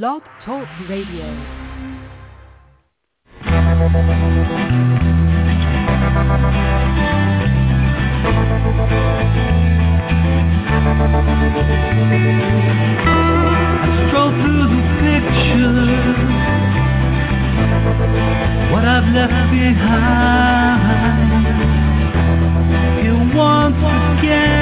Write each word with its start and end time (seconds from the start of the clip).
Blog 0.00 0.22
Talk 0.46 0.66
Radio. 0.88 1.26
Stroll 14.08 14.32
through 14.40 14.66
the 14.72 14.82
pictures, 15.02 16.16
what 18.72 18.84
I've 18.86 19.08
left 19.12 19.50
behind. 19.52 21.02
Here 23.02 23.22
once 23.36 23.76
again. 24.20 24.61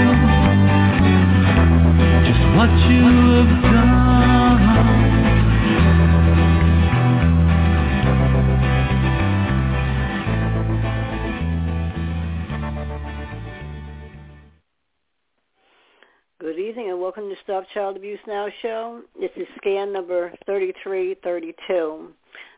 Stop 17.51 17.65
Child 17.73 17.97
Abuse 17.97 18.19
Now 18.27 18.47
show. 18.61 19.01
This 19.19 19.31
is 19.35 19.47
scan 19.57 19.91
number 19.91 20.31
3332. 20.45 22.13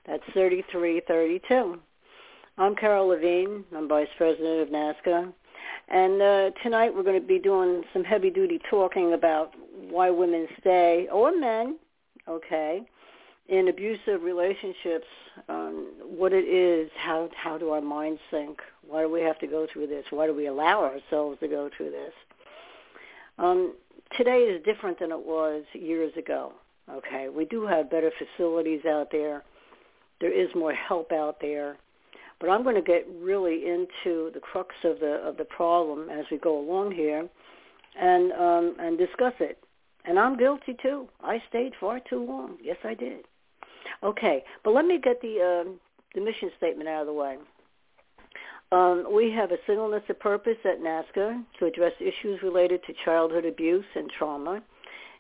That's 0.05 0.23
3332. 0.33 1.79
I'm 2.57 2.75
Carol 2.75 3.07
Levine. 3.07 3.63
I'm 3.75 3.87
Vice 3.87 4.09
President 4.17 4.61
of 4.61 4.67
NAASCA. 4.67 5.33
And 5.87 6.21
uh, 6.21 6.51
tonight 6.61 6.93
we're 6.93 7.03
going 7.03 7.19
to 7.19 7.25
be 7.25 7.39
doing 7.39 7.83
some 7.93 8.03
heavy 8.03 8.29
duty 8.29 8.59
talking 8.69 9.13
about 9.13 9.53
why 9.89 10.09
women 10.09 10.47
stay, 10.59 11.07
or 11.11 11.37
men, 11.37 11.77
okay, 12.27 12.81
in 13.49 13.67
abusive 13.67 14.21
relationships, 14.21 15.07
um, 15.49 15.91
what 16.01 16.31
it 16.33 16.45
is, 16.45 16.89
how, 16.97 17.29
how 17.35 17.57
do 17.57 17.71
our 17.71 17.81
minds 17.81 18.21
think, 18.31 18.59
why 18.87 19.01
do 19.01 19.11
we 19.11 19.21
have 19.21 19.37
to 19.39 19.47
go 19.47 19.67
through 19.71 19.87
this, 19.87 20.05
why 20.09 20.25
do 20.25 20.33
we 20.33 20.47
allow 20.47 20.83
ourselves 20.83 21.39
to 21.39 21.47
go 21.47 21.69
through 21.75 21.91
this. 21.91 22.13
Um, 23.37 23.73
today 24.17 24.39
is 24.39 24.63
different 24.63 24.99
than 24.99 25.11
it 25.11 25.25
was 25.25 25.63
years 25.73 26.13
ago. 26.17 26.53
Okay, 26.89 27.29
we 27.29 27.45
do 27.45 27.65
have 27.65 27.89
better 27.89 28.11
facilities 28.17 28.85
out 28.85 29.07
there. 29.11 29.43
There 30.19 30.31
is 30.31 30.49
more 30.53 30.73
help 30.73 31.11
out 31.11 31.37
there, 31.39 31.77
but 32.39 32.49
I'm 32.49 32.63
going 32.63 32.75
to 32.75 32.81
get 32.81 33.07
really 33.21 33.65
into 33.65 34.31
the 34.33 34.39
crux 34.41 34.75
of 34.83 34.99
the 34.99 35.21
of 35.23 35.37
the 35.37 35.45
problem 35.45 36.09
as 36.09 36.25
we 36.29 36.37
go 36.37 36.59
along 36.59 36.91
here, 36.91 37.27
and 37.99 38.31
um, 38.33 38.75
and 38.79 38.97
discuss 38.97 39.33
it. 39.39 39.62
And 40.05 40.19
I'm 40.19 40.37
guilty 40.37 40.75
too. 40.81 41.07
I 41.21 41.41
stayed 41.49 41.73
far 41.79 41.99
too 41.99 42.25
long. 42.25 42.57
Yes, 42.61 42.77
I 42.83 42.93
did. 42.93 43.25
Okay, 44.01 44.43
but 44.63 44.73
let 44.73 44.85
me 44.85 44.99
get 45.01 45.21
the 45.21 45.63
um, 45.65 45.79
the 46.13 46.21
mission 46.21 46.51
statement 46.57 46.89
out 46.89 47.01
of 47.01 47.07
the 47.07 47.13
way. 47.13 47.37
Um, 48.71 49.05
we 49.13 49.31
have 49.31 49.51
a 49.51 49.57
singleness 49.67 50.03
of 50.09 50.19
purpose 50.19 50.57
at 50.65 50.81
NAASCA 50.81 51.43
to 51.59 51.65
address 51.65 51.93
issues 51.99 52.41
related 52.41 52.81
to 52.85 52.93
childhood 53.05 53.45
abuse 53.45 53.85
and 53.95 54.09
trauma, 54.09 54.63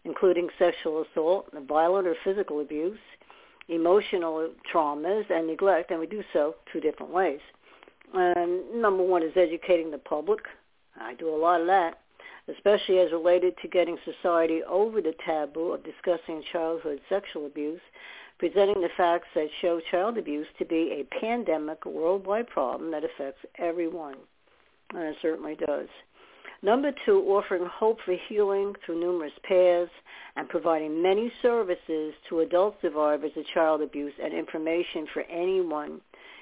including 0.05 0.49
sexual 0.57 1.03
assault, 1.03 1.49
violent 1.67 2.07
or 2.07 2.15
physical 2.23 2.61
abuse, 2.61 2.99
emotional 3.69 4.49
traumas, 4.73 5.29
and 5.29 5.45
neglect, 5.47 5.91
and 5.91 5.99
we 5.99 6.07
do 6.07 6.23
so 6.33 6.55
two 6.71 6.79
different 6.79 7.11
ways. 7.11 7.39
Um, 8.13 8.63
number 8.73 9.03
one 9.03 9.23
is 9.23 9.33
educating 9.35 9.91
the 9.91 9.97
public. 9.99 10.39
I 10.99 11.13
do 11.13 11.29
a 11.29 11.37
lot 11.37 11.61
of 11.61 11.67
that, 11.67 11.99
especially 12.47 12.99
as 12.99 13.11
related 13.11 13.53
to 13.61 13.67
getting 13.67 13.97
society 14.05 14.61
over 14.63 15.01
the 15.01 15.15
taboo 15.25 15.71
of 15.71 15.83
discussing 15.83 16.43
childhood 16.51 16.99
sexual 17.09 17.45
abuse 17.45 17.81
presenting 18.39 18.81
the 18.81 18.89
facts 18.97 19.27
that 19.35 19.47
show 19.61 19.79
child 19.91 20.17
abuse 20.17 20.47
to 20.57 20.65
be 20.65 20.91
a 20.99 21.19
pandemic 21.21 21.85
worldwide 21.85 22.47
problem 22.47 22.91
that 22.91 23.03
affects 23.03 23.39
everyone. 23.57 24.15
And 24.93 25.03
it 25.03 25.15
certainly 25.21 25.55
does. 25.55 25.87
Number 26.61 26.91
two, 27.05 27.21
offering 27.27 27.65
hope 27.65 27.99
for 28.05 28.15
healing 28.27 28.73
through 28.85 28.99
numerous 28.99 29.33
paths 29.43 29.91
and 30.35 30.47
providing 30.49 31.01
many 31.01 31.31
services 31.41 32.13
to 32.29 32.39
adult 32.39 32.75
survivors 32.81 33.31
of 33.35 33.45
child 33.53 33.81
abuse 33.81 34.13
and 34.21 34.33
information 34.33 35.07
for 35.13 35.23
anyone 35.23 35.99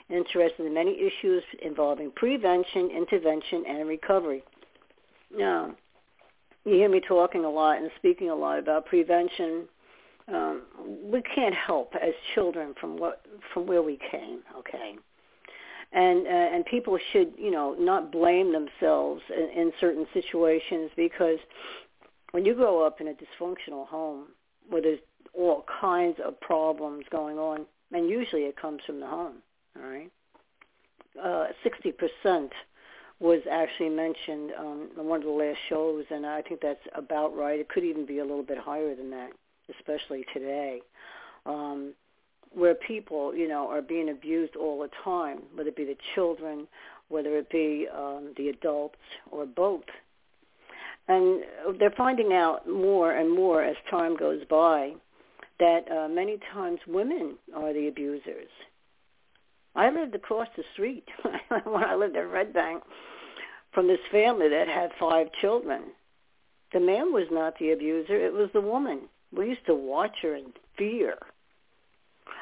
interested 0.09 0.65
in 0.65 0.73
many 0.73 0.97
issues 0.99 1.43
involving 1.61 2.11
prevention, 2.11 2.91
intervention, 2.91 3.63
and 3.67 3.87
recovery. 3.87 4.43
Now, 5.35 5.75
you 6.65 6.73
hear 6.73 6.89
me 6.89 7.01
talking 7.05 7.45
a 7.45 7.49
lot 7.49 7.77
and 7.77 7.89
speaking 7.97 8.29
a 8.29 8.35
lot 8.35 8.59
about 8.59 8.85
prevention, 8.85 9.67
um, 10.27 10.61
we 11.03 11.21
can't 11.21 11.55
help 11.55 11.93
as 11.95 12.13
children 12.35 12.73
from 12.79 12.97
what 12.97 13.21
from 13.53 13.65
where 13.65 13.81
we 13.81 13.97
came. 14.11 14.41
Okay, 14.57 14.95
and 15.91 16.27
uh, 16.27 16.29
and 16.29 16.65
people 16.65 16.97
should 17.11 17.33
you 17.37 17.51
know 17.51 17.75
not 17.77 18.11
blame 18.11 18.53
themselves 18.53 19.21
in, 19.35 19.61
in 19.61 19.71
certain 19.79 20.05
situations 20.13 20.91
because 20.95 21.39
when 22.31 22.45
you 22.45 22.53
grow 22.53 22.85
up 22.85 23.01
in 23.01 23.07
a 23.07 23.13
dysfunctional 23.13 23.87
home 23.87 24.27
where 24.69 24.81
there's 24.81 24.99
all 25.33 25.65
kinds 25.81 26.17
of 26.23 26.39
problems 26.39 27.05
going 27.11 27.37
on, 27.37 27.65
and 27.91 28.09
usually 28.09 28.43
it 28.43 28.55
comes 28.55 28.81
from 28.85 28.99
the 28.99 29.07
home. 29.07 29.37
All 29.77 29.89
right, 29.89 30.11
uh, 31.21 31.47
sixty 31.63 31.91
percent 31.91 32.51
was 33.21 33.39
actually 33.49 33.89
mentioned 33.89 34.51
um, 34.57 34.89
on 34.97 35.05
one 35.05 35.19
of 35.19 35.25
the 35.25 35.31
last 35.31 35.59
shows, 35.69 36.03
and 36.09 36.25
I 36.25 36.41
think 36.41 36.59
that's 36.59 36.81
about 36.95 37.37
right. 37.37 37.59
It 37.59 37.69
could 37.69 37.83
even 37.83 38.05
be 38.05 38.17
a 38.17 38.25
little 38.25 38.43
bit 38.43 38.57
higher 38.57 38.95
than 38.95 39.11
that 39.11 39.29
especially 39.79 40.25
today, 40.33 40.81
um, 41.45 41.93
where 42.53 42.75
people, 42.75 43.33
you 43.35 43.47
know, 43.47 43.69
are 43.69 43.81
being 43.81 44.09
abused 44.09 44.55
all 44.55 44.81
the 44.81 44.89
time, 45.03 45.43
whether 45.55 45.69
it 45.69 45.75
be 45.75 45.85
the 45.85 45.97
children, 46.15 46.67
whether 47.09 47.37
it 47.37 47.49
be 47.49 47.87
um, 47.95 48.33
the 48.37 48.49
adults, 48.49 48.97
or 49.31 49.45
both. 49.45 49.83
And 51.07 51.43
they're 51.79 51.93
finding 51.97 52.33
out 52.33 52.67
more 52.67 53.13
and 53.13 53.33
more 53.33 53.63
as 53.63 53.75
time 53.89 54.15
goes 54.15 54.41
by 54.49 54.93
that 55.59 55.91
uh, 55.91 56.07
many 56.07 56.37
times 56.53 56.79
women 56.87 57.35
are 57.55 57.73
the 57.73 57.87
abusers. 57.87 58.49
I 59.75 59.89
lived 59.89 60.15
across 60.15 60.47
the 60.57 60.63
street 60.73 61.07
when 61.63 61.83
I 61.83 61.95
lived 61.95 62.15
in 62.15 62.27
Red 62.27 62.53
Bank 62.53 62.83
from 63.73 63.87
this 63.87 63.99
family 64.11 64.49
that 64.49 64.67
had 64.67 64.91
five 64.99 65.27
children. 65.39 65.83
The 66.73 66.79
man 66.79 67.13
was 67.13 67.27
not 67.31 67.57
the 67.59 67.71
abuser; 67.71 68.15
it 68.15 68.33
was 68.33 68.49
the 68.53 68.61
woman 68.61 69.01
we 69.35 69.49
used 69.49 69.65
to 69.65 69.75
watch 69.75 70.15
her 70.21 70.35
in 70.35 70.53
fear. 70.77 71.17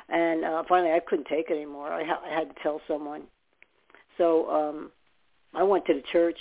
And 0.10 0.44
uh, 0.44 0.64
finally, 0.68 0.92
I 0.92 1.00
couldn't 1.00 1.28
take 1.28 1.50
it 1.50 1.54
anymore. 1.54 1.92
I, 1.92 2.04
ha- 2.04 2.22
I 2.26 2.34
had 2.34 2.50
to 2.50 2.56
tell 2.64 2.82
someone. 2.88 3.24
So 4.18 4.50
um, 4.50 4.92
I 5.54 5.64
went 5.64 5.86
to 5.86 5.94
the 5.94 6.04
church. 6.12 6.38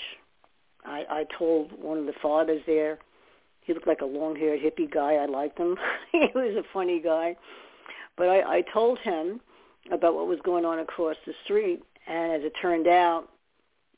I, 0.85 1.05
I 1.11 1.25
told 1.39 1.73
one 1.81 1.99
of 1.99 2.07
the 2.07 2.15
fathers 2.23 2.63
there. 2.67 2.99
He 3.63 3.75
looked 3.75 3.87
like 3.87 4.01
a 4.01 4.07
long-haired 4.07 4.61
hippie 4.61 4.91
guy. 4.91 5.15
I 5.15 5.27
liked 5.27 5.59
him. 5.59 5.77
he 6.13 6.29
was 6.35 6.57
a 6.57 6.65
funny 6.73 7.01
guy. 7.01 7.37
But 8.17 8.29
I, 8.29 8.59
I 8.59 8.65
told 8.73 8.99
him 9.01 9.41
about 9.93 10.15
what 10.15 10.27
was 10.27 10.39
going 10.45 10.65
on 10.65 10.79
across 10.79 11.17
the 11.27 11.35
street. 11.45 11.83
And 12.07 12.33
as 12.33 12.43
it 12.43 12.53
turned 12.61 12.89
out, 12.89 13.29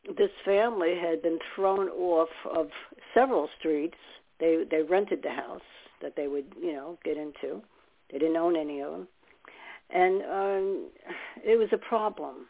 this 0.04 0.30
family 0.44 0.94
had 1.00 1.22
been 1.22 1.38
thrown 1.54 1.88
off 1.88 2.28
of 2.50 2.68
several 3.14 3.48
streets. 3.58 3.98
They 4.38 4.64
they 4.70 4.82
rented 4.82 5.22
the 5.22 5.30
house 5.30 5.60
that 6.00 6.16
they 6.16 6.28
would, 6.28 6.46
you 6.60 6.72
know, 6.72 6.98
get 7.04 7.16
into. 7.16 7.62
They 8.10 8.18
didn't 8.18 8.36
own 8.36 8.56
any 8.56 8.80
of 8.80 8.92
them. 8.92 9.08
And 9.90 10.22
um, 10.22 10.86
it 11.44 11.58
was 11.58 11.68
a 11.72 11.78
problem. 11.78 12.46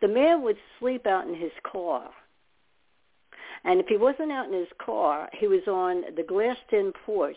The 0.00 0.08
man 0.08 0.42
would 0.42 0.56
sleep 0.78 1.06
out 1.06 1.26
in 1.26 1.34
his 1.34 1.52
car. 1.70 2.10
And 3.64 3.80
if 3.80 3.86
he 3.86 3.96
wasn't 3.96 4.32
out 4.32 4.46
in 4.46 4.52
his 4.52 4.68
car, 4.78 5.28
he 5.32 5.48
was 5.48 5.66
on 5.66 6.14
the 6.16 6.22
glassed-in 6.22 6.92
porch 7.04 7.36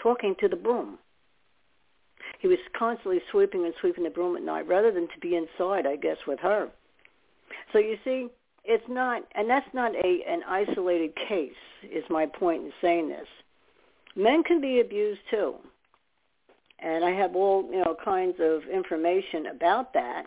talking 0.00 0.34
to 0.40 0.48
the 0.48 0.56
broom. 0.56 0.98
He 2.38 2.48
was 2.48 2.58
constantly 2.76 3.20
sweeping 3.30 3.64
and 3.64 3.74
sweeping 3.80 4.04
the 4.04 4.10
broom 4.10 4.36
at 4.36 4.42
night 4.42 4.66
rather 4.66 4.92
than 4.92 5.08
to 5.08 5.18
be 5.20 5.36
inside, 5.36 5.86
I 5.86 5.96
guess, 5.96 6.16
with 6.26 6.38
her. 6.40 6.70
So 7.72 7.78
you 7.78 7.96
see, 8.04 8.28
it's 8.64 8.84
not, 8.88 9.22
and 9.34 9.48
that's 9.48 9.72
not 9.72 9.94
a 9.94 10.24
an 10.28 10.42
isolated 10.48 11.14
case. 11.28 11.52
Is 11.82 12.04
my 12.10 12.26
point 12.26 12.64
in 12.64 12.72
saying 12.80 13.08
this? 13.08 13.26
Men 14.16 14.42
can 14.42 14.60
be 14.60 14.80
abused 14.80 15.20
too, 15.30 15.54
and 16.78 17.04
I 17.04 17.10
have 17.10 17.34
all 17.34 17.64
you 17.70 17.82
know 17.84 17.96
kinds 18.04 18.36
of 18.40 18.62
information 18.64 19.46
about 19.46 19.92
that. 19.94 20.26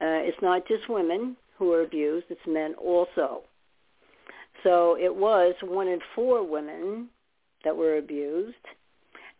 Uh, 0.00 0.20
it's 0.26 0.40
not 0.42 0.66
just 0.66 0.88
women 0.88 1.36
who 1.58 1.72
are 1.72 1.82
abused; 1.82 2.26
it's 2.30 2.46
men 2.46 2.74
also. 2.74 3.42
So 4.62 4.96
it 4.98 5.14
was 5.14 5.54
one 5.62 5.88
in 5.88 6.00
four 6.14 6.46
women 6.46 7.08
that 7.64 7.76
were 7.76 7.98
abused, 7.98 8.54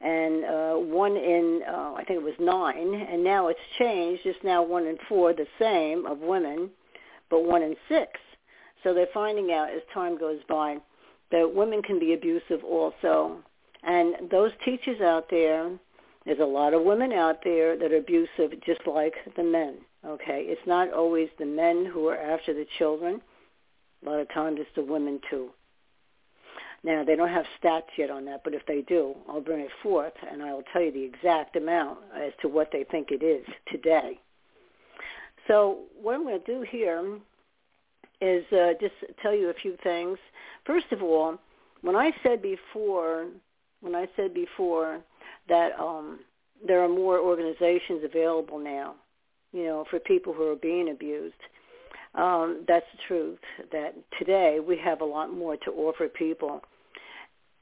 and 0.01 0.45
uh, 0.45 0.75
one 0.75 1.17
in 1.17 1.63
uh, 1.67 1.95
I 1.97 2.05
think 2.05 2.21
it 2.21 2.25
was 2.25 2.35
nine, 2.39 2.95
and 2.95 3.25
now 3.25 3.49
it's 3.49 3.61
changed. 3.79 4.23
It's 4.27 4.39
now 4.45 4.63
one 4.63 4.87
in 4.87 4.99
four, 5.09 5.33
the 5.33 5.47
same 5.59 6.07
of 6.07 6.19
women, 6.19 6.71
but 7.33 7.45
one 7.45 7.63
in 7.63 7.75
six. 7.89 8.21
So 8.85 8.93
they're 8.93 9.07
finding 9.13 9.53
out 9.53 9.71
as 9.71 9.81
time 9.93 10.19
goes 10.19 10.41
by 10.49 10.77
that 11.31 11.53
women 11.53 11.83
can 11.83 11.99
be 11.99 12.13
abusive 12.13 12.63
also, 12.63 13.39
and 13.83 14.31
those 14.31 14.53
teachers 14.65 15.01
out 15.01 15.29
there. 15.31 15.71
There's 16.27 16.39
a 16.39 16.45
lot 16.45 16.75
of 16.75 16.85
women 16.85 17.13
out 17.13 17.39
there 17.43 17.77
that 17.77 17.91
are 17.91 17.97
abusive, 17.97 18.53
just 18.65 18.87
like 18.87 19.15
the 19.35 19.43
men. 19.43 19.79
Okay, 20.07 20.45
it's 20.47 20.67
not 20.67 20.93
always 20.93 21.29
the 21.39 21.47
men 21.47 21.85
who 21.85 22.07
are 22.07 22.17
after 22.17 22.53
the 22.55 22.67
children. 22.79 23.21
A 24.05 24.11
lot 24.11 24.21
of 24.21 24.33
times 24.33 24.59
it's 24.61 24.71
the 24.77 24.85
women 24.85 25.21
too. 25.31 25.51
Now, 26.85 27.03
they 27.03 27.17
don't 27.17 27.29
have 27.29 27.47
stats 27.61 27.97
yet 27.97 28.11
on 28.11 28.25
that, 28.27 28.43
but 28.45 28.55
if 28.55 28.67
they 28.67 28.83
do, 28.83 29.15
I'll 29.29 29.41
bring 29.41 29.61
it 29.61 29.71
forth 29.83 30.13
and 30.31 30.43
I'll 30.43 30.65
tell 30.73 30.83
you 30.83 30.93
the 30.93 31.05
exact 31.05 31.57
amount 31.57 31.99
as 32.15 32.33
to 32.43 32.49
what 32.49 32.71
they 32.73 32.85
think 32.85 33.11
it 33.11 33.23
is 33.23 33.47
today. 33.71 34.21
So 35.49 35.81
what 36.01 36.15
I'm 36.15 36.25
going 36.25 36.41
to 36.41 36.47
do 36.47 36.65
here 36.69 37.19
is 38.21 38.45
uh, 38.53 38.73
just 38.81 38.95
tell 39.21 39.35
you 39.35 39.51
a 39.51 39.55
few 39.55 39.77
things. 39.83 40.19
First 40.65 40.87
of 40.93 41.03
all, 41.03 41.39
when 41.81 41.97
I 41.97 42.13
said 42.23 42.41
before, 42.41 43.27
when 43.81 43.95
I 43.95 44.07
said 44.17 44.33
before 44.33 45.01
that 45.49 45.73
um, 45.79 46.21
there 46.67 46.83
are 46.83 46.89
more 46.89 47.19
organizations 47.19 48.03
available 48.05 48.59
now, 48.59 48.95
you 49.53 49.65
know, 49.65 49.85
for 49.91 49.99
people 49.99 50.33
who 50.33 50.49
are 50.53 50.57
being 50.57 50.91
abused, 50.91 51.35
um, 52.15 52.65
that's 52.69 52.87
the 52.93 52.99
truth. 53.09 53.39
That 53.73 53.95
today 54.19 54.59
we 54.67 54.79
have 54.79 55.01
a 55.01 55.05
lot 55.05 55.33
more 55.33 55.57
to 55.57 55.71
offer 55.73 56.09
people 56.09 56.63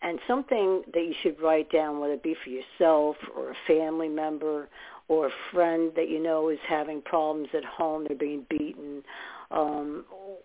and 0.03 0.19
something 0.27 0.82
that 0.93 1.00
you 1.00 1.15
should 1.23 1.41
write 1.41 1.71
down, 1.71 2.00
whether 2.00 2.15
it 2.15 2.23
be 2.23 2.37
for 2.43 2.50
yourself 2.50 3.17
or 3.37 3.50
a 3.50 3.55
family 3.67 4.09
member 4.09 4.69
or 5.11 5.27
a 5.27 5.31
friend 5.53 5.91
that 5.97 6.09
you 6.09 6.23
know 6.23 6.51
is 6.51 6.59
having 6.69 7.03
problems 7.03 7.49
at 7.53 7.65
home, 7.65 8.07
they're 8.07 8.17
being 8.17 8.47
beaten, 8.49 9.03
um, 9.51 10.05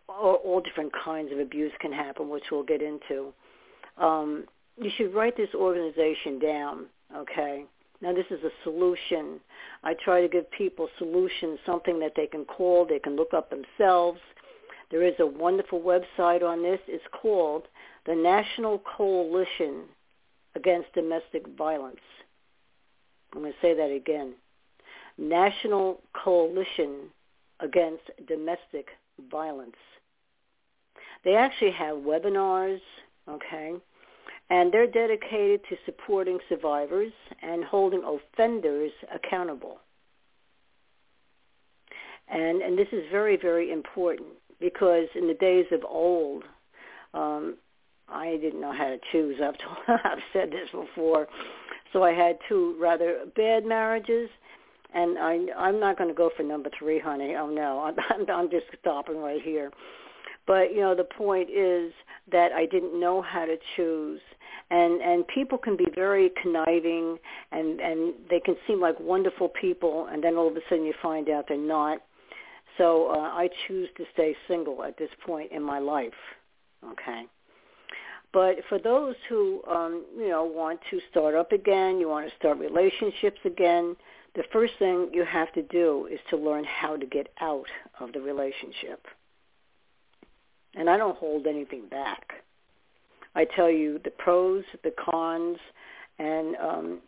all, 0.10 0.42
all 0.44 0.60
different 0.60 0.92
kinds 0.92 1.32
of 1.32 1.38
abuse 1.38 1.72
can 1.80 1.94
happen, 1.94 2.30
which 2.30 2.46
we'll 2.52 2.64
get 2.64 2.82
into. 2.82 3.32
Um, 4.00 4.46
you 4.82 4.90
should 4.98 5.14
write 5.14 5.38
this 5.38 5.54
organization 5.54 6.40
down, 6.40 6.86
okay? 7.16 7.66
Now 8.02 8.12
this 8.12 8.26
is 8.32 8.44
a 8.44 8.50
solution. 8.64 9.40
I 9.84 9.94
try 10.04 10.22
to 10.22 10.28
give 10.28 10.50
people 10.50 10.90
solutions, 10.98 11.60
something 11.64 12.00
that 12.00 12.14
they 12.16 12.26
can 12.26 12.44
call, 12.44 12.88
they 12.88 12.98
can 12.98 13.16
look 13.16 13.36
up 13.36 13.52
themselves. 13.52 14.20
There 14.90 15.04
is 15.04 15.14
a 15.20 15.28
wonderful 15.28 15.80
website 15.80 16.42
on 16.42 16.64
this. 16.64 16.80
It's 16.88 17.06
called 17.12 17.68
the 18.08 18.16
National 18.16 18.82
Coalition 18.98 19.84
Against 20.56 20.92
Domestic 20.96 21.46
Violence. 21.56 22.02
I'm 23.32 23.42
going 23.42 23.54
to 23.54 23.60
say 23.62 23.76
that 23.76 23.92
again. 23.92 24.34
National 25.18 26.02
Coalition 26.14 27.10
Against 27.60 28.04
Domestic 28.28 28.88
Violence. 29.32 29.76
They 31.24 31.36
actually 31.36 31.72
have 31.72 31.98
webinars, 31.98 32.82
okay, 33.30 33.74
and 34.50 34.72
they're 34.72 34.88
dedicated 34.88 35.62
to 35.70 35.76
supporting 35.86 36.40
survivors 36.50 37.14
and 37.42 37.64
holding 37.64 38.04
offenders 38.04 38.92
accountable. 39.14 39.80
And, 42.28 42.62
and 42.62 42.78
this 42.78 42.88
is 42.92 43.04
very, 43.12 43.38
very 43.38 43.72
important 43.72 44.30
because 44.60 45.08
in 45.16 45.28
the 45.28 45.34
days 45.34 45.66
of 45.72 45.82
old, 45.88 46.44
um, 47.14 47.58
I 48.08 48.38
didn't 48.42 48.62
know 48.62 48.72
how 48.72 48.90
to 48.90 48.98
choose. 49.12 49.38
I've 49.44 49.58
told, 49.58 50.00
I've 50.04 50.24
said 50.34 50.52
this 50.52 50.70
before. 50.72 51.28
So 51.94 52.04
I 52.04 52.12
had 52.12 52.38
two 52.50 52.76
rather 52.80 53.26
bad 53.36 53.66
marriages, 53.66 54.30
and 54.96 55.20
I 55.20 55.40
I'm 55.58 55.80
not 55.80 55.98
going 55.98 56.10
to 56.10 56.16
go 56.16 56.32
for 56.36 56.44
number 56.44 56.70
three, 56.80 57.00
honey. 57.00 57.36
Oh 57.36 57.50
no, 57.50 57.92
I'm 58.10 58.30
I'm 58.30 58.50
just 58.50 58.66
stopping 58.80 59.18
right 59.18 59.42
here. 59.42 59.72
But 60.48 60.74
you 60.74 60.82
know 60.82 60.96
the 60.96 61.04
point 61.04 61.50
is 61.50 61.92
that 62.32 62.52
I 62.54 62.66
didn't 62.66 63.00
know 63.00 63.22
how 63.22 63.46
to 63.46 63.58
choose, 63.76 64.22
and 64.72 65.02
and 65.02 65.28
people 65.28 65.58
can 65.58 65.76
be 65.76 65.88
very 65.94 66.32
conniving, 66.42 67.18
and 67.52 67.80
and 67.80 68.14
they 68.30 68.40
can 68.40 68.56
seem 68.66 68.80
like 68.80 69.00
wonderful 69.00 69.50
people, 69.50 70.08
and 70.12 70.24
then 70.24 70.36
all 70.36 70.48
of 70.48 70.56
a 70.56 70.62
sudden 70.70 70.86
you 70.86 70.94
find 71.02 71.30
out 71.30 71.46
they're 71.48 71.58
not. 71.58 72.00
So 72.78 73.08
uh, 73.12 73.20
I 73.20 73.50
choose 73.68 73.90
to 73.98 74.04
stay 74.14 74.36
single 74.48 74.84
at 74.84 74.98
this 74.98 75.10
point 75.26 75.52
in 75.52 75.62
my 75.62 75.80
life. 75.80 76.14
Okay. 76.92 77.24
But 78.34 78.58
for 78.68 78.78
those 78.78 79.16
who, 79.30 79.64
um, 79.64 80.04
you 80.18 80.28
know, 80.28 80.44
want 80.44 80.82
to 80.92 81.00
start 81.10 81.36
up 81.36 81.54
again, 81.54 82.00
you 82.00 82.10
want 82.10 82.30
to 82.30 82.36
start 82.36 82.58
relationships 82.58 83.40
again, 83.46 83.96
the 84.36 84.44
first 84.52 84.74
thing 84.80 85.10
you 85.14 85.26
have 85.26 85.52
to 85.54 85.62
do 85.64 86.08
is 86.12 86.20
to 86.30 86.38
learn 86.38 86.64
how 86.64 86.98
to 86.98 87.06
get 87.06 87.28
out 87.42 87.68
of 88.00 88.14
the 88.14 88.22
relationship. 88.22 89.06
And 90.76 90.90
I 90.90 90.98
don't 90.98 91.18
hold 91.18 91.48
anything 91.48 91.88
back. 91.90 92.34
I 93.34 93.46
tell 93.46 93.70
you 93.70 94.00
the 94.04 94.12
pros, 94.12 94.64
the 94.84 94.92
cons, 94.92 95.58
and 96.20 96.56
um, 96.58 97.00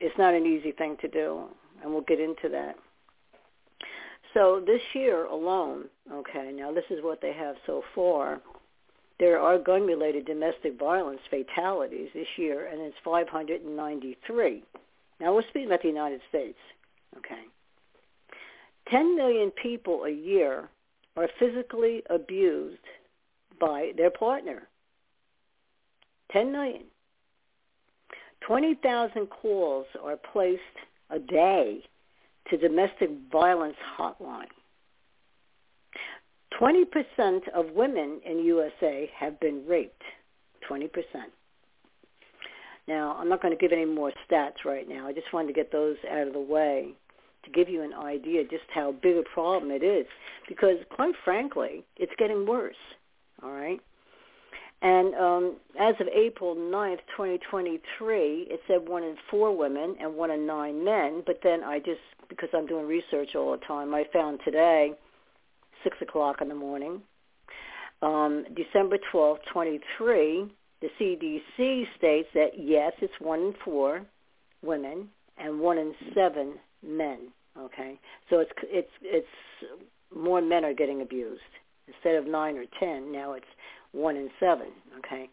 it's 0.00 0.16
not 0.18 0.34
an 0.34 0.46
easy 0.46 0.72
thing 0.72 0.96
to 1.00 1.08
do, 1.08 1.44
and 1.82 1.92
we'll 1.92 2.02
get 2.02 2.20
into 2.20 2.48
that. 2.50 2.76
So 4.34 4.62
this 4.64 4.80
year 4.94 5.26
alone, 5.26 5.86
okay, 6.12 6.52
now 6.54 6.72
this 6.72 6.84
is 6.90 7.02
what 7.02 7.20
they 7.20 7.32
have 7.32 7.56
so 7.66 7.82
far 7.94 8.40
there 9.20 9.38
are 9.38 9.58
gun-related 9.58 10.24
domestic 10.24 10.78
violence 10.78 11.20
fatalities 11.28 12.08
this 12.14 12.26
year, 12.38 12.66
and 12.66 12.80
it's 12.80 12.96
593. 13.04 14.64
Now 15.20 15.34
we're 15.34 15.42
speaking 15.42 15.66
about 15.66 15.82
the 15.82 15.88
United 15.88 16.20
States. 16.28 16.58
Okay. 17.16 17.42
10 18.90 19.16
million 19.16 19.50
people 19.50 20.04
a 20.04 20.10
year 20.10 20.68
are 21.16 21.28
physically 21.38 22.02
abused 22.08 22.78
by 23.60 23.92
their 23.96 24.10
partner. 24.10 24.68
10 26.32 26.50
million. 26.50 26.84
20,000 28.40 29.26
calls 29.26 29.86
are 30.02 30.16
placed 30.16 30.60
a 31.10 31.18
day 31.18 31.82
to 32.48 32.56
domestic 32.56 33.10
violence 33.30 33.76
hotline. 33.98 34.46
20% 36.60 37.48
of 37.54 37.70
women 37.74 38.20
in 38.24 38.38
USA 38.38 39.10
have 39.16 39.38
been 39.40 39.64
raped. 39.66 40.02
20%. 40.68 40.88
Now, 42.90 43.16
I'm 43.18 43.28
not 43.28 43.40
going 43.40 43.56
to 43.56 43.60
give 43.60 43.72
any 43.72 43.84
more 43.84 44.12
stats 44.28 44.64
right 44.64 44.88
now. 44.88 45.06
I 45.06 45.12
just 45.12 45.32
wanted 45.32 45.46
to 45.48 45.54
get 45.54 45.70
those 45.70 45.96
out 46.10 46.26
of 46.26 46.32
the 46.32 46.40
way 46.40 46.88
to 47.44 47.50
give 47.50 47.68
you 47.68 47.82
an 47.82 47.94
idea 47.94 48.42
just 48.42 48.64
how 48.74 48.92
big 49.00 49.16
a 49.16 49.22
problem 49.22 49.70
it 49.70 49.84
is. 49.84 50.06
Because, 50.48 50.76
quite 50.90 51.14
frankly, 51.24 51.84
it's 51.96 52.12
getting 52.18 52.46
worse. 52.46 52.74
All 53.42 53.52
right? 53.52 53.80
And 54.82 55.14
um, 55.14 55.56
as 55.78 55.94
of 56.00 56.08
April 56.08 56.56
9th, 56.56 56.98
2023, 57.16 58.48
it 58.50 58.60
said 58.66 58.88
one 58.88 59.04
in 59.04 59.14
four 59.30 59.56
women 59.56 59.94
and 60.00 60.16
one 60.16 60.32
in 60.32 60.44
nine 60.46 60.84
men. 60.84 61.22
But 61.24 61.40
then 61.44 61.62
I 61.62 61.78
just, 61.78 62.00
because 62.28 62.48
I'm 62.52 62.66
doing 62.66 62.88
research 62.88 63.36
all 63.36 63.52
the 63.52 63.64
time, 63.64 63.94
I 63.94 64.04
found 64.12 64.40
today– 64.44 64.94
6 65.84 65.96
o'clock 66.02 66.40
in 66.40 66.48
the 66.48 66.54
morning. 66.54 67.02
Um, 68.02 68.44
December 68.54 68.98
12th, 69.12 69.38
23, 69.52 70.50
the 70.80 70.88
CDC 70.98 71.84
states 71.96 72.28
that 72.34 72.50
yes, 72.58 72.92
it's 73.00 73.12
one 73.20 73.40
in 73.40 73.54
four 73.64 74.02
women 74.62 75.08
and 75.38 75.60
one 75.60 75.78
in 75.78 75.94
seven 76.14 76.54
men. 76.86 77.28
Okay, 77.58 77.98
so 78.28 78.38
it's 78.38 78.52
it's 78.64 78.90
it's 79.02 79.26
more 80.14 80.40
men 80.40 80.64
are 80.64 80.74
getting 80.74 81.02
abused 81.02 81.42
instead 81.86 82.14
of 82.14 82.26
nine 82.26 82.56
or 82.56 82.64
ten. 82.78 83.12
Now 83.12 83.32
it's 83.32 83.44
one 83.92 84.16
in 84.16 84.30
seven. 84.38 84.68
Okay, 84.98 85.28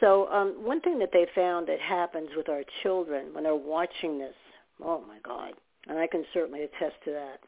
so 0.00 0.28
um, 0.28 0.64
one 0.64 0.80
thing 0.80 0.98
that 1.00 1.10
they 1.12 1.26
found 1.34 1.68
that 1.68 1.80
happens 1.80 2.30
with 2.36 2.48
our 2.48 2.62
children 2.82 3.32
when 3.32 3.44
they're 3.44 3.54
watching 3.54 4.18
this, 4.18 4.34
oh 4.82 5.02
my 5.06 5.18
God, 5.22 5.52
and 5.86 5.98
I 5.98 6.06
can 6.06 6.24
certainly 6.32 6.62
attest 6.62 6.96
to 7.04 7.10
that. 7.12 7.40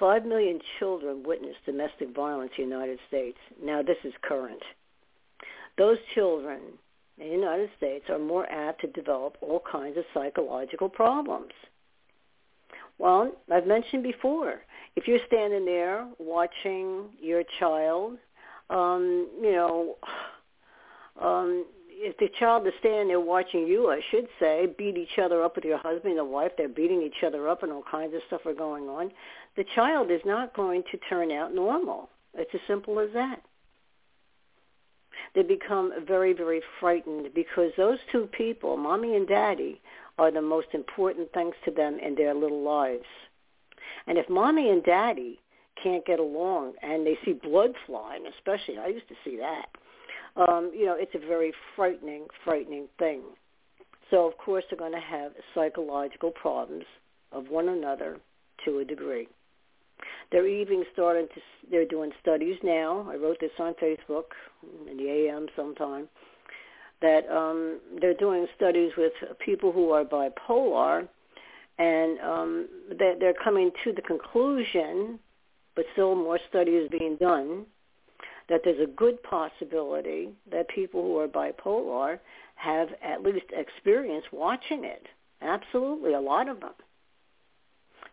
Five 0.00 0.24
million 0.26 0.58
children 0.80 1.22
witness 1.22 1.54
domestic 1.64 2.14
violence 2.14 2.50
in 2.58 2.64
the 2.64 2.74
United 2.74 2.98
States. 3.06 3.38
Now 3.62 3.80
this 3.82 3.98
is 4.02 4.12
current. 4.22 4.62
Those 5.76 5.98
children 6.14 6.60
in 7.18 7.28
the 7.28 7.32
United 7.32 7.70
States 7.76 8.04
are 8.08 8.18
more 8.18 8.50
apt 8.50 8.80
to 8.82 8.86
develop 8.88 9.36
all 9.40 9.62
kinds 9.70 9.96
of 9.96 10.04
psychological 10.12 10.88
problems. 10.88 11.52
Well, 12.98 13.32
I've 13.52 13.66
mentioned 13.66 14.02
before, 14.02 14.60
if 14.96 15.08
you're 15.08 15.18
standing 15.26 15.64
there 15.64 16.06
watching 16.18 17.08
your 17.20 17.42
child, 17.58 18.18
um, 18.70 19.28
you 19.42 19.52
know, 19.52 19.96
um, 21.20 21.66
if 21.96 22.16
the 22.18 22.28
child 22.38 22.66
is 22.66 22.72
standing 22.80 23.08
there 23.08 23.20
watching 23.20 23.66
you, 23.66 23.90
I 23.90 24.00
should 24.10 24.28
say, 24.38 24.66
beat 24.78 24.96
each 24.96 25.18
other 25.22 25.42
up 25.42 25.56
with 25.56 25.64
your 25.64 25.78
husband 25.78 26.18
and 26.18 26.30
wife, 26.30 26.52
they're 26.56 26.68
beating 26.68 27.02
each 27.02 27.24
other 27.26 27.48
up 27.48 27.62
and 27.62 27.72
all 27.72 27.84
kinds 27.88 28.14
of 28.14 28.20
stuff 28.26 28.42
are 28.46 28.54
going 28.54 28.84
on, 28.84 29.10
the 29.56 29.64
child 29.74 30.10
is 30.10 30.20
not 30.24 30.54
going 30.54 30.82
to 30.90 30.98
turn 31.08 31.30
out 31.30 31.54
normal. 31.54 32.08
It's 32.34 32.50
as 32.54 32.60
simple 32.66 32.98
as 32.98 33.10
that. 33.14 33.42
They 35.34 35.42
become 35.42 35.92
very, 36.06 36.32
very 36.32 36.62
frightened 36.78 37.28
because 37.34 37.72
those 37.76 37.98
two 38.12 38.28
people, 38.36 38.76
mommy 38.76 39.16
and 39.16 39.26
daddy, 39.26 39.80
are 40.18 40.30
the 40.30 40.42
most 40.42 40.68
important 40.72 41.32
things 41.32 41.54
to 41.64 41.70
them 41.72 41.98
in 41.98 42.14
their 42.14 42.34
little 42.34 42.62
lives. 42.62 43.04
And 44.06 44.16
if 44.16 44.28
mommy 44.28 44.70
and 44.70 44.84
daddy 44.84 45.40
can't 45.82 46.06
get 46.06 46.20
along 46.20 46.74
and 46.82 47.06
they 47.06 47.18
see 47.24 47.32
blood 47.32 47.70
flying, 47.86 48.24
especially, 48.38 48.78
I 48.78 48.88
used 48.88 49.08
to 49.08 49.14
see 49.24 49.36
that, 49.38 49.66
um, 50.36 50.72
you 50.74 50.86
know, 50.86 50.96
it's 50.98 51.14
a 51.14 51.26
very 51.26 51.52
frightening, 51.74 52.26
frightening 52.44 52.88
thing. 52.98 53.22
So 54.10 54.26
of 54.26 54.36
course 54.38 54.64
they're 54.70 54.78
going 54.78 54.92
to 54.92 55.00
have 55.00 55.32
psychological 55.54 56.30
problems 56.30 56.84
of 57.32 57.48
one 57.48 57.68
another 57.68 58.18
to 58.64 58.78
a 58.78 58.84
degree. 58.84 59.28
They're 60.30 60.48
even 60.48 60.84
starting 60.92 61.28
to, 61.34 61.40
they're 61.70 61.86
doing 61.86 62.10
studies 62.20 62.56
now. 62.62 63.06
I 63.10 63.16
wrote 63.16 63.38
this 63.40 63.50
on 63.58 63.74
Facebook 63.74 64.24
in 64.90 64.96
the 64.96 65.08
AM 65.08 65.46
sometime 65.56 66.08
that 67.04 67.28
um, 67.30 67.80
they're 68.00 68.14
doing 68.14 68.46
studies 68.56 68.92
with 68.96 69.12
people 69.44 69.72
who 69.72 69.90
are 69.90 70.04
bipolar, 70.04 71.06
and 71.78 72.18
um, 72.20 72.68
they're, 72.98 73.18
they're 73.18 73.34
coming 73.44 73.70
to 73.84 73.92
the 73.92 74.00
conclusion, 74.02 75.18
but 75.76 75.84
still 75.92 76.14
more 76.14 76.38
study 76.48 76.72
is 76.72 76.88
being 76.88 77.16
done, 77.20 77.66
that 78.48 78.60
there's 78.64 78.80
a 78.80 78.90
good 78.90 79.22
possibility 79.22 80.30
that 80.50 80.68
people 80.68 81.02
who 81.02 81.18
are 81.18 81.28
bipolar 81.28 82.18
have 82.56 82.88
at 83.02 83.22
least 83.22 83.46
experience 83.52 84.24
watching 84.32 84.84
it. 84.84 85.06
Absolutely, 85.42 86.14
a 86.14 86.20
lot 86.20 86.48
of 86.48 86.60
them. 86.60 86.72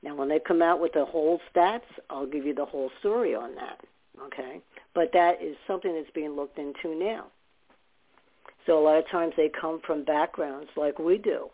Now, 0.04 0.16
when 0.16 0.30
they 0.30 0.40
come 0.40 0.62
out 0.62 0.82
with 0.82 0.94
the 0.94 1.06
whole 1.06 1.40
stats, 1.54 1.82
I'll 2.10 2.26
give 2.26 2.46
you 2.46 2.56
the 2.56 2.66
whole 2.66 2.92
story 3.00 3.36
on 3.36 3.56
that. 3.56 3.80
Okay, 4.26 4.62
but 4.94 5.12
that 5.14 5.42
is 5.42 5.56
something 5.66 5.94
that's 5.96 6.14
being 6.14 6.36
looked 6.36 6.60
into 6.60 6.96
now. 6.96 7.28
So 8.66 8.78
a 8.78 8.84
lot 8.84 8.98
of 8.98 9.08
times 9.10 9.34
they 9.36 9.50
come 9.50 9.82
from 9.86 10.04
backgrounds 10.04 10.70
like 10.76 11.00
we 11.00 11.18
do. 11.18 11.50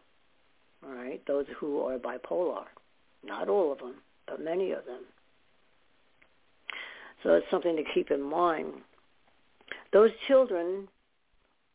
All 0.86 0.94
right, 0.94 1.22
those 1.28 1.46
who 1.60 1.80
are 1.82 1.98
bipolar, 1.98 2.66
not 3.24 3.50
all 3.50 3.72
of 3.72 3.80
them, 3.80 3.96
but 4.28 4.44
many 4.44 4.72
of 4.72 4.86
them. 4.86 5.02
So 7.24 7.34
it's 7.34 7.50
something 7.50 7.76
to 7.76 7.84
keep 7.94 8.12
in 8.12 8.22
mind. 8.22 8.74
Those 9.92 10.12
children 10.28 10.88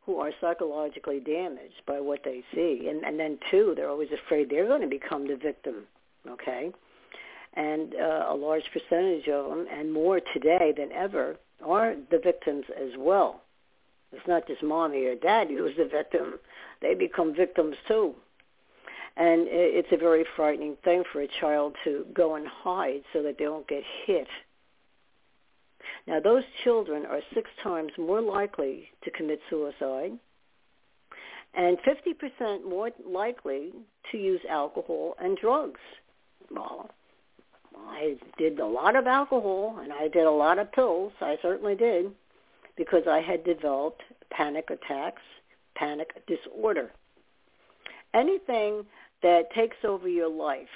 who 0.05 0.19
are 0.19 0.33
psychologically 0.41 1.21
damaged 1.21 1.83
by 1.87 2.01
what 2.01 2.21
they 2.25 2.43
see, 2.55 2.89
and, 2.89 3.05
and 3.05 3.19
then 3.19 3.39
too, 3.51 3.73
they're 3.77 3.89
always 3.89 4.11
afraid 4.13 4.51
they're 4.51 4.67
going 4.67 4.83
to 4.83 4.89
become 4.89 5.27
the 5.27 5.37
victim. 5.37 5.85
Okay, 6.29 6.71
and 7.55 7.95
uh, 7.95 8.27
a 8.29 8.35
large 8.35 8.65
percentage 8.73 9.29
of 9.29 9.51
them, 9.51 9.67
and 9.71 9.93
more 9.93 10.21
today 10.33 10.73
than 10.77 10.93
ever, 10.93 11.37
are 11.65 11.95
the 12.11 12.19
victims 12.19 12.65
as 12.77 12.91
well. 12.97 13.43
It's 14.13 14.27
not 14.27 14.47
just 14.47 14.63
mommy 14.63 15.05
or 15.05 15.15
daddy 15.15 15.57
who's 15.57 15.77
the 15.77 15.87
victim; 15.87 16.39
they 16.81 16.95
become 16.95 17.35
victims 17.35 17.77
too. 17.89 18.15
And 19.15 19.47
it's 19.47 19.93
a 19.93 19.99
very 19.99 20.25
frightening 20.37 20.77
thing 20.85 21.05
for 21.13 21.21
a 21.21 21.29
child 21.41 21.77
to 21.85 22.07
go 22.15 22.35
and 22.37 22.47
hide 22.47 23.03
so 23.13 23.23
that 23.23 23.37
they 23.37 23.45
don't 23.45 23.69
get 23.69 23.83
hit 24.07 24.27
now, 26.07 26.21
those 26.21 26.45
children 26.65 27.07
are 27.07 27.21
six 27.35 27.51
times 27.63 27.93
more 27.97 28.21
likely 28.21 28.91
to 29.05 29.11
commit 29.11 29.41
suicide 29.49 30.19
and 31.55 31.79
50% 31.81 32.65
more 32.65 32.91
likely 33.07 33.73
to 34.11 34.19
use 34.19 34.41
alcohol 34.49 35.15
and 35.21 35.37
drugs. 35.37 35.81
Well, 36.55 36.91
I 37.89 38.17
did 38.39 38.59
a 38.59 38.67
lot 38.67 38.97
of 38.97 39.07
alcohol 39.07 39.79
and 39.83 39.93
I 39.93 40.09
did 40.09 40.25
a 40.25 40.31
lot 40.31 40.59
of 40.59 40.73
pills. 40.73 41.13
I 41.21 41.37
certainly 41.43 41.75
did 41.75 42.13
because 42.77 43.05
I 43.09 43.21
had 43.21 43.45
developed 43.45 44.03
panic 44.31 44.71
attacks, 44.71 45.23
panic 45.75 46.11
disorder. 46.27 46.91
Anything 48.15 48.85
that 49.23 49.53
takes 49.55 49.77
over 49.85 50.09
your 50.09 50.29
life, 50.29 50.67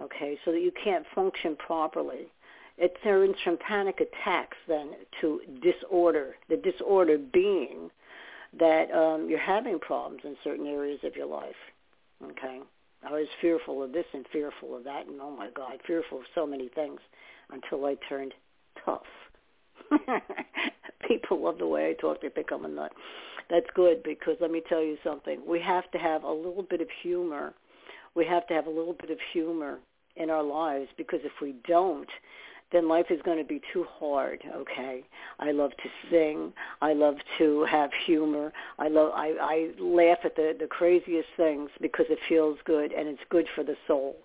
okay, 0.00 0.38
so 0.44 0.52
that 0.52 0.60
you 0.60 0.72
can't 0.82 1.04
function 1.14 1.56
properly, 1.56 2.30
it 2.78 2.96
turns 3.02 3.34
from 3.42 3.58
panic 3.58 4.00
attacks 4.00 4.56
then 4.68 4.90
to 5.20 5.40
disorder, 5.62 6.36
the 6.48 6.56
disorder 6.56 7.18
being 7.18 7.90
that 8.58 8.90
um, 8.92 9.28
you're 9.28 9.38
having 9.38 9.78
problems 9.78 10.20
in 10.24 10.36
certain 10.44 10.66
areas 10.66 11.00
of 11.02 11.16
your 11.16 11.26
life. 11.26 11.56
Okay? 12.22 12.60
I 13.06 13.12
was 13.12 13.28
fearful 13.40 13.82
of 13.82 13.92
this 13.92 14.04
and 14.12 14.26
fearful 14.32 14.76
of 14.76 14.84
that, 14.84 15.06
and 15.06 15.20
oh 15.20 15.30
my 15.30 15.50
God, 15.54 15.80
fearful 15.86 16.18
of 16.18 16.24
so 16.34 16.46
many 16.46 16.68
things 16.68 17.00
until 17.50 17.84
I 17.86 17.96
turned 18.08 18.34
tough. 18.84 19.02
People 21.08 21.44
love 21.44 21.58
the 21.58 21.66
way 21.66 21.90
I 21.90 22.00
talk. 22.00 22.20
They 22.20 22.28
think 22.28 22.48
I'm 22.52 22.64
a 22.64 22.68
nut. 22.68 22.92
That's 23.50 23.66
good 23.74 24.02
because 24.02 24.36
let 24.40 24.50
me 24.50 24.62
tell 24.68 24.82
you 24.82 24.96
something. 25.02 25.40
We 25.46 25.60
have 25.60 25.90
to 25.92 25.98
have 25.98 26.24
a 26.24 26.32
little 26.32 26.66
bit 26.68 26.80
of 26.80 26.88
humor. 27.02 27.54
We 28.14 28.26
have 28.26 28.46
to 28.48 28.54
have 28.54 28.66
a 28.66 28.70
little 28.70 28.96
bit 29.00 29.10
of 29.10 29.18
humor 29.32 29.78
in 30.16 30.28
our 30.28 30.42
lives 30.42 30.88
because 30.96 31.20
if 31.24 31.32
we 31.40 31.54
don't, 31.66 32.08
then 32.70 32.88
life 32.88 33.06
is 33.10 33.20
going 33.22 33.38
to 33.38 33.44
be 33.44 33.60
too 33.72 33.86
hard 33.98 34.42
okay? 34.54 35.04
I 35.38 35.52
love 35.52 35.70
to 35.70 35.88
sing. 36.10 36.52
I 36.82 36.92
love 36.92 37.16
to 37.38 37.64
have 37.64 37.90
humor. 38.06 38.52
I 38.78 38.88
love 38.88 39.12
i 39.14 39.34
i 39.40 39.70
laugh 39.80 40.18
at 40.24 40.36
the 40.36 40.54
the 40.58 40.66
craziest 40.66 41.28
things 41.36 41.70
because 41.80 42.06
it 42.10 42.18
feels 42.28 42.58
good 42.64 42.92
and 42.92 43.08
it's 43.08 43.22
good 43.30 43.46
for 43.54 43.64
the 43.64 43.76
soul 43.86 44.16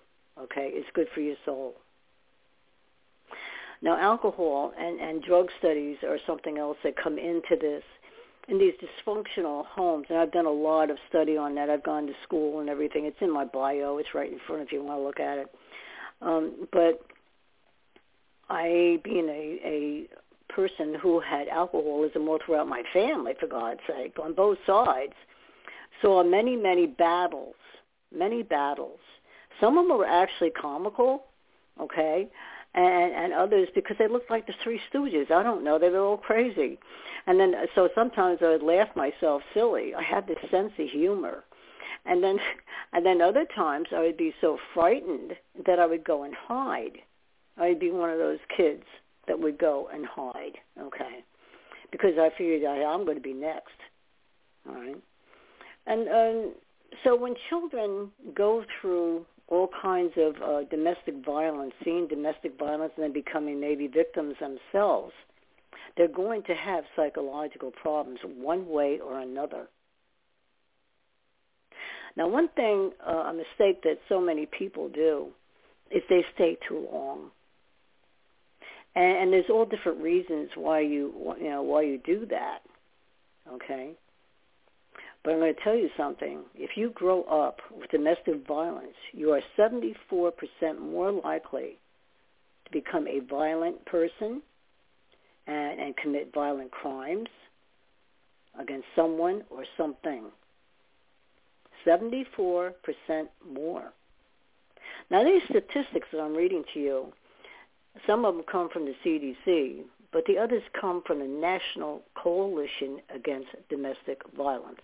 okay? 0.41 0.69
It's 0.73 0.89
good 0.93 1.07
for 1.13 1.21
your 1.21 1.35
soul. 1.45 1.75
Now 3.81 3.97
alcohol 3.97 4.73
and 4.77 4.99
and 4.99 5.23
drug 5.23 5.49
studies 5.59 5.97
are 6.03 6.17
something 6.25 6.57
else 6.57 6.77
that 6.83 6.95
come 6.95 7.17
into 7.17 7.55
this 7.59 7.83
in 8.49 8.57
these 8.57 8.73
dysfunctional 8.73 9.65
homes 9.65 10.05
and 10.09 10.19
i've 10.19 10.33
done 10.33 10.45
a 10.45 10.51
lot 10.51 10.89
of 10.89 10.97
study 11.07 11.37
on 11.37 11.55
that. 11.55 11.69
I've 11.69 11.83
gone 11.83 12.07
to 12.07 12.13
school 12.23 12.59
and 12.59 12.69
everything. 12.69 13.05
It's 13.05 13.21
in 13.21 13.31
my 13.31 13.45
bio. 13.45 13.97
It's 13.97 14.13
right 14.13 14.31
in 14.31 14.39
front 14.45 14.61
if 14.63 14.71
you 14.71 14.83
want 14.83 14.99
to 14.99 15.03
look 15.03 15.19
at 15.19 15.37
it. 15.37 15.47
Um, 16.21 16.67
but 16.71 17.01
I, 18.49 18.99
being 19.03 19.29
a, 19.29 19.59
a 19.63 20.07
person 20.53 20.95
who 21.01 21.19
had 21.19 21.47
alcoholism 21.47 22.27
all 22.27 22.39
throughout 22.45 22.67
my 22.67 22.83
family, 22.93 23.33
for 23.39 23.47
God's 23.47 23.79
sake, 23.87 24.17
on 24.21 24.33
both 24.33 24.57
sides, 24.65 25.13
saw 26.01 26.23
many, 26.23 26.55
many 26.55 26.85
battles, 26.85 27.55
many 28.15 28.43
battles. 28.43 28.99
Some 29.59 29.77
of 29.77 29.87
them 29.87 29.97
were 29.97 30.05
actually 30.05 30.51
comical, 30.51 31.23
okay, 31.79 32.27
and, 32.75 33.13
and 33.13 33.33
others 33.33 33.69
because 33.75 33.97
they 33.97 34.07
looked 34.07 34.29
like 34.29 34.47
the 34.47 34.53
Three 34.63 34.79
Stooges. 34.91 35.31
I 35.31 35.43
don't 35.43 35.63
know, 35.63 35.79
they 35.79 35.89
were 35.89 35.99
all 35.99 36.17
crazy. 36.17 36.79
And 37.27 37.39
then, 37.39 37.53
so 37.75 37.89
sometimes 37.95 38.39
I 38.41 38.49
would 38.49 38.63
laugh 38.63 38.89
myself 38.95 39.41
silly. 39.53 39.93
I 39.95 40.03
had 40.03 40.27
this 40.27 40.37
sense 40.51 40.73
of 40.77 40.89
humor. 40.89 41.43
And 42.05 42.23
then, 42.23 42.37
and 42.93 43.05
then 43.05 43.21
other 43.21 43.45
times 43.55 43.87
I 43.95 44.01
would 44.01 44.17
be 44.17 44.33
so 44.41 44.57
frightened 44.73 45.33
that 45.65 45.79
I 45.79 45.85
would 45.85 46.03
go 46.03 46.23
and 46.23 46.33
hide 46.35 46.97
I'd 47.57 47.79
be 47.79 47.91
one 47.91 48.09
of 48.09 48.17
those 48.17 48.39
kids 48.55 48.83
that 49.27 49.39
would 49.39 49.57
go 49.57 49.89
and 49.93 50.05
hide, 50.05 50.57
okay? 50.79 51.23
Because 51.91 52.13
I 52.19 52.29
figured 52.37 52.63
I, 52.63 52.83
I'm 52.83 53.05
going 53.05 53.17
to 53.17 53.21
be 53.21 53.33
next, 53.33 53.69
all 54.67 54.75
right? 54.75 54.97
And 55.85 56.07
um, 56.09 56.53
so 57.03 57.15
when 57.15 57.35
children 57.49 58.11
go 58.35 58.63
through 58.79 59.25
all 59.47 59.69
kinds 59.81 60.13
of 60.17 60.35
uh, 60.41 60.63
domestic 60.69 61.23
violence, 61.25 61.73
seeing 61.83 62.07
domestic 62.07 62.57
violence 62.57 62.93
and 62.95 63.03
then 63.03 63.13
becoming 63.13 63.59
maybe 63.59 63.87
victims 63.87 64.35
themselves, 64.39 65.13
they're 65.95 66.07
going 66.07 66.41
to 66.43 66.55
have 66.55 66.85
psychological 66.95 67.71
problems 67.71 68.19
one 68.23 68.67
way 68.67 68.99
or 69.03 69.19
another. 69.19 69.67
Now, 72.15 72.27
one 72.27 72.47
thing, 72.55 72.91
uh, 73.05 73.11
a 73.11 73.33
mistake 73.33 73.83
that 73.83 73.99
so 74.09 74.21
many 74.21 74.47
people 74.47 74.89
do 74.89 75.27
is 75.91 76.01
they 76.09 76.23
stay 76.33 76.57
too 76.67 76.87
long 76.91 77.31
and, 78.95 79.17
and 79.17 79.33
there's 79.33 79.49
all 79.49 79.65
different 79.65 80.01
reasons 80.01 80.49
why 80.55 80.81
you 80.81 81.35
you 81.39 81.49
know 81.49 81.61
why 81.61 81.81
you 81.83 81.97
do 81.97 82.25
that. 82.27 82.59
Okay. 83.51 83.93
But 85.23 85.31
I'm 85.31 85.39
going 85.39 85.55
to 85.55 85.61
tell 85.61 85.75
you 85.75 85.89
something. 85.95 86.43
If 86.53 86.71
you 86.75 86.89
grow 86.89 87.23
up 87.23 87.59
with 87.71 87.89
domestic 87.91 88.45
violence, 88.45 88.95
you 89.13 89.31
are 89.31 89.41
74% 89.57 89.93
more 90.79 91.11
likely 91.11 91.77
to 92.65 92.71
become 92.71 93.07
a 93.07 93.19
violent 93.19 93.85
person 93.85 94.41
and, 95.47 95.79
and 95.79 95.95
commit 95.95 96.33
violent 96.33 96.71
crimes 96.71 97.29
against 98.59 98.85
someone 98.97 99.43
or 99.49 99.63
something. 99.77 100.25
74% 101.85 102.73
more. 103.49 103.93
Now, 105.09 105.23
these 105.23 105.41
statistics 105.43 106.07
that 106.11 106.19
I'm 106.19 106.35
reading 106.35 106.63
to 106.73 106.79
you 106.79 107.13
Some 108.07 108.25
of 108.25 108.35
them 108.35 108.43
come 108.49 108.69
from 108.69 108.85
the 108.85 108.95
CDC, 109.05 109.83
but 110.11 110.25
the 110.25 110.37
others 110.37 110.63
come 110.79 111.01
from 111.05 111.19
the 111.19 111.25
National 111.25 112.01
Coalition 112.15 112.99
Against 113.13 113.49
Domestic 113.69 114.21
Violence. 114.35 114.81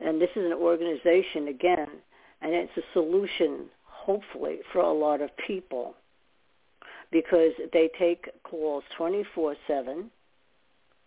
And 0.00 0.20
this 0.20 0.30
is 0.36 0.46
an 0.46 0.52
organization, 0.52 1.48
again, 1.48 1.88
and 2.40 2.54
it's 2.54 2.76
a 2.76 2.82
solution, 2.92 3.66
hopefully, 3.84 4.58
for 4.72 4.80
a 4.80 4.92
lot 4.92 5.20
of 5.20 5.30
people 5.36 5.94
because 7.10 7.52
they 7.72 7.90
take 7.98 8.28
calls 8.44 8.84
24-7, 8.98 9.56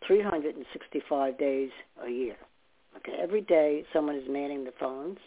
365 0.06 1.38
days 1.38 1.70
a 2.04 2.10
year. 2.10 2.36
Okay, 2.98 3.14
every 3.20 3.42
day 3.42 3.86
someone 3.94 4.16
is 4.16 4.28
manning 4.28 4.64
the 4.64 4.74
phones. 4.80 5.20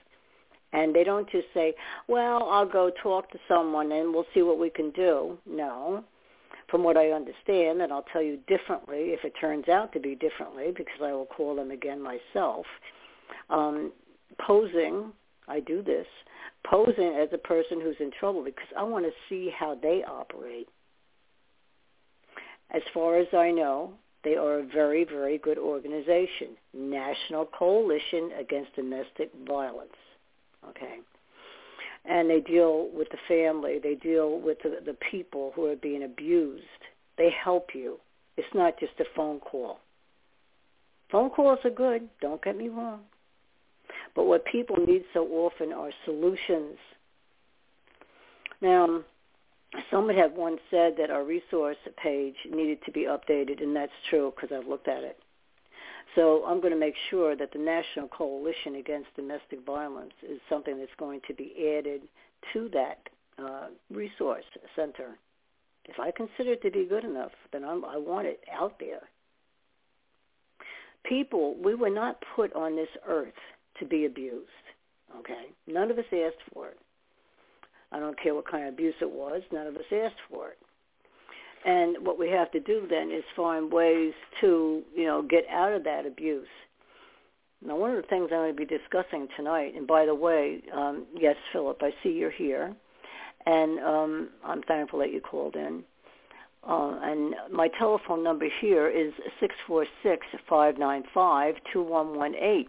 And 0.75 0.93
they 0.93 1.05
don't 1.05 1.31
just 1.31 1.47
say, 1.55 1.73
well, 2.09 2.49
I'll 2.51 2.69
go 2.69 2.91
talk 3.01 3.31
to 3.31 3.39
someone 3.49 3.93
and 3.93 4.13
we'll 4.13 4.27
see 4.35 4.43
what 4.43 4.59
we 4.59 4.71
can 4.71 4.91
do. 4.91 5.39
No. 5.47 6.05
From 6.69 6.83
what 6.83 6.97
I 6.97 7.11
understand, 7.13 7.81
and 7.81 7.93
I'll 7.93 8.07
tell 8.13 8.23
you 8.23 8.39
differently 8.49 9.13
if 9.13 9.25
it 9.25 9.35
turns 9.41 9.69
out 9.69 9.93
to 9.93 10.01
be 10.01 10.17
differently 10.17 10.73
because 10.77 11.01
I 11.01 11.13
will 11.13 11.27
call 11.27 11.55
them 11.55 11.71
again 11.71 12.03
myself, 12.03 12.67
um, 13.51 13.93
posing, 14.45 15.13
I 15.47 15.61
do 15.61 15.81
this, 15.81 16.07
posing 16.69 17.15
as 17.21 17.29
a 17.33 17.39
person 17.39 17.81
who's 17.81 17.97
in 18.01 18.11
trouble 18.19 18.43
because 18.43 18.67
I 18.77 18.83
want 18.83 19.05
to 19.05 19.13
see 19.29 19.53
how 19.57 19.77
they 19.81 20.03
operate. 20.03 20.69
As 22.71 22.83
far 22.93 23.17
as 23.19 23.29
I 23.33 23.53
know, 23.53 23.93
they 24.25 24.35
are 24.35 24.59
a 24.59 24.65
very, 24.65 25.05
very 25.05 25.39
good 25.39 25.59
organization, 25.59 26.57
National 26.73 27.47
Coalition 27.47 28.31
Against 28.41 28.75
Domestic 28.75 29.31
Violence. 29.47 29.93
Okay. 30.71 30.99
And 32.05 32.29
they 32.29 32.41
deal 32.41 32.91
with 32.93 33.09
the 33.11 33.19
family. 33.29 33.79
They 33.83 33.95
deal 33.95 34.39
with 34.39 34.59
the, 34.63 34.79
the 34.85 34.97
people 35.11 35.53
who 35.55 35.67
are 35.67 35.77
being 35.77 36.03
abused. 36.03 36.65
They 37.17 37.31
help 37.43 37.69
you. 37.75 37.99
It's 38.37 38.55
not 38.55 38.79
just 38.79 38.93
a 39.01 39.05
phone 39.17 39.41
call. 39.41 39.79
Phone 41.11 41.31
calls 41.31 41.61
are 41.65 41.71
good. 41.71 42.09
Don't 42.21 42.43
get 42.43 42.57
me 42.57 42.69
wrong. 42.69 43.01
But 44.15 44.25
what 44.25 44.45
people 44.45 44.77
need 44.77 45.05
so 45.13 45.27
often 45.29 45.73
are 45.73 45.91
solutions. 46.05 46.77
Now, 48.61 49.03
someone 49.91 50.17
had 50.17 50.37
once 50.37 50.61
said 50.71 50.95
that 50.99 51.11
our 51.11 51.25
resource 51.25 51.77
page 52.03 52.37
needed 52.51 52.79
to 52.85 52.93
be 52.93 53.03
updated, 53.03 53.63
and 53.63 53.75
that's 53.75 53.93
true 54.11 54.33
because 54.35 54.57
I've 54.57 54.69
looked 54.69 54.89
at 54.89 55.03
it. 55.03 55.19
So 56.15 56.45
I'm 56.47 56.61
going 56.61 56.73
to 56.73 56.79
make 56.79 56.95
sure 57.11 57.35
that 57.37 57.53
the 57.53 57.59
National 57.59 58.09
Coalition 58.09 58.77
Against 58.77 59.15
Domestic 59.17 59.65
Violence 59.67 60.13
is 60.23 60.41
something 60.49 60.79
that's 60.79 60.91
going 60.99 61.21
to 61.27 61.35
be 61.35 61.77
added 61.77 62.03
to 62.53 62.69
that 62.73 62.99
uh, 63.39 63.67
resource 63.91 64.45
center. 64.77 65.17
If 65.87 65.99
I 65.99 66.13
consider 66.13 66.53
it 66.53 66.63
to 66.63 66.71
be 66.71 66.85
good 66.85 67.05
enough, 67.05 67.33
then 67.53 67.65
I'm, 67.65 67.85
I 67.85 67.97
want 67.97 68.27
it 68.27 68.41
out 68.53 68.79
there. 68.79 69.03
People, 71.05 71.57
we 71.63 71.75
were 71.75 71.91
not 71.91 72.23
put 72.35 72.55
on 72.55 72.77
this 72.77 72.89
earth 73.07 73.35
to 73.79 73.85
be 73.85 74.07
abused. 74.07 74.49
Okay, 75.19 75.47
none 75.67 75.91
of 75.91 75.99
us 75.99 76.05
asked 76.13 76.43
for 76.53 76.69
it. 76.69 76.79
I 77.93 77.99
don't 77.99 78.21
care 78.21 78.35
what 78.35 78.51
kind 78.51 78.67
of 78.67 78.75
abuse 78.75 78.95
it 79.01 79.11
was. 79.11 79.43
None 79.53 79.67
of 79.67 79.77
us 79.77 79.83
asked 79.93 80.21
for 80.31 80.49
it. 80.49 80.59
And 81.65 82.05
what 82.07 82.19
we 82.19 82.29
have 82.31 82.51
to 82.53 82.61
do 82.61 82.87
then 82.89 83.11
is 83.11 83.25
find 83.35 83.73
ways 83.73 84.13
to, 84.41 84.83
you 84.95 85.07
know, 85.07 85.23
get 85.23 85.45
out 85.51 85.73
of 85.73 85.85
that 85.85 86.05
abuse. 86.07 86.47
Now, 87.65 87.77
one 87.77 87.91
of 87.91 87.97
the 87.97 88.09
things 88.09 88.29
I'm 88.31 88.39
going 88.39 88.55
to 88.55 88.57
be 88.57 88.67
discussing 88.67 89.27
tonight, 89.37 89.73
and 89.75 89.87
by 89.87 90.05
the 90.05 90.15
way, 90.15 90.61
um, 90.75 91.07
yes, 91.19 91.37
Philip, 91.53 91.79
I 91.83 91.91
see 92.03 92.11
you're 92.11 92.31
here, 92.31 92.75
and 93.47 93.79
um, 93.81 94.29
I'm 94.45 94.63
thankful 94.63 94.99
that 94.99 95.13
you 95.13 95.23
called 95.23 95.57
in. 95.57 95.83
Uh, 96.69 96.99
and 97.03 97.35
my 97.51 97.69
telephone 97.79 98.23
number 98.23 98.47
here 98.61 98.89
is 98.89 99.13
six 99.41 99.55
four 99.67 99.87
six 100.03 100.27
five 100.49 100.79
nine 100.79 101.05
five 101.13 101.55
two 101.73 101.83
one 101.83 102.17
one 102.17 102.35
eight. 102.35 102.69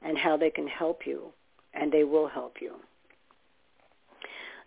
and 0.03 0.19
how 0.19 0.37
they 0.37 0.51
can 0.51 0.67
help 0.67 1.07
you, 1.07 1.33
and 1.75 1.93
they 1.93 2.05
will 2.05 2.27
help 2.27 2.61
you. 2.61 2.75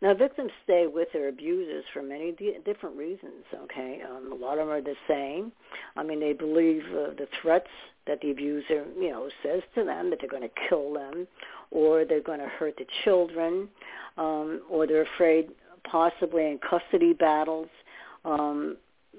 Now, 0.03 0.13
victims 0.13 0.51
stay 0.65 0.85
with 0.85 1.07
their 1.13 1.29
abusers 1.29 1.85
for 1.93 2.01
many 2.03 2.33
d- 2.33 2.57
different 2.65 2.97
reasons. 2.97 3.45
Okay, 3.55 4.01
um, 4.05 4.33
a 4.33 4.35
lot 4.35 4.59
of 4.59 4.67
them 4.67 4.69
are 4.69 4.81
the 4.81 4.97
same. 5.07 5.53
I 5.95 6.03
mean, 6.03 6.19
they 6.19 6.33
believe 6.33 6.83
uh, 6.91 7.11
the 7.17 7.25
threats 7.41 7.69
that 8.05 8.19
the 8.19 8.31
abuser, 8.31 8.85
you 8.99 9.11
know, 9.11 9.29
says 9.41 9.61
to 9.75 9.85
them 9.85 10.09
that 10.09 10.19
they're 10.19 10.29
going 10.29 10.43
to 10.43 10.67
kill 10.67 10.91
them, 10.91 11.25
or 11.71 12.03
they're 12.03 12.19
going 12.19 12.41
to 12.41 12.49
hurt 12.49 12.75
the 12.75 12.85
children, 13.05 13.69
um, 14.17 14.61
or 14.69 14.85
they're 14.85 15.07
afraid 15.15 15.47
possibly 15.89 16.47
in 16.47 16.59
custody 16.59 17.13
battles. 17.13 17.69
Um, 18.25 18.75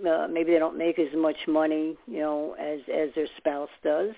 uh, 0.06 0.28
maybe 0.30 0.52
they 0.52 0.58
don't 0.58 0.76
make 0.76 0.98
as 0.98 1.16
much 1.16 1.38
money, 1.48 1.96
you 2.06 2.18
know, 2.18 2.56
as 2.60 2.80
as 2.94 3.08
their 3.14 3.28
spouse 3.38 3.70
does, 3.82 4.10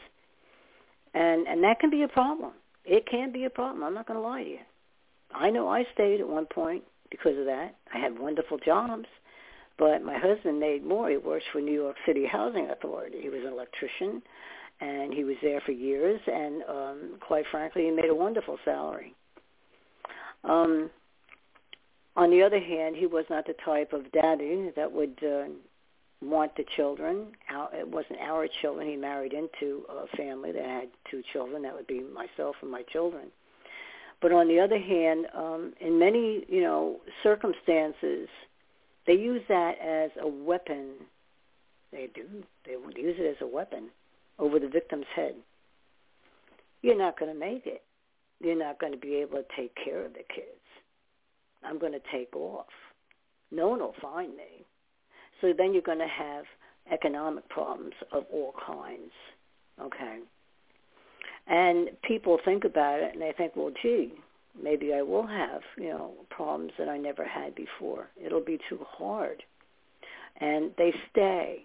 and 1.15 1.47
and 1.47 1.63
that 1.63 1.79
can 1.79 1.91
be 1.91 2.03
a 2.03 2.09
problem. 2.09 2.55
It 2.85 3.07
can 3.07 3.31
be 3.31 3.45
a 3.45 3.51
problem. 3.51 3.85
I'm 3.85 3.95
not 3.95 4.09
going 4.09 4.19
to 4.19 4.27
lie 4.27 4.43
to 4.43 4.51
you. 4.51 4.59
I 5.35 5.51
know 5.51 5.69
I 5.69 5.87
stayed 5.95 6.21
at 6.21 6.29
one 6.29 6.47
point 6.47 6.85
because 7.11 7.39
of 7.39 7.47
that. 7.47 7.75
I 7.93 7.99
had 7.99 8.19
wonderful 8.19 8.59
jobs, 8.59 9.07
but 9.79 10.03
my 10.03 10.19
husband 10.19 10.61
made 10.61 10.85
more. 10.85 11.11
He 11.11 11.17
works 11.17 11.45
for 11.53 11.61
New 11.61 11.73
York 11.73 11.97
City 12.07 12.27
Housing 12.27 12.71
Authority. 12.71 13.21
He 13.21 13.29
was 13.29 13.43
an 13.43 13.53
electrician, 13.53 14.23
and 14.81 15.13
he 15.13 15.25
was 15.25 15.37
there 15.43 15.61
for 15.61 15.73
years. 15.73 16.21
And 16.27 16.63
um, 16.69 17.19
quite 17.21 17.45
frankly, 17.51 17.85
he 17.85 17.91
made 17.91 18.11
a 18.11 18.15
wonderful 18.15 18.59
salary. 18.65 19.15
Um, 20.45 20.91
on 22.17 22.31
the 22.31 22.43
other 22.43 22.61
hand, 22.61 22.97
he 22.97 23.07
was 23.07 23.25
not 23.29 23.47
the 23.47 23.55
type 23.65 23.93
of 23.93 24.11
daddy 24.13 24.71
that 24.75 24.91
would 24.91 25.19
uh, 25.23 25.49
want 26.23 26.57
the 26.57 26.65
children. 26.77 27.27
It 27.75 27.89
wasn't 27.89 28.21
our 28.21 28.49
children. 28.63 28.89
He 28.89 28.97
married 28.97 29.35
into 29.35 29.85
a 29.91 30.07
family 30.17 30.53
that 30.53 30.65
had 30.65 30.89
two 31.11 31.23
children. 31.33 31.63
That 31.63 31.75
would 31.75 31.87
be 31.87 32.01
myself 32.01 32.57
and 32.63 32.71
my 32.71 32.83
children. 32.85 33.27
But 34.21 34.33
on 34.33 34.49
the 34.49 34.61
other 34.61 34.79
hand, 34.79 35.27
um, 35.35 35.75
in 35.81 35.99
many 35.99 36.45
you 36.49 36.63
know 36.63 37.01
circumstances, 37.23 38.29
they 39.07 39.15
use 39.15 39.43
that 39.49 39.75
as 39.81 40.11
a 40.21 40.27
weapon. 40.29 40.93
They 41.93 42.09
do. 42.15 42.25
They 42.67 42.77
would 42.77 42.97
use 42.97 43.17
it 43.19 43.37
as 43.37 43.37
a 43.41 43.47
weapon 43.47 43.89
over 44.39 44.59
the 44.59 44.69
victim's 44.69 45.07
head. 45.15 45.35
You're 46.83 46.99
not 46.99 47.19
going 47.19 47.33
to 47.33 47.39
make 47.39 47.67
it. 47.67 47.83
You're 48.41 48.59
not 48.59 48.79
going 48.79 48.93
to 48.93 48.99
be 48.99 49.15
able 49.17 49.39
to 49.39 49.45
take 49.57 49.75
care 49.83 50.05
of 50.05 50.13
the 50.13 50.25
kids. 50.35 50.51
I'm 51.65 51.79
going 51.79 51.93
to 51.93 52.01
take 52.13 52.35
off. 52.37 52.67
No 53.51 53.69
one 53.69 53.81
will 53.81 53.95
find 54.01 54.37
me. 54.37 54.65
So 55.41 55.53
then 55.57 55.73
you're 55.73 55.83
going 55.83 55.99
to 55.99 56.07
have 56.07 56.45
economic 56.93 57.49
problems 57.49 57.95
of 58.13 58.25
all 58.33 58.55
kinds. 58.67 59.13
Okay. 59.81 60.19
And 61.47 61.91
people 62.03 62.39
think 62.45 62.65
about 62.65 63.01
it 63.01 63.13
and 63.13 63.23
they 63.23 63.33
think, 63.37 63.55
well, 63.55 63.73
gee, 63.83 64.13
maybe 64.61 64.93
I 64.93 65.03
will 65.03 65.27
have, 65.27 65.63
you 65.77 65.89
know, 65.89 66.13
problems 66.31 66.73
that 66.79 66.89
I 66.89 66.99
never 66.99 67.25
had 67.25 67.55
before. 67.55 68.09
It'll 68.23 68.45
be 68.45 68.59
too 68.69 68.81
hard. 68.85 69.43
And 70.41 70.73
they 70.77 70.93
stay. 71.11 71.63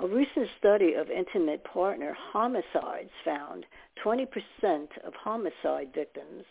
A 0.00 0.06
recent 0.06 0.48
study 0.58 0.94
of 0.94 1.10
intimate 1.10 1.64
partner 1.64 2.16
homicides 2.32 3.10
found 3.24 3.64
20% 4.04 4.26
of 5.04 5.14
homicide 5.14 5.88
victims 5.94 6.44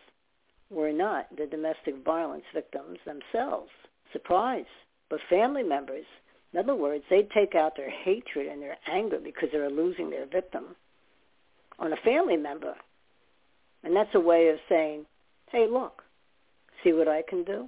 were 0.69 0.91
not 0.91 1.27
the 1.37 1.45
domestic 1.45 2.03
violence 2.03 2.43
victims 2.53 2.99
themselves. 3.05 3.71
Surprise. 4.11 4.65
But 5.09 5.21
family 5.29 5.63
members, 5.63 6.05
in 6.51 6.59
other 6.59 6.75
words, 6.75 7.05
they 7.09 7.23
take 7.33 7.55
out 7.55 7.77
their 7.77 7.89
hatred 7.89 8.47
and 8.47 8.61
their 8.61 8.77
anger 8.85 9.19
because 9.23 9.49
they're 9.51 9.69
losing 9.69 10.09
their 10.09 10.25
victim 10.25 10.75
on 11.79 11.93
a 11.93 11.97
family 11.97 12.37
member. 12.37 12.75
And 13.83 13.95
that's 13.95 14.13
a 14.15 14.19
way 14.19 14.49
of 14.49 14.57
saying, 14.67 15.05
hey, 15.51 15.67
look, 15.69 16.03
see 16.83 16.93
what 16.93 17.07
I 17.07 17.21
can 17.27 17.43
do? 17.43 17.67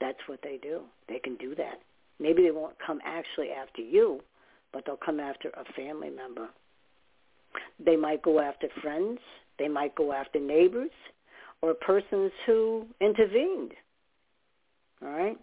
That's 0.00 0.18
what 0.26 0.40
they 0.42 0.58
do. 0.62 0.82
They 1.08 1.18
can 1.18 1.36
do 1.36 1.54
that. 1.56 1.80
Maybe 2.18 2.42
they 2.42 2.50
won't 2.50 2.76
come 2.84 3.00
actually 3.04 3.50
after 3.50 3.82
you, 3.82 4.20
but 4.72 4.84
they'll 4.84 4.96
come 4.96 5.20
after 5.20 5.48
a 5.50 5.64
family 5.72 6.10
member. 6.10 6.48
They 7.84 7.96
might 7.96 8.22
go 8.22 8.40
after 8.40 8.68
friends. 8.82 9.18
They 9.58 9.68
might 9.68 9.94
go 9.94 10.12
after 10.12 10.38
neighbors 10.38 10.90
or 11.62 11.74
persons 11.74 12.32
who 12.46 12.86
intervened. 13.00 13.72
All 15.02 15.10
right? 15.10 15.38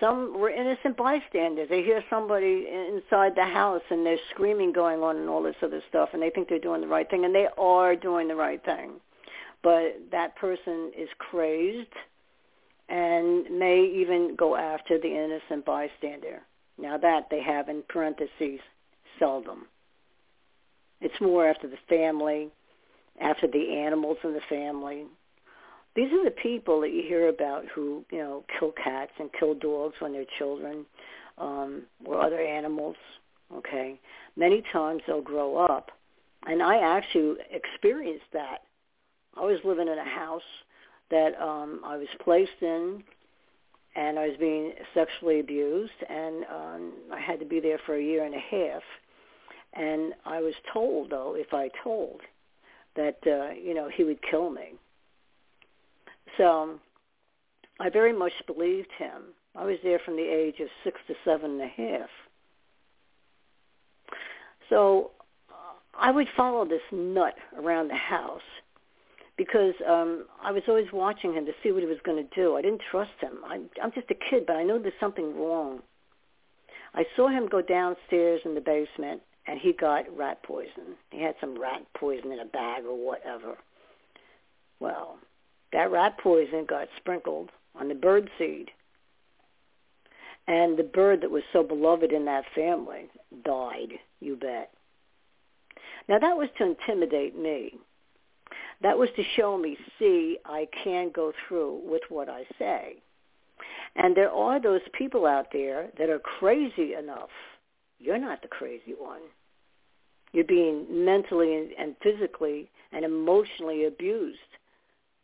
Some 0.00 0.38
were 0.38 0.50
innocent 0.50 0.96
bystanders. 0.96 1.68
They 1.68 1.82
hear 1.82 2.02
somebody 2.10 2.66
inside 2.68 3.34
the 3.36 3.44
house 3.44 3.82
and 3.90 4.04
there's 4.04 4.20
screaming 4.30 4.72
going 4.72 5.00
on 5.02 5.16
and 5.16 5.28
all 5.28 5.42
this 5.42 5.56
other 5.62 5.82
stuff 5.88 6.10
and 6.12 6.22
they 6.22 6.30
think 6.30 6.48
they're 6.48 6.58
doing 6.58 6.80
the 6.80 6.86
right 6.86 7.08
thing 7.08 7.24
and 7.24 7.34
they 7.34 7.48
are 7.56 7.94
doing 7.96 8.28
the 8.28 8.34
right 8.34 8.62
thing. 8.64 8.92
But 9.62 10.10
that 10.12 10.36
person 10.36 10.92
is 10.96 11.08
crazed 11.18 11.92
and 12.88 13.44
may 13.50 13.84
even 13.84 14.36
go 14.36 14.56
after 14.56 14.98
the 14.98 15.08
innocent 15.08 15.64
bystander. 15.64 16.42
Now 16.78 16.98
that 16.98 17.28
they 17.30 17.42
have 17.42 17.68
in 17.68 17.82
parentheses 17.88 18.60
seldom. 19.18 19.66
It's 21.00 21.20
more 21.20 21.48
after 21.48 21.68
the 21.68 21.78
family, 21.88 22.48
after 23.20 23.46
the 23.46 23.78
animals 23.78 24.18
in 24.24 24.34
the 24.34 24.40
family. 24.48 25.04
These 25.96 26.12
are 26.12 26.24
the 26.24 26.30
people 26.30 26.80
that 26.82 26.92
you 26.92 27.02
hear 27.02 27.28
about 27.28 27.64
who, 27.74 28.04
you 28.10 28.18
know, 28.18 28.44
kill 28.58 28.72
cats 28.72 29.12
and 29.18 29.30
kill 29.38 29.54
dogs 29.54 29.94
when 29.98 30.12
they're 30.12 30.26
children 30.38 30.84
um, 31.38 31.84
or 32.04 32.20
other 32.20 32.38
animals, 32.38 32.96
okay? 33.54 33.98
Many 34.36 34.62
times 34.72 35.00
they'll 35.06 35.22
grow 35.22 35.56
up. 35.56 35.90
And 36.46 36.62
I 36.62 36.78
actually 36.78 37.36
experienced 37.50 38.26
that. 38.34 38.58
I 39.36 39.40
was 39.40 39.58
living 39.64 39.88
in 39.88 39.98
a 39.98 40.04
house 40.04 40.42
that 41.10 41.40
um, 41.40 41.80
I 41.84 41.96
was 41.96 42.08
placed 42.22 42.60
in 42.60 43.02
and 43.94 44.18
I 44.18 44.28
was 44.28 44.36
being 44.38 44.72
sexually 44.92 45.40
abused 45.40 45.92
and 46.08 46.44
um, 46.44 46.92
I 47.10 47.18
had 47.18 47.40
to 47.40 47.46
be 47.46 47.58
there 47.58 47.80
for 47.86 47.96
a 47.96 48.02
year 48.02 48.24
and 48.24 48.34
a 48.34 48.38
half. 48.38 48.82
And 49.72 50.12
I 50.26 50.40
was 50.40 50.54
told, 50.72 51.10
though, 51.10 51.34
if 51.36 51.54
I 51.54 51.70
told, 51.82 52.20
that 52.96 53.18
uh, 53.26 53.52
you 53.52 53.74
know 53.74 53.88
he 53.94 54.04
would 54.04 54.18
kill 54.22 54.50
me. 54.50 54.72
So 56.36 56.78
I 57.80 57.90
very 57.90 58.12
much 58.12 58.32
believed 58.46 58.90
him. 58.98 59.34
I 59.54 59.64
was 59.64 59.78
there 59.82 59.98
from 60.04 60.16
the 60.16 60.28
age 60.28 60.60
of 60.60 60.68
six 60.84 61.00
to 61.08 61.14
seven 61.24 61.52
and 61.52 61.62
a 61.62 61.68
half. 61.68 62.10
So 64.68 65.12
I 65.98 66.10
would 66.10 66.28
follow 66.36 66.64
this 66.66 66.82
nut 66.92 67.34
around 67.56 67.88
the 67.88 67.94
house 67.94 68.40
because 69.36 69.74
um, 69.86 70.26
I 70.42 70.50
was 70.52 70.62
always 70.68 70.92
watching 70.92 71.34
him 71.34 71.46
to 71.46 71.52
see 71.62 71.72
what 71.72 71.82
he 71.82 71.88
was 71.88 71.98
going 72.04 72.26
to 72.26 72.34
do. 72.34 72.56
I 72.56 72.62
didn't 72.62 72.82
trust 72.90 73.12
him. 73.20 73.38
I, 73.44 73.60
I'm 73.82 73.92
just 73.92 74.10
a 74.10 74.14
kid, 74.14 74.44
but 74.46 74.56
I 74.56 74.62
know 74.62 74.78
there's 74.78 74.94
something 74.98 75.38
wrong. 75.38 75.80
I 76.94 77.04
saw 77.14 77.28
him 77.28 77.46
go 77.46 77.60
downstairs 77.60 78.40
in 78.44 78.54
the 78.54 78.60
basement 78.60 79.22
and 79.46 79.60
he 79.60 79.72
got 79.72 80.04
rat 80.16 80.42
poison. 80.42 80.96
He 81.10 81.22
had 81.22 81.34
some 81.40 81.60
rat 81.60 81.82
poison 81.94 82.32
in 82.32 82.40
a 82.40 82.46
bag 82.46 82.84
or 82.84 82.96
whatever. 82.96 83.56
Well, 84.80 85.18
that 85.72 85.90
rat 85.90 86.18
poison 86.18 86.64
got 86.66 86.88
sprinkled 86.96 87.50
on 87.74 87.88
the 87.88 87.94
bird 87.94 88.30
seed. 88.38 88.70
And 90.48 90.78
the 90.78 90.84
bird 90.84 91.22
that 91.22 91.30
was 91.30 91.42
so 91.52 91.62
beloved 91.62 92.12
in 92.12 92.24
that 92.26 92.44
family 92.54 93.08
died, 93.44 93.94
you 94.20 94.36
bet. 94.36 94.70
Now 96.08 96.18
that 96.20 96.36
was 96.36 96.48
to 96.58 96.64
intimidate 96.64 97.36
me. 97.36 97.74
That 98.82 98.98
was 98.98 99.08
to 99.16 99.22
show 99.36 99.58
me, 99.58 99.76
see, 99.98 100.38
I 100.44 100.68
can 100.84 101.10
go 101.10 101.32
through 101.48 101.80
with 101.84 102.02
what 102.08 102.28
I 102.28 102.44
say. 102.58 102.96
And 103.96 104.14
there 104.16 104.30
are 104.30 104.60
those 104.60 104.82
people 104.92 105.26
out 105.26 105.46
there 105.52 105.88
that 105.98 106.10
are 106.10 106.18
crazy 106.18 106.94
enough. 106.94 107.30
You're 107.98 108.18
not 108.18 108.42
the 108.42 108.48
crazy 108.48 108.94
one. 108.96 109.22
You're 110.32 110.44
being 110.44 110.86
mentally 111.04 111.70
and 111.78 111.96
physically 112.02 112.70
and 112.92 113.04
emotionally 113.04 113.86
abused. 113.86 114.38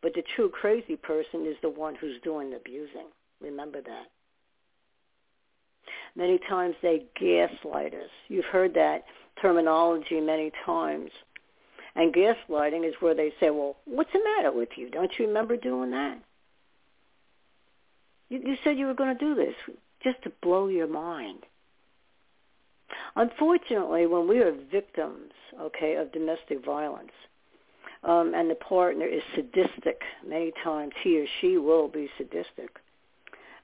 But 0.02 0.14
the 0.14 0.22
true 0.34 0.48
crazy 0.48 0.96
person 0.96 1.46
is 1.46 1.56
the 1.62 1.70
one 1.70 1.94
who's 1.94 2.20
doing 2.22 2.50
the 2.50 2.56
abusing. 2.56 3.06
Remember 3.40 3.80
that. 3.80 4.06
Many 6.14 6.38
times 6.48 6.74
they 6.82 7.04
gaslight 7.18 7.94
us. 7.94 8.10
You've 8.28 8.44
heard 8.44 8.74
that 8.74 9.04
terminology 9.40 10.20
many 10.20 10.52
times. 10.66 11.10
And 11.94 12.14
gaslighting 12.14 12.86
is 12.86 12.94
where 13.00 13.14
they 13.14 13.32
say, 13.38 13.50
well, 13.50 13.76
what's 13.84 14.12
the 14.12 14.20
matter 14.36 14.52
with 14.52 14.70
you? 14.76 14.90
Don't 14.90 15.12
you 15.18 15.26
remember 15.26 15.56
doing 15.56 15.90
that? 15.90 16.18
You, 18.28 18.40
you 18.44 18.56
said 18.64 18.78
you 18.78 18.86
were 18.86 18.94
going 18.94 19.16
to 19.16 19.24
do 19.24 19.34
this 19.34 19.54
just 20.02 20.22
to 20.24 20.32
blow 20.42 20.68
your 20.68 20.88
mind. 20.88 21.40
Unfortunately, 23.14 24.06
when 24.06 24.26
we 24.26 24.38
are 24.38 24.52
victims, 24.70 25.32
okay, 25.60 25.96
of 25.96 26.12
domestic 26.12 26.64
violence, 26.64 27.12
um, 28.04 28.34
and 28.34 28.50
the 28.50 28.54
partner 28.56 29.06
is 29.06 29.22
sadistic, 29.34 30.00
many 30.26 30.52
times 30.62 30.92
he 31.02 31.20
or 31.20 31.26
she 31.40 31.56
will 31.56 31.88
be 31.88 32.08
sadistic. 32.18 32.76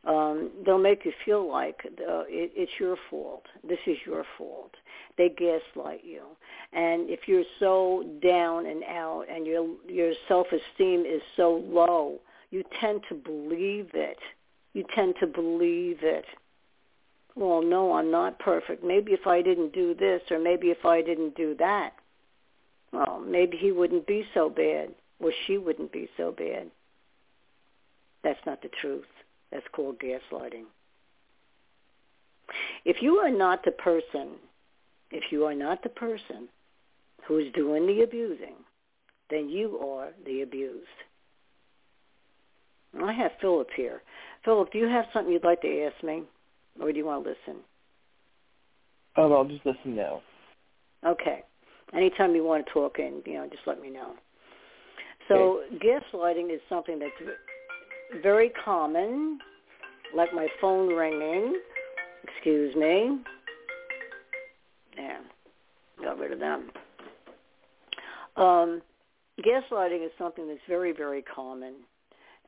Um, 0.04 0.50
they'll 0.64 0.78
make 0.78 1.04
you 1.04 1.12
feel 1.24 1.50
like 1.50 1.80
uh, 1.86 2.22
it, 2.28 2.52
it's 2.54 2.72
your 2.78 2.96
fault. 3.10 3.44
This 3.66 3.80
is 3.86 3.98
your 4.06 4.24
fault. 4.36 4.70
They 5.16 5.28
gaslight 5.28 6.04
you, 6.04 6.22
and 6.72 7.10
if 7.10 7.20
you're 7.26 7.42
so 7.58 8.04
down 8.22 8.66
and 8.66 8.84
out, 8.84 9.24
and 9.28 9.46
your 9.46 9.68
your 9.88 10.12
self-esteem 10.28 11.04
is 11.04 11.20
so 11.36 11.64
low, 11.66 12.20
you 12.50 12.62
tend 12.80 13.02
to 13.08 13.14
believe 13.16 13.90
it. 13.94 14.18
You 14.74 14.84
tend 14.94 15.16
to 15.20 15.26
believe 15.26 15.98
it 16.02 16.24
well, 17.38 17.62
no, 17.62 17.92
I'm 17.92 18.10
not 18.10 18.38
perfect. 18.40 18.82
Maybe 18.82 19.12
if 19.12 19.26
I 19.26 19.42
didn't 19.42 19.72
do 19.72 19.94
this 19.94 20.20
or 20.30 20.40
maybe 20.40 20.70
if 20.70 20.84
I 20.84 21.00
didn't 21.02 21.36
do 21.36 21.54
that, 21.60 21.92
well, 22.92 23.22
maybe 23.26 23.56
he 23.56 23.72
wouldn't 23.72 24.06
be 24.06 24.24
so 24.34 24.48
bad 24.48 24.90
or 25.20 25.32
she 25.46 25.58
wouldn't 25.58 25.92
be 25.92 26.08
so 26.16 26.32
bad. 26.32 26.70
That's 28.22 28.40
not 28.46 28.62
the 28.62 28.70
truth. 28.80 29.06
That's 29.50 29.66
called 29.72 29.98
gaslighting. 29.98 30.64
If 32.84 33.02
you 33.02 33.16
are 33.16 33.30
not 33.30 33.64
the 33.64 33.72
person, 33.72 34.36
if 35.10 35.30
you 35.30 35.44
are 35.44 35.54
not 35.54 35.82
the 35.82 35.88
person 35.88 36.48
who 37.26 37.38
is 37.38 37.52
doing 37.52 37.86
the 37.86 38.02
abusing, 38.02 38.54
then 39.30 39.48
you 39.48 39.78
are 39.78 40.10
the 40.24 40.42
abused. 40.42 40.86
I 43.02 43.12
have 43.12 43.32
Philip 43.40 43.68
here. 43.76 44.02
Philip, 44.44 44.72
do 44.72 44.78
you 44.78 44.88
have 44.88 45.06
something 45.12 45.32
you'd 45.32 45.44
like 45.44 45.60
to 45.62 45.82
ask 45.84 46.02
me? 46.02 46.22
or 46.80 46.92
do 46.92 46.98
you 46.98 47.06
want 47.06 47.24
to 47.24 47.30
listen? 47.30 47.62
Oh, 49.16 49.32
I'll 49.32 49.44
just 49.44 49.64
listen 49.66 49.96
now. 49.96 50.22
Okay. 51.04 51.42
Anytime 51.94 52.34
you 52.34 52.44
want 52.44 52.66
to 52.66 52.72
talk 52.72 52.98
in, 52.98 53.22
you 53.24 53.34
know, 53.34 53.46
just 53.50 53.62
let 53.66 53.80
me 53.80 53.90
know. 53.90 54.12
So 55.28 55.62
okay. 55.74 56.00
gaslighting 56.14 56.52
is 56.52 56.60
something 56.68 56.98
that's 56.98 57.36
very 58.22 58.50
common, 58.64 59.38
like 60.14 60.32
my 60.34 60.48
phone 60.60 60.88
ringing. 60.88 61.60
Excuse 62.24 62.74
me. 62.74 63.18
Yeah, 64.96 65.18
got 66.02 66.18
rid 66.18 66.32
of 66.32 66.40
them. 66.40 66.70
Um, 68.36 68.82
gaslighting 69.44 70.04
is 70.04 70.12
something 70.18 70.48
that's 70.48 70.60
very, 70.68 70.92
very 70.92 71.22
common, 71.22 71.74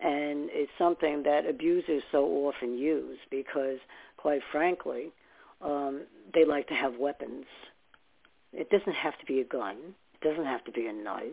and 0.00 0.48
it's 0.53 0.70
something 0.79 1.22
that 1.24 1.46
abusers 1.46 2.03
so 2.12 2.24
often 2.26 2.79
use 2.79 3.18
because 3.31 3.79
quite 4.16 4.40
frankly, 4.53 5.12
um, 5.62 6.03
they 6.35 6.44
like 6.44 6.66
to 6.68 6.74
have 6.74 6.96
weapons. 6.96 7.44
It 8.53 8.71
doesn't 8.71 8.95
have 8.95 9.19
to 9.19 9.27
be 9.27 9.41
a 9.41 9.45
gun. 9.45 9.77
It 10.15 10.29
doesn't 10.29 10.47
have 10.47 10.65
to 10.65 10.73
be 10.73 10.87
a 10.87 10.93
knife. 10.93 11.33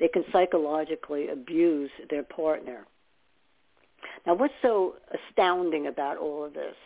They 0.00 0.08
can 0.08 0.24
psychologically 0.32 1.28
abuse 1.28 1.90
their 2.10 2.22
partner. 2.22 2.86
Now, 4.26 4.34
what's 4.34 4.54
so 4.62 4.94
astounding 5.30 5.86
about 5.86 6.18
all 6.18 6.44
of 6.44 6.54
this? 6.54 6.76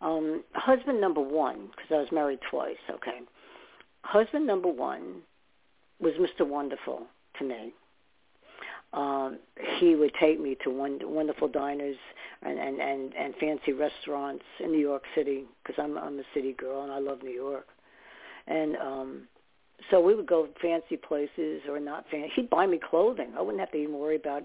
Um, 0.00 0.42
husband 0.52 1.00
number 1.00 1.20
one, 1.20 1.68
because 1.68 1.90
I 1.90 1.98
was 1.98 2.08
married 2.12 2.40
twice, 2.50 2.76
okay. 2.90 3.20
Husband 4.02 4.46
number 4.46 4.68
one 4.68 5.22
was 6.00 6.12
Mr. 6.14 6.46
Wonderful 6.46 7.06
to 7.38 7.44
me 7.44 7.72
um, 8.94 9.38
he 9.78 9.96
would 9.96 10.12
take 10.20 10.40
me 10.40 10.56
to 10.62 10.70
wonderful 10.70 11.48
diners 11.48 11.96
and, 12.42 12.58
and, 12.58 12.80
and, 12.80 13.12
and 13.14 13.34
fancy 13.40 13.72
restaurants 13.72 14.44
in 14.60 14.70
New 14.70 14.78
York 14.78 15.02
City 15.14 15.44
because 15.62 15.82
I'm, 15.82 15.98
I'm 15.98 16.18
a 16.18 16.22
city 16.32 16.52
girl 16.52 16.82
and 16.82 16.92
I 16.92 16.98
love 16.98 17.22
New 17.22 17.32
York. 17.32 17.66
And 18.46 18.76
um, 18.76 19.22
so 19.90 20.00
we 20.00 20.14
would 20.14 20.26
go 20.26 20.48
fancy 20.60 20.96
places 20.96 21.62
or 21.68 21.80
not 21.80 22.04
fancy. 22.10 22.32
He'd 22.34 22.50
buy 22.50 22.66
me 22.66 22.78
clothing. 22.78 23.32
I 23.36 23.42
wouldn't 23.42 23.60
have 23.60 23.72
to 23.72 23.78
even 23.78 23.98
worry 23.98 24.16
about 24.16 24.44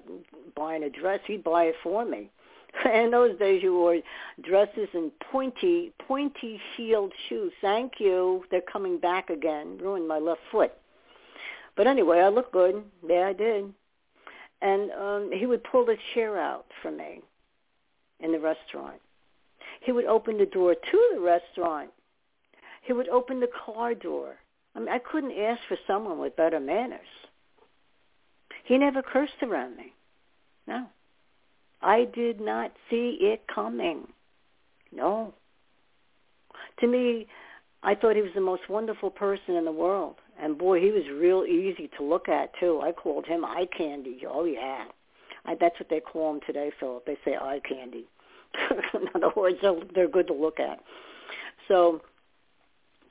buying 0.55 0.83
a 0.83 0.89
dress. 0.89 1.19
He'd 1.25 1.43
buy 1.43 1.65
it 1.65 1.75
for 1.83 2.05
me. 2.05 2.29
in 2.93 3.11
those 3.11 3.37
days, 3.39 3.63
you 3.63 3.73
wore 3.73 3.97
dresses 4.41 4.89
and 4.93 5.11
pointy, 5.31 5.91
pointy 6.07 6.59
heeled 6.75 7.13
shoes. 7.27 7.51
Thank 7.61 7.93
you. 7.99 8.43
They're 8.51 8.61
coming 8.61 8.99
back 8.99 9.29
again. 9.29 9.77
Ruined 9.79 10.07
my 10.07 10.19
left 10.19 10.41
foot. 10.51 10.71
But 11.75 11.87
anyway, 11.87 12.19
I 12.19 12.29
looked 12.29 12.51
good. 12.51 12.83
Yeah, 13.07 13.27
I 13.27 13.33
did. 13.33 13.73
And 14.61 14.91
um, 14.91 15.31
he 15.33 15.45
would 15.45 15.63
pull 15.63 15.85
the 15.85 15.95
chair 16.13 16.37
out 16.37 16.65
for 16.81 16.91
me 16.91 17.21
in 18.19 18.31
the 18.33 18.39
restaurant. 18.39 18.99
He 19.81 19.93
would 19.93 20.05
open 20.05 20.37
the 20.37 20.45
door 20.45 20.75
to 20.75 21.09
the 21.13 21.21
restaurant. 21.21 21.89
He 22.81 22.93
would 22.93 23.09
open 23.09 23.39
the 23.39 23.49
car 23.65 23.93
door. 23.93 24.35
I 24.75 24.79
mean, 24.79 24.89
I 24.89 24.99
couldn't 24.99 25.37
ask 25.37 25.61
for 25.67 25.77
someone 25.87 26.19
with 26.19 26.35
better 26.35 26.59
manners. 26.59 26.99
He 28.63 28.77
never 28.77 29.01
cursed 29.01 29.41
around 29.41 29.77
me. 29.77 29.93
No. 30.67 30.85
I 31.81 32.05
did 32.13 32.39
not 32.39 32.71
see 32.89 33.17
it 33.21 33.43
coming. 33.53 34.07
No. 34.91 35.33
To 36.79 36.87
me, 36.87 37.27
I 37.83 37.95
thought 37.95 38.15
he 38.15 38.21
was 38.21 38.31
the 38.35 38.41
most 38.41 38.69
wonderful 38.69 39.09
person 39.09 39.55
in 39.55 39.65
the 39.65 39.71
world. 39.71 40.15
And 40.41 40.57
boy, 40.57 40.79
he 40.79 40.91
was 40.91 41.03
real 41.11 41.45
easy 41.45 41.89
to 41.97 42.03
look 42.03 42.29
at 42.29 42.51
too. 42.59 42.81
I 42.83 42.91
called 42.91 43.25
him 43.25 43.43
eye 43.43 43.67
candy. 43.75 44.21
Oh 44.27 44.45
yeah. 44.45 44.85
I, 45.45 45.55
that's 45.59 45.79
what 45.79 45.89
they 45.89 45.99
call 45.99 46.35
him 46.35 46.41
today, 46.45 46.71
Philip. 46.79 47.05
They 47.05 47.17
say 47.25 47.35
eye 47.35 47.61
candy. 47.67 48.05
in 48.93 49.07
other 49.15 49.31
words, 49.35 49.57
they're, 49.61 49.75
they're 49.93 50.07
good 50.07 50.27
to 50.27 50.33
look 50.33 50.59
at. 50.59 50.79
So 51.67 52.01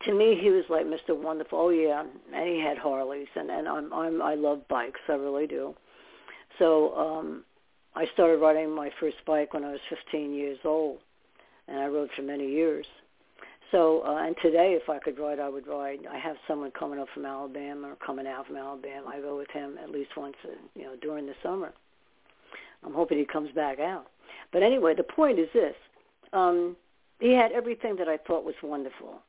to 0.04 0.14
me, 0.14 0.38
he 0.40 0.50
was 0.50 0.64
like 0.68 0.86
Mr. 0.86 1.16
Wonderful. 1.16 1.58
Oh 1.58 1.68
yeah, 1.70 2.04
and 2.32 2.48
he 2.48 2.60
had 2.60 2.78
Harleys, 2.78 3.28
and 3.34 3.50
and 3.50 3.68
I'm 3.68 3.92
I'm 3.92 4.22
I 4.22 4.34
love 4.34 4.66
bikes. 4.68 5.00
I 5.08 5.12
really 5.12 5.46
do. 5.46 5.74
So 6.58 6.94
um, 6.96 7.44
I 7.94 8.06
started 8.14 8.38
riding 8.38 8.70
my 8.70 8.90
first 9.00 9.16
bike 9.26 9.54
when 9.54 9.64
I 9.64 9.72
was 9.72 9.80
15 9.88 10.34
years 10.34 10.58
old, 10.64 10.98
and 11.66 11.78
I 11.78 11.86
rode 11.86 12.10
for 12.14 12.22
many 12.22 12.48
years. 12.48 12.86
So, 13.70 14.02
uh, 14.06 14.24
and 14.24 14.34
today, 14.40 14.78
if 14.80 14.88
I 14.88 14.98
could 14.98 15.18
ride, 15.18 15.38
I 15.38 15.48
would 15.48 15.66
ride. 15.66 15.98
I 16.10 16.16
have 16.18 16.36
someone 16.46 16.70
coming 16.70 16.98
up 16.98 17.08
from 17.12 17.26
Alabama 17.26 17.88
or 17.88 17.96
coming 17.96 18.26
out 18.26 18.46
from 18.46 18.56
Alabama. 18.56 19.10
I 19.12 19.20
go 19.20 19.36
with 19.36 19.50
him 19.50 19.76
at 19.82 19.90
least 19.90 20.16
once, 20.16 20.36
uh, 20.44 20.52
you 20.74 20.84
know, 20.84 20.96
during 21.02 21.26
the 21.26 21.34
summer. 21.42 21.72
I'm 22.84 22.94
hoping 22.94 23.18
he 23.18 23.26
comes 23.26 23.50
back 23.52 23.78
out. 23.78 24.06
But 24.52 24.62
anyway, 24.62 24.94
the 24.94 25.02
point 25.02 25.38
is 25.38 25.48
this: 25.52 25.74
um, 26.32 26.76
he 27.20 27.32
had 27.32 27.52
everything 27.52 27.96
that 27.96 28.08
I 28.08 28.16
thought 28.16 28.44
was 28.44 28.54
wonderful 28.62 29.20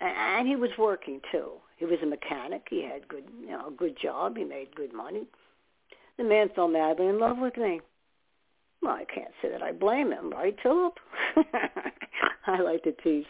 and 0.00 0.46
he 0.48 0.56
was 0.56 0.70
working 0.78 1.20
too. 1.32 1.52
He 1.76 1.84
was 1.84 1.98
a 2.02 2.06
mechanic. 2.06 2.66
He 2.70 2.82
had 2.82 3.08
good, 3.08 3.24
you 3.40 3.50
know, 3.50 3.68
a 3.68 3.70
good 3.70 3.96
job. 4.00 4.36
He 4.36 4.44
made 4.44 4.74
good 4.74 4.92
money. 4.92 5.26
The 6.16 6.24
man 6.24 6.48
fell 6.54 6.68
madly 6.68 7.06
in 7.06 7.18
love 7.18 7.38
with 7.38 7.56
me. 7.56 7.80
Well, 8.82 8.92
I 8.92 9.04
can't 9.04 9.32
say 9.42 9.50
that 9.50 9.62
I 9.62 9.72
blame 9.72 10.12
him, 10.12 10.30
right, 10.30 10.56
Philip? 10.62 10.94
I 12.46 12.60
like 12.60 12.82
to 12.84 12.92
tease. 12.92 13.26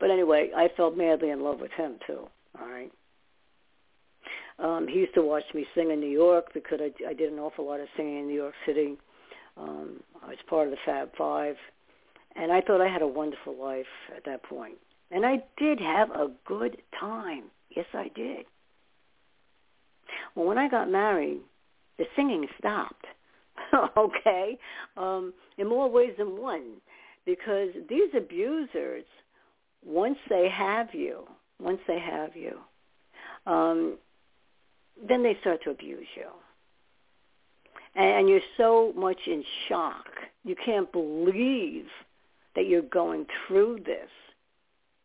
But 0.00 0.10
anyway, 0.10 0.50
I 0.56 0.68
fell 0.76 0.90
madly 0.90 1.30
in 1.30 1.42
love 1.42 1.60
with 1.60 1.72
him 1.72 1.96
too. 2.06 2.26
All 2.60 2.68
right. 2.68 2.90
Um, 4.58 4.86
he 4.88 5.00
used 5.00 5.14
to 5.14 5.22
watch 5.22 5.44
me 5.52 5.66
sing 5.74 5.90
in 5.90 6.00
New 6.00 6.10
York 6.10 6.46
because 6.54 6.78
I, 6.80 6.92
I 7.08 7.12
did 7.12 7.32
an 7.32 7.38
awful 7.38 7.66
lot 7.66 7.80
of 7.80 7.88
singing 7.96 8.20
in 8.20 8.28
New 8.28 8.34
York 8.34 8.54
City. 8.66 8.96
Um, 9.56 10.00
I 10.22 10.28
was 10.28 10.36
part 10.48 10.66
of 10.66 10.70
the 10.70 10.78
Fab 10.84 11.10
Five, 11.16 11.56
and 12.36 12.52
I 12.52 12.60
thought 12.60 12.80
I 12.80 12.88
had 12.88 13.02
a 13.02 13.06
wonderful 13.06 13.56
life 13.60 13.86
at 14.16 14.24
that 14.26 14.42
point. 14.44 14.76
And 15.10 15.24
I 15.24 15.42
did 15.56 15.80
have 15.80 16.10
a 16.10 16.30
good 16.46 16.78
time. 16.98 17.44
Yes, 17.74 17.86
I 17.92 18.10
did. 18.14 18.46
Well, 20.34 20.46
when 20.46 20.58
I 20.58 20.68
got 20.68 20.90
married, 20.90 21.40
the 21.98 22.04
singing 22.16 22.46
stopped. 22.58 23.06
okay? 23.96 24.58
Um, 24.96 25.32
in 25.58 25.68
more 25.68 25.90
ways 25.90 26.14
than 26.18 26.40
one. 26.40 26.74
Because 27.26 27.70
these 27.88 28.10
abusers, 28.16 29.04
once 29.84 30.18
they 30.28 30.48
have 30.48 30.88
you, 30.92 31.26
once 31.60 31.80
they 31.86 31.98
have 31.98 32.36
you, 32.36 32.58
um, 33.46 33.96
then 35.08 35.22
they 35.22 35.36
start 35.40 35.62
to 35.64 35.70
abuse 35.70 36.06
you. 36.16 36.26
And 37.94 38.28
you're 38.28 38.40
so 38.56 38.92
much 38.96 39.18
in 39.26 39.44
shock. 39.68 40.06
You 40.42 40.56
can't 40.64 40.90
believe 40.92 41.86
that 42.56 42.66
you're 42.66 42.82
going 42.82 43.26
through 43.46 43.80
this 43.86 44.10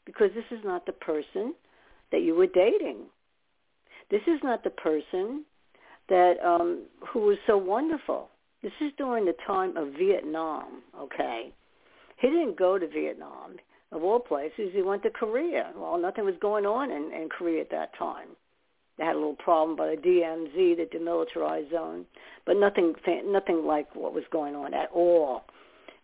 because 0.10 0.32
this 0.34 0.58
is 0.58 0.66
not 0.66 0.88
the 0.88 0.92
person 0.92 1.54
that 2.12 2.22
you 2.22 2.34
were 2.34 2.48
dating. 2.48 2.98
This 4.10 4.22
is 4.26 4.40
not 4.44 4.64
the 4.64 4.72
person 4.72 5.46
that 6.08 6.34
um, 6.44 6.86
who 7.14 7.20
was 7.20 7.38
so 7.46 7.58
wonderful. 7.58 8.30
This 8.64 8.72
is 8.82 8.92
during 8.98 9.26
the 9.26 9.36
time 9.46 9.78
of 9.78 9.90
Vietnam. 9.94 10.82
Okay, 11.00 11.54
he 12.20 12.28
didn't 12.28 12.58
go 12.58 12.80
to 12.80 12.88
Vietnam. 12.88 13.58
Of 13.92 14.04
all 14.04 14.20
places, 14.20 14.72
he 14.74 14.82
went 14.82 15.04
to 15.04 15.12
Korea. 15.12 15.72
Well, 15.76 16.00
nothing 16.00 16.26
was 16.26 16.36
going 16.42 16.66
on 16.66 16.90
in, 16.92 17.12
in 17.14 17.30
Korea 17.30 17.62
at 17.62 17.72
that 17.72 17.96
time. 17.98 18.30
They 18.98 19.06
had 19.06 19.16
a 19.16 19.20
little 19.20 19.36
problem 19.36 19.78
by 19.78 19.96
the 19.96 20.02
DMZ, 20.02 20.78
the 20.78 20.88
demilitarized 20.92 21.72
zone, 21.72 22.06
but 22.46 22.58
nothing, 22.58 22.94
nothing 23.26 23.66
like 23.66 23.96
what 23.96 24.14
was 24.14 24.24
going 24.32 24.56
on 24.56 24.74
at 24.74 24.90
all 24.92 25.44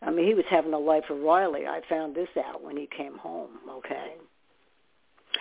I 0.02 0.12
mean, 0.12 0.28
he 0.28 0.34
was 0.34 0.46
having 0.50 0.74
a 0.74 0.80
life 0.80 1.06
of 1.10 1.20
Riley. 1.20 1.66
I 1.66 1.82
found 1.90 2.16
this 2.16 2.30
out 2.38 2.64
when 2.64 2.78
he 2.78 2.88
came 2.96 3.18
home, 3.18 3.52
okay? 3.70 4.14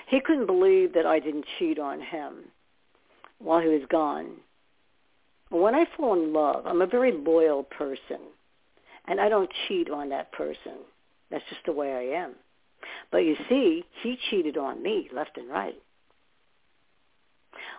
He 0.09 0.21
couldn't 0.21 0.47
believe 0.47 0.95
that 0.95 1.07
I 1.07 1.19
didn't 1.19 1.47
cheat 1.59 1.79
on 1.79 2.01
him 2.01 2.45
while 3.39 3.61
he 3.61 3.69
was 3.69 3.83
gone. 3.91 4.37
When 5.51 5.75
I 5.75 5.85
fall 5.97 6.15
in 6.15 6.33
love, 6.33 6.67
I'm 6.67 6.83
a 6.83 6.87
very 6.87 7.13
loyal 7.13 7.63
person, 7.63 8.21
and 9.07 9.21
I 9.21 9.29
don't 9.29 9.51
cheat 9.69 9.91
on 9.91 10.09
that 10.09 10.33
person. 10.33 10.79
That's 11.31 11.45
just 11.49 11.65
the 11.67 11.73
way 11.73 11.93
I 11.93 12.19
am. 12.23 12.35
But 13.11 13.19
you 13.19 13.37
see, 13.49 13.85
he 14.03 14.19
cheated 14.31 14.57
on 14.57 14.83
me 14.83 15.09
left 15.15 15.37
and 15.37 15.49
right. 15.49 15.81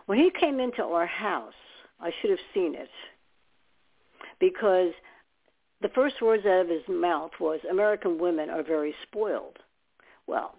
When 0.05 0.19
he 0.19 0.31
came 0.39 0.59
into 0.59 0.83
our 0.83 1.05
house, 1.05 1.53
I 1.99 2.11
should 2.21 2.29
have 2.29 2.39
seen 2.53 2.75
it 2.75 2.89
because 4.39 4.91
the 5.81 5.89
first 5.89 6.21
words 6.21 6.45
out 6.45 6.61
of 6.61 6.69
his 6.69 6.87
mouth 6.87 7.31
was, 7.39 7.59
American 7.69 8.17
women 8.17 8.49
are 8.49 8.63
very 8.63 8.95
spoiled. 9.03 9.59
Well, 10.27 10.55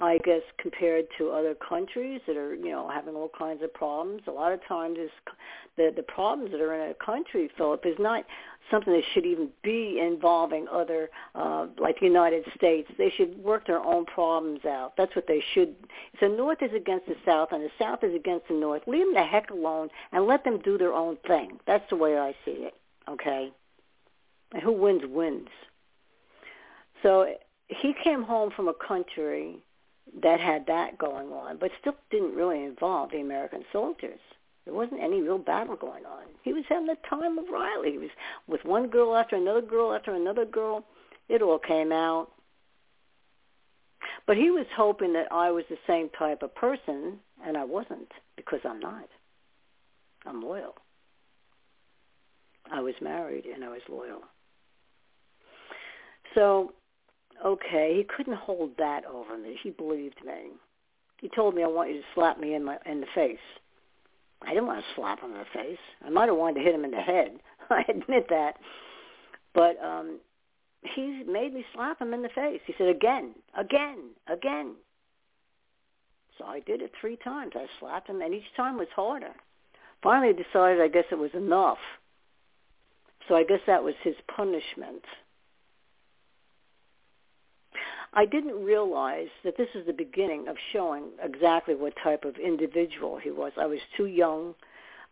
I 0.00 0.18
guess 0.18 0.42
compared 0.58 1.06
to 1.18 1.30
other 1.30 1.54
countries 1.54 2.20
that 2.26 2.36
are, 2.36 2.54
you 2.54 2.70
know, 2.70 2.88
having 2.88 3.14
all 3.14 3.30
kinds 3.36 3.62
of 3.62 3.72
problems, 3.72 4.22
a 4.26 4.30
lot 4.32 4.52
of 4.52 4.60
times 4.66 4.98
is 4.98 5.10
the 5.76 5.92
the 5.94 6.02
problems 6.02 6.50
that 6.50 6.60
are 6.60 6.74
in 6.74 6.90
a 6.90 6.94
country, 6.94 7.48
Philip, 7.56 7.86
is 7.86 7.96
not 8.00 8.24
something 8.70 8.92
that 8.92 9.04
should 9.12 9.24
even 9.24 9.50
be 9.62 10.00
involving 10.00 10.66
other, 10.68 11.10
uh, 11.36 11.66
like 11.78 12.00
the 12.00 12.06
United 12.06 12.44
States. 12.56 12.90
They 12.98 13.10
should 13.10 13.38
work 13.38 13.66
their 13.66 13.80
own 13.80 14.04
problems 14.04 14.64
out. 14.64 14.94
That's 14.96 15.14
what 15.14 15.28
they 15.28 15.42
should. 15.52 15.76
So 16.18 16.26
North 16.26 16.62
is 16.62 16.72
against 16.74 17.06
the 17.06 17.16
South, 17.24 17.50
and 17.52 17.62
the 17.62 17.70
South 17.78 18.02
is 18.02 18.14
against 18.14 18.48
the 18.48 18.54
North. 18.54 18.82
Leave 18.88 19.06
them 19.06 19.14
the 19.14 19.22
heck 19.22 19.50
alone 19.50 19.90
and 20.10 20.26
let 20.26 20.42
them 20.42 20.58
do 20.58 20.76
their 20.76 20.92
own 20.92 21.18
thing. 21.26 21.60
That's 21.66 21.88
the 21.88 21.96
way 21.96 22.18
I 22.18 22.34
see 22.44 22.52
it. 22.52 22.74
Okay. 23.08 23.52
Who 24.62 24.72
wins 24.72 25.02
wins. 25.06 25.48
So 27.02 27.26
he 27.68 27.94
came 28.04 28.22
home 28.22 28.50
from 28.54 28.68
a 28.68 28.74
country 28.74 29.58
that 30.22 30.40
had 30.40 30.66
that 30.66 30.98
going 30.98 31.28
on, 31.32 31.58
but 31.58 31.70
still 31.80 31.96
didn't 32.10 32.34
really 32.34 32.62
involve 32.64 33.10
the 33.10 33.20
American 33.20 33.64
soldiers. 33.72 34.20
There 34.64 34.74
wasn't 34.74 35.02
any 35.02 35.20
real 35.20 35.38
battle 35.38 35.76
going 35.76 36.06
on. 36.06 36.24
He 36.42 36.52
was 36.52 36.64
having 36.68 36.86
the 36.86 36.96
time 37.08 37.38
of 37.38 37.48
Riley. 37.50 37.92
He 37.92 37.98
was 37.98 38.10
with 38.46 38.64
one 38.64 38.88
girl 38.88 39.16
after 39.16 39.36
another 39.36 39.60
girl 39.60 39.92
after 39.92 40.14
another 40.14 40.44
girl. 40.44 40.84
It 41.28 41.42
all 41.42 41.58
came 41.58 41.92
out. 41.92 42.28
But 44.26 44.36
he 44.36 44.50
was 44.50 44.66
hoping 44.74 45.12
that 45.14 45.30
I 45.30 45.50
was 45.50 45.64
the 45.68 45.76
same 45.86 46.08
type 46.18 46.42
of 46.42 46.54
person, 46.54 47.18
and 47.44 47.58
I 47.58 47.64
wasn't 47.64 48.10
because 48.36 48.60
I'm 48.64 48.80
not. 48.80 49.08
I'm 50.24 50.42
loyal. 50.42 50.74
I 52.70 52.80
was 52.80 52.94
married 53.02 53.44
and 53.44 53.62
I 53.62 53.68
was 53.68 53.82
loyal. 53.88 54.22
So, 56.34 56.72
okay, 57.44 57.94
he 57.96 58.04
couldn't 58.04 58.36
hold 58.36 58.72
that 58.78 59.04
over 59.04 59.36
me. 59.38 59.58
He 59.62 59.70
believed 59.70 60.24
me. 60.24 60.50
He 61.20 61.28
told 61.28 61.54
me, 61.54 61.62
I 61.62 61.66
want 61.66 61.90
you 61.90 61.96
to 61.96 62.06
slap 62.14 62.38
me 62.38 62.54
in 62.54 62.64
my 62.64 62.78
in 62.86 63.00
the 63.00 63.06
face. 63.14 63.38
I 64.42 64.48
didn't 64.48 64.66
want 64.66 64.80
to 64.80 64.94
slap 64.94 65.20
him 65.20 65.30
in 65.30 65.38
the 65.38 65.44
face. 65.54 65.78
I 66.04 66.10
might 66.10 66.28
have 66.28 66.36
wanted 66.36 66.56
to 66.56 66.64
hit 66.64 66.74
him 66.74 66.84
in 66.84 66.90
the 66.90 67.00
head. 67.00 67.38
I 67.70 67.84
admit 67.88 68.28
that. 68.28 68.56
But 69.54 69.82
um 69.82 70.18
he 70.84 71.22
made 71.26 71.54
me 71.54 71.64
slap 71.74 72.00
him 72.00 72.12
in 72.12 72.22
the 72.22 72.28
face. 72.28 72.60
He 72.66 72.74
said, 72.76 72.88
again, 72.88 73.34
again, 73.56 74.10
again. 74.26 74.74
So 76.38 76.44
I 76.44 76.60
did 76.60 76.82
it 76.82 76.92
three 77.00 77.16
times. 77.16 77.52
I 77.54 77.66
slapped 77.80 78.08
him, 78.08 78.20
and 78.20 78.34
each 78.34 78.54
time 78.56 78.76
was 78.76 78.88
harder. 78.94 79.32
Finally, 80.02 80.34
I 80.34 80.42
decided 80.42 80.82
I 80.82 80.88
guess 80.88 81.04
it 81.10 81.18
was 81.18 81.30
enough. 81.32 81.78
So 83.28 83.34
I 83.34 83.44
guess 83.44 83.60
that 83.66 83.82
was 83.82 83.94
his 84.02 84.16
punishment. 84.34 85.04
I 88.16 88.26
didn't 88.26 88.64
realize 88.64 89.28
that 89.42 89.56
this 89.56 89.68
is 89.74 89.86
the 89.86 89.92
beginning 89.92 90.46
of 90.46 90.56
showing 90.72 91.06
exactly 91.20 91.74
what 91.74 91.94
type 92.02 92.24
of 92.24 92.36
individual 92.36 93.18
he 93.18 93.32
was. 93.32 93.52
I 93.60 93.66
was 93.66 93.80
too 93.96 94.06
young. 94.06 94.54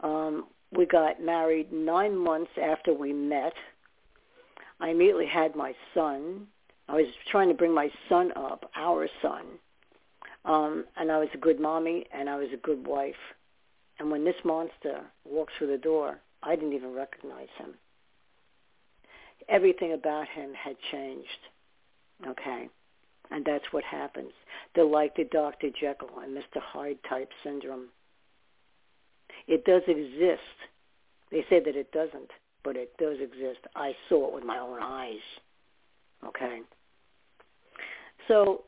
Um, 0.00 0.46
we 0.70 0.86
got 0.86 1.20
married 1.20 1.72
nine 1.72 2.16
months 2.16 2.52
after 2.62 2.94
we 2.94 3.12
met. 3.12 3.54
I 4.80 4.90
immediately 4.90 5.26
had 5.26 5.56
my 5.56 5.74
son. 5.94 6.46
I 6.88 6.94
was 6.94 7.06
trying 7.28 7.48
to 7.48 7.54
bring 7.54 7.74
my 7.74 7.90
son 8.08 8.32
up, 8.36 8.70
our 8.76 9.08
son. 9.20 9.42
Um, 10.44 10.84
and 10.96 11.10
I 11.10 11.18
was 11.18 11.28
a 11.34 11.38
good 11.38 11.58
mommy 11.58 12.06
and 12.12 12.30
I 12.30 12.36
was 12.36 12.48
a 12.54 12.56
good 12.56 12.86
wife. 12.86 13.14
And 13.98 14.10
when 14.10 14.24
this 14.24 14.36
monster 14.44 15.00
walked 15.24 15.52
through 15.58 15.68
the 15.68 15.78
door, 15.78 16.18
I 16.42 16.54
didn't 16.54 16.72
even 16.72 16.94
recognize 16.94 17.48
him. 17.58 17.74
Everything 19.48 19.92
about 19.92 20.28
him 20.28 20.52
had 20.54 20.76
changed. 20.92 21.28
Okay? 22.28 22.68
And 23.32 23.44
that's 23.44 23.64
what 23.72 23.82
happens. 23.84 24.32
They're 24.74 24.84
like 24.84 25.16
the 25.16 25.24
Dr. 25.24 25.70
Jekyll 25.70 26.10
and 26.22 26.36
Mr. 26.36 26.60
Hyde 26.60 26.98
type 27.08 27.30
syndrome. 27.42 27.86
It 29.48 29.64
does 29.64 29.82
exist. 29.88 30.42
They 31.30 31.44
say 31.48 31.60
that 31.60 31.74
it 31.74 31.90
doesn't, 31.92 32.30
but 32.62 32.76
it 32.76 32.94
does 32.98 33.16
exist. 33.20 33.60
I 33.74 33.94
saw 34.08 34.28
it 34.28 34.34
with 34.34 34.44
my 34.44 34.58
own 34.58 34.78
eyes. 34.82 35.22
Okay? 36.26 36.60
So 38.28 38.64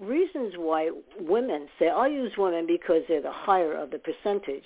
reasons 0.00 0.54
why 0.56 0.90
women 1.20 1.68
say, 1.78 1.88
I'll 1.88 2.08
use 2.08 2.32
women 2.38 2.66
because 2.66 3.02
they're 3.08 3.20
the 3.20 3.30
higher 3.30 3.74
of 3.74 3.90
the 3.90 3.98
percentage. 3.98 4.64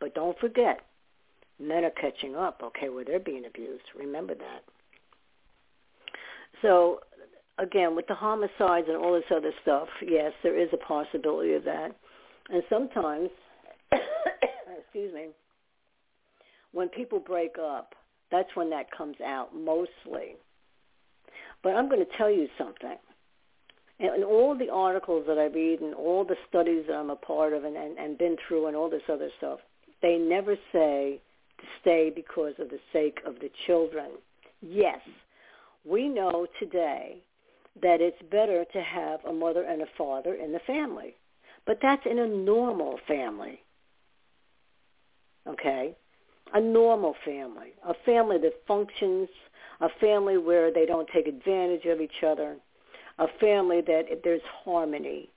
But 0.00 0.14
don't 0.14 0.38
forget, 0.38 0.80
men 1.58 1.84
are 1.84 1.90
catching 1.90 2.34
up, 2.34 2.62
okay, 2.64 2.88
where 2.88 3.04
they're 3.04 3.20
being 3.20 3.44
abused. 3.44 3.84
Remember 3.94 4.34
that. 4.34 4.64
So 6.62 7.00
again, 7.60 7.94
with 7.94 8.06
the 8.06 8.14
homicides 8.14 8.86
and 8.88 8.96
all 8.96 9.12
this 9.12 9.24
other 9.34 9.52
stuff, 9.62 9.88
yes, 10.06 10.32
there 10.42 10.58
is 10.58 10.68
a 10.72 10.76
possibility 10.78 11.54
of 11.54 11.64
that. 11.64 11.94
And 12.48 12.62
sometimes, 12.68 13.28
excuse 13.92 15.14
me, 15.14 15.26
when 16.72 16.88
people 16.88 17.20
break 17.20 17.56
up, 17.60 17.94
that's 18.30 18.48
when 18.54 18.70
that 18.70 18.90
comes 18.90 19.16
out 19.24 19.54
mostly. 19.54 20.36
But 21.62 21.70
I'm 21.70 21.88
going 21.88 22.04
to 22.04 22.16
tell 22.16 22.30
you 22.30 22.48
something. 22.56 22.96
In 23.98 24.24
all 24.24 24.56
the 24.56 24.70
articles 24.70 25.24
that 25.28 25.38
I 25.38 25.46
read 25.46 25.80
and 25.80 25.94
all 25.94 26.24
the 26.24 26.36
studies 26.48 26.84
that 26.88 26.94
I'm 26.94 27.10
a 27.10 27.16
part 27.16 27.52
of 27.52 27.64
and, 27.64 27.76
and, 27.76 27.98
and 27.98 28.16
been 28.16 28.36
through 28.48 28.68
and 28.68 28.76
all 28.76 28.88
this 28.88 29.02
other 29.12 29.28
stuff, 29.36 29.58
they 30.00 30.16
never 30.16 30.56
say 30.72 31.20
to 31.58 31.64
stay 31.82 32.10
because 32.14 32.54
of 32.58 32.70
the 32.70 32.78
sake 32.94 33.18
of 33.26 33.34
the 33.40 33.50
children. 33.66 34.12
Yes, 34.62 35.00
we 35.84 36.08
know 36.08 36.46
today 36.58 37.22
that 37.82 38.00
it's 38.00 38.20
better 38.30 38.64
to 38.72 38.82
have 38.82 39.24
a 39.24 39.32
mother 39.32 39.62
and 39.62 39.82
a 39.82 39.86
father 39.96 40.34
in 40.34 40.52
the 40.52 40.60
family. 40.60 41.14
But 41.66 41.78
that's 41.80 42.06
in 42.06 42.18
a 42.18 42.26
normal 42.26 42.98
family. 43.06 43.62
Okay? 45.46 45.94
A 46.52 46.60
normal 46.60 47.14
family. 47.24 47.74
A 47.86 47.94
family 48.04 48.38
that 48.38 48.66
functions, 48.66 49.28
a 49.80 49.88
family 50.00 50.36
where 50.36 50.72
they 50.72 50.86
don't 50.86 51.08
take 51.12 51.26
advantage 51.26 51.84
of 51.86 52.00
each 52.00 52.22
other, 52.26 52.56
a 53.18 53.28
family 53.40 53.80
that 53.82 54.20
there's 54.24 54.42
harmony. 54.64 55.30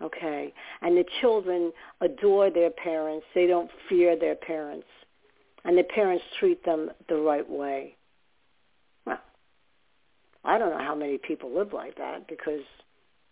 Okay? 0.00 0.54
And 0.80 0.96
the 0.96 1.04
children 1.20 1.72
adore 2.00 2.50
their 2.50 2.70
parents. 2.70 3.26
They 3.34 3.46
don't 3.46 3.70
fear 3.88 4.16
their 4.18 4.36
parents. 4.36 4.86
And 5.64 5.76
the 5.76 5.84
parents 5.84 6.24
treat 6.38 6.64
them 6.64 6.90
the 7.08 7.16
right 7.16 7.48
way. 7.48 7.96
I 10.44 10.58
don't 10.58 10.70
know 10.70 10.84
how 10.84 10.94
many 10.94 11.18
people 11.18 11.54
live 11.54 11.72
like 11.72 11.96
that 11.96 12.26
because 12.28 12.62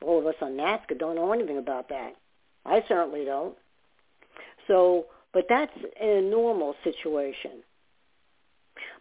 all 0.02 0.18
of 0.18 0.26
us 0.26 0.34
on 0.40 0.52
NAASCA 0.52 0.98
don't 0.98 1.16
know 1.16 1.32
anything 1.32 1.58
about 1.58 1.88
that. 1.88 2.14
I 2.64 2.84
certainly 2.86 3.24
don't. 3.24 3.56
So, 4.66 5.06
but 5.32 5.46
that's 5.48 5.72
in 6.00 6.08
a 6.08 6.22
normal 6.22 6.74
situation. 6.84 7.62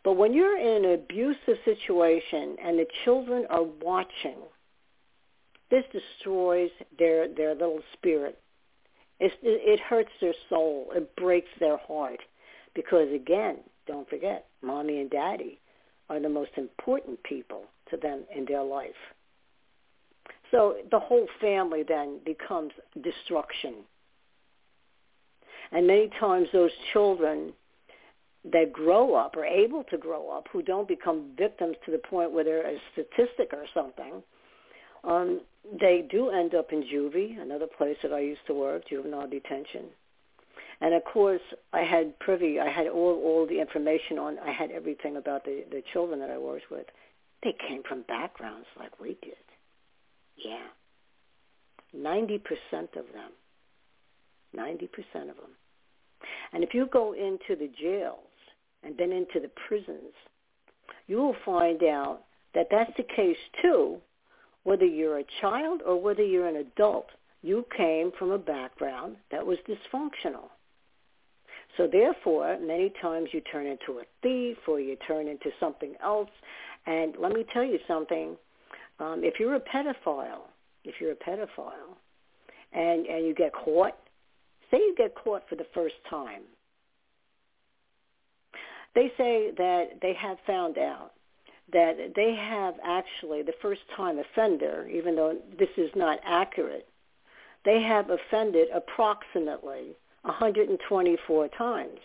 But 0.04 0.14
when 0.14 0.34
you're 0.34 0.58
in 0.58 0.86
an 0.86 0.94
abusive 0.94 1.58
situation 1.66 2.56
and 2.64 2.80
the 2.80 2.88
children 3.04 3.46
are 3.50 3.64
watching, 3.64 4.38
this 5.70 5.84
destroys 5.92 6.72
their, 6.98 7.28
their 7.28 7.54
little 7.54 7.82
spirit. 7.94 8.40
It 9.20 9.80
hurts 9.80 10.12
their 10.22 10.36
soul. 10.48 10.88
It 10.96 11.16
breaks 11.16 11.50
their 11.60 11.78
heart. 11.78 12.20
Because 12.74 13.12
again, 13.14 13.58
don't 13.88 14.08
forget, 14.10 14.46
mommy 14.62 15.02
and 15.02 15.10
daddy 15.10 15.60
are 16.10 16.20
the 16.20 16.30
most 16.30 16.52
important 16.56 17.22
people 17.24 17.64
to 17.92 17.98
them 17.98 18.24
in 18.36 18.46
their 18.46 18.64
life. 18.64 18.92
So 20.52 20.78
the 20.92 21.00
whole 21.00 21.28
family 21.42 21.84
then 21.88 22.20
becomes 22.26 22.72
destruction. 23.02 23.76
And 25.72 25.86
many 25.86 26.10
times 26.20 26.48
those 26.54 26.72
children 26.94 27.54
that 28.52 28.72
grow 28.72 29.16
up 29.16 29.36
or 29.36 29.46
able 29.46 29.84
to 29.86 29.98
grow 29.98 30.30
up 30.30 30.48
who 30.52 30.62
don't 30.62 30.88
become 30.88 31.32
victims 31.38 31.76
to 31.86 31.92
the 31.92 31.98
point 31.98 32.32
where 32.32 32.44
they're 32.44 32.66
a 32.66 32.78
statistic 32.94 33.50
or 33.52 33.66
something, 33.74 34.24
um, 35.04 35.42
they 35.80 36.08
do 36.10 36.30
end 36.30 36.56
up 36.56 36.72
in 36.72 36.84
juvie, 36.84 37.42
another 37.42 37.68
place 37.68 37.98
that 38.04 38.14
I 38.14 38.20
used 38.20 38.46
to 38.48 38.54
work, 38.54 38.88
juvenile 38.88 39.28
detention. 39.28 39.86
And 40.80 40.94
of 40.94 41.04
course, 41.04 41.42
I 41.74 41.82
had 41.82 42.18
privy, 42.20 42.60
I 42.60 42.70
had 42.70 42.88
all, 42.88 43.22
all 43.24 43.48
the 43.48 43.60
information 43.60 44.18
on, 44.20 44.38
I 44.40 44.52
had 44.52 44.72
everything 44.72 45.18
about 45.18 45.44
the, 45.44 45.66
the 45.72 45.82
children 45.92 46.20
that 46.20 46.30
I 46.30 46.38
worked 46.38 46.70
with. 46.72 46.86
They 47.48 47.56
came 47.66 47.82
from 47.88 48.02
backgrounds 48.10 48.68
like 48.78 49.00
we 49.00 49.18
did. 49.22 49.38
Yeah. 50.36 50.68
90% 51.96 52.42
of 52.98 53.06
them. 53.14 53.32
90% 54.54 54.84
of 55.22 55.38
them. 55.38 55.56
And 56.52 56.62
if 56.62 56.74
you 56.74 56.90
go 56.92 57.14
into 57.14 57.56
the 57.58 57.72
jails 57.82 58.18
and 58.84 58.98
then 58.98 59.14
into 59.14 59.40
the 59.40 59.50
prisons, 59.66 60.14
you 61.08 61.20
will 61.20 61.38
find 61.46 61.82
out 61.84 62.24
that 62.54 62.68
that's 62.70 62.92
the 62.98 63.04
case 63.16 63.38
too, 63.62 63.96
whether 64.64 64.86
you're 64.86 65.20
a 65.20 65.26
child 65.40 65.82
or 65.88 66.02
whether 66.02 66.24
you're 66.24 66.50
an 66.50 66.58
adult. 66.58 67.08
You 67.44 67.66
came 67.78 68.12
from 68.20 68.32
a 68.32 68.38
background 68.38 69.16
that 69.32 69.46
was 69.46 69.58
dysfunctional. 69.70 70.50
So 71.78 71.88
therefore, 71.90 72.58
many 72.60 72.92
times 73.02 73.30
you 73.32 73.40
turn 73.40 73.68
into 73.68 74.00
a 74.00 74.06
thief 74.22 74.58
or 74.68 74.82
you 74.82 74.98
turn 75.08 75.30
into 75.30 75.50
something 75.62 75.94
else 76.04 76.30
and 76.88 77.14
let 77.20 77.34
me 77.34 77.46
tell 77.54 77.64
you 77.64 77.78
something. 77.88 78.36
Um, 79.00 79.22
if 79.24 79.40
you're 79.40 79.56
a 79.56 79.60
pedophile, 79.60 80.48
if 80.84 80.96
you're 81.00 81.12
a 81.12 81.16
pedophile, 81.16 81.96
and 82.74 83.06
and 83.06 83.28
you 83.28 83.36
get 83.36 83.54
caught, 83.54 83.96
say 84.72 84.78
you 84.78 84.96
get 84.98 85.14
caught 85.14 85.48
for 85.48 85.56
the 85.56 85.68
first 85.74 85.96
time, 86.10 86.42
they 88.96 89.12
say 89.18 89.52
that 89.58 90.00
they 90.02 90.14
have 90.14 90.38
found 90.48 90.78
out 90.78 91.12
that 91.72 92.14
they 92.16 92.34
have 92.34 92.76
actually 92.84 93.44
the 93.44 93.54
first 93.62 93.82
time 93.96 94.18
offender, 94.20 94.88
even 94.88 95.16
though 95.16 95.38
this 95.60 95.70
is 95.78 95.92
not 95.96 96.20
accurate, 96.26 96.88
they 97.66 97.82
have 97.82 98.10
offended 98.10 98.70
approximately 98.74 99.96
124 100.22 101.48
times 101.50 102.00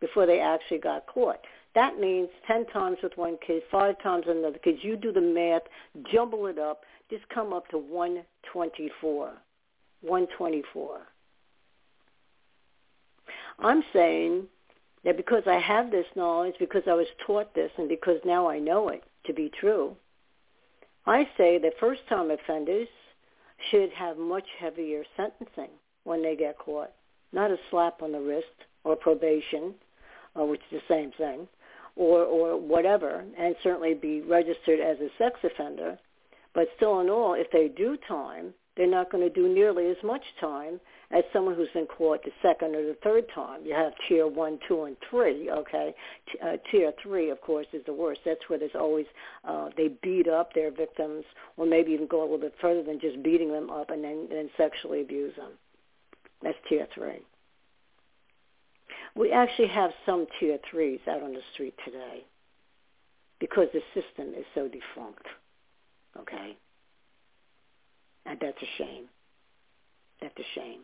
before 0.00 0.26
they 0.26 0.40
actually 0.40 0.78
got 0.78 1.06
caught. 1.06 1.40
That 1.74 1.98
means 1.98 2.28
10 2.46 2.66
times 2.66 2.98
with 3.02 3.16
one 3.16 3.36
kid, 3.44 3.62
5 3.70 4.00
times 4.02 4.26
another 4.28 4.58
kid. 4.58 4.78
You 4.82 4.96
do 4.96 5.12
the 5.12 5.20
math, 5.20 5.62
jumble 6.10 6.46
it 6.46 6.58
up, 6.58 6.84
just 7.10 7.28
come 7.28 7.52
up 7.52 7.68
to 7.68 7.78
124. 7.78 9.32
124. 10.02 11.00
I'm 13.58 13.82
saying 13.92 14.46
that 15.04 15.16
because 15.16 15.42
I 15.46 15.58
have 15.58 15.90
this 15.90 16.06
knowledge, 16.14 16.54
because 16.58 16.82
I 16.88 16.94
was 16.94 17.06
taught 17.26 17.54
this, 17.54 17.70
and 17.76 17.88
because 17.88 18.20
now 18.24 18.48
I 18.48 18.58
know 18.58 18.88
it 18.88 19.02
to 19.26 19.32
be 19.32 19.50
true, 19.50 19.96
I 21.06 21.28
say 21.36 21.58
that 21.58 21.78
first-time 21.78 22.30
offenders 22.30 22.88
should 23.70 23.90
have 23.92 24.16
much 24.16 24.46
heavier 24.58 25.04
sentencing 25.16 25.70
when 26.04 26.22
they 26.22 26.36
get 26.36 26.58
caught. 26.58 26.92
Not 27.32 27.50
a 27.50 27.58
slap 27.70 28.02
on 28.02 28.12
the 28.12 28.20
wrist 28.20 28.46
or 28.84 28.96
probation, 28.96 29.74
uh, 30.38 30.44
which 30.44 30.60
is 30.70 30.80
the 30.80 30.94
same 30.94 31.12
thing, 31.12 31.48
or 31.96 32.22
or 32.22 32.60
whatever, 32.60 33.24
and 33.38 33.54
certainly 33.62 33.94
be 33.94 34.20
registered 34.20 34.80
as 34.80 34.98
a 35.00 35.08
sex 35.18 35.38
offender. 35.42 35.98
But 36.54 36.68
still, 36.76 37.00
in 37.00 37.10
all, 37.10 37.34
if 37.34 37.50
they 37.50 37.68
do 37.68 37.96
time, 38.08 38.54
they're 38.76 38.86
not 38.86 39.10
going 39.10 39.22
to 39.22 39.32
do 39.32 39.52
nearly 39.52 39.86
as 39.88 39.96
much 40.02 40.22
time 40.40 40.80
as 41.10 41.22
someone 41.32 41.54
who's 41.54 41.68
been 41.72 41.86
caught 41.86 42.24
the 42.24 42.32
second 42.42 42.74
or 42.74 42.82
the 42.82 42.96
third 43.04 43.24
time. 43.32 43.60
You 43.64 43.74
have 43.74 43.92
tier 44.08 44.26
one, 44.26 44.58
two, 44.66 44.84
and 44.84 44.96
three. 45.08 45.50
Okay, 45.50 45.94
T- 46.32 46.38
uh, 46.40 46.56
tier 46.70 46.92
three, 47.02 47.30
of 47.30 47.40
course, 47.40 47.66
is 47.72 47.84
the 47.86 47.92
worst. 47.92 48.20
That's 48.24 48.48
where 48.48 48.58
there's 48.58 48.74
always 48.74 49.06
uh, 49.44 49.70
they 49.76 49.88
beat 50.02 50.28
up 50.28 50.54
their 50.54 50.70
victims, 50.70 51.24
or 51.56 51.66
maybe 51.66 51.92
even 51.92 52.08
go 52.08 52.20
a 52.20 52.24
little 52.24 52.38
bit 52.38 52.54
further 52.60 52.82
than 52.82 52.98
just 53.00 53.22
beating 53.22 53.52
them 53.52 53.70
up 53.70 53.90
and 53.90 54.02
then 54.02 54.28
then 54.30 54.50
sexually 54.56 55.02
abuse 55.02 55.34
them. 55.36 55.52
That's 56.42 56.58
tier 56.68 56.88
three. 56.94 57.20
We 59.14 59.32
actually 59.32 59.68
have 59.68 59.90
some 60.04 60.26
tier 60.38 60.58
threes 60.70 61.00
out 61.08 61.22
on 61.22 61.32
the 61.32 61.42
street 61.52 61.74
today 61.84 62.24
because 63.40 63.68
the 63.72 63.82
system 63.94 64.34
is 64.36 64.44
so 64.54 64.68
defunct. 64.68 65.26
Okay? 66.18 66.56
And 68.26 68.38
that's 68.40 68.60
a 68.60 68.82
shame. 68.82 69.04
That's 70.20 70.38
a 70.38 70.46
shame. 70.54 70.80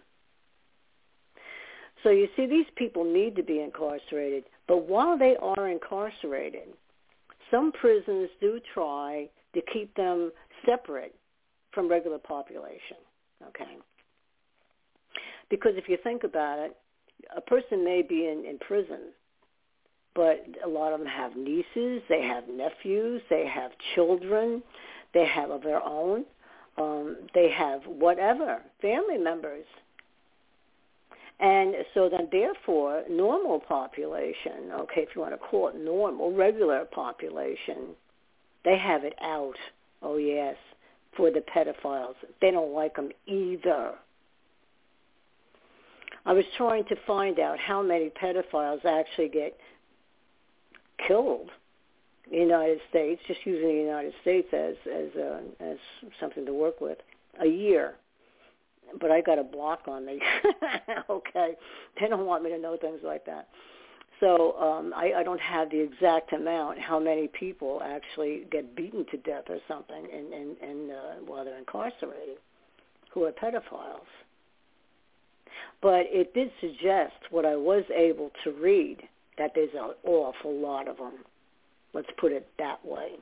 So 2.03 2.11
you 2.11 2.29
see, 2.37 2.47
these 2.47 2.67
people 2.77 3.05
need 3.05 3.37
to 3.37 3.43
be 3.43 3.61
incarcerated. 3.61 4.45
But 4.67 4.87
while 4.89 5.19
they 5.19 5.37
are 5.41 5.69
incarcerated, 5.69 6.69
some 7.51 7.73
prisons 7.73 8.31
do 8.41 8.61
try 8.73 9.29
to 9.55 9.61
keep 9.73 9.95
them 9.97 10.31
separate 10.67 11.15
from 11.73 11.89
regular 11.89 12.19
population. 12.19 12.97
Okay. 13.49 13.77
Because 15.49 15.73
if 15.77 15.89
you 15.89 15.99
think 16.03 16.25
about 16.25 16.59
it, 16.59 16.77
a 17.37 17.41
person 17.41 17.85
may 17.85 18.03
be 18.03 18.27
in, 18.27 18.45
in 18.45 18.59
prison, 18.59 19.13
but 20.15 20.45
a 20.65 20.69
lot 20.69 20.93
of 20.93 21.01
them 21.01 21.09
have 21.09 21.37
nieces, 21.37 22.03
they 22.09 22.23
have 22.23 22.49
nephews, 22.49 23.23
they 23.31 23.47
have 23.47 23.71
children, 23.95 24.63
they 25.15 25.27
have 25.27 25.51
of 25.51 25.63
their 25.63 25.83
own, 25.83 26.25
um, 26.79 27.17
they 27.35 27.51
have 27.51 27.83
whatever, 27.87 28.61
family 28.81 29.19
members. 29.19 29.65
And 31.39 31.75
so 31.95 32.09
then 32.11 32.29
therefore, 32.31 33.03
normal 33.09 33.61
population, 33.61 34.73
okay, 34.73 35.01
if 35.03 35.11
you 35.15 35.23
want 35.23 35.33
to 35.33 35.39
call 35.39 35.69
it 35.69 35.77
normal, 35.77 36.33
regular 36.35 36.85
population, 36.85 37.95
they 38.65 38.77
have 38.77 39.05
it 39.05 39.15
out, 39.23 39.57
oh 40.03 40.19
yes, 40.19 40.57
for 41.17 41.31
the 41.31 41.41
pedophiles. 41.41 42.15
They 42.41 42.51
don't 42.51 42.73
like 42.73 42.97
them 42.97 43.11
either. 43.27 43.95
I 46.27 46.33
was 46.33 46.45
trying 46.57 46.85
to 46.85 46.97
find 47.07 47.39
out 47.39 47.59
how 47.59 47.83
many 47.83 48.11
pedophiles 48.11 48.85
actually 48.85 49.29
get 49.29 49.57
killed 51.07 51.51
in 52.31 52.39
the 52.39 52.45
United 52.45 52.81
States, 52.89 53.21
just 53.27 53.41
using 53.45 53.69
the 53.69 53.83
United 53.83 54.13
States 54.21 54.49
as 54.53 54.75
as 54.87 55.09
uh, 55.17 55.41
as 55.61 55.79
something 56.21 56.45
to 56.47 56.53
work 56.53 56.81
with, 56.81 56.99
a 57.41 57.47
year. 57.47 57.95
But 59.01 59.11
I 59.11 59.21
got 59.21 59.39
a 59.39 59.45
block 59.45 59.83
on 59.87 60.05
me. 60.05 60.21
okay, 61.11 61.55
they 62.01 62.09
don't 62.09 62.27
want 62.27 62.43
me 62.43 62.51
to 62.51 62.59
know 62.59 62.77
things 62.77 63.01
like 63.03 63.25
that. 63.27 63.49
So 64.19 64.59
um, 64.61 64.93
I, 64.95 65.15
I 65.19 65.23
don't 65.23 65.41
have 65.41 65.71
the 65.71 65.81
exact 65.81 66.33
amount 66.35 66.79
how 66.79 66.99
many 67.01 67.29
people 67.29 67.81
actually 67.83 68.43
get 68.51 68.77
beaten 68.77 69.07
to 69.11 69.17
death 69.17 69.45
or 69.49 69.59
something, 69.67 70.07
and 70.13 70.33
and, 70.33 70.57
and 70.61 70.91
uh, 70.91 70.95
while 71.27 71.45
they're 71.45 71.59
incarcerated, 71.59 72.37
who 73.13 73.25
are 73.25 73.33
pedophiles 73.33 74.07
but 75.83 76.05
it 76.07 76.35
did 76.35 76.51
suggest 76.61 77.15
what 77.31 77.45
I 77.45 77.57
was 77.57 77.85
able 77.95 78.31
to 78.45 78.51
read 78.53 78.99
that 79.39 79.53
there's 79.55 79.75
an 79.75 79.95
awful 80.05 80.55
lot 80.55 80.89
of 80.89 80.99
them. 80.99 81.25
Let's 81.95 82.09
put 82.19 82.33
it 82.33 82.49
that 82.59 82.85
way. 82.85 83.13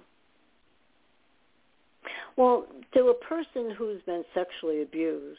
Well, 2.37 2.67
to 2.95 3.09
a 3.09 3.15
person 3.15 3.75
who's 3.77 4.03
been 4.03 4.25
sexually 4.35 4.83
abused 4.83 5.39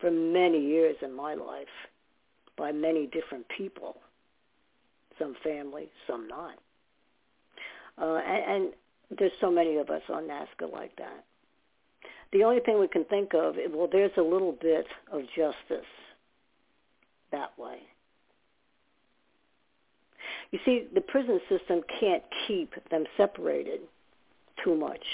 for 0.00 0.10
many 0.10 0.58
years 0.58 0.96
in 1.02 1.12
my 1.12 1.34
life 1.34 1.66
by 2.56 2.72
many 2.72 3.06
different 3.06 3.46
people, 3.56 3.96
some 5.18 5.36
family, 5.42 5.88
some 6.06 6.28
not, 6.28 6.54
uh, 7.98 8.16
and, 8.26 8.44
and 8.44 8.72
there's 9.18 9.32
so 9.40 9.50
many 9.50 9.76
of 9.76 9.90
us 9.90 10.02
on 10.08 10.24
NAASCA 10.24 10.72
like 10.72 10.96
that 10.96 11.24
the 12.32 12.44
only 12.44 12.60
thing 12.60 12.80
we 12.80 12.88
can 12.88 13.04
think 13.04 13.34
of, 13.34 13.56
well, 13.72 13.88
there's 13.90 14.12
a 14.16 14.22
little 14.22 14.52
bit 14.52 14.86
of 15.12 15.22
justice 15.36 15.86
that 17.30 17.58
way. 17.58 17.78
You 20.50 20.58
see, 20.64 20.86
the 20.94 21.00
prison 21.00 21.40
system 21.48 21.82
can't 22.00 22.22
keep 22.46 22.72
them 22.90 23.04
separated 23.16 23.80
too 24.62 24.76
much 24.76 25.04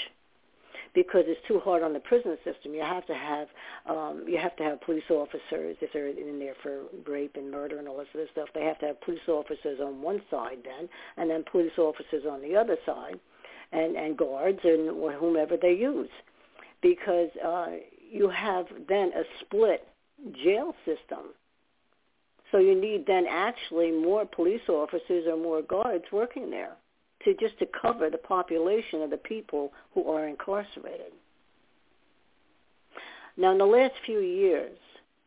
because 0.93 1.23
it's 1.27 1.39
too 1.47 1.59
hard 1.63 1.83
on 1.83 1.93
the 1.93 1.99
prison 1.99 2.37
system. 2.43 2.73
You 2.73 2.81
have 2.81 3.05
to 3.07 3.13
have 3.13 3.47
um, 3.87 4.25
you 4.27 4.37
have 4.37 4.55
to 4.57 4.63
have 4.63 4.81
police 4.81 5.03
officers 5.09 5.77
if 5.81 5.93
they're 5.93 6.07
in 6.07 6.39
there 6.39 6.55
for 6.61 6.83
rape 7.07 7.35
and 7.35 7.49
murder 7.49 7.79
and 7.79 7.87
all 7.87 7.97
this 7.97 8.07
other 8.13 8.27
stuff. 8.31 8.49
They 8.53 8.65
have 8.65 8.79
to 8.79 8.87
have 8.87 9.01
police 9.01 9.27
officers 9.27 9.79
on 9.81 10.01
one 10.01 10.21
side 10.29 10.57
then, 10.63 10.89
and 11.17 11.29
then 11.29 11.43
police 11.49 11.77
officers 11.77 12.23
on 12.29 12.41
the 12.41 12.55
other 12.55 12.77
side, 12.85 13.19
and 13.71 13.95
and 13.95 14.17
guards 14.17 14.59
and 14.63 14.89
whomever 15.19 15.55
they 15.55 15.73
use 15.73 16.09
because 16.81 17.29
uh, 17.45 17.67
you 18.11 18.29
have 18.29 18.65
then 18.87 19.11
a 19.15 19.23
split 19.41 19.87
jail 20.43 20.73
system. 20.85 21.33
So 22.51 22.57
you 22.57 22.79
need 22.79 23.05
then 23.05 23.25
actually 23.29 23.91
more 23.91 24.25
police 24.25 24.67
officers 24.67 25.25
or 25.27 25.37
more 25.37 25.61
guards 25.61 26.05
working 26.11 26.49
there 26.49 26.75
to 27.23 27.33
just 27.35 27.59
to 27.59 27.67
cover 27.79 28.09
the 28.09 28.17
population 28.17 29.01
of 29.01 29.09
the 29.09 29.17
people 29.17 29.71
who 29.93 30.09
are 30.09 30.27
incarcerated. 30.27 31.11
Now 33.37 33.51
in 33.51 33.57
the 33.57 33.65
last 33.65 33.93
few 34.05 34.19
years, 34.19 34.77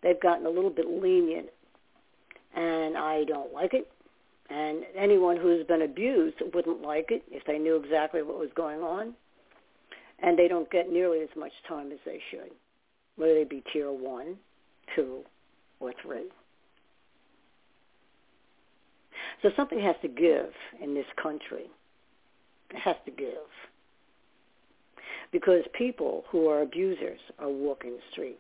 they've 0.03 0.21
gotten 0.21 0.47
a 0.47 0.51
little 0.51 0.71
bit 0.71 0.87
lenient, 0.89 1.49
and 2.55 2.97
I 2.97 3.25
don't 3.25 3.53
like 3.53 3.73
it. 3.73 3.89
And 4.51 4.85
anyone 4.97 5.37
who's 5.37 5.67
been 5.67 5.83
abused 5.83 6.37
wouldn't 6.53 6.83
like 6.83 7.11
it 7.11 7.23
if 7.31 7.45
they 7.47 7.59
knew 7.59 7.77
exactly 7.77 8.23
what 8.23 8.39
was 8.39 8.51
going 8.55 8.81
on 8.81 9.15
and 10.23 10.39
they 10.39 10.49
don't 10.49 10.71
get 10.71 10.91
nearly 10.91 11.21
as 11.21 11.29
much 11.37 11.53
time 11.69 11.91
as 11.93 11.99
they 12.05 12.21
should, 12.31 12.51
whether 13.17 13.35
they 13.35 13.45
be 13.45 13.63
tier 13.73 13.91
one, 13.91 14.37
two, 14.95 15.23
or 15.81 15.93
three. 16.01 16.27
So 19.43 19.51
something 19.57 19.81
has 19.81 19.97
to 20.03 20.09
give 20.09 20.53
in 20.81 20.95
this 20.95 21.07
country. 21.21 21.65
It 22.71 22.79
has 22.79 22.97
to 23.05 23.11
give. 23.11 23.51
Because 25.33 25.65
people 25.73 26.25
who 26.31 26.49
are 26.49 26.63
abusers 26.63 27.21
are 27.39 27.49
walking 27.49 27.93
the 27.93 28.03
street. 28.13 28.39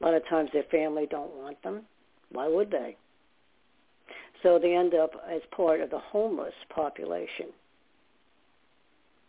A 0.00 0.04
lot 0.04 0.14
of 0.14 0.28
times 0.28 0.50
their 0.52 0.64
family 0.64 1.06
don't 1.10 1.34
want 1.34 1.62
them. 1.62 1.82
Why 2.30 2.48
would 2.48 2.70
they? 2.70 2.96
So 4.42 4.58
they 4.58 4.74
end 4.74 4.94
up 4.94 5.12
as 5.28 5.40
part 5.50 5.80
of 5.80 5.90
the 5.90 5.98
homeless 5.98 6.54
population 6.68 7.46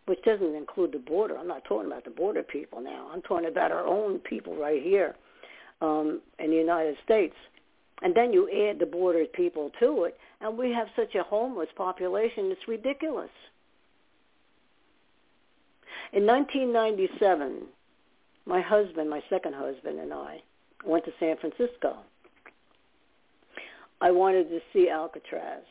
which 0.10 0.24
doesn't 0.24 0.56
include 0.56 0.92
the 0.92 0.98
border. 0.98 1.38
I'm 1.38 1.48
not 1.48 1.64
talking 1.66 1.86
about 1.86 2.04
the 2.04 2.10
border 2.10 2.42
people 2.42 2.82
now. 2.82 3.12
I'm 3.14 3.22
talking 3.22 3.48
about 3.48 3.72
our 3.72 3.86
own 3.86 4.18
people 4.18 4.56
right 4.56 4.82
here 4.82 5.14
um, 5.82 6.20
in 6.40 6.50
the 6.50 6.56
United 6.56 6.96
States. 7.06 7.36
And 8.02 8.16
then 8.16 8.34
you 8.34 8.50
add 8.50 8.80
the 8.80 8.88
border 8.88 9.24
people 9.26 9.70
to 9.80 10.06
it, 10.06 10.18
and 10.42 10.58
we 10.58 10.72
have 10.72 10.88
such 10.96 11.14
a 11.14 11.22
homeless 11.22 11.68
population, 11.78 12.46
it's 12.46 12.68
ridiculous. 12.68 13.30
In 16.12 16.26
1997, 16.26 17.68
my 18.48 18.62
husband, 18.62 19.12
my 19.12 19.22
second 19.30 19.54
husband, 19.54 20.00
and 20.00 20.12
I 20.12 20.40
went 20.84 21.06
to 21.06 21.12
San 21.20 21.36
Francisco. 21.38 21.98
I 24.02 24.10
wanted 24.10 24.50
to 24.50 24.60
see 24.74 24.90
Alcatraz. 24.90 25.66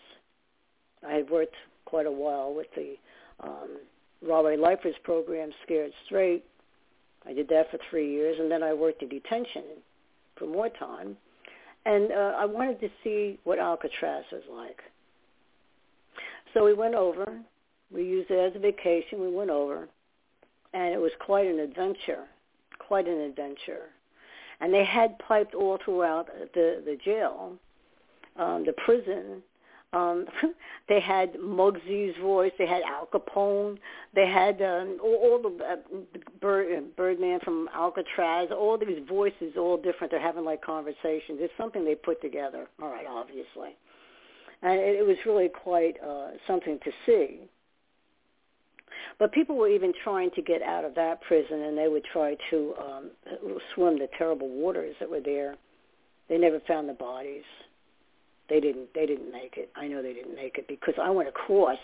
I 1.05 1.15
had 1.15 1.29
worked 1.29 1.57
quite 1.87 2.07
a 2.07 2.13
while 2.13 2.55
with 2.55 2.69
the 2.77 2.95
um, 3.41 3.79
Robert 4.27 4.59
Leifer's 4.59 4.97
program, 5.05 5.51
Scared 5.65 5.93
Straight. 6.07 6.45
I 7.27 7.33
did 7.33 7.49
that 7.49 7.71
for 7.71 7.79
three 7.91 8.11
years, 8.11 8.39
and 8.41 8.51
then 8.51 8.63
I 8.63 8.73
worked 8.73 9.03
in 9.03 9.09
detention 9.09 9.65
for 10.37 10.47
more 10.47 10.69
time. 10.69 11.17
And 11.85 12.13
uh, 12.13 12.35
I 12.37 12.45
wanted 12.45 12.81
to 12.81 12.89
see 13.03 13.39
what 13.45 13.59
Alcatraz 13.59 14.25
was 14.33 14.43
like. 14.51 14.81
So 16.55 16.65
we 16.65 16.75
went 16.75 16.95
over. 16.95 17.39
We 17.93 18.05
used 18.05 18.31
it 18.31 18.39
as 18.39 18.57
a 18.57 18.59
vacation. 18.59 19.21
We 19.21 19.31
went 19.31 19.51
over, 19.51 19.89
and 20.75 20.93
it 20.93 21.01
was 21.01 21.13
quite 21.21 21.47
an 21.47 21.61
adventure, 21.61 22.25
quite 22.79 23.07
an 23.07 23.21
adventure. 23.21 23.91
And 24.61 24.75
they 24.75 24.85
had 24.85 25.19
piped 25.21 25.55
all 25.55 25.79
throughout 25.85 26.29
the 26.55 26.83
the 26.85 26.99
jail, 27.05 27.53
um, 28.37 28.65
the 28.67 28.73
prison, 28.73 29.43
um, 29.93 30.27
they 30.89 31.01
had 31.01 31.35
Mugsy's 31.35 32.17
voice. 32.21 32.53
They 32.59 32.67
had 32.67 32.83
Al 32.83 33.07
Capone. 33.07 33.79
They 34.15 34.27
had 34.27 34.61
um, 34.63 34.99
all, 35.03 35.15
all 35.15 35.43
the 35.43 35.65
uh, 35.65 35.77
Bird, 36.41 36.97
Birdman 36.97 37.41
from 37.41 37.69
Alcatraz. 37.75 38.49
All 38.51 38.79
these 38.79 39.03
voices, 39.09 39.55
all 39.57 39.77
different. 39.77 40.11
They're 40.11 40.21
having 40.21 40.45
like 40.45 40.63
conversations. 40.63 41.39
It's 41.41 41.53
something 41.57 41.85
they 41.85 41.95
put 41.95 42.21
together. 42.21 42.67
All 42.83 42.91
right, 42.91 43.07
obviously, 43.09 43.77
and 44.63 44.79
it, 44.79 45.01
it 45.01 45.07
was 45.07 45.17
really 45.25 45.49
quite 45.49 45.97
uh, 46.07 46.31
something 46.47 46.79
to 46.85 46.91
see. 47.07 47.41
But 49.19 49.33
people 49.33 49.57
were 49.57 49.69
even 49.69 49.93
trying 50.05 50.31
to 50.33 50.43
get 50.43 50.63
out 50.63 50.85
of 50.85 50.95
that 50.95 51.21
prison, 51.23 51.63
and 51.63 51.77
they 51.77 51.89
would 51.89 52.05
try 52.05 52.37
to 52.51 52.75
um, 52.79 53.11
swim 53.75 53.99
the 53.99 54.09
terrible 54.17 54.49
waters 54.49 54.95
that 55.01 55.11
were 55.11 55.21
there. 55.21 55.57
They 56.29 56.39
never 56.39 56.61
found 56.69 56.89
the 56.89 56.95
bodies. 56.95 57.43
They 58.49 58.61
didn't. 58.61 58.95
They 58.95 59.07
didn't 59.07 59.31
make 59.31 59.55
it. 59.57 59.71
I 59.77 59.87
know 59.87 60.03
they 60.03 60.15
didn't 60.15 60.35
make 60.35 60.57
it 60.59 60.67
because 60.69 60.95
I 61.01 61.11
went 61.11 61.29
across 61.29 61.79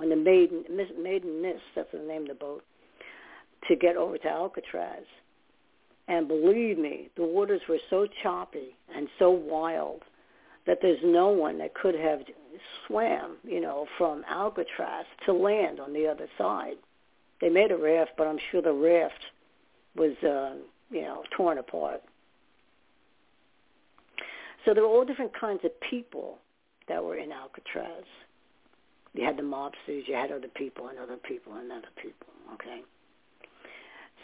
on 0.00 0.08
the 0.08 0.16
Maiden 0.16 0.64
Maiden 1.00 1.42
Mist. 1.42 1.62
That's 1.74 1.90
the 1.92 1.98
name 1.98 2.22
of 2.22 2.28
the 2.28 2.34
boat 2.34 2.64
to 3.68 3.76
get 3.76 3.96
over 3.96 4.18
to 4.18 4.28
Alcatraz. 4.28 5.04
And 6.06 6.28
believe 6.28 6.78
me, 6.78 7.08
the 7.16 7.24
waters 7.24 7.62
were 7.68 7.78
so 7.88 8.06
choppy 8.22 8.76
and 8.94 9.08
so 9.18 9.30
wild 9.30 10.02
that 10.66 10.78
there's 10.82 10.98
no 11.02 11.28
one 11.28 11.58
that 11.58 11.74
could 11.74 11.94
have 11.94 12.20
swam, 12.86 13.36
you 13.42 13.60
know, 13.60 13.86
from 13.96 14.24
Alcatraz 14.28 15.06
to 15.26 15.32
land 15.32 15.80
on 15.80 15.92
the 15.92 16.06
other 16.06 16.26
side. 16.38 16.76
They 17.40 17.48
made 17.48 17.70
a 17.70 17.76
raft, 17.76 18.12
but 18.16 18.26
I'm 18.26 18.38
sure 18.50 18.62
the 18.62 18.72
raft 18.72 19.20
was, 19.96 20.12
uh, 20.22 20.56
you 20.90 21.02
know, 21.02 21.22
torn 21.36 21.58
apart. 21.58 22.02
So 24.64 24.72
there 24.72 24.82
were 24.82 24.88
all 24.88 25.04
different 25.04 25.32
kinds 25.38 25.60
of 25.64 25.70
people 25.90 26.38
that 26.88 27.02
were 27.02 27.16
in 27.16 27.32
Alcatraz. 27.32 28.04
You 29.12 29.24
had 29.24 29.36
the 29.36 29.42
mobsters, 29.42 30.08
you 30.08 30.14
had 30.14 30.32
other 30.32 30.48
people 30.54 30.88
and 30.88 30.98
other 30.98 31.16
people 31.16 31.54
and 31.54 31.70
other 31.70 31.88
people, 32.02 32.26
okay? 32.54 32.82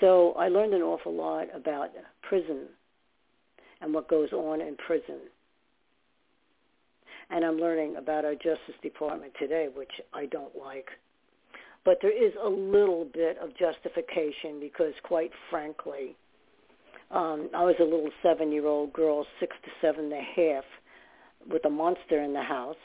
So 0.01 0.33
I 0.33 0.49
learned 0.49 0.75
an 0.75 0.83
awful 0.83 1.15
lot 1.15 1.47
about 1.55 1.91
prison 2.23 2.67
and 3.81 3.95
what 3.95 4.09
goes 4.09 4.33
on 4.33 4.61
in 4.61 4.77
prison. 4.77 5.21
And 7.31 7.45
I'm 7.45 7.59
learning 7.59 7.97
about 7.97 8.25
our 8.25 8.35
Justice 8.35 8.75
Department 8.83 9.33
today, 9.39 9.69
which 9.73 9.93
I 10.13 10.27
don't 10.27 10.57
like. 10.57 10.89
But 11.85 11.99
there 12.03 12.11
is 12.13 12.33
a 12.43 12.49
little 12.49 13.05
bit 13.05 13.39
of 13.39 13.51
justification 13.57 14.59
because, 14.61 14.93
quite 15.05 15.31
frankly, 15.49 16.17
um, 17.11 17.51
I 17.55 17.65
was 17.65 17.75
a 17.81 17.85
little 17.85 18.11
seven-year-old 18.23 18.93
girl, 18.93 19.27
six 19.39 19.57
to 19.65 19.71
seven 19.81 20.05
and 20.07 20.13
a 20.13 20.23
half, 20.23 20.65
with 21.51 21.65
a 21.65 21.71
monster 21.71 22.23
in 22.23 22.33
the 22.33 22.43
house 22.43 22.77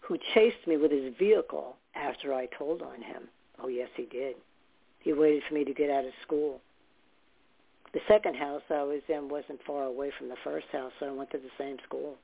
who 0.00 0.18
chased 0.34 0.66
me 0.66 0.76
with 0.76 0.90
his 0.90 1.14
vehicle 1.18 1.76
after 1.94 2.34
I 2.34 2.46
told 2.46 2.82
on 2.82 3.00
him. 3.02 3.28
Oh, 3.62 3.68
yes, 3.68 3.88
he 3.96 4.04
did. 4.06 4.36
He 5.00 5.12
waited 5.12 5.42
for 5.48 5.54
me 5.54 5.64
to 5.64 5.72
get 5.72 5.90
out 5.90 6.04
of 6.04 6.12
school. 6.22 6.60
The 7.92 8.00
second 8.06 8.36
house 8.36 8.62
I 8.70 8.82
was 8.82 9.02
in 9.08 9.28
wasn't 9.28 9.60
far 9.66 9.84
away 9.84 10.12
from 10.16 10.28
the 10.28 10.36
first 10.44 10.66
house, 10.72 10.92
so 11.00 11.06
I 11.06 11.12
went 11.12 11.30
to 11.30 11.38
the 11.38 11.50
same 11.58 11.76
school. 11.84 12.16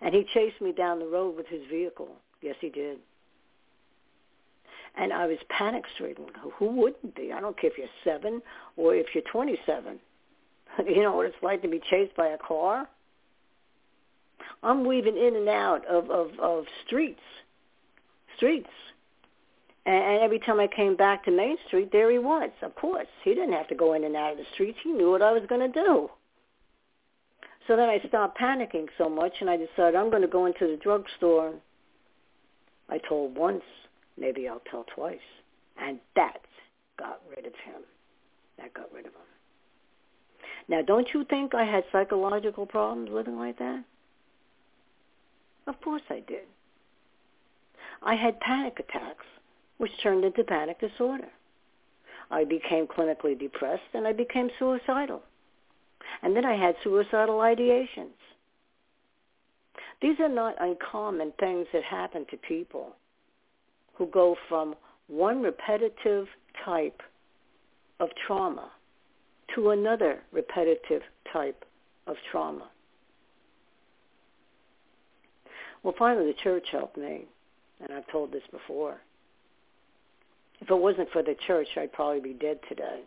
And 0.00 0.14
he 0.14 0.24
chased 0.34 0.60
me 0.60 0.72
down 0.72 0.98
the 0.98 1.06
road 1.06 1.36
with 1.36 1.46
his 1.46 1.62
vehicle. 1.70 2.16
Yes, 2.40 2.56
he 2.60 2.70
did. 2.70 2.98
And 4.96 5.12
I 5.12 5.26
was 5.26 5.38
panic 5.48 5.84
stricken. 5.94 6.26
Who 6.58 6.66
wouldn't 6.66 7.14
be? 7.14 7.32
I 7.32 7.40
don't 7.40 7.58
care 7.58 7.70
if 7.70 7.78
you're 7.78 7.86
seven 8.04 8.42
or 8.76 8.94
if 8.94 9.06
you're 9.14 9.24
27. 9.32 9.98
you 10.86 11.02
know 11.02 11.16
what 11.16 11.26
it's 11.26 11.36
like 11.42 11.62
to 11.62 11.68
be 11.68 11.80
chased 11.90 12.14
by 12.14 12.28
a 12.28 12.38
car? 12.38 12.88
I'm 14.62 14.84
weaving 14.84 15.16
in 15.16 15.36
and 15.36 15.48
out 15.48 15.86
of, 15.86 16.10
of, 16.10 16.38
of 16.38 16.64
streets, 16.86 17.20
streets. 18.36 18.68
And 19.84 20.22
every 20.22 20.38
time 20.38 20.60
I 20.60 20.68
came 20.68 20.94
back 20.96 21.24
to 21.24 21.32
Main 21.32 21.56
Street, 21.66 21.90
there 21.90 22.10
he 22.10 22.18
was. 22.18 22.50
Of 22.62 22.74
course, 22.76 23.08
he 23.24 23.34
didn't 23.34 23.52
have 23.52 23.68
to 23.68 23.74
go 23.74 23.94
in 23.94 24.04
and 24.04 24.14
out 24.14 24.32
of 24.32 24.38
the 24.38 24.44
streets. 24.54 24.78
He 24.84 24.90
knew 24.90 25.10
what 25.10 25.22
I 25.22 25.32
was 25.32 25.42
going 25.48 25.72
to 25.72 25.82
do. 25.82 26.08
So 27.66 27.76
then 27.76 27.88
I 27.88 28.00
stopped 28.06 28.38
panicking 28.38 28.86
so 28.96 29.08
much, 29.08 29.32
and 29.40 29.50
I 29.50 29.56
decided 29.56 29.96
I'm 29.96 30.10
going 30.10 30.22
to 30.22 30.28
go 30.28 30.46
into 30.46 30.68
the 30.68 30.76
drugstore. 30.76 31.54
I 32.88 32.98
told 32.98 33.36
once, 33.36 33.62
maybe 34.18 34.48
I'll 34.48 34.62
tell 34.70 34.84
twice, 34.94 35.18
and 35.80 35.98
that 36.16 36.40
got 36.98 37.20
rid 37.28 37.46
of 37.46 37.54
him. 37.64 37.82
That 38.58 38.74
got 38.74 38.92
rid 38.92 39.06
of 39.06 39.12
him. 39.12 39.20
Now, 40.68 40.82
don't 40.82 41.08
you 41.12 41.24
think 41.24 41.54
I 41.54 41.64
had 41.64 41.84
psychological 41.90 42.66
problems 42.66 43.10
living 43.10 43.38
like 43.38 43.58
that? 43.58 43.84
Of 45.66 45.80
course 45.80 46.02
I 46.08 46.20
did. 46.20 46.44
I 48.02 48.14
had 48.14 48.40
panic 48.40 48.78
attacks, 48.78 49.26
which 49.78 49.90
turned 50.02 50.24
into 50.24 50.44
panic 50.44 50.80
disorder. 50.80 51.28
I 52.30 52.44
became 52.44 52.86
clinically 52.86 53.38
depressed 53.38 53.82
and 53.94 54.06
I 54.06 54.12
became 54.12 54.50
suicidal. 54.58 55.22
And 56.22 56.34
then 56.34 56.44
I 56.44 56.56
had 56.56 56.76
suicidal 56.82 57.38
ideations. 57.38 58.16
These 60.00 60.18
are 60.18 60.28
not 60.28 60.56
uncommon 60.60 61.32
things 61.38 61.66
that 61.72 61.84
happen 61.84 62.26
to 62.30 62.36
people 62.36 62.96
who 63.94 64.06
go 64.06 64.36
from 64.48 64.74
one 65.08 65.42
repetitive 65.42 66.26
type 66.64 67.02
of 68.00 68.08
trauma 68.26 68.70
to 69.54 69.70
another 69.70 70.20
repetitive 70.32 71.02
type 71.32 71.64
of 72.06 72.16
trauma. 72.30 72.68
Well, 75.82 75.94
finally, 75.98 76.26
the 76.26 76.38
church 76.42 76.66
helped 76.70 76.96
me, 76.96 77.24
and 77.80 77.92
I've 77.92 78.06
told 78.08 78.32
this 78.32 78.42
before. 78.50 78.98
If 80.60 80.70
it 80.70 80.78
wasn't 80.78 81.10
for 81.10 81.22
the 81.22 81.34
church, 81.46 81.68
I'd 81.76 81.92
probably 81.92 82.20
be 82.20 82.34
dead 82.34 82.60
today 82.68 83.00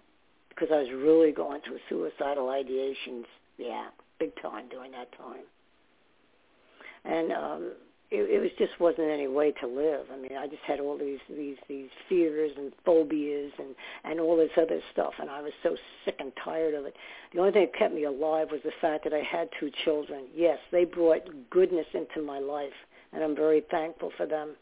because 0.49 0.69
I 0.71 0.79
was 0.79 0.89
really 0.91 1.31
going 1.31 1.61
through 1.61 1.79
suicidal 1.89 2.47
ideations. 2.47 3.25
Yeah, 3.57 3.88
big 4.19 4.31
time 4.41 4.67
during 4.69 4.91
that 4.91 5.09
time. 5.17 5.43
And 7.05 7.31
um, 7.31 7.71
it, 8.12 8.30
it 8.30 8.39
was 8.39 8.51
just 8.58 8.80
wasn't 8.80 9.10
any 9.10 9.28
way 9.28 9.51
to 9.51 9.68
live. 9.68 10.06
I 10.14 10.18
mean, 10.18 10.38
I 10.38 10.47
just 10.47 10.62
had 10.64 10.80
all 10.80 10.97
these 10.97 11.20
these 11.30 11.58
these 11.68 11.89
fears 12.08 12.51
and 12.58 12.72
phobias 12.86 13.51
and 13.58 13.76
and 14.03 14.20
all 14.20 14.38
this 14.38 14.51
other 14.58 14.80
stuff, 14.91 15.14
and 15.20 15.30
I 15.30 15.41
was 15.41 15.53
so 15.64 15.76
sick 16.03 16.16
and 16.20 16.32
tired 16.43 16.74
of 16.74 16.86
it. 16.86 16.95
The 17.34 17.39
only 17.39 17.51
thing 17.51 17.66
that 17.72 17.78
kept 17.78 17.93
me 17.93 18.03
alive 18.03 18.49
was 18.51 18.62
the 18.64 18.72
fact 18.80 19.03
that 19.06 19.14
I 19.14 19.22
had 19.22 19.49
two 19.60 19.72
children. 19.84 20.26
Yes, 20.36 20.60
they 20.72 20.86
brought 20.86 21.22
goodness 21.49 21.88
into 21.93 22.22
my 22.26 22.39
life, 22.39 22.74
and 23.12 23.24
I'm 23.24 23.36
very 23.36 23.64
thankful 23.72 24.12
for 24.16 24.26
them. 24.26 24.56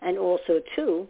And 0.00 0.16
also, 0.16 0.60
too, 0.74 1.08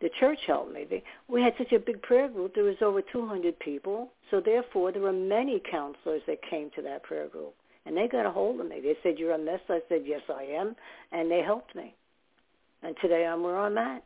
the 0.00 0.10
church 0.20 0.40
helped 0.46 0.72
me. 0.72 0.84
They, 0.88 1.02
We 1.28 1.40
had 1.40 1.54
such 1.56 1.72
a 1.72 1.78
big 1.78 2.02
prayer 2.02 2.28
group. 2.28 2.54
There 2.54 2.64
was 2.64 2.76
over 2.82 3.00
200 3.00 3.58
people. 3.58 4.10
So 4.30 4.40
therefore, 4.40 4.92
there 4.92 5.02
were 5.02 5.12
many 5.12 5.60
counselors 5.70 6.22
that 6.26 6.42
came 6.42 6.70
to 6.76 6.82
that 6.82 7.02
prayer 7.04 7.28
group. 7.28 7.54
And 7.86 7.96
they 7.96 8.08
got 8.08 8.26
a 8.26 8.30
hold 8.30 8.60
of 8.60 8.68
me. 8.68 8.80
They 8.80 8.96
said, 9.02 9.18
you're 9.18 9.34
a 9.34 9.38
mess. 9.38 9.60
I 9.68 9.80
said, 9.88 10.02
yes, 10.06 10.22
I 10.28 10.44
am. 10.44 10.74
And 11.12 11.30
they 11.30 11.42
helped 11.42 11.74
me. 11.76 11.94
And 12.82 12.96
today 13.00 13.26
I'm 13.26 13.42
where 13.42 13.58
I'm 13.58 13.76
at. 13.78 14.04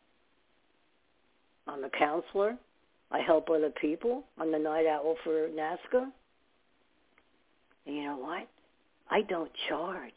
I'm 1.66 1.84
a 1.84 1.90
counselor. 1.90 2.56
I 3.10 3.20
help 3.20 3.48
other 3.50 3.70
people. 3.80 4.24
I'm 4.38 4.52
the 4.52 4.58
night 4.58 4.86
owl 4.86 5.16
for 5.24 5.48
NAASCA. 5.48 6.10
And 7.86 7.96
you 7.96 8.04
know 8.04 8.16
what? 8.16 8.48
I 9.10 9.22
don't 9.22 9.50
charge. 9.68 10.12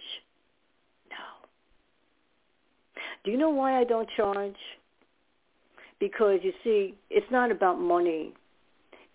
No. 1.10 1.48
Do 3.24 3.32
you 3.32 3.38
know 3.38 3.50
why 3.50 3.80
I 3.80 3.84
don't 3.84 4.10
charge? 4.18 4.56
Because 6.00 6.40
you 6.44 6.52
see, 6.64 6.96
it's 7.10 7.32
not 7.32 7.52
about 7.52 7.80
money. 7.80 8.34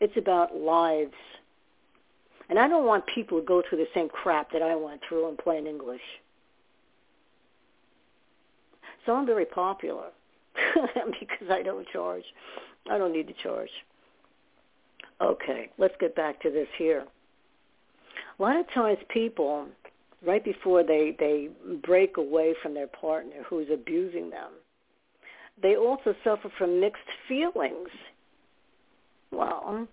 It's 0.01 0.16
about 0.16 0.57
lives. 0.57 1.12
And 2.49 2.59
I 2.59 2.68
don't 2.68 2.86
want 2.86 3.05
people 3.12 3.40
to 3.40 3.44
go 3.44 3.62
through 3.68 3.78
the 3.78 3.88
same 3.94 4.09
crap 4.09 4.53
that 4.53 4.62
I 4.62 4.76
went 4.76 5.01
through 5.09 5.28
in 5.28 5.36
plain 5.36 5.66
English. 5.66 6.01
So 9.05 9.14
I'm 9.14 9.26
very 9.26 9.47
popular 9.47 10.07
because 11.20 11.51
I 11.51 11.62
don't 11.62 11.86
charge. 11.88 12.24
I 12.90 12.99
don't 12.99 13.12
need 13.12 13.28
to 13.28 13.34
charge. 13.42 13.70
Okay, 15.20 15.70
let's 15.78 15.94
get 15.99 16.14
back 16.14 16.40
to 16.42 16.51
this 16.51 16.68
here. 16.76 17.05
A 18.38 18.42
lot 18.42 18.57
of 18.57 18.70
times 18.72 18.99
people, 19.09 19.66
right 20.24 20.44
before 20.44 20.82
they, 20.82 21.16
they 21.18 21.49
break 21.82 22.16
away 22.16 22.55
from 22.62 22.74
their 22.74 22.86
partner 22.86 23.42
who's 23.49 23.68
abusing 23.72 24.30
them, 24.30 24.51
they 25.62 25.76
also 25.76 26.14
suffer 26.22 26.51
from 26.59 26.80
mixed 26.80 27.01
feelings. 27.26 27.88
Well, 29.30 29.88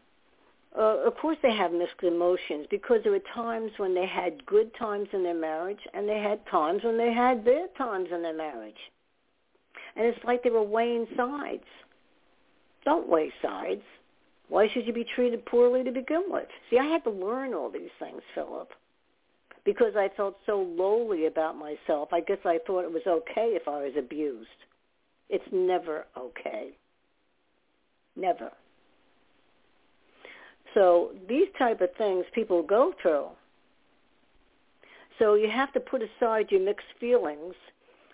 uh, 0.77 0.97
of 1.05 1.15
course 1.17 1.37
they 1.43 1.55
have 1.55 1.71
mixed 1.71 2.01
emotions 2.01 2.65
because 2.69 2.99
there 3.03 3.11
were 3.11 3.21
times 3.33 3.71
when 3.77 3.93
they 3.93 4.07
had 4.07 4.45
good 4.45 4.71
times 4.75 5.07
in 5.13 5.23
their 5.23 5.35
marriage 5.35 5.79
and 5.93 6.09
they 6.09 6.19
had 6.19 6.45
times 6.47 6.83
when 6.83 6.97
they 6.97 7.13
had 7.13 7.45
bad 7.45 7.69
times 7.77 8.09
in 8.13 8.21
their 8.23 8.35
marriage. 8.35 8.77
And 9.95 10.05
it's 10.05 10.23
like 10.23 10.43
they 10.43 10.49
were 10.49 10.63
weighing 10.63 11.05
sides. 11.15 11.63
Don't 12.85 13.07
weigh 13.07 13.31
sides. 13.41 13.83
Why 14.49 14.67
should 14.67 14.85
you 14.85 14.93
be 14.93 15.05
treated 15.15 15.45
poorly 15.45 15.83
to 15.83 15.91
begin 15.91 16.23
with? 16.27 16.47
See, 16.69 16.77
I 16.77 16.85
had 16.85 17.03
to 17.03 17.09
learn 17.11 17.53
all 17.53 17.69
these 17.69 17.89
things, 17.99 18.21
Philip, 18.35 18.69
because 19.63 19.95
I 19.95 20.09
felt 20.17 20.37
so 20.45 20.61
lowly 20.61 21.27
about 21.27 21.55
myself. 21.55 22.09
I 22.11 22.19
guess 22.21 22.39
I 22.45 22.59
thought 22.65 22.83
it 22.83 22.91
was 22.91 23.03
okay 23.07 23.55
if 23.55 23.67
I 23.67 23.83
was 23.83 23.93
abused. 23.97 24.49
It's 25.29 25.45
never 25.51 26.05
okay. 26.17 26.71
Never. 28.15 28.51
So 30.73 31.11
these 31.27 31.47
type 31.57 31.81
of 31.81 31.89
things 31.97 32.25
people 32.33 32.63
go 32.63 32.93
through. 33.01 33.27
So 35.19 35.35
you 35.35 35.49
have 35.49 35.71
to 35.73 35.79
put 35.79 36.01
aside 36.01 36.47
your 36.51 36.61
mixed 36.61 36.87
feelings. 36.99 37.53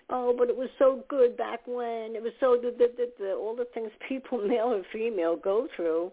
Oh, 0.09 0.33
but 0.37 0.49
it 0.49 0.57
was 0.57 0.69
so 0.79 1.03
good 1.07 1.37
back 1.37 1.61
when. 1.65 2.15
It 2.15 2.23
was 2.23 2.33
so 2.39 2.59
good 2.59 2.77
that, 2.79 2.97
that, 2.97 3.17
that 3.19 3.33
all 3.35 3.55
the 3.55 3.67
things 3.73 3.91
people, 4.07 4.39
male 4.39 4.73
or 4.73 4.83
female, 4.91 5.35
go 5.35 5.67
through. 5.75 6.11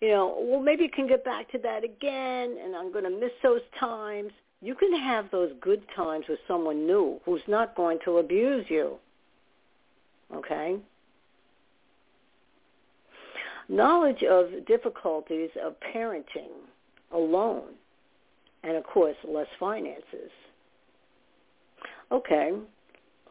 You 0.00 0.08
know, 0.08 0.38
well, 0.40 0.60
maybe 0.60 0.84
you 0.84 0.90
can 0.90 1.08
get 1.08 1.24
back 1.24 1.50
to 1.52 1.58
that 1.58 1.82
again, 1.82 2.56
and 2.62 2.76
I'm 2.76 2.92
going 2.92 3.04
to 3.04 3.10
miss 3.10 3.32
those 3.42 3.62
times. 3.80 4.30
You 4.60 4.74
can 4.74 4.94
have 4.96 5.30
those 5.30 5.52
good 5.60 5.82
times 5.94 6.26
with 6.28 6.38
someone 6.46 6.86
new 6.86 7.20
who's 7.24 7.42
not 7.48 7.74
going 7.74 7.98
to 8.04 8.18
abuse 8.18 8.66
you. 8.68 8.96
Okay? 10.34 10.76
Knowledge 13.68 14.22
of 14.24 14.66
difficulties 14.66 15.50
of 15.62 15.74
parenting 15.94 16.52
alone, 17.12 17.74
and 18.62 18.76
of 18.76 18.84
course, 18.84 19.16
less 19.26 19.48
finances. 19.60 20.30
Okay, 22.10 22.52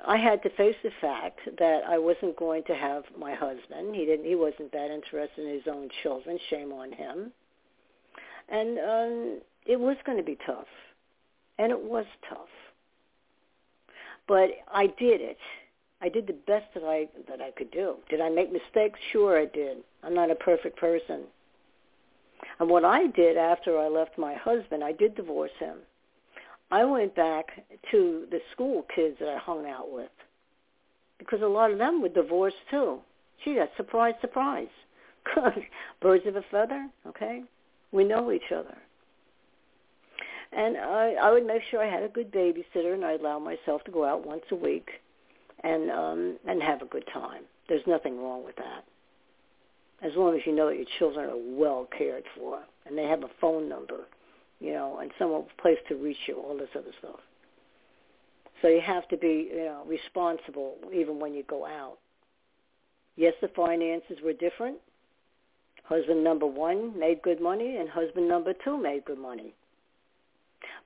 I 0.06 0.18
had 0.18 0.44
to 0.44 0.50
face 0.52 0.76
the 0.84 0.92
fact 1.02 1.40
that 1.58 1.82
I 1.88 1.98
wasn't 1.98 2.38
going 2.38 2.64
to 2.66 2.76
have 2.76 3.04
my 3.18 3.34
husband. 3.34 3.96
He 3.96 4.06
didn't. 4.06 4.26
He 4.26 4.36
wasn't 4.36 4.72
that 4.74 4.92
interested 4.92 5.46
in 5.48 5.54
his 5.54 5.68
own 5.68 5.90
children. 6.04 6.38
Shame 6.50 6.72
on 6.72 6.92
him. 6.92 7.32
And 8.50 8.78
um, 8.80 9.42
it 9.66 9.80
was 9.80 9.98
going 10.06 10.18
to 10.18 10.24
be 10.24 10.38
tough, 10.46 10.68
and 11.58 11.72
it 11.72 11.82
was 11.82 12.06
tough. 12.30 12.48
but 14.28 14.50
I 14.72 14.88
did 14.88 15.22
it. 15.22 15.38
I 16.02 16.10
did 16.10 16.28
the 16.28 16.34
best 16.34 16.66
that 16.76 16.84
I 16.84 17.08
that 17.30 17.42
I 17.42 17.52
could 17.52 17.72
do. 17.72 17.96
Did 18.10 18.22
I 18.22 18.30
make 18.30 18.52
mistakes? 18.52 19.00
Sure, 19.12 19.40
I 19.40 19.46
did. 19.46 19.78
I'm 20.04 20.14
not 20.14 20.32
a 20.32 20.36
perfect 20.36 20.78
person. 20.78 21.24
And 22.60 22.70
what 22.70 22.86
I 22.86 23.08
did 23.08 23.36
after 23.38 23.80
I 23.80 23.88
left 23.88 24.18
my 24.18 24.36
husband, 24.36 24.84
I 24.84 24.92
did 24.92 25.16
divorce 25.16 25.52
him. 25.60 25.78
I 26.70 26.84
went 26.84 27.16
back 27.16 27.66
to 27.92 28.28
the 28.30 28.40
school 28.52 28.86
kids 28.94 29.18
that 29.20 29.30
I 29.30 29.38
hung 29.38 29.66
out 29.68 29.92
with 29.92 30.12
because 31.18 31.42
a 31.42 31.48
lot 31.48 31.72
of 31.72 31.78
them 31.78 32.02
were 32.02 32.10
divorced 32.10 32.58
too. 32.70 33.00
Gee, 33.44 33.56
that's 33.56 33.76
surprise, 33.78 34.16
surprise. 34.22 34.68
Birds 36.02 36.26
of 36.28 36.36
a 36.36 36.44
feather, 36.52 36.88
okay? 37.08 37.44
We 37.92 38.04
know 38.04 38.32
each 38.32 38.52
other. 38.54 38.78
And 40.52 40.78
I, 40.78 41.16
I 41.22 41.32
would 41.32 41.46
make 41.46 41.62
sure 41.70 41.84
I 41.84 41.90
had 41.90 42.04
a 42.04 42.10
good 42.10 42.32
babysitter, 42.32 42.94
and 42.94 43.04
I'd 43.04 43.20
allow 43.20 43.40
myself 43.40 43.84
to 43.86 43.92
go 43.92 44.06
out 44.06 44.26
once 44.26 44.44
a 44.52 44.56
week 44.56 44.90
and 45.64 45.92
um, 45.92 46.38
and 46.48 46.62
have 46.62 46.82
a 46.82 46.86
good 46.86 47.06
time. 47.14 47.44
There's 47.70 47.86
nothing 47.88 48.22
wrong 48.22 48.46
with 48.46 48.56
that, 48.58 48.86
as 50.02 50.12
long 50.16 50.36
as 50.36 50.42
you 50.46 50.56
know 50.56 50.68
that 50.68 50.76
your 50.78 50.86
children 51.00 51.30
are 51.30 51.58
well 51.58 51.88
cared 51.98 52.24
for 52.38 52.60
and 52.86 52.98
they 52.98 53.04
have 53.04 53.24
a 53.24 53.30
phone 53.42 53.68
number, 53.68 54.06
you 54.60 54.72
know, 54.74 55.00
and 55.02 55.12
some 55.20 55.44
place 55.62 55.78
to 55.90 55.96
reach 55.96 56.18
you. 56.28 56.36
All 56.36 56.58
this 56.58 56.70
other 56.76 56.92
stuff. 57.00 57.20
So 58.62 58.70
you 58.70 58.82
have 58.82 59.08
to 59.10 59.18
be, 59.18 59.50
you 59.52 59.66
know, 59.66 59.84
responsible 59.86 60.76
even 60.94 61.20
when 61.20 61.34
you 61.34 61.44
go 61.44 61.66
out. 61.66 61.98
Yes, 63.16 63.34
the 63.42 63.50
finances 63.50 64.18
were 64.24 64.34
different. 64.34 64.78
Husband 65.84 66.24
number 66.24 66.46
one 66.46 66.98
made 66.98 67.22
good 67.22 67.42
money, 67.42 67.78
and 67.78 67.90
husband 67.90 68.28
number 68.28 68.54
two 68.64 68.78
made 68.78 69.06
good 69.06 69.20
money. 69.20 69.54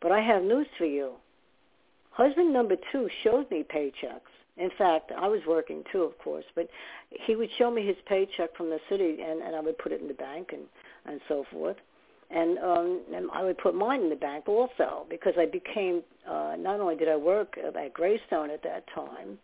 But 0.01 0.11
I 0.11 0.21
have 0.21 0.43
news 0.43 0.67
for 0.77 0.85
you. 0.85 1.13
Husband 2.11 2.53
number 2.53 2.75
two 2.91 3.09
showed 3.23 3.49
me 3.49 3.63
paychecks. 3.63 4.30
In 4.57 4.69
fact, 4.77 5.11
I 5.17 5.27
was 5.27 5.39
working 5.47 5.83
too, 5.91 6.03
of 6.03 6.17
course, 6.19 6.45
but 6.55 6.67
he 7.09 7.35
would 7.35 7.49
show 7.57 7.71
me 7.71 7.85
his 7.85 7.95
paycheck 8.05 8.55
from 8.55 8.69
the 8.69 8.79
city, 8.89 9.17
and, 9.21 9.41
and 9.41 9.55
I 9.55 9.61
would 9.61 9.77
put 9.77 9.91
it 9.91 10.01
in 10.01 10.07
the 10.07 10.13
bank 10.13 10.49
and 10.53 10.63
and 11.05 11.19
so 11.27 11.45
forth. 11.51 11.77
And 12.29 12.57
um, 12.59 13.01
and 13.13 13.29
I 13.33 13.43
would 13.43 13.57
put 13.57 13.75
mine 13.75 14.01
in 14.01 14.09
the 14.09 14.15
bank 14.15 14.47
also 14.47 15.05
because 15.09 15.33
I 15.37 15.45
became 15.45 16.03
uh, 16.27 16.55
not 16.57 16.79
only 16.79 16.95
did 16.95 17.09
I 17.09 17.15
work 17.15 17.57
at 17.57 17.93
Greystone 17.93 18.49
at 18.49 18.63
that 18.63 18.85
time, 18.93 19.37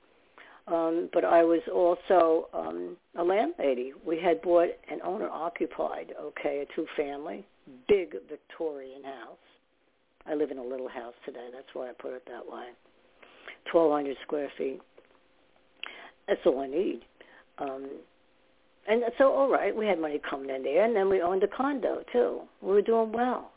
um, 0.67 1.09
but 1.13 1.23
I 1.23 1.43
was 1.43 1.61
also 1.73 2.47
um, 2.53 2.97
a 3.15 3.23
landlady. 3.23 3.93
We 4.05 4.19
had 4.19 4.41
bought 4.41 4.69
an 4.89 4.99
owner-occupied, 5.03 6.13
okay, 6.21 6.65
a 6.69 6.75
two-family, 6.75 7.45
big 7.87 8.15
Victorian 8.29 9.03
house. 9.03 9.37
I 10.25 10.35
live 10.35 10.51
in 10.51 10.57
a 10.57 10.63
little 10.63 10.89
house 10.89 11.13
today. 11.25 11.47
That's 11.53 11.67
why 11.73 11.89
I 11.89 11.93
put 11.93 12.13
it 12.13 12.23
that 12.27 12.45
way. 12.45 12.67
1,200 13.71 14.17
square 14.23 14.51
feet. 14.57 14.81
That's 16.27 16.41
all 16.45 16.59
I 16.59 16.67
need. 16.67 17.01
Um, 17.57 17.89
and 18.87 19.03
so, 19.17 19.31
all 19.31 19.49
right, 19.49 19.75
we 19.75 19.85
had 19.85 19.99
money 19.99 20.21
coming 20.29 20.49
in 20.49 20.63
there, 20.63 20.85
and 20.85 20.95
then 20.95 21.09
we 21.09 21.21
owned 21.21 21.43
a 21.43 21.47
condo 21.47 22.03
too. 22.11 22.41
We 22.61 22.69
were 22.69 22.81
doing 22.81 23.11
well. 23.11 23.51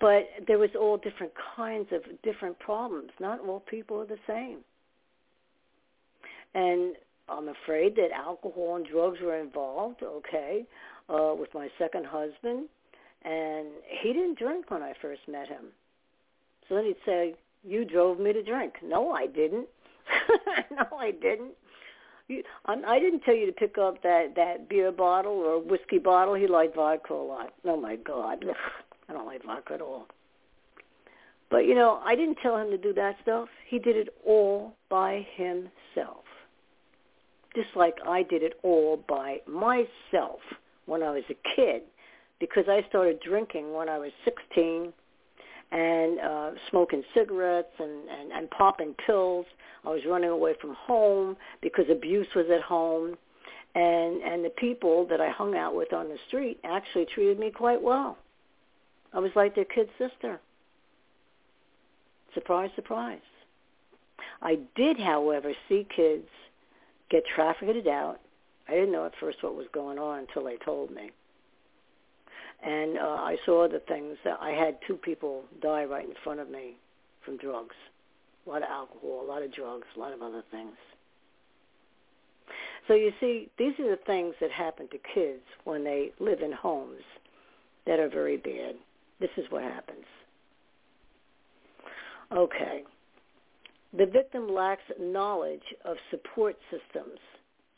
But 0.00 0.28
there 0.46 0.58
was 0.58 0.70
all 0.78 0.96
different 0.96 1.32
kinds 1.56 1.88
of 1.92 2.02
different 2.22 2.58
problems. 2.58 3.10
Not 3.20 3.40
all 3.40 3.60
people 3.60 4.00
are 4.00 4.06
the 4.06 4.18
same. 4.26 4.58
And 6.54 6.94
I'm 7.28 7.48
afraid 7.48 7.96
that 7.96 8.10
alcohol 8.14 8.76
and 8.76 8.86
drugs 8.86 9.18
were 9.22 9.40
involved, 9.40 10.02
okay, 10.02 10.66
uh, 11.08 11.34
with 11.38 11.48
my 11.54 11.68
second 11.78 12.06
husband. 12.06 12.68
And 13.24 13.68
he 14.02 14.12
didn't 14.12 14.38
drink 14.38 14.70
when 14.70 14.82
I 14.82 14.92
first 15.00 15.22
met 15.26 15.48
him. 15.48 15.72
So 16.68 16.74
then 16.74 16.84
he'd 16.84 16.96
say, 17.06 17.34
you 17.64 17.84
drove 17.84 18.20
me 18.20 18.32
to 18.32 18.42
drink. 18.42 18.74
No, 18.82 19.12
I 19.12 19.26
didn't. 19.26 19.68
no, 20.70 20.96
I 20.98 21.10
didn't. 21.10 21.52
You, 22.28 22.42
I'm, 22.66 22.84
I 22.86 22.98
didn't 22.98 23.20
tell 23.20 23.34
you 23.34 23.46
to 23.46 23.52
pick 23.52 23.76
up 23.76 24.02
that 24.02 24.34
that 24.36 24.68
beer 24.68 24.90
bottle 24.90 25.32
or 25.32 25.62
whiskey 25.62 25.98
bottle. 25.98 26.34
He 26.34 26.46
liked 26.46 26.76
vodka 26.76 27.12
a 27.12 27.14
lot. 27.14 27.52
Oh 27.64 27.80
my 27.80 27.96
God, 27.96 28.44
I 29.08 29.12
don't 29.12 29.26
like 29.26 29.44
vodka 29.44 29.74
at 29.74 29.80
all. 29.80 30.06
But 31.50 31.66
you 31.66 31.74
know, 31.74 32.00
I 32.04 32.14
didn't 32.14 32.38
tell 32.42 32.56
him 32.56 32.70
to 32.70 32.78
do 32.78 32.92
that 32.94 33.16
stuff. 33.22 33.48
He 33.68 33.78
did 33.78 33.96
it 33.96 34.08
all 34.26 34.74
by 34.88 35.26
himself. 35.36 36.24
Just 37.54 37.68
like 37.76 37.96
I 38.08 38.22
did 38.22 38.42
it 38.42 38.58
all 38.62 39.04
by 39.08 39.38
myself 39.46 40.40
when 40.86 41.02
I 41.02 41.10
was 41.10 41.22
a 41.30 41.36
kid, 41.54 41.82
because 42.40 42.64
I 42.68 42.84
started 42.88 43.20
drinking 43.20 43.72
when 43.72 43.88
I 43.88 43.98
was 43.98 44.10
16 44.24 44.92
and 45.70 46.20
uh, 46.20 46.50
smoking 46.70 47.02
cigarettes 47.14 47.72
and, 47.78 48.08
and, 48.08 48.32
and 48.32 48.50
popping 48.50 48.94
pills. 49.06 49.46
I 49.86 49.90
was 49.90 50.02
running 50.08 50.30
away 50.30 50.54
from 50.60 50.74
home 50.74 51.36
because 51.60 51.86
abuse 51.90 52.26
was 52.34 52.46
at 52.54 52.62
home. 52.62 53.16
And, 53.74 54.22
and 54.22 54.44
the 54.44 54.50
people 54.50 55.06
that 55.08 55.20
I 55.20 55.30
hung 55.30 55.56
out 55.56 55.74
with 55.74 55.92
on 55.92 56.08
the 56.08 56.18
street 56.28 56.60
actually 56.62 57.06
treated 57.06 57.40
me 57.40 57.50
quite 57.50 57.82
well. 57.82 58.16
I 59.12 59.18
was 59.18 59.32
like 59.34 59.54
their 59.54 59.64
kid 59.64 59.88
sister. 59.98 60.40
Surprise, 62.34 62.70
surprise. 62.76 63.18
I 64.42 64.58
did, 64.76 64.98
however, 64.98 65.52
see 65.68 65.86
kids 65.94 66.28
get 67.10 67.24
trafficked 67.34 67.88
out. 67.88 68.20
I 68.68 68.72
didn't 68.72 68.92
know 68.92 69.06
at 69.06 69.12
first 69.20 69.38
what 69.42 69.56
was 69.56 69.66
going 69.72 69.98
on 69.98 70.20
until 70.20 70.44
they 70.44 70.56
told 70.64 70.90
me 70.90 71.10
and 72.64 72.98
uh, 72.98 73.02
I 73.02 73.36
saw 73.44 73.68
the 73.68 73.80
things 73.80 74.16
that 74.24 74.38
I 74.40 74.50
had 74.50 74.78
two 74.86 74.96
people 74.96 75.44
die 75.60 75.84
right 75.84 76.04
in 76.04 76.14
front 76.24 76.40
of 76.40 76.50
me 76.50 76.76
from 77.24 77.36
drugs, 77.36 77.76
a 78.46 78.50
lot 78.50 78.62
of 78.62 78.68
alcohol, 78.68 79.22
a 79.24 79.28
lot 79.28 79.42
of 79.42 79.52
drugs, 79.52 79.86
a 79.96 80.00
lot 80.00 80.12
of 80.12 80.22
other 80.22 80.42
things. 80.50 80.74
So 82.86 82.94
you 82.94 83.12
see, 83.20 83.48
these 83.58 83.72
are 83.78 83.90
the 83.90 84.02
things 84.06 84.34
that 84.40 84.50
happen 84.50 84.88
to 84.88 84.98
kids 85.14 85.42
when 85.64 85.84
they 85.84 86.12
live 86.20 86.40
in 86.40 86.52
homes 86.52 87.02
that 87.86 87.98
are 87.98 88.08
very 88.08 88.36
bad. 88.36 88.74
This 89.20 89.30
is 89.36 89.44
what 89.50 89.62
happens. 89.62 90.04
Okay. 92.32 92.84
The 93.96 94.06
victim 94.06 94.52
lacks 94.52 94.82
knowledge 95.00 95.62
of 95.84 95.96
support 96.10 96.56
systems 96.70 97.18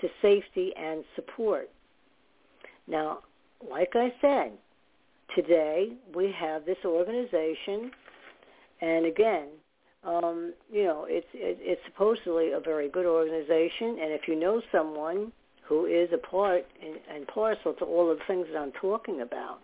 to 0.00 0.08
safety 0.22 0.72
and 0.76 1.04
support. 1.14 1.70
Now, 2.88 3.20
like 3.70 3.90
I 3.94 4.12
said, 4.20 4.52
today 5.34 5.92
we 6.14 6.34
have 6.38 6.64
this 6.64 6.78
organization, 6.84 7.90
and 8.80 9.06
again, 9.06 9.48
um, 10.06 10.54
you 10.70 10.84
know, 10.84 11.06
it's 11.08 11.26
it, 11.34 11.58
it's 11.60 11.80
supposedly 11.84 12.52
a 12.52 12.60
very 12.60 12.88
good 12.88 13.06
organization, 13.06 13.98
and 14.00 14.12
if 14.12 14.28
you 14.28 14.38
know 14.38 14.62
someone 14.70 15.32
who 15.62 15.86
is 15.86 16.08
a 16.12 16.18
part 16.18 16.64
and, 16.82 16.96
and 17.12 17.26
parcel 17.26 17.72
to 17.74 17.84
all 17.84 18.10
of 18.10 18.18
the 18.18 18.24
things 18.26 18.46
that 18.52 18.58
I'm 18.58 18.72
talking 18.72 19.20
about, 19.20 19.58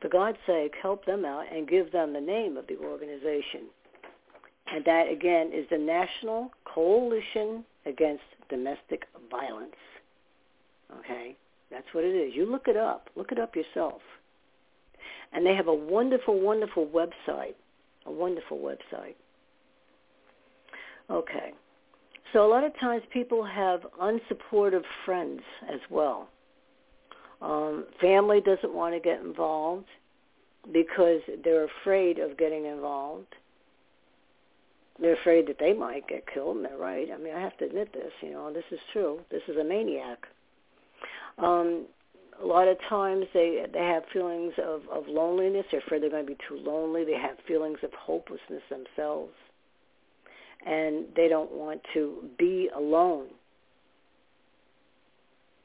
for 0.00 0.08
God's 0.08 0.38
sake, 0.46 0.74
help 0.80 1.04
them 1.06 1.24
out 1.24 1.44
and 1.52 1.68
give 1.68 1.90
them 1.90 2.12
the 2.12 2.20
name 2.20 2.56
of 2.56 2.66
the 2.68 2.76
organization. 2.76 3.62
And 4.72 4.84
that, 4.84 5.10
again, 5.10 5.50
is 5.54 5.66
the 5.70 5.78
National 5.78 6.50
Coalition 6.64 7.64
Against 7.86 8.24
Domestic 8.48 9.04
Violence. 9.30 9.76
Okay? 11.00 11.36
That's 11.70 11.86
what 11.92 12.04
it 12.04 12.14
is. 12.14 12.34
You 12.34 12.50
look 12.50 12.68
it 12.68 12.76
up. 12.76 13.08
Look 13.16 13.32
it 13.32 13.38
up 13.38 13.54
yourself. 13.56 14.00
And 15.32 15.44
they 15.44 15.54
have 15.54 15.68
a 15.68 15.74
wonderful, 15.74 16.40
wonderful 16.40 16.86
website, 16.86 17.54
a 18.06 18.10
wonderful 18.10 18.58
website. 18.58 19.14
Okay. 21.10 21.52
So 22.32 22.44
a 22.44 22.48
lot 22.48 22.64
of 22.64 22.72
times 22.80 23.02
people 23.12 23.44
have 23.44 23.80
unsupportive 24.00 24.82
friends 25.04 25.40
as 25.72 25.80
well. 25.90 26.28
Um, 27.40 27.86
family 28.00 28.40
doesn't 28.40 28.72
want 28.72 28.94
to 28.94 29.00
get 29.00 29.20
involved 29.20 29.86
because 30.72 31.20
they're 31.44 31.66
afraid 31.82 32.18
of 32.18 32.36
getting 32.36 32.66
involved. 32.66 33.34
They're 34.98 35.14
afraid 35.20 35.46
that 35.48 35.58
they 35.60 35.74
might 35.74 36.08
get 36.08 36.24
killed, 36.32 36.56
and 36.56 36.64
they're 36.64 36.78
right. 36.78 37.08
I 37.12 37.18
mean, 37.18 37.34
I 37.34 37.40
have 37.40 37.56
to 37.58 37.66
admit 37.66 37.92
this. 37.92 38.10
You 38.22 38.32
know, 38.32 38.52
this 38.52 38.64
is 38.70 38.80
true. 38.92 39.20
This 39.30 39.42
is 39.46 39.56
a 39.58 39.64
maniac. 39.64 40.18
Um, 41.38 41.86
a 42.42 42.46
lot 42.46 42.68
of 42.68 42.76
times 42.88 43.26
they 43.32 43.64
they 43.72 43.78
have 43.78 44.02
feelings 44.12 44.52
of 44.62 44.82
of 44.92 45.08
loneliness. 45.08 45.64
They're 45.70 45.80
afraid 45.80 46.02
they're 46.02 46.10
going 46.10 46.26
to 46.26 46.32
be 46.32 46.38
too 46.48 46.58
lonely. 46.58 47.04
They 47.04 47.18
have 47.18 47.36
feelings 47.46 47.78
of 47.82 47.92
hopelessness 47.92 48.62
themselves, 48.68 49.32
and 50.66 51.06
they 51.14 51.28
don't 51.28 51.52
want 51.52 51.80
to 51.94 52.24
be 52.38 52.68
alone. 52.74 53.28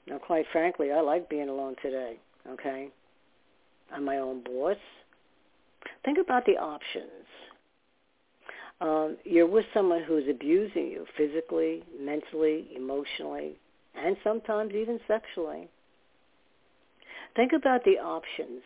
Now, 0.07 0.17
quite 0.17 0.45
frankly, 0.51 0.91
I 0.91 1.01
like 1.01 1.29
being 1.29 1.49
alone 1.49 1.75
today. 1.81 2.17
Okay, 2.49 2.89
I'm 3.93 4.05
my 4.05 4.17
own 4.17 4.43
boss. 4.43 4.77
Think 6.03 6.17
about 6.17 6.45
the 6.45 6.57
options. 6.57 7.27
Um, 8.79 9.17
you're 9.25 9.47
with 9.47 9.65
someone 9.75 10.03
who's 10.03 10.23
abusing 10.27 10.87
you 10.87 11.05
physically, 11.15 11.83
mentally, 11.99 12.67
emotionally, 12.75 13.59
and 13.95 14.17
sometimes 14.23 14.73
even 14.73 14.99
sexually 15.07 15.69
Think 17.35 17.53
about 17.53 17.83
the 17.83 17.91
options. 17.91 18.61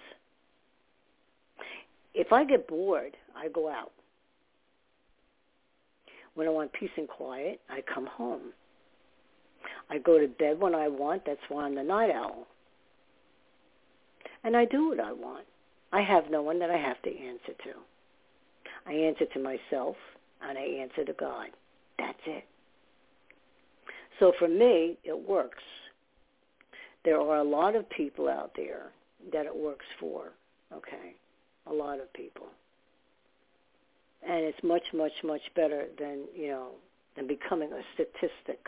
If 2.13 2.31
I 2.31 2.45
get 2.45 2.67
bored, 2.67 3.15
I 3.35 3.49
go 3.49 3.69
out. 3.69 3.91
When 6.33 6.47
I 6.47 6.51
want 6.51 6.73
peace 6.73 6.89
and 6.97 7.07
quiet, 7.07 7.61
I 7.69 7.81
come 7.81 8.07
home. 8.07 8.53
I 9.89 9.99
go 9.99 10.19
to 10.19 10.27
bed 10.27 10.59
when 10.59 10.73
I 10.75 10.87
want. 10.87 11.23
That's 11.25 11.39
why 11.49 11.65
I'm 11.65 11.75
the 11.75 11.83
night 11.83 12.11
owl. 12.11 12.47
And 14.43 14.55
I 14.55 14.65
do 14.65 14.89
what 14.89 14.99
I 14.99 15.11
want. 15.11 15.45
I 15.91 16.01
have 16.01 16.29
no 16.29 16.41
one 16.41 16.59
that 16.59 16.69
I 16.69 16.77
have 16.77 17.01
to 17.03 17.09
answer 17.09 17.53
to. 17.63 17.71
I 18.85 18.93
answer 18.93 19.25
to 19.33 19.39
myself 19.39 19.95
and 20.41 20.57
I 20.57 20.61
answer 20.61 21.05
to 21.05 21.13
God. 21.13 21.47
That's 21.97 22.19
it. 22.27 22.43
So 24.19 24.33
for 24.37 24.47
me, 24.47 24.97
it 25.03 25.27
works. 25.27 25.63
There 27.05 27.21
are 27.21 27.37
a 27.37 27.43
lot 27.43 27.75
of 27.75 27.87
people 27.89 28.27
out 28.27 28.51
there 28.55 28.91
that 29.31 29.45
it 29.45 29.55
works 29.55 29.85
for, 29.99 30.31
okay? 30.73 31.15
A 31.67 31.73
lot 31.73 31.99
of 31.99 32.11
people. 32.13 32.47
And 34.27 34.43
it's 34.43 34.63
much, 34.63 34.83
much, 34.91 35.13
much 35.23 35.41
better 35.55 35.85
than, 35.99 36.23
you 36.35 36.47
know, 36.47 36.69
than 37.15 37.27
becoming 37.27 37.71
a 37.71 37.81
statistic. 37.93 38.67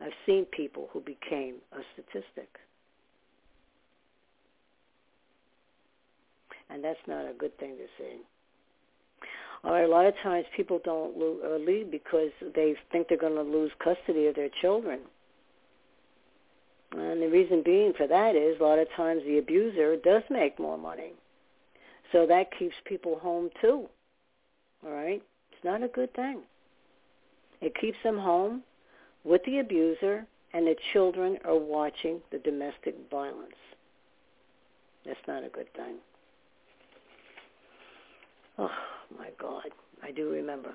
I've 0.00 0.12
seen 0.24 0.46
people 0.46 0.88
who 0.92 1.00
became 1.00 1.56
a 1.72 1.80
statistic. 1.92 2.48
And 6.70 6.82
that's 6.82 6.98
not 7.06 7.28
a 7.28 7.34
good 7.34 7.56
thing 7.58 7.76
to 7.76 7.86
see. 7.98 8.16
All 9.62 9.72
right, 9.72 9.84
a 9.84 9.88
lot 9.88 10.06
of 10.06 10.14
times 10.22 10.46
people 10.56 10.80
don't 10.84 11.14
uh, 11.16 11.56
leave 11.56 11.90
because 11.90 12.30
they 12.54 12.74
think 12.90 13.08
they're 13.08 13.18
going 13.18 13.34
to 13.34 13.42
lose 13.42 13.70
custody 13.82 14.26
of 14.26 14.34
their 14.34 14.50
children. 14.60 15.00
And 16.96 17.22
the 17.22 17.28
reason 17.28 17.62
being 17.64 17.92
for 17.96 18.06
that 18.06 18.36
is 18.36 18.60
a 18.60 18.62
lot 18.62 18.78
of 18.78 18.88
times 18.96 19.22
the 19.24 19.38
abuser 19.38 19.96
does 19.96 20.22
make 20.30 20.58
more 20.58 20.78
money. 20.78 21.12
So 22.12 22.26
that 22.26 22.56
keeps 22.56 22.74
people 22.84 23.18
home 23.18 23.50
too. 23.60 23.86
All 24.84 24.92
right? 24.92 25.22
It's 25.52 25.64
not 25.64 25.82
a 25.82 25.88
good 25.88 26.14
thing. 26.14 26.42
It 27.60 27.74
keeps 27.80 27.98
them 28.04 28.18
home 28.18 28.62
with 29.24 29.42
the 29.44 29.58
abuser 29.58 30.26
and 30.52 30.66
the 30.66 30.76
children 30.92 31.38
are 31.44 31.56
watching 31.56 32.20
the 32.30 32.38
domestic 32.38 32.94
violence. 33.10 33.56
That's 35.04 35.18
not 35.26 35.44
a 35.44 35.48
good 35.48 35.72
thing. 35.74 35.96
Oh 38.58 38.70
my 39.18 39.30
God, 39.40 39.64
I 40.02 40.12
do 40.12 40.30
remember. 40.30 40.72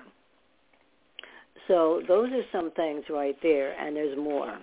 So 1.66 2.02
those 2.06 2.30
are 2.32 2.42
some 2.52 2.70
things 2.72 3.04
right 3.08 3.36
there, 3.42 3.72
and 3.80 3.96
there's 3.96 4.18
more. 4.18 4.58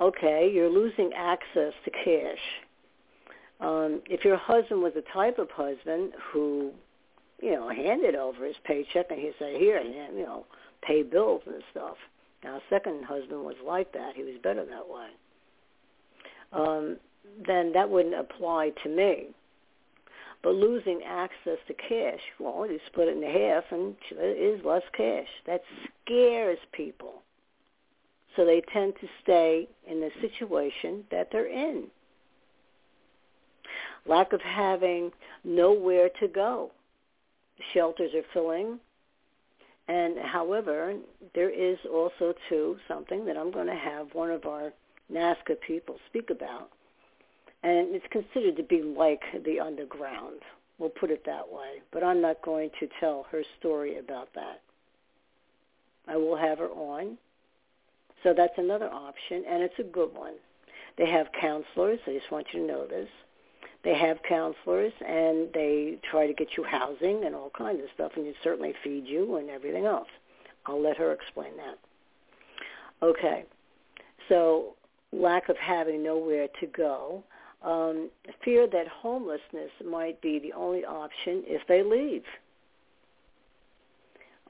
Okay, 0.00 0.50
you're 0.52 0.70
losing 0.70 1.12
access 1.14 1.72
to 1.84 1.90
cash. 1.90 2.38
Um, 3.60 4.02
if 4.06 4.24
your 4.24 4.36
husband 4.36 4.82
was 4.82 4.92
the 4.94 5.02
type 5.12 5.38
of 5.38 5.50
husband 5.50 6.12
who, 6.32 6.70
you 7.42 7.52
know, 7.52 7.68
handed 7.68 8.14
over 8.14 8.44
his 8.44 8.56
paycheck 8.64 9.10
and 9.10 9.18
he 9.18 9.32
said, 9.38 9.56
"Here, 9.56 9.80
you 9.80 10.22
know, 10.22 10.46
pay 10.82 11.02
bills 11.02 11.42
and 11.46 11.62
stuff." 11.72 11.96
Now, 12.44 12.62
second 12.70 13.04
husband 13.04 13.44
was 13.44 13.56
like 13.64 13.92
that. 13.92 14.14
He 14.14 14.22
was 14.22 14.36
better 14.42 14.64
that 14.64 14.88
way. 14.88 15.08
Um, 16.52 16.98
then 17.46 17.72
that 17.72 17.90
wouldn't 17.90 18.14
apply 18.14 18.70
to 18.84 18.88
me. 18.88 19.28
But 20.42 20.54
losing 20.54 21.02
access 21.02 21.58
to 21.66 21.74
cash, 21.74 22.20
well, 22.38 22.64
you 22.70 22.78
split 22.86 23.08
it 23.08 23.16
in 23.16 23.22
half 23.22 23.64
and 23.72 23.96
there 24.12 24.36
is 24.36 24.64
less 24.64 24.84
cash. 24.96 25.26
That 25.46 25.62
scares 26.04 26.58
people. 26.70 27.22
So 28.38 28.44
they 28.44 28.62
tend 28.72 28.94
to 29.00 29.08
stay 29.20 29.68
in 29.90 29.98
the 30.00 30.10
situation 30.20 31.02
that 31.10 31.28
they're 31.32 31.48
in. 31.48 31.88
Lack 34.06 34.32
of 34.32 34.40
having 34.40 35.10
nowhere 35.42 36.08
to 36.20 36.28
go. 36.28 36.70
Shelters 37.74 38.12
are 38.14 38.22
filling. 38.32 38.78
And 39.88 40.18
however, 40.20 40.94
there 41.34 41.50
is 41.50 41.78
also 41.92 42.32
too 42.48 42.76
something 42.86 43.24
that 43.24 43.36
I'm 43.36 43.50
going 43.50 43.66
to 43.66 43.74
have 43.74 44.06
one 44.12 44.30
of 44.30 44.46
our 44.46 44.72
NAASCA 45.12 45.60
people 45.66 45.96
speak 46.08 46.30
about 46.30 46.70
and 47.62 47.94
it's 47.94 48.06
considered 48.10 48.56
to 48.56 48.62
be 48.62 48.82
like 48.82 49.22
the 49.44 49.58
underground. 49.58 50.40
We'll 50.78 50.90
put 50.90 51.10
it 51.10 51.24
that 51.26 51.50
way. 51.50 51.82
But 51.92 52.04
I'm 52.04 52.20
not 52.20 52.40
going 52.42 52.70
to 52.78 52.88
tell 53.00 53.26
her 53.32 53.42
story 53.58 53.98
about 53.98 54.28
that. 54.34 54.60
I 56.06 56.16
will 56.16 56.36
have 56.36 56.58
her 56.58 56.68
on. 56.68 57.18
So 58.22 58.34
that's 58.36 58.54
another 58.56 58.90
option, 58.90 59.44
and 59.48 59.62
it's 59.62 59.78
a 59.78 59.84
good 59.84 60.12
one. 60.14 60.34
They 60.96 61.08
have 61.08 61.26
counselors. 61.40 62.00
I 62.06 62.12
just 62.12 62.30
want 62.30 62.46
you 62.52 62.60
to 62.60 62.66
know 62.66 62.86
this. 62.86 63.08
They 63.84 63.94
have 63.94 64.18
counselors, 64.28 64.92
and 65.06 65.48
they 65.54 65.98
try 66.10 66.26
to 66.26 66.34
get 66.34 66.48
you 66.56 66.64
housing 66.64 67.24
and 67.24 67.34
all 67.34 67.50
kinds 67.56 67.80
of 67.80 67.88
stuff, 67.94 68.12
and 68.16 68.26
they 68.26 68.34
certainly 68.42 68.74
feed 68.82 69.06
you 69.06 69.36
and 69.36 69.48
everything 69.48 69.86
else. 69.86 70.08
I'll 70.66 70.82
let 70.82 70.96
her 70.96 71.12
explain 71.12 71.52
that. 71.56 71.78
Okay. 73.06 73.44
So 74.28 74.74
lack 75.12 75.48
of 75.48 75.56
having 75.56 76.02
nowhere 76.02 76.48
to 76.60 76.66
go 76.66 77.22
um, 77.64 78.10
fear 78.44 78.66
that 78.68 78.86
homelessness 78.88 79.70
might 79.84 80.20
be 80.20 80.38
the 80.38 80.52
only 80.52 80.84
option 80.84 81.42
if 81.46 81.66
they 81.66 81.82
leave. 81.82 82.24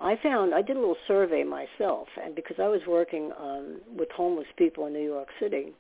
I 0.00 0.16
found 0.22 0.54
I 0.54 0.62
did 0.62 0.76
a 0.76 0.80
little 0.80 0.96
survey 1.06 1.42
myself, 1.42 2.08
and 2.22 2.34
because 2.34 2.56
I 2.60 2.68
was 2.68 2.80
working 2.86 3.32
um, 3.38 3.80
with 3.96 4.08
homeless 4.12 4.46
people 4.56 4.86
in 4.86 4.92
New 4.92 5.04
York 5.04 5.28
City 5.40 5.72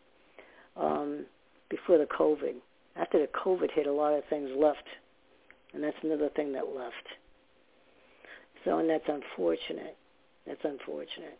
um, 0.76 1.24
before 1.68 1.98
the 1.98 2.06
COVID. 2.06 2.54
After 2.96 3.20
the 3.20 3.28
COVID 3.28 3.70
hit, 3.72 3.86
a 3.86 3.92
lot 3.92 4.14
of 4.14 4.24
things 4.28 4.50
left, 4.56 4.82
and 5.72 5.82
that's 5.84 5.96
another 6.02 6.30
thing 6.30 6.52
that 6.52 6.64
left. 6.74 6.94
So, 8.64 8.78
and 8.78 8.90
that's 8.90 9.08
unfortunate. 9.08 9.96
That's 10.46 10.64
unfortunate. 10.64 11.38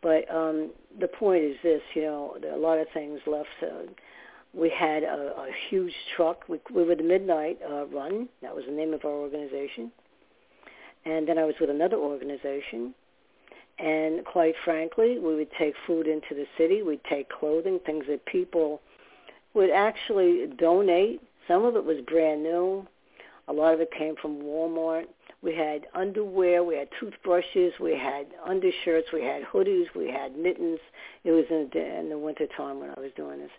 But 0.00 0.32
um, 0.32 0.70
the 1.00 1.08
point 1.08 1.42
is 1.42 1.56
this: 1.62 1.82
you 1.94 2.02
know, 2.02 2.36
a 2.54 2.56
lot 2.56 2.78
of 2.78 2.86
things 2.94 3.20
left. 3.26 3.48
Uh, 3.62 3.90
we 4.52 4.70
had 4.70 5.02
a, 5.02 5.32
a 5.36 5.48
huge 5.68 5.92
truck. 6.16 6.48
We, 6.48 6.60
we 6.72 6.84
were 6.84 6.94
the 6.94 7.02
Midnight 7.02 7.58
uh, 7.68 7.86
Run. 7.86 8.28
That 8.42 8.54
was 8.54 8.64
the 8.66 8.72
name 8.72 8.94
of 8.94 9.04
our 9.04 9.10
organization. 9.10 9.90
And 11.04 11.26
then 11.26 11.38
I 11.38 11.44
was 11.44 11.54
with 11.60 11.70
another 11.70 11.96
organization. 11.96 12.94
And 13.78 14.24
quite 14.24 14.54
frankly, 14.64 15.18
we 15.18 15.34
would 15.34 15.50
take 15.58 15.74
food 15.86 16.06
into 16.06 16.34
the 16.34 16.46
city. 16.58 16.82
We'd 16.82 17.04
take 17.04 17.30
clothing, 17.30 17.80
things 17.84 18.04
that 18.08 18.24
people 18.26 18.80
would 19.54 19.70
actually 19.70 20.46
donate. 20.58 21.22
Some 21.48 21.64
of 21.64 21.76
it 21.76 21.84
was 21.84 21.98
brand 22.06 22.42
new. 22.42 22.86
A 23.48 23.52
lot 23.52 23.74
of 23.74 23.80
it 23.80 23.90
came 23.90 24.14
from 24.20 24.42
Walmart. 24.42 25.06
We 25.42 25.54
had 25.54 25.86
underwear, 25.94 26.62
we 26.62 26.76
had 26.76 26.88
toothbrushes, 27.00 27.72
we 27.80 27.92
had 27.92 28.26
undershirts, 28.44 29.08
we 29.10 29.22
had 29.22 29.42
hoodies, 29.42 29.86
we 29.96 30.08
had 30.08 30.36
mittens. 30.36 30.78
It 31.24 31.30
was 31.30 31.46
in 31.48 31.70
the, 31.72 31.98
in 31.98 32.10
the 32.10 32.18
winter 32.18 32.46
time 32.54 32.78
when 32.78 32.90
I 32.90 33.00
was 33.00 33.10
doing 33.16 33.38
this 33.40 33.50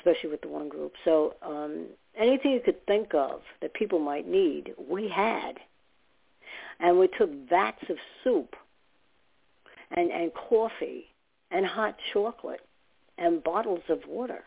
especially 0.00 0.30
with 0.30 0.40
the 0.40 0.48
one 0.48 0.68
group. 0.68 0.92
So 1.04 1.34
um, 1.42 1.86
anything 2.16 2.52
you 2.52 2.60
could 2.60 2.84
think 2.86 3.14
of 3.14 3.40
that 3.60 3.74
people 3.74 3.98
might 3.98 4.26
need, 4.26 4.74
we 4.88 5.08
had. 5.08 5.58
And 6.80 6.98
we 6.98 7.08
took 7.08 7.30
vats 7.48 7.82
of 7.88 7.96
soup 8.24 8.56
and, 9.90 10.10
and 10.10 10.32
coffee 10.34 11.06
and 11.50 11.66
hot 11.66 11.96
chocolate 12.12 12.64
and 13.18 13.42
bottles 13.42 13.82
of 13.88 14.00
water. 14.08 14.44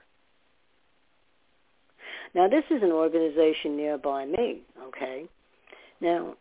Now, 2.33 2.47
this 2.47 2.63
is 2.71 2.81
an 2.81 2.91
organization 2.91 3.77
nearby 3.77 4.25
me, 4.25 4.61
okay? 4.87 5.25
Now, 6.01 6.35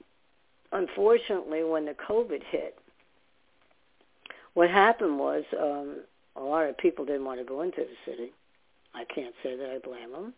unfortunately, 0.73 1.63
when 1.65 1.85
the 1.85 1.95
COVID 1.95 2.43
hit, 2.51 2.79
what 4.55 4.71
happened 4.71 5.19
was 5.19 5.45
um, 5.59 5.99
a 6.37 6.41
lot 6.41 6.67
of 6.67 6.79
people 6.79 7.05
didn't 7.05 7.25
want 7.25 7.41
to 7.41 7.45
go 7.45 7.61
into 7.61 7.83
the 7.83 8.11
city. 8.11 8.33
I 8.95 9.05
can't 9.05 9.35
say 9.43 9.57
that 9.57 9.71
I 9.71 9.79
blame 9.79 10.13
them. 10.13 10.35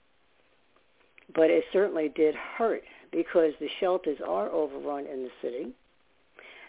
But 1.32 1.50
it 1.50 1.64
certainly 1.72 2.10
did 2.14 2.34
hurt 2.34 2.82
because 3.10 3.52
the 3.60 3.68
shelters 3.80 4.18
are 4.26 4.50
overrun 4.50 5.06
in 5.06 5.22
the 5.22 5.30
city. 5.40 5.72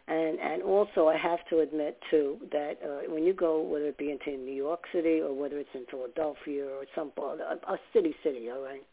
And 0.08 0.40
and 0.40 0.62
also 0.62 1.08
I 1.08 1.18
have 1.18 1.40
to 1.50 1.60
admit 1.60 2.00
too 2.12 2.38
that 2.52 2.78
uh, 2.84 3.12
when 3.12 3.24
you 3.24 3.34
go, 3.34 3.60
whether 3.62 3.88
it 3.88 3.98
be 3.98 4.12
into 4.12 4.38
New 4.38 4.54
York 4.54 4.84
City 4.94 5.20
or 5.20 5.34
whether 5.34 5.58
it's 5.58 5.70
in 5.74 5.86
Philadelphia 5.90 6.66
or 6.66 6.86
some 6.94 7.12
a, 7.18 7.72
a 7.72 7.80
city 7.92 8.16
city, 8.24 8.52
all 8.52 8.62
right, 8.62 8.84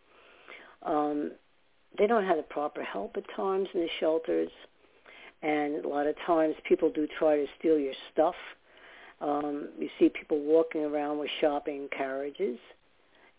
um, 0.84 1.32
they 1.98 2.06
don't 2.06 2.24
have 2.24 2.38
the 2.38 2.42
proper 2.42 2.82
help 2.82 3.16
at 3.18 3.24
times 3.36 3.68
in 3.74 3.80
the 3.80 3.90
shelters, 4.00 4.50
and 5.42 5.84
a 5.84 5.88
lot 5.88 6.06
of 6.06 6.16
times 6.26 6.54
people 6.66 6.90
do 6.90 7.06
try 7.18 7.36
to 7.36 7.46
steal 7.58 7.78
your 7.78 7.94
stuff. 8.10 8.34
Um, 9.20 9.68
you 9.78 9.90
see 9.98 10.08
people 10.08 10.40
walking 10.40 10.82
around 10.82 11.18
with 11.18 11.30
shopping 11.42 11.88
carriages 11.96 12.58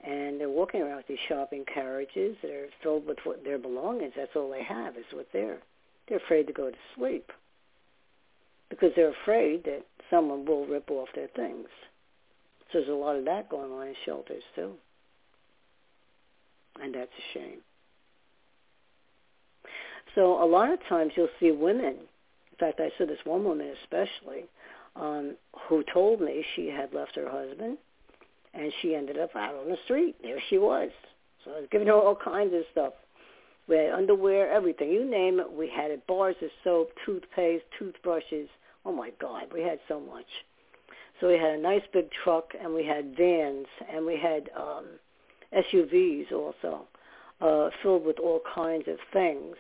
and 0.04 0.40
they're 0.40 0.50
walking 0.50 0.82
around 0.82 0.98
with 0.98 1.08
these 1.08 1.18
shopping 1.30 1.64
carriages 1.72 2.36
that 2.42 2.52
are 2.52 2.68
filled 2.82 3.08
with 3.08 3.18
what 3.24 3.44
their 3.44 3.58
belongings. 3.58 4.14
That's 4.16 4.36
all 4.36 4.52
they 4.52 4.64
have 4.64 4.98
is 4.98 5.06
what 5.14 5.28
they're. 5.32 5.60
They're 6.08 6.18
afraid 6.18 6.48
to 6.48 6.54
go 6.54 6.70
to 6.70 6.78
sleep 6.96 7.32
because 8.70 8.92
they're 8.96 9.14
afraid 9.24 9.64
that 9.64 9.86
someone 10.10 10.46
will 10.46 10.66
rip 10.66 10.92
off 10.92 11.08
their 11.16 11.30
things. 11.36 11.68
So 12.72 12.80
there's 12.80 12.90
a 12.90 12.94
lot 12.94 13.16
of 13.16 13.26
that 13.26 13.50
going 13.50 13.72
on 13.72 13.88
in 13.88 13.96
shelters 14.06 14.44
too, 14.56 14.74
and 16.82 16.94
that's 16.94 17.12
a 17.12 17.38
shame. 17.38 17.60
So 20.16 20.44
a 20.44 20.46
lot 20.46 20.72
of 20.72 20.80
times 20.90 21.14
you'll 21.16 21.30
see 21.40 21.52
women. 21.52 21.96
In 21.96 22.58
fact, 22.60 22.80
I 22.80 22.90
saw 22.98 23.06
this 23.06 23.20
one 23.24 23.44
woman 23.44 23.74
especially 23.84 24.46
um, 24.96 25.36
who 25.68 25.84
told 25.94 26.20
me 26.20 26.46
she 26.56 26.68
had 26.68 26.94
left 26.94 27.16
her 27.16 27.30
husband 27.30 27.78
and 28.54 28.72
she 28.82 28.96
ended 28.96 29.18
up 29.18 29.36
out 29.36 29.56
on 29.56 29.70
the 29.70 29.78
street. 29.86 30.16
There 30.22 30.40
she 30.50 30.58
was. 30.58 30.90
So 31.44 31.52
I 31.52 31.60
was 31.60 31.68
giving 31.72 31.88
her 31.88 31.94
all 31.94 32.16
kinds 32.16 32.54
of 32.54 32.64
stuff. 32.72 32.94
We 33.68 33.78
had 33.78 33.94
underwear, 33.94 34.52
everything. 34.52 34.92
You 34.92 35.10
name 35.10 35.40
it, 35.40 35.52
we 35.52 35.70
had 35.70 35.92
it. 35.92 36.06
Bars 36.08 36.36
of 36.42 36.50
soap, 36.64 36.92
toothpaste, 37.06 37.64
toothbrushes. 37.80 38.50
Oh 38.86 38.92
my 38.92 39.12
God, 39.20 39.46
we 39.54 39.62
had 39.62 39.80
so 39.88 40.00
much. 40.00 40.26
So 41.20 41.28
we 41.28 41.36
had 41.36 41.54
a 41.54 41.62
nice 41.62 41.84
big 41.94 42.10
truck, 42.24 42.52
and 42.62 42.74
we 42.74 42.86
had 42.86 43.16
vans, 43.16 43.68
and 43.90 44.06
we 44.06 44.18
had 44.18 44.50
um, 44.58 44.86
SUVs 45.54 46.32
also, 46.32 46.88
uh, 47.40 47.70
filled 47.82 48.06
with 48.06 48.20
all 48.20 48.42
kinds 48.54 48.88
of 48.88 48.98
things. 49.14 49.56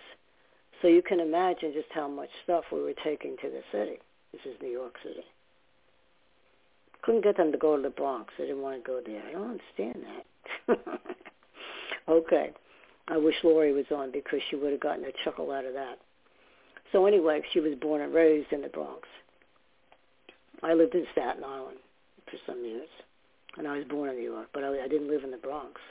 So 0.81 0.89
you 0.89 1.01
can 1.01 1.21
imagine 1.21 1.71
just 1.73 1.87
how 1.91 2.09
much 2.09 2.29
stuff 2.43 2.65
we 2.71 2.81
were 2.81 2.95
taking 3.03 3.37
to 3.37 3.49
the 3.49 3.61
city. 3.71 3.99
This 4.33 4.41
is 4.45 4.61
New 4.61 4.69
York 4.69 4.95
City. 5.03 5.23
Couldn't 7.03 7.23
get 7.23 7.37
them 7.37 7.51
to 7.51 7.57
go 7.57 7.75
to 7.75 7.81
the 7.81 7.89
Bronx. 7.89 8.33
They 8.37 8.45
didn't 8.45 8.61
want 8.61 8.83
to 8.83 8.87
go 8.87 9.01
there. 9.05 9.21
I 9.27 9.31
don't 9.33 9.59
understand 9.59 10.05
that. 10.67 10.99
okay. 12.09 12.51
I 13.09 13.17
wish 13.17 13.35
Lori 13.43 13.73
was 13.73 13.85
on 13.93 14.11
because 14.11 14.39
she 14.49 14.55
would 14.55 14.71
have 14.71 14.79
gotten 14.79 15.03
a 15.03 15.11
chuckle 15.23 15.51
out 15.51 15.65
of 15.65 15.73
that. 15.73 15.99
So 16.93 17.05
anyway, 17.05 17.41
she 17.51 17.59
was 17.59 17.73
born 17.81 18.01
and 18.01 18.13
raised 18.13 18.53
in 18.53 18.61
the 18.61 18.69
Bronx. 18.69 19.07
I 20.61 20.73
lived 20.73 20.95
in 20.95 21.05
Staten 21.11 21.43
Island 21.43 21.77
for 22.31 22.37
some 22.45 22.63
years, 22.63 22.87
and 23.57 23.67
I 23.67 23.77
was 23.77 23.85
born 23.89 24.09
in 24.09 24.15
New 24.15 24.31
York, 24.31 24.47
but 24.53 24.63
I, 24.63 24.85
I 24.85 24.87
didn't 24.87 25.09
live 25.09 25.25
in 25.25 25.31
the 25.31 25.37
Bronx. 25.37 25.81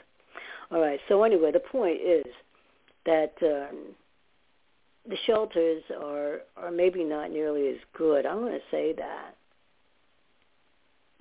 All 0.71 0.81
right. 0.81 0.99
So 1.07 1.21
anyway, 1.23 1.51
the 1.51 1.59
point 1.59 1.99
is 2.01 2.25
that 3.05 3.33
um, 3.43 3.93
the 5.07 5.17
shelters 5.27 5.83
are 6.01 6.41
are 6.57 6.71
maybe 6.71 7.03
not 7.03 7.29
nearly 7.29 7.67
as 7.67 7.77
good. 7.95 8.25
I'm 8.25 8.39
going 8.39 8.53
to 8.53 8.59
say 8.71 8.93
that 8.93 9.35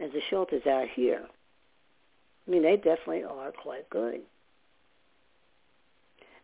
as 0.02 0.10
the 0.12 0.20
shelters 0.30 0.66
out 0.66 0.88
here. 0.94 1.22
I 2.46 2.50
mean, 2.50 2.62
they 2.62 2.76
definitely 2.76 3.24
are 3.24 3.52
quite 3.52 3.88
good. 3.88 4.20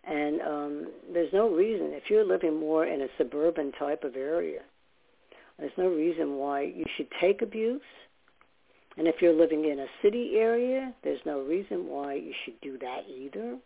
And 0.05 0.41
um, 0.41 0.87
there's 1.13 1.33
no 1.33 1.51
reason, 1.51 1.89
if 1.93 2.05
you're 2.09 2.25
living 2.25 2.59
more 2.59 2.87
in 2.87 3.03
a 3.03 3.09
suburban 3.19 3.73
type 3.73 4.05
of 4.05 4.17
area, 4.17 4.61
there's 5.59 5.73
no 5.77 5.89
reason 5.89 6.37
why 6.37 6.63
you 6.63 6.85
should 6.97 7.09
take 7.21 7.43
abuse. 7.43 7.83
And 8.97 9.07
if 9.07 9.17
you're 9.21 9.35
living 9.35 9.65
in 9.65 9.81
a 9.81 9.87
city 10.03 10.33
area, 10.37 10.95
there's 11.03 11.21
no 11.27 11.41
reason 11.41 11.89
why 11.89 12.15
you 12.15 12.33
should 12.45 12.61
do 12.61 12.79
that 12.79 13.05
either. 13.09 13.59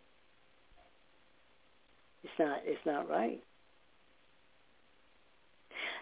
It's 2.23 2.33
not 2.39 2.59
it's 2.65 2.85
not 2.85 3.09
right. 3.09 3.41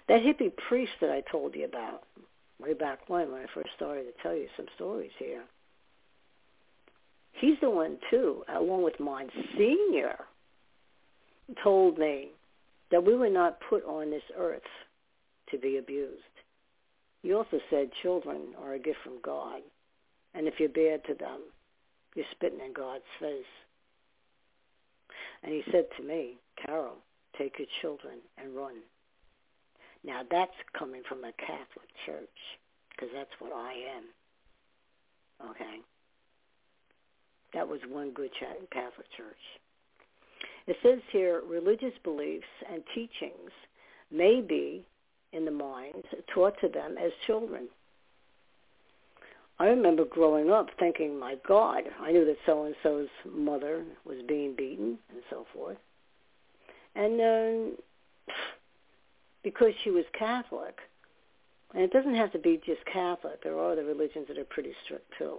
That 0.07 0.21
hippie 0.21 0.51
priest 0.67 0.91
that 1.01 1.09
I 1.09 1.21
told 1.31 1.55
you 1.55 1.65
about 1.65 2.03
way 2.61 2.73
back 2.73 3.09
when 3.09 3.31
when 3.31 3.41
I 3.41 3.45
first 3.53 3.69
started 3.75 4.03
to 4.03 4.23
tell 4.23 4.35
you 4.35 4.47
some 4.55 4.67
stories 4.75 5.11
here. 5.17 5.43
He's 7.33 7.57
the 7.61 7.69
one 7.69 7.97
too, 8.09 8.43
along 8.53 8.83
with 8.83 8.99
Monsignor, 8.99 10.15
told 11.63 11.97
me 11.97 12.29
that 12.91 13.03
we 13.03 13.15
were 13.15 13.29
not 13.29 13.57
put 13.69 13.83
on 13.85 14.11
this 14.11 14.21
earth 14.37 14.61
to 15.49 15.57
be 15.57 15.77
abused. 15.77 16.21
He 17.23 17.33
also 17.33 17.59
said 17.69 17.89
children 18.01 18.53
are 18.61 18.73
a 18.73 18.79
gift 18.79 18.99
from 19.03 19.19
God, 19.23 19.61
and 20.33 20.47
if 20.47 20.55
you're 20.59 20.69
bad 20.69 21.05
to 21.07 21.13
them, 21.13 21.39
you're 22.15 22.25
spitting 22.31 22.59
in 22.65 22.73
God's 22.73 23.03
face. 23.19 23.45
And 25.43 25.53
he 25.53 25.63
said 25.71 25.85
to 25.97 26.03
me, 26.03 26.37
Carol, 26.63 26.97
take 27.37 27.57
your 27.57 27.67
children 27.81 28.19
and 28.37 28.55
run. 28.55 28.75
Now 30.03 30.21
that's 30.29 30.51
coming 30.77 31.03
from 31.07 31.23
a 31.23 31.31
Catholic 31.33 31.89
church, 32.05 32.29
because 32.89 33.09
that's 33.13 33.29
what 33.39 33.51
I 33.53 33.73
am. 33.97 35.49
Okay? 35.51 35.79
That 37.53 37.67
was 37.67 37.79
one 37.89 38.11
good 38.11 38.31
Catholic 38.71 39.07
church. 39.15 39.35
It 40.67 40.77
says 40.83 40.99
here, 41.11 41.41
religious 41.47 41.93
beliefs 42.03 42.45
and 42.71 42.83
teachings 42.93 43.51
may 44.11 44.41
be 44.41 44.85
in 45.33 45.45
the 45.45 45.51
mind 45.51 46.03
taught 46.33 46.59
to 46.61 46.67
them 46.67 46.97
as 46.97 47.11
children. 47.25 47.67
I 49.59 49.67
remember 49.67 50.05
growing 50.05 50.49
up 50.49 50.69
thinking, 50.79 51.19
my 51.19 51.35
God, 51.47 51.83
I 51.99 52.11
knew 52.11 52.25
that 52.25 52.37
so-and-so's 52.45 53.09
mother 53.31 53.83
was 54.05 54.17
being 54.27 54.55
beaten 54.55 54.97
and 55.09 55.21
so 55.29 55.45
forth. 55.53 55.77
And 56.95 57.21
uh, 57.21 58.33
because 59.43 59.73
she 59.83 59.91
was 59.91 60.05
Catholic, 60.17 60.77
and 61.73 61.83
it 61.83 61.91
doesn't 61.91 62.15
have 62.15 62.31
to 62.33 62.39
be 62.39 62.61
just 62.65 62.85
Catholic. 62.85 63.43
There 63.43 63.57
are 63.57 63.71
other 63.71 63.85
religions 63.85 64.27
that 64.27 64.37
are 64.37 64.45
pretty 64.45 64.73
strict 64.83 65.11
too. 65.17 65.37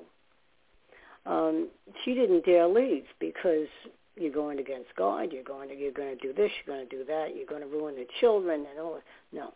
Um, 1.25 1.69
she 2.05 2.15
didn't 2.15 2.45
dare 2.45 2.67
leave 2.67 3.05
because 3.21 3.69
you're 4.17 4.33
going 4.33 4.59
against 4.59 4.95
God. 4.97 5.33
You're 5.33 5.45
going 5.45 5.69
to 5.69 5.77
you're 5.77 5.93
going 5.93 6.17
to 6.17 6.21
do 6.21 6.33
this. 6.33 6.51
You're 6.65 6.77
going 6.77 6.89
to 6.89 6.97
do 6.97 7.05
that. 7.05 7.37
You're 7.37 7.47
going 7.47 7.63
to 7.63 7.69
ruin 7.69 7.95
the 7.95 8.07
children 8.21 8.67
and 8.71 8.81
all. 8.81 9.01
No, 9.33 9.53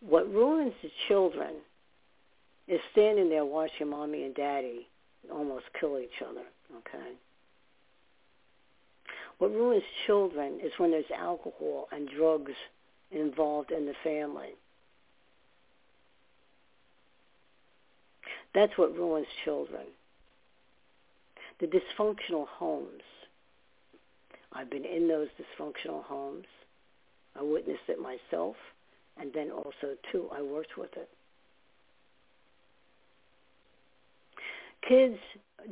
what 0.00 0.32
ruins 0.32 0.72
the 0.82 0.90
children 1.08 1.54
is 2.68 2.80
standing 2.92 3.28
there 3.28 3.44
watching 3.44 3.90
mommy 3.90 4.24
and 4.24 4.34
daddy 4.34 4.86
almost 5.30 5.64
kill 5.78 5.98
each 5.98 6.22
other. 6.22 6.44
Okay. 6.78 7.12
What 9.38 9.50
ruins 9.52 9.82
children 10.06 10.60
is 10.62 10.72
when 10.78 10.90
there's 10.90 11.04
alcohol 11.16 11.88
and 11.92 12.08
drugs 12.08 12.52
involved 13.14 13.70
in 13.70 13.86
the 13.86 13.94
family. 14.02 14.54
That's 18.54 18.76
what 18.76 18.96
ruins 18.96 19.26
children. 19.44 19.86
The 21.60 21.66
dysfunctional 21.66 22.46
homes. 22.46 23.02
I've 24.52 24.70
been 24.70 24.84
in 24.84 25.08
those 25.08 25.28
dysfunctional 25.38 26.04
homes. 26.04 26.46
I 27.38 27.42
witnessed 27.42 27.88
it 27.88 27.98
myself, 28.00 28.54
and 29.20 29.32
then 29.32 29.50
also, 29.50 29.96
too, 30.12 30.28
I 30.32 30.42
worked 30.42 30.76
with 30.78 30.90
it. 30.96 31.08
Kids 34.88 35.18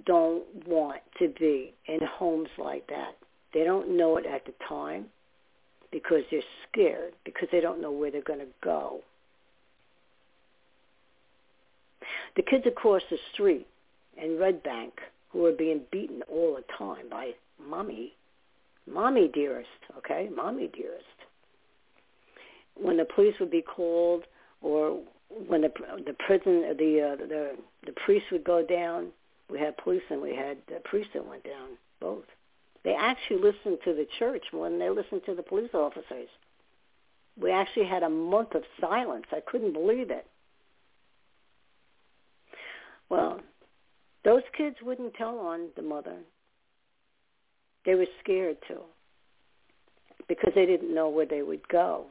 don't 0.06 0.44
want 0.66 1.02
to 1.20 1.28
be 1.38 1.74
in 1.86 2.00
homes 2.02 2.48
like 2.58 2.86
that. 2.88 3.16
They 3.54 3.62
don't 3.62 3.96
know 3.96 4.16
it 4.16 4.26
at 4.26 4.44
the 4.46 4.54
time 4.68 5.06
because 5.92 6.22
they're 6.30 6.40
scared, 6.68 7.12
because 7.24 7.48
they 7.52 7.60
don't 7.60 7.80
know 7.80 7.92
where 7.92 8.10
they're 8.10 8.22
going 8.22 8.40
to 8.40 8.46
go. 8.64 9.00
The 12.34 12.42
kids 12.42 12.64
across 12.66 13.02
the 13.10 13.18
street 13.32 13.66
in 14.20 14.38
Red 14.38 14.62
Bank 14.62 14.94
who 15.30 15.44
are 15.46 15.52
being 15.52 15.82
beaten 15.90 16.22
all 16.30 16.56
the 16.56 16.64
time 16.76 17.08
by 17.10 17.32
mommy, 17.68 18.14
mommy 18.90 19.28
dearest, 19.32 19.68
okay, 19.98 20.28
mommy 20.34 20.70
dearest. 20.74 21.04
When 22.74 22.96
the 22.96 23.04
police 23.04 23.34
would 23.38 23.50
be 23.50 23.62
called, 23.62 24.24
or 24.62 25.00
when 25.46 25.62
the 25.62 25.72
the 26.06 26.14
prison, 26.14 26.62
the 26.78 27.12
uh, 27.12 27.16
the 27.16 27.56
the 27.84 27.92
priest 28.04 28.26
would 28.32 28.44
go 28.44 28.64
down, 28.64 29.08
we 29.50 29.58
had 29.58 29.76
police 29.76 30.02
and 30.10 30.20
we 30.22 30.34
had 30.34 30.56
the 30.68 30.80
priest 30.84 31.10
that 31.14 31.26
went 31.26 31.44
down 31.44 31.76
both. 32.00 32.24
They 32.84 32.94
actually 32.94 33.40
listened 33.40 33.78
to 33.84 33.94
the 33.94 34.06
church 34.18 34.44
more 34.52 34.68
than 34.68 34.78
they 34.78 34.90
listened 34.90 35.22
to 35.26 35.34
the 35.34 35.42
police 35.42 35.70
officers. 35.72 36.28
We 37.40 37.52
actually 37.52 37.86
had 37.86 38.02
a 38.02 38.08
month 38.08 38.54
of 38.54 38.62
silence. 38.80 39.26
I 39.32 39.40
couldn't 39.40 39.72
believe 39.72 40.10
it. 40.10 40.26
Well, 43.08 43.40
those 44.24 44.42
kids 44.56 44.76
wouldn't 44.82 45.14
tell 45.14 45.38
on 45.38 45.68
the 45.76 45.82
mother. 45.82 46.16
They 47.84 47.94
were 47.94 48.06
scared 48.22 48.56
to 48.68 48.78
because 50.28 50.52
they 50.54 50.66
didn't 50.66 50.94
know 50.94 51.08
where 51.08 51.26
they 51.26 51.42
would 51.42 51.66
go. 51.68 52.06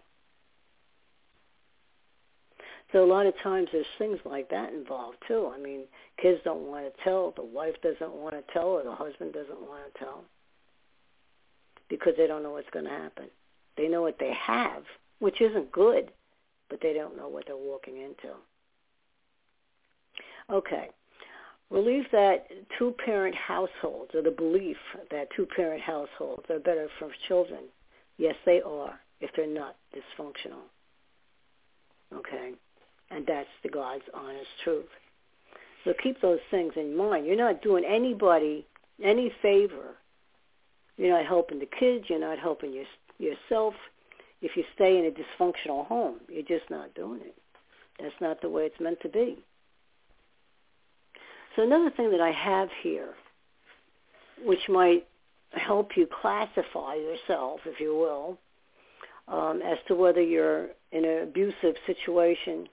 So 2.92 3.06
a 3.06 3.08
lot 3.08 3.26
of 3.26 3.34
times 3.42 3.70
there's 3.72 3.86
things 3.98 4.20
like 4.26 4.50
that 4.50 4.74
involved 4.74 5.18
too. 5.28 5.50
I 5.54 5.58
mean, 5.58 5.84
kids 6.22 6.42
don't 6.44 6.68
want 6.68 6.86
to 6.86 7.04
tell, 7.04 7.34
the 7.36 7.44
wife 7.44 7.76
doesn't 7.82 8.14
want 8.14 8.36
to 8.36 8.54
tell, 8.54 8.68
or 8.68 8.84
the 8.84 8.94
husband 8.94 9.32
doesn't 9.34 9.62
want 9.62 9.82
to 9.94 10.00
tell 10.00 10.26
because 11.92 12.14
they 12.18 12.26
don't 12.26 12.42
know 12.42 12.54
what's 12.54 12.70
going 12.72 12.86
to 12.86 12.92
happen. 12.92 13.26
They 13.78 13.90
know 13.90 14.02
what 14.02 14.18
they 14.18 14.32
have, 14.34 14.84
which 15.20 15.42
isn't 15.42 15.72
good, 15.74 16.10
but 16.70 16.80
they 16.82 16.94
don't 16.94 17.18
know 17.18 17.28
what 17.28 17.44
they're 17.46 17.58
walking 17.58 17.98
into. 17.98 18.34
Okay. 20.50 20.90
Believe 21.70 22.06
that 22.14 22.48
two-parent 22.80 23.36
households, 23.36 24.12
or 24.16 24.22
the 24.22 24.32
belief 24.32 24.78
that 25.12 25.28
two-parent 25.36 25.82
households 25.82 26.50
are 26.50 26.60
better 26.60 26.88
for 26.98 27.10
children. 27.28 27.64
Yes, 28.18 28.36
they 28.46 28.62
are, 28.62 28.98
if 29.20 29.30
they're 29.36 29.46
not 29.46 29.76
dysfunctional. 29.94 30.64
Okay? 32.14 32.54
And 33.10 33.26
that's 33.28 33.50
the 33.64 33.70
God's 33.70 34.04
honest 34.14 34.48
truth. 34.64 34.86
So 35.84 35.94
keep 36.02 36.22
those 36.22 36.40
things 36.52 36.74
in 36.78 36.96
mind. 36.96 37.26
You're 37.26 37.36
not 37.36 37.62
doing 37.62 37.84
anybody 37.86 38.66
any 39.04 39.34
favor 39.42 39.96
you're 41.02 41.18
not 41.18 41.26
helping 41.26 41.58
the 41.58 41.66
kids. 41.66 42.06
You're 42.10 42.20
not 42.20 42.38
helping 42.38 42.74
your 42.74 42.86
yourself 43.18 43.74
if 44.40 44.56
you 44.56 44.64
stay 44.76 45.00
in 45.00 45.06
a 45.06 45.10
dysfunctional 45.10 45.88
home. 45.88 46.18
You're 46.30 46.44
just 46.44 46.70
not 46.70 46.94
doing 46.94 47.22
it. 47.22 47.36
That's 48.00 48.14
not 48.22 48.40
the 48.42 48.50
way 48.50 48.66
it's 48.66 48.80
meant 48.80 49.00
to 49.02 49.10
be. 49.10 49.40
So 51.56 51.64
another 51.64 51.90
thing 51.90 52.12
that 52.12 52.22
I 52.22 52.32
have 52.32 52.70
here, 52.84 53.16
which 54.46 54.70
might 54.70 55.08
help 55.54 55.98
you 55.98 56.08
classify 56.22 56.96
yourself, 56.96 57.62
if 57.66 57.80
you 57.80 57.96
will, 57.98 58.38
um, 59.28 59.60
as 59.64 59.80
to 59.88 59.96
whether 59.96 60.22
you're 60.22 60.68
in 60.92 61.04
an 61.04 61.24
abusive 61.24 61.76
situation. 61.88 62.68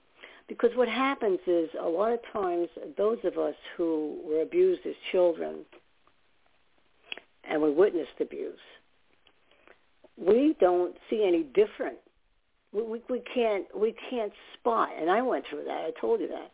Because 0.47 0.69
what 0.75 0.87
happens 0.87 1.39
is 1.47 1.69
a 1.79 1.87
lot 1.87 2.13
of 2.13 2.19
times 2.31 2.69
those 2.95 3.17
of 3.23 3.39
us 3.39 3.55
who 3.75 4.19
were 4.23 4.41
abused 4.41 4.85
as 4.85 4.93
children 5.11 5.65
and 7.49 7.61
we 7.61 7.71
witnessed 7.71 8.19
abuse, 8.19 8.59
we 10.17 10.55
don't 10.59 10.95
see 11.09 11.25
any 11.27 11.43
different. 11.43 11.97
We, 12.71 12.83
we, 12.83 13.01
we 13.09 13.21
can't 13.33 13.65
we 13.75 13.95
can't 14.09 14.33
spot, 14.59 14.89
and 14.99 15.09
I 15.09 15.21
went 15.21 15.45
through 15.49 15.63
that. 15.65 15.77
I 15.77 15.91
told 15.99 16.19
you 16.19 16.27
that. 16.29 16.51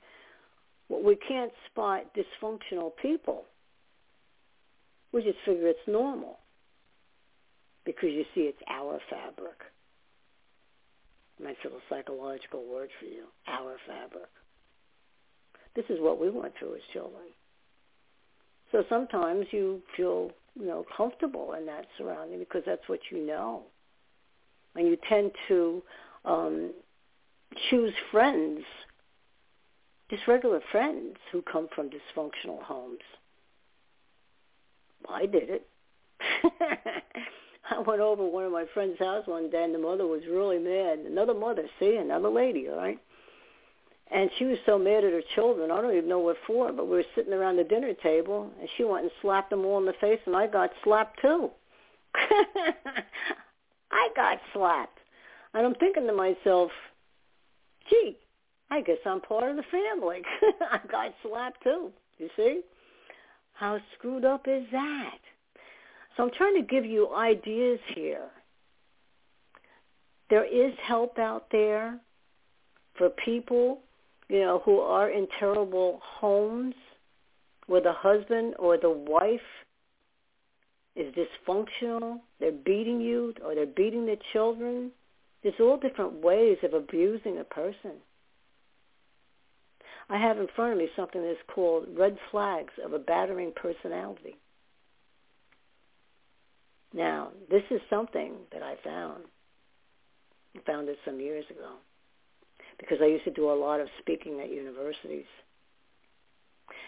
We 0.89 1.15
can't 1.15 1.51
spot 1.71 2.03
dysfunctional 2.15 2.91
people. 3.01 3.43
We 5.11 5.23
just 5.23 5.37
figure 5.45 5.67
it's 5.67 5.79
normal 5.87 6.39
because 7.85 8.09
you 8.11 8.23
see 8.35 8.41
it's 8.41 8.61
our 8.69 8.99
fabric. 9.09 9.55
Nice 11.41 11.55
little 11.63 11.79
psychological 11.89 12.63
word 12.65 12.89
for 12.99 13.05
you, 13.05 13.25
our 13.47 13.75
fabric. 13.87 14.29
This 15.75 15.85
is 15.89 15.99
what 15.99 16.19
we 16.19 16.29
went 16.29 16.53
through 16.57 16.75
as 16.75 16.81
children. 16.93 17.23
So 18.71 18.83
sometimes 18.89 19.45
you 19.51 19.81
feel, 19.95 20.31
you 20.59 20.65
know, 20.65 20.85
comfortable 20.95 21.53
in 21.53 21.65
that 21.65 21.85
surrounding 21.97 22.39
because 22.39 22.63
that's 22.65 22.87
what 22.87 22.99
you 23.11 23.25
know. 23.25 23.63
And 24.75 24.87
you 24.87 24.97
tend 25.07 25.31
to 25.47 25.83
um, 26.25 26.73
choose 27.69 27.93
friends, 28.11 28.61
just 30.09 30.27
regular 30.27 30.61
friends 30.71 31.17
who 31.31 31.41
come 31.41 31.67
from 31.75 31.89
dysfunctional 31.89 32.61
homes. 32.61 32.99
I 35.09 35.25
did 35.25 35.49
it. 35.49 35.67
I 37.69 37.79
went 37.79 38.01
over 38.01 38.23
to 38.23 38.29
one 38.29 38.45
of 38.45 38.51
my 38.51 38.65
friend's 38.73 38.99
house 38.99 39.25
one 39.25 39.49
day, 39.49 39.63
and 39.63 39.73
the 39.73 39.79
mother 39.79 40.05
was 40.05 40.21
really 40.29 40.59
mad. 40.59 40.99
Another 40.99 41.33
mother, 41.33 41.63
see, 41.79 41.95
another 41.95 42.29
lady, 42.29 42.67
all 42.69 42.77
right? 42.77 42.99
And 44.11 44.29
she 44.37 44.45
was 44.45 44.57
so 44.65 44.77
mad 44.77 45.03
at 45.03 45.13
her 45.13 45.23
children, 45.33 45.71
I 45.71 45.81
don't 45.81 45.95
even 45.95 46.07
know 46.07 46.19
what 46.19 46.37
for, 46.45 46.71
but 46.71 46.85
we 46.85 46.97
were 46.97 47.03
sitting 47.15 47.33
around 47.33 47.57
the 47.57 47.63
dinner 47.63 47.93
table, 48.03 48.51
and 48.59 48.69
she 48.77 48.83
went 48.83 49.03
and 49.03 49.11
slapped 49.21 49.49
them 49.49 49.65
all 49.65 49.79
in 49.79 49.85
the 49.85 49.93
face, 49.99 50.19
and 50.25 50.35
I 50.35 50.45
got 50.47 50.69
slapped 50.83 51.21
too. 51.21 51.49
I 53.91 54.09
got 54.15 54.39
slapped. 54.53 54.99
And 55.53 55.65
I'm 55.65 55.75
thinking 55.75 56.05
to 56.05 56.13
myself, 56.13 56.69
gee, 57.89 58.17
I 58.69 58.81
guess 58.81 58.97
I'm 59.05 59.21
part 59.21 59.49
of 59.49 59.55
the 59.55 59.63
family. 59.63 60.21
I 60.71 60.79
got 60.89 61.13
slapped 61.23 61.63
too, 61.63 61.91
you 62.17 62.29
see? 62.35 62.61
How 63.53 63.79
screwed 63.97 64.25
up 64.25 64.47
is 64.47 64.65
that? 64.71 65.19
So 66.15 66.23
I'm 66.23 66.31
trying 66.31 66.55
to 66.55 66.67
give 66.67 66.85
you 66.85 67.13
ideas 67.13 67.79
here. 67.93 68.27
There 70.29 70.45
is 70.45 70.73
help 70.83 71.19
out 71.19 71.47
there 71.51 71.99
for 72.97 73.09
people, 73.09 73.79
you 74.29 74.39
know, 74.39 74.61
who 74.65 74.79
are 74.79 75.09
in 75.09 75.27
terrible 75.39 75.99
homes 76.01 76.75
where 77.67 77.81
the 77.81 77.93
husband 77.93 78.55
or 78.59 78.77
the 78.77 78.89
wife 78.89 79.39
is 80.95 81.13
dysfunctional, 81.13 82.19
they're 82.39 82.51
beating 82.51 83.01
you 83.01 83.33
or 83.43 83.55
they're 83.55 83.65
beating 83.65 84.05
the 84.05 84.17
children. 84.33 84.91
There's 85.43 85.55
all 85.59 85.77
different 85.77 86.23
ways 86.23 86.57
of 86.63 86.73
abusing 86.73 87.37
a 87.39 87.43
person. 87.43 87.91
I 90.09 90.17
have 90.19 90.37
in 90.37 90.47
front 90.55 90.73
of 90.73 90.77
me 90.77 90.87
something 90.95 91.21
that's 91.21 91.39
called 91.53 91.87
red 91.97 92.17
flags 92.31 92.73
of 92.83 92.93
a 92.93 92.99
battering 92.99 93.51
personality. 93.55 94.37
Now, 96.93 97.29
this 97.49 97.63
is 97.71 97.81
something 97.89 98.33
that 98.53 98.61
I 98.61 98.75
found. 98.83 99.23
I 100.55 100.59
found 100.65 100.87
it 100.87 100.97
some 101.03 101.19
years 101.19 101.45
ago 101.49 101.73
because 102.79 102.97
I 103.01 103.05
used 103.05 103.25
to 103.25 103.31
do 103.31 103.51
a 103.51 103.53
lot 103.53 103.79
of 103.79 103.87
speaking 103.99 104.39
at 104.41 104.51
universities. 104.51 105.25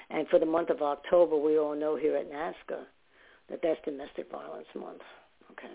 And 0.09 0.27
for 0.29 0.39
the 0.39 0.45
month 0.45 0.69
of 0.69 0.81
October, 0.81 1.37
we 1.37 1.57
all 1.57 1.75
know 1.75 1.95
here 1.95 2.15
at 2.15 2.31
NAASCA 2.31 2.83
that 3.49 3.59
that's 3.61 3.79
Domestic 3.85 4.31
Violence 4.31 4.67
Month. 4.75 5.01
Okay. 5.51 5.73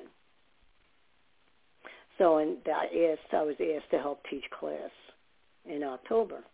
So, 2.18 2.38
and 2.38 2.58
I 2.66 3.12
asked, 3.12 3.32
I 3.32 3.42
was 3.42 3.56
asked 3.60 3.90
to 3.90 3.98
help 3.98 4.22
teach 4.30 4.44
class 4.58 4.90
in 5.64 5.82
October. 5.82 6.44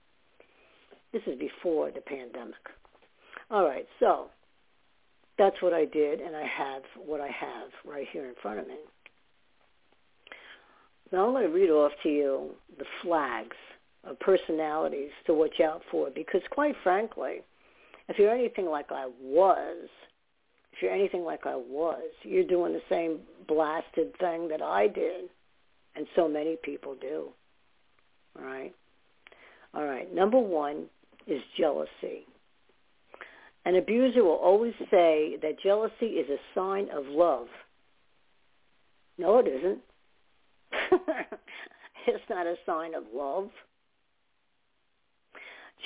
This 1.13 1.23
is 1.27 1.39
before 1.39 1.91
the 1.91 2.01
pandemic. 2.01 2.55
All 3.51 3.65
right, 3.65 3.87
so 3.99 4.27
that's 5.39 5.61
what 5.63 5.73
I 5.73 5.85
did, 5.85 6.21
and 6.21 6.37
I 6.37 6.47
have 6.47 6.83
what 6.97 7.21
I 7.21 7.29
have 7.29 7.71
right 7.85 8.07
here 8.13 8.27
in 8.27 8.35
front 8.43 8.61
of 8.61 8.69
me. 8.69 8.75
Now 11.13 11.27
I'm 11.27 11.33
going 11.33 11.47
to 11.47 11.53
read 11.53 11.71
off 11.71 11.93
to 12.03 12.09
you 12.09 12.51
the 12.79 12.85
flags 13.03 13.57
of 14.05 14.19
personalities 14.21 15.11
to 15.27 15.35
watch 15.35 15.61
out 15.61 15.83
for, 15.91 16.11
because 16.11 16.43
quite 16.51 16.75
frankly, 16.83 17.41
if 18.09 18.19
you're 18.19 18.35
anything 18.35 18.67
like 18.67 18.91
I 18.91 19.09
was, 19.21 19.89
if 20.73 20.83
you're 20.83 20.93
anything 20.93 21.25
like 21.25 21.47
I 21.47 21.57
was, 21.57 22.11
you're 22.23 22.45
doing 22.45 22.73
the 22.73 22.83
same 22.89 23.21
blasted 23.47 24.17
thing 24.19 24.49
that 24.49 24.63
I 24.63 24.87
did, 24.87 25.31
and 25.97 26.07
so 26.15 26.29
many 26.29 26.57
people 26.63 26.95
do. 27.01 27.31
All 28.39 28.45
right? 28.45 28.75
All 29.75 29.85
right, 29.85 30.13
number 30.15 30.39
one 30.39 30.85
is 31.27 31.43
jealousy. 31.59 32.27
An 33.65 33.77
abuser 33.77 34.25
will 34.25 34.33
always 34.33 34.75
say 34.91 35.37
that 35.43 35.61
jealousy 35.63 36.07
is 36.07 36.31
a 36.31 36.39
sign 36.55 36.89
of 36.91 37.07
love. 37.07 37.49
No, 39.19 39.39
it 39.39 39.47
isn't. 39.49 39.81
it's 42.07 42.25
not 42.31 42.47
a 42.47 42.57
sign 42.67 42.95
of 42.95 43.05
love. 43.15 43.51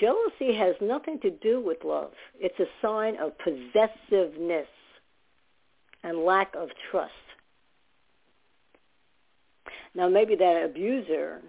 Jealousy 0.01 0.55
has 0.57 0.75
nothing 0.81 1.21
to 1.21 1.31
do 1.31 1.61
with 1.61 1.79
love. 1.85 2.13
It's 2.41 2.59
a 2.59 2.67
sign 2.81 3.17
of 3.17 3.33
possessiveness 3.39 4.67
and 6.03 6.19
lack 6.19 6.55
of 6.55 6.71
trust. 6.91 7.13
Now, 9.95 10.09
maybe 10.09 10.35
that 10.37 10.65
abuser 10.65 11.43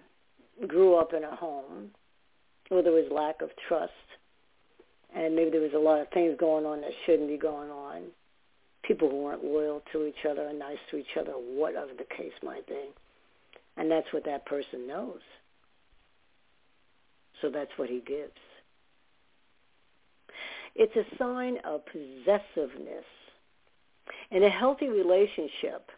grew 0.68 0.96
up 0.96 1.14
in 1.14 1.24
a 1.24 1.36
home 1.36 1.92
where 2.70 2.84
there 2.84 2.92
was 2.92 3.06
lack 3.12 3.42
of 3.42 3.50
trust 3.68 3.92
and 5.16 5.36
maybe 5.36 5.52
there 5.52 5.62
was 5.62 5.74
a 5.76 5.80
lot 5.80 6.02
of 6.02 6.10
things 6.10 6.36
going 6.40 6.66
on 6.66 6.82
that 6.82 6.92
shouldn't 7.06 7.30
be 7.30 7.38
going 7.38 7.70
on. 7.70 8.04
People 8.84 9.10
who 9.10 9.24
weren't 9.24 9.44
loyal 9.44 9.82
to 9.92 10.06
each 10.06 10.26
other 10.30 10.48
and 10.48 10.60
nice 10.60 10.78
to 10.92 10.98
each 10.98 11.16
other, 11.20 11.32
whatever 11.32 11.92
the 11.98 12.06
case 12.16 12.34
might 12.44 12.68
be. 12.68 12.90
And 13.78 13.90
that's 13.90 14.12
what 14.12 14.26
that 14.26 14.46
person 14.46 14.88
knows. 14.88 15.22
So 17.42 17.50
that's 17.50 17.72
what 17.78 17.90
he 17.90 18.00
gives. 18.06 18.32
It's 20.76 20.96
a 20.96 21.18
sign 21.18 21.58
of 21.66 21.82
possessiveness. 21.86 23.06
In 24.32 24.44
a 24.44 24.50
healthy 24.50 24.90
relationship, 24.90 25.90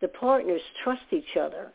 the 0.00 0.08
partners 0.08 0.60
trust 0.82 1.02
each 1.10 1.36
other 1.38 1.72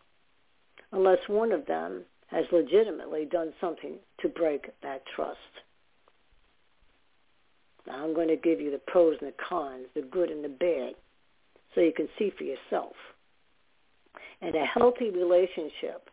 unless 0.92 1.20
one 1.28 1.52
of 1.52 1.66
them 1.66 2.04
has 2.28 2.46
legitimately 2.52 3.26
done 3.26 3.54
something 3.60 3.96
to 4.22 4.30
break 4.30 4.70
that 4.82 5.04
trust. 5.16 5.40
Now 7.86 8.04
I'm 8.04 8.16
going 8.16 8.30
to 8.30 8.36
give 8.36 8.60
you 8.60 8.72
the 8.72 8.80
pros 8.80 9.18
and 9.22 9.30
the 9.30 9.36
cons, 9.48 9.88
the 9.94 10.02
good 10.02 10.30
and 10.30 10.44
the 10.44 10.50
bad, 10.50 10.96
so 11.74 11.82
you 11.82 11.94
can 11.94 12.10
see 12.18 12.32
for 12.36 12.44
yourself. 12.44 12.94
In 14.42 14.56
a 14.56 14.66
healthy 14.66 15.10
relationship, 15.10 16.10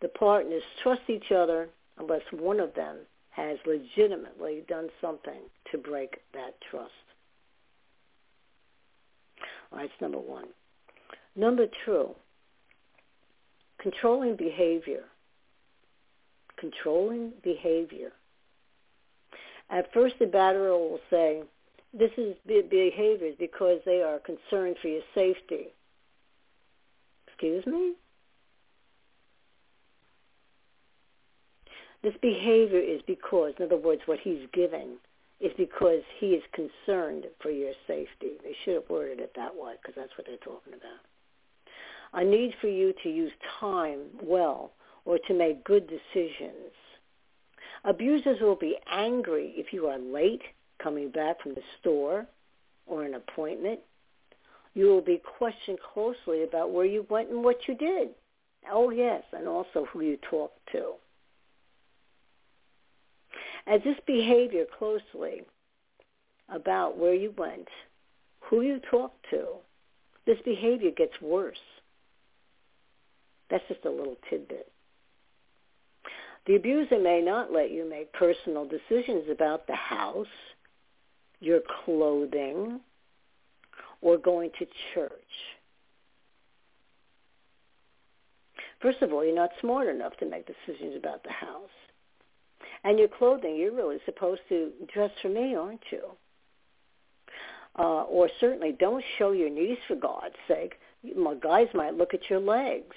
the 0.00 0.08
partners 0.08 0.62
trust 0.82 1.02
each 1.08 1.30
other 1.30 1.68
unless 1.98 2.22
one 2.32 2.60
of 2.60 2.74
them 2.74 2.98
has 3.30 3.58
legitimately 3.66 4.62
done 4.68 4.88
something 5.00 5.40
to 5.70 5.78
break 5.78 6.18
that 6.32 6.54
trust. 6.70 6.92
All 9.72 9.78
right, 9.78 9.88
that's 9.90 10.00
number 10.00 10.18
one. 10.18 10.46
Number 11.34 11.66
two, 11.84 12.14
controlling 13.78 14.36
behavior. 14.36 15.04
Controlling 16.56 17.32
behavior. 17.42 18.12
At 19.68 19.92
first, 19.92 20.14
the 20.18 20.26
batterer 20.26 20.78
will 20.78 21.00
say, 21.10 21.42
this 21.92 22.12
is 22.16 22.36
behaviors 22.46 23.34
because 23.38 23.80
they 23.84 24.02
are 24.02 24.18
concerned 24.18 24.76
for 24.80 24.88
your 24.88 25.02
safety. 25.14 25.68
Excuse 27.38 27.66
me? 27.66 27.92
This 32.02 32.14
behavior 32.22 32.78
is 32.78 33.02
because, 33.06 33.52
in 33.58 33.66
other 33.66 33.76
words, 33.76 34.02
what 34.06 34.18
he's 34.22 34.46
giving 34.54 34.96
is 35.40 35.52
because 35.58 36.00
he 36.18 36.28
is 36.28 36.42
concerned 36.54 37.26
for 37.42 37.50
your 37.50 37.72
safety. 37.86 38.38
They 38.42 38.56
should 38.64 38.74
have 38.74 38.88
worded 38.88 39.20
it 39.20 39.32
that 39.36 39.54
way 39.54 39.74
because 39.82 39.94
that's 39.96 40.16
what 40.16 40.26
they're 40.26 40.36
talking 40.38 40.72
about. 40.72 41.00
a 42.14 42.24
need 42.24 42.54
for 42.60 42.68
you 42.68 42.94
to 43.02 43.10
use 43.10 43.32
time 43.60 44.00
well 44.22 44.72
or 45.04 45.18
to 45.26 45.34
make 45.34 45.62
good 45.64 45.86
decisions. 45.88 46.72
Abusers 47.84 48.40
will 48.40 48.56
be 48.56 48.78
angry 48.90 49.52
if 49.56 49.74
you 49.74 49.88
are 49.88 49.98
late 49.98 50.42
coming 50.82 51.10
back 51.10 51.42
from 51.42 51.54
the 51.54 51.62
store 51.80 52.26
or 52.86 53.04
an 53.04 53.14
appointment. 53.14 53.80
You 54.76 54.88
will 54.88 55.00
be 55.00 55.22
questioned 55.38 55.78
closely 55.94 56.42
about 56.42 56.70
where 56.70 56.84
you 56.84 57.06
went 57.08 57.30
and 57.30 57.42
what 57.42 57.66
you 57.66 57.74
did. 57.74 58.10
Oh, 58.70 58.90
yes, 58.90 59.22
and 59.32 59.48
also 59.48 59.86
who 59.90 60.02
you 60.02 60.18
talked 60.30 60.60
to. 60.72 60.92
As 63.66 63.80
this 63.84 63.96
behavior 64.06 64.66
closely 64.78 65.44
about 66.50 66.98
where 66.98 67.14
you 67.14 67.32
went, 67.38 67.68
who 68.40 68.60
you 68.60 68.78
talked 68.90 69.24
to, 69.30 69.46
this 70.26 70.36
behavior 70.44 70.90
gets 70.90 71.18
worse. 71.22 71.56
That's 73.48 73.64
just 73.68 73.86
a 73.86 73.90
little 73.90 74.18
tidbit. 74.28 74.70
The 76.46 76.56
abuser 76.56 76.98
may 76.98 77.22
not 77.22 77.50
let 77.50 77.70
you 77.70 77.88
make 77.88 78.12
personal 78.12 78.68
decisions 78.68 79.24
about 79.30 79.66
the 79.66 79.74
house, 79.74 80.26
your 81.40 81.60
clothing, 81.84 82.80
or 84.00 84.18
going 84.18 84.50
to 84.58 84.66
church. 84.94 85.12
First 88.80 89.02
of 89.02 89.12
all, 89.12 89.24
you're 89.24 89.34
not 89.34 89.50
smart 89.60 89.88
enough 89.88 90.16
to 90.18 90.26
make 90.26 90.46
decisions 90.46 90.96
about 90.96 91.22
the 91.24 91.30
house. 91.30 91.70
And 92.84 92.98
your 92.98 93.08
clothing, 93.08 93.56
you're 93.56 93.74
really 93.74 93.98
supposed 94.04 94.42
to 94.48 94.70
dress 94.92 95.10
for 95.22 95.28
me, 95.28 95.54
aren't 95.54 95.80
you? 95.90 96.02
Uh, 97.78 98.02
or 98.04 98.28
certainly 98.40 98.72
don't 98.78 99.04
show 99.18 99.32
your 99.32 99.50
knees 99.50 99.78
for 99.88 99.96
God's 99.96 100.34
sake. 100.46 100.74
My 101.16 101.34
guys 101.34 101.68
might 101.74 101.94
look 101.94 102.14
at 102.14 102.30
your 102.30 102.40
legs. 102.40 102.96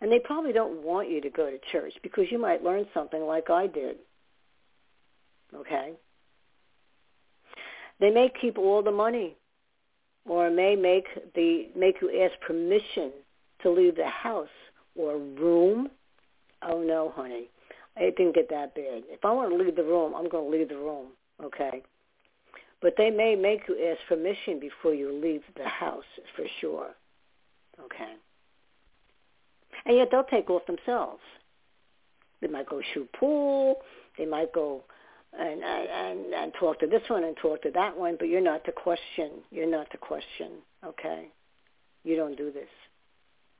And 0.00 0.12
they 0.12 0.18
probably 0.18 0.52
don't 0.52 0.82
want 0.82 1.10
you 1.10 1.20
to 1.20 1.30
go 1.30 1.50
to 1.50 1.58
church 1.72 1.94
because 2.02 2.26
you 2.30 2.38
might 2.38 2.62
learn 2.62 2.86
something 2.94 3.22
like 3.22 3.50
I 3.50 3.66
did. 3.66 3.96
Okay? 5.54 5.92
They 8.00 8.10
may 8.10 8.30
keep 8.40 8.58
all 8.58 8.82
the 8.82 8.92
money 8.92 9.36
or 10.24 10.50
may 10.50 10.76
make 10.76 11.06
the 11.34 11.68
make 11.76 11.96
you 12.00 12.22
ask 12.22 12.40
permission 12.40 13.12
to 13.62 13.70
leave 13.70 13.96
the 13.96 14.06
house 14.06 14.48
or 14.94 15.16
room. 15.16 15.90
Oh 16.62 16.82
no, 16.82 17.12
honey. 17.14 17.48
It 17.96 18.16
didn't 18.16 18.34
get 18.34 18.48
that 18.50 18.74
bad. 18.74 19.02
If 19.08 19.24
I 19.24 19.32
want 19.32 19.50
to 19.50 19.56
leave 19.56 19.74
the 19.74 19.82
room, 19.82 20.14
I'm 20.14 20.28
going 20.28 20.50
to 20.50 20.56
leave 20.56 20.68
the 20.68 20.76
room, 20.76 21.08
okay? 21.42 21.82
But 22.80 22.94
they 22.96 23.10
may 23.10 23.34
make 23.34 23.62
you 23.68 23.76
ask 23.90 23.98
permission 24.08 24.60
before 24.60 24.94
you 24.94 25.12
leave 25.12 25.42
the 25.56 25.68
house 25.68 26.04
for 26.36 26.44
sure, 26.60 26.90
okay? 27.84 28.12
And 29.84 29.96
yet 29.96 30.08
they'll 30.12 30.22
take 30.22 30.48
off 30.48 30.64
themselves. 30.66 31.22
They 32.40 32.46
might 32.46 32.68
go 32.68 32.80
shoot 32.94 33.10
pool. 33.18 33.76
They 34.16 34.26
might 34.26 34.52
go 34.52 34.84
and, 35.36 35.62
and 35.62 36.32
and 36.32 36.52
talk 36.58 36.78
to 36.80 36.86
this 36.86 37.02
one 37.08 37.24
and 37.24 37.36
talk 37.36 37.62
to 37.62 37.70
that 37.72 37.96
one, 37.96 38.16
but 38.18 38.28
you're 38.28 38.40
not 38.40 38.64
to 38.64 38.72
question. 38.72 39.30
You're 39.50 39.70
not 39.70 39.90
to 39.90 39.98
question, 39.98 40.52
okay? 40.84 41.28
You 42.04 42.16
don't 42.16 42.36
do 42.36 42.50
this. 42.52 42.68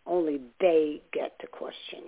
Only 0.07 0.41
they 0.61 1.03
get 1.13 1.39
to 1.41 1.47
question. 1.47 2.05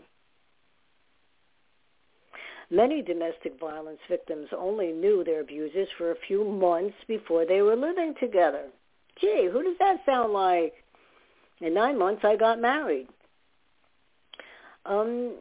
Many 2.71 3.03
domestic 3.03 3.59
violence 3.59 3.99
victims 4.09 4.49
only 4.57 4.93
knew 4.93 5.25
their 5.25 5.41
abusers 5.41 5.89
for 5.99 6.13
a 6.13 6.17
few 6.27 6.45
months 6.45 6.95
before 7.09 7.45
they 7.45 7.63
were 7.63 7.75
living 7.75 8.15
together. 8.21 8.67
Gee, 9.21 9.49
who 9.53 9.63
does 9.63 9.77
that 9.81 9.99
sound 10.07 10.33
like? 10.33 10.73
In 11.61 11.75
nine 11.75 11.99
months, 11.99 12.23
I 12.25 12.37
got 12.37 12.61
married. 12.61 13.09
Um, 14.87 15.35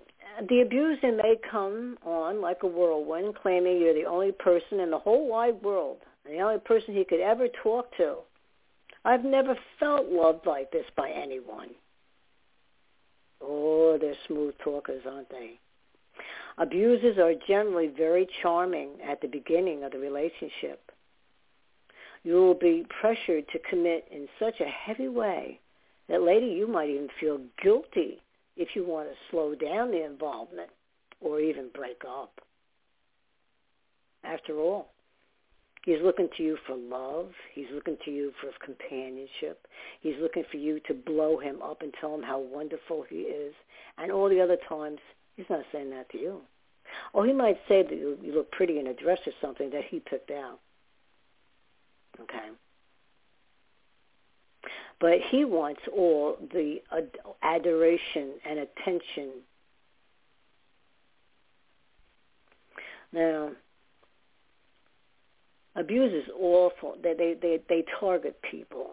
the 0.47 0.61
abuser 0.61 1.11
may 1.11 1.35
come 1.49 1.97
on 2.05 2.41
like 2.41 2.63
a 2.63 2.67
whirlwind, 2.67 3.35
claiming 3.35 3.79
you're 3.79 3.93
the 3.93 4.05
only 4.05 4.31
person 4.31 4.79
in 4.79 4.91
the 4.91 4.99
whole 4.99 5.27
wide 5.27 5.61
world, 5.61 5.97
the 6.25 6.39
only 6.39 6.59
person 6.59 6.93
he 6.93 7.03
could 7.03 7.19
ever 7.19 7.47
talk 7.63 7.95
to. 7.97 8.15
I've 9.03 9.23
never 9.23 9.57
felt 9.79 10.07
loved 10.09 10.45
like 10.45 10.71
this 10.71 10.85
by 10.95 11.09
anyone. 11.09 11.69
Oh, 13.41 13.97
they're 13.99 14.15
smooth 14.27 14.55
talkers, 14.63 15.03
aren't 15.09 15.29
they? 15.29 15.59
Abusers 16.57 17.17
are 17.17 17.33
generally 17.47 17.87
very 17.87 18.27
charming 18.41 18.89
at 19.01 19.21
the 19.21 19.27
beginning 19.27 19.83
of 19.83 19.93
the 19.93 19.99
relationship. 19.99 20.91
You 22.23 22.33
will 22.33 22.53
be 22.53 22.85
pressured 22.99 23.47
to 23.49 23.59
commit 23.59 24.07
in 24.11 24.27
such 24.37 24.59
a 24.59 24.65
heavy 24.65 25.07
way 25.07 25.59
that 26.09 26.21
later 26.21 26.45
you 26.45 26.67
might 26.67 26.89
even 26.89 27.07
feel 27.19 27.39
guilty 27.61 28.21
if 28.59 28.75
you 28.75 28.85
want 28.85 29.07
to 29.07 29.15
slow 29.31 29.55
down 29.55 29.89
the 29.89 30.05
involvement 30.05 30.69
or 31.21 31.39
even 31.39 31.69
break 31.73 32.01
up. 32.05 32.41
After 34.25 34.59
all, 34.59 34.89
he's 35.85 36.01
looking 36.03 36.27
to 36.35 36.43
you 36.43 36.57
for 36.67 36.75
love. 36.75 37.31
He's 37.53 37.67
looking 37.73 37.97
to 38.03 38.11
you 38.11 38.33
for 38.41 38.49
companionship. 38.63 39.65
He's 40.01 40.17
looking 40.21 40.43
for 40.51 40.57
you 40.57 40.81
to 40.87 40.93
blow 40.93 41.37
him 41.39 41.61
up 41.61 41.81
and 41.81 41.93
tell 42.01 42.13
him 42.13 42.21
how 42.21 42.39
wonderful 42.39 43.05
he 43.09 43.21
is. 43.21 43.53
And 43.97 44.11
all 44.11 44.27
the 44.27 44.41
other 44.41 44.57
times, 44.67 44.99
he's 45.37 45.49
not 45.49 45.63
saying 45.71 45.91
that 45.91 46.09
to 46.11 46.17
you. 46.17 46.41
Or 47.13 47.25
he 47.25 47.31
might 47.31 47.59
say 47.69 47.83
that 47.83 47.95
you, 47.95 48.17
you 48.21 48.33
look 48.33 48.51
pretty 48.51 48.77
in 48.77 48.87
a 48.87 48.93
dress 48.93 49.19
or 49.25 49.31
something 49.41 49.69
that 49.69 49.85
he 49.89 50.01
picked 50.01 50.31
out. 50.31 50.59
Okay. 52.19 52.49
But 54.99 55.19
he 55.29 55.45
wants 55.45 55.81
all 55.95 56.37
the 56.51 56.81
adoration 57.41 58.33
and 58.45 58.59
attention. 58.59 59.29
Now, 63.13 63.51
abuse 65.75 66.11
is 66.13 66.29
awful. 66.37 66.95
They, 67.01 67.13
they, 67.13 67.35
they, 67.41 67.59
they 67.69 67.85
target 67.99 68.37
people. 68.49 68.91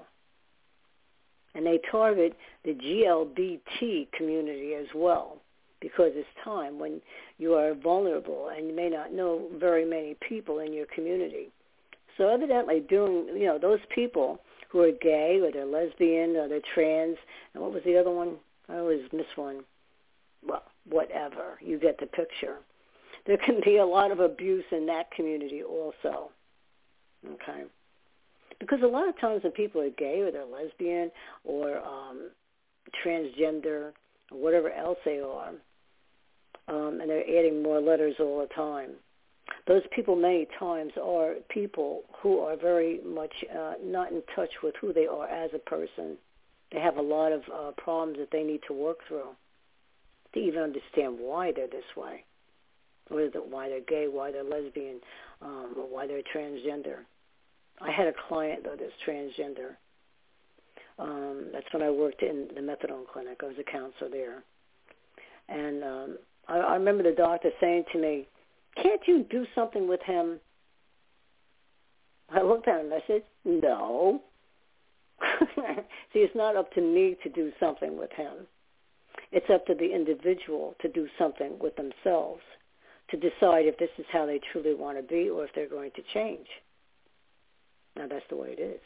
And 1.54 1.66
they 1.66 1.80
target 1.90 2.36
the 2.64 2.74
GLBT 2.74 4.12
community 4.12 4.74
as 4.74 4.86
well 4.94 5.38
because 5.80 6.12
it's 6.14 6.28
time 6.44 6.78
when 6.78 7.00
you 7.38 7.54
are 7.54 7.74
vulnerable 7.74 8.50
and 8.54 8.66
you 8.68 8.76
may 8.76 8.88
not 8.88 9.12
know 9.12 9.46
very 9.58 9.84
many 9.84 10.16
people 10.28 10.60
in 10.60 10.72
your 10.72 10.86
community. 10.94 11.48
So 12.16 12.28
evidently 12.28 12.80
doing, 12.80 13.28
you 13.36 13.46
know, 13.46 13.58
those 13.58 13.80
people 13.94 14.40
who 14.76 14.82
are 14.82 14.92
gay 14.92 15.40
or 15.42 15.50
they're 15.50 15.64
lesbian 15.64 16.36
or 16.36 16.48
they're 16.48 16.60
trans. 16.74 17.16
And 17.54 17.62
what 17.62 17.72
was 17.72 17.82
the 17.86 17.98
other 17.98 18.10
one? 18.10 18.36
I 18.68 18.76
always 18.76 19.00
miss 19.10 19.26
one. 19.34 19.60
Well, 20.46 20.62
whatever. 20.88 21.58
You 21.62 21.78
get 21.78 21.98
the 21.98 22.06
picture. 22.06 22.56
There 23.26 23.38
can 23.38 23.60
be 23.64 23.78
a 23.78 23.86
lot 23.86 24.10
of 24.10 24.20
abuse 24.20 24.64
in 24.70 24.84
that 24.86 25.10
community 25.12 25.62
also. 25.62 26.30
Okay. 27.26 27.64
Because 28.60 28.80
a 28.82 28.86
lot 28.86 29.08
of 29.08 29.18
times 29.18 29.42
when 29.44 29.52
people 29.52 29.80
are 29.80 29.90
gay 29.90 30.20
or 30.20 30.30
they're 30.30 30.44
lesbian 30.44 31.10
or 31.44 31.78
um, 31.78 32.30
transgender 33.04 33.92
or 34.30 34.38
whatever 34.38 34.70
else 34.70 34.98
they 35.06 35.20
are, 35.20 35.52
um, 36.68 37.00
and 37.00 37.08
they're 37.08 37.38
adding 37.38 37.62
more 37.62 37.80
letters 37.80 38.16
all 38.20 38.40
the 38.40 38.54
time, 38.54 38.90
those 39.66 39.82
people 39.94 40.14
many 40.14 40.46
times 40.58 40.92
are 41.02 41.34
people 41.48 42.02
who 42.20 42.38
are 42.38 42.56
very 42.56 43.00
much 43.04 43.32
uh, 43.52 43.74
not 43.82 44.12
in 44.12 44.22
touch 44.34 44.50
with 44.62 44.74
who 44.80 44.92
they 44.92 45.06
are 45.06 45.26
as 45.26 45.50
a 45.54 45.58
person. 45.58 46.16
They 46.72 46.80
have 46.80 46.96
a 46.96 47.02
lot 47.02 47.32
of 47.32 47.42
uh, 47.52 47.70
problems 47.72 48.18
that 48.18 48.30
they 48.30 48.42
need 48.42 48.60
to 48.68 48.72
work 48.72 48.98
through 49.08 49.30
to 50.34 50.40
even 50.40 50.62
understand 50.62 51.16
why 51.18 51.52
they're 51.52 51.66
this 51.66 51.96
way, 51.96 52.24
or 53.10 53.22
why 53.48 53.68
they're 53.68 53.80
gay, 53.80 54.06
why 54.08 54.30
they're 54.30 54.44
lesbian, 54.44 55.00
um, 55.42 55.74
or 55.76 55.88
why 55.88 56.06
they're 56.06 56.22
transgender. 56.34 56.98
I 57.80 57.90
had 57.90 58.06
a 58.06 58.12
client 58.28 58.64
though 58.64 58.76
that's 58.78 58.92
transgender. 59.06 59.76
Um, 60.98 61.46
that's 61.52 61.66
when 61.72 61.82
I 61.82 61.90
worked 61.90 62.22
in 62.22 62.48
the 62.54 62.60
methadone 62.60 63.06
clinic. 63.12 63.40
I 63.42 63.46
was 63.46 63.56
a 63.58 63.70
counselor 63.70 64.10
there, 64.10 64.42
and 65.48 65.84
um, 65.84 66.18
I, 66.48 66.58
I 66.58 66.74
remember 66.74 67.02
the 67.02 67.12
doctor 67.12 67.50
saying 67.60 67.84
to 67.92 67.98
me, 67.98 68.28
can't 68.82 69.00
you 69.06 69.24
do 69.28 69.46
something 69.54 69.88
with 69.88 70.02
him? 70.02 70.40
I 72.30 72.42
looked 72.42 72.68
at 72.68 72.80
him. 72.80 72.86
And 72.86 72.94
I 72.94 73.02
said, 73.06 73.22
no. 73.44 74.22
See, 76.12 76.20
it's 76.20 76.36
not 76.36 76.56
up 76.56 76.72
to 76.74 76.80
me 76.80 77.16
to 77.22 77.28
do 77.28 77.52
something 77.58 77.98
with 77.98 78.12
him. 78.12 78.46
It's 79.32 79.50
up 79.52 79.66
to 79.66 79.74
the 79.74 79.94
individual 79.94 80.74
to 80.80 80.88
do 80.88 81.08
something 81.18 81.58
with 81.58 81.74
themselves, 81.76 82.42
to 83.10 83.16
decide 83.16 83.66
if 83.66 83.78
this 83.78 83.90
is 83.98 84.06
how 84.12 84.26
they 84.26 84.40
truly 84.52 84.74
want 84.74 84.98
to 84.98 85.02
be 85.02 85.28
or 85.28 85.44
if 85.44 85.50
they're 85.54 85.68
going 85.68 85.90
to 85.96 86.02
change. 86.14 86.46
Now, 87.96 88.06
that's 88.08 88.26
the 88.28 88.36
way 88.36 88.54
it 88.58 88.60
is. 88.60 88.80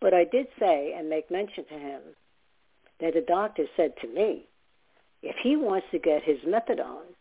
But 0.00 0.14
I 0.14 0.24
did 0.24 0.46
say 0.58 0.94
and 0.96 1.08
make 1.08 1.30
mention 1.30 1.64
to 1.66 1.74
him 1.74 2.00
that 3.00 3.14
the 3.14 3.24
doctor 3.26 3.64
said 3.76 3.92
to 4.00 4.08
me, 4.08 4.46
if 5.22 5.36
he 5.42 5.56
wants 5.56 5.86
to 5.90 5.98
get 5.98 6.22
his 6.22 6.38
methadone, 6.40 7.14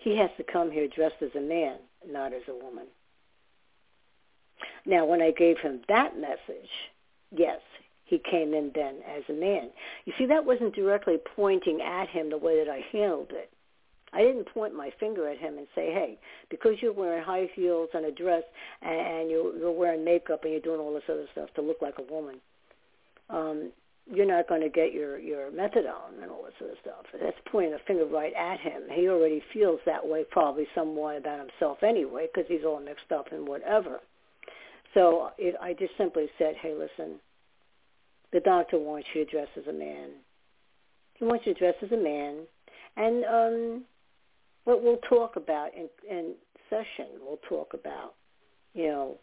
he 0.00 0.16
has 0.16 0.30
to 0.38 0.42
come 0.42 0.70
here 0.70 0.88
dressed 0.88 1.22
as 1.22 1.30
a 1.36 1.40
man, 1.40 1.76
not 2.10 2.32
as 2.32 2.42
a 2.48 2.54
woman. 2.54 2.86
Now, 4.86 5.04
when 5.04 5.20
I 5.20 5.30
gave 5.30 5.58
him 5.58 5.80
that 5.88 6.18
message, 6.18 6.70
yes, 7.30 7.60
he 8.04 8.18
came 8.18 8.54
in 8.54 8.72
then 8.74 8.96
as 9.06 9.22
a 9.28 9.32
man. 9.32 9.70
You 10.06 10.14
see, 10.18 10.26
that 10.26 10.44
wasn't 10.44 10.74
directly 10.74 11.18
pointing 11.36 11.80
at 11.82 12.08
him 12.08 12.30
the 12.30 12.38
way 12.38 12.64
that 12.64 12.70
I 12.70 12.84
handled 12.90 13.30
it. 13.30 13.50
I 14.12 14.22
didn't 14.22 14.52
point 14.52 14.74
my 14.74 14.90
finger 14.98 15.28
at 15.28 15.38
him 15.38 15.58
and 15.58 15.66
say, 15.74 15.92
hey, 15.92 16.18
because 16.48 16.76
you're 16.80 16.92
wearing 16.92 17.22
high 17.22 17.48
heels 17.54 17.90
and 17.94 18.06
a 18.06 18.10
dress 18.10 18.42
and 18.82 19.30
you're, 19.30 19.56
you're 19.56 19.70
wearing 19.70 20.04
makeup 20.04 20.42
and 20.42 20.52
you're 20.52 20.62
doing 20.62 20.80
all 20.80 20.94
this 20.94 21.04
other 21.08 21.26
stuff 21.30 21.50
to 21.54 21.62
look 21.62 21.80
like 21.80 21.94
a 21.98 22.12
woman, 22.12 22.40
um, 23.28 23.70
you're 24.12 24.26
not 24.26 24.48
going 24.48 24.60
to 24.60 24.68
get 24.68 24.92
your, 24.92 25.18
your 25.18 25.50
methadone 25.50 26.20
and 26.22 26.30
all 26.30 26.44
this 26.44 26.54
other 26.60 26.74
stuff. 26.80 27.06
That's 27.12 27.36
pointing 27.50 27.74
a 27.74 27.78
finger 27.86 28.06
right 28.06 28.32
at 28.34 28.58
him. 28.60 28.82
He 28.92 29.08
already 29.08 29.42
feels 29.52 29.80
that 29.86 30.06
way 30.06 30.24
probably 30.28 30.66
somewhat 30.74 31.16
about 31.16 31.38
himself 31.38 31.78
anyway 31.82 32.26
because 32.32 32.48
he's 32.48 32.64
all 32.64 32.80
mixed 32.80 33.12
up 33.12 33.32
and 33.32 33.46
whatever. 33.46 34.00
So 34.94 35.30
it, 35.38 35.54
I 35.62 35.74
just 35.74 35.92
simply 35.96 36.26
said, 36.38 36.54
hey, 36.60 36.74
listen, 36.74 37.20
the 38.32 38.40
doctor 38.40 38.78
wants 38.78 39.08
you 39.14 39.24
to 39.24 39.30
dress 39.30 39.48
as 39.56 39.66
a 39.68 39.72
man. 39.72 40.10
He 41.14 41.24
wants 41.24 41.46
you 41.46 41.54
to 41.54 41.58
dress 41.58 41.74
as 41.82 41.92
a 41.92 41.96
man. 41.96 42.38
And 42.96 43.24
um, 43.24 43.84
what 44.64 44.82
we'll 44.82 45.00
talk 45.08 45.36
about 45.36 45.70
in, 45.74 45.88
in 46.08 46.34
session, 46.68 47.06
we'll 47.24 47.40
talk 47.48 47.74
about, 47.74 48.14
you 48.74 48.88
know, 48.88 49.18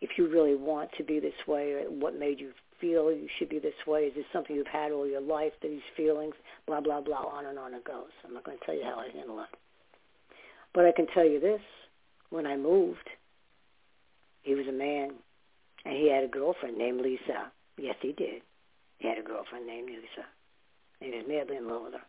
if 0.00 0.10
you 0.16 0.28
really 0.28 0.54
want 0.54 0.90
to 0.96 1.04
be 1.04 1.20
this 1.20 1.46
way 1.46 1.72
or 1.72 1.82
what 1.84 2.18
made 2.18 2.40
you 2.40 2.52
feel 2.80 3.10
you 3.12 3.28
should 3.38 3.48
be 3.48 3.58
this 3.58 3.74
way. 3.86 4.02
Is 4.02 4.14
this 4.14 4.24
something 4.32 4.54
you've 4.56 4.66
had 4.66 4.92
all 4.92 5.06
your 5.06 5.20
life, 5.20 5.52
these 5.62 5.80
feelings, 5.96 6.34
blah, 6.66 6.80
blah, 6.80 7.00
blah, 7.00 7.24
on 7.24 7.46
and 7.46 7.58
on 7.58 7.74
it 7.74 7.84
goes. 7.84 8.10
I'm 8.24 8.34
not 8.34 8.44
going 8.44 8.58
to 8.58 8.64
tell 8.64 8.74
you 8.74 8.84
how 8.84 8.98
I 8.98 9.08
handle 9.16 9.40
it. 9.40 9.48
But 10.74 10.86
I 10.86 10.92
can 10.92 11.06
tell 11.06 11.24
you 11.24 11.40
this. 11.40 11.60
When 12.30 12.46
I 12.46 12.56
moved, 12.56 13.08
he 14.42 14.54
was 14.54 14.66
a 14.66 14.72
man, 14.72 15.12
and 15.84 15.96
he 15.96 16.10
had 16.10 16.24
a 16.24 16.28
girlfriend 16.28 16.76
named 16.76 17.00
Lisa. 17.00 17.52
Yes, 17.78 17.96
he 18.00 18.12
did. 18.12 18.42
He 18.98 19.08
had 19.08 19.18
a 19.18 19.22
girlfriend 19.22 19.66
named 19.66 19.88
Lisa. 19.88 20.26
And 21.00 21.12
he 21.12 21.18
was 21.18 21.26
madly 21.28 21.56
in 21.56 21.68
love 21.68 21.82
with 21.84 21.92
her. 21.94 22.00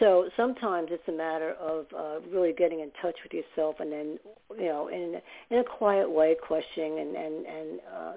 So 0.00 0.28
sometimes 0.36 0.88
it's 0.90 1.06
a 1.08 1.12
matter 1.12 1.52
of 1.60 1.86
uh, 1.96 2.20
really 2.30 2.52
getting 2.52 2.80
in 2.80 2.90
touch 3.00 3.16
with 3.22 3.32
yourself, 3.32 3.76
and 3.78 3.92
then 3.92 4.18
you 4.58 4.66
know, 4.66 4.88
in 4.88 5.20
in 5.50 5.58
a 5.58 5.64
quiet 5.64 6.10
way, 6.10 6.36
questioning 6.46 6.98
and 6.98 7.16
and 7.16 7.46
and 7.46 7.80
uh, 7.94 8.12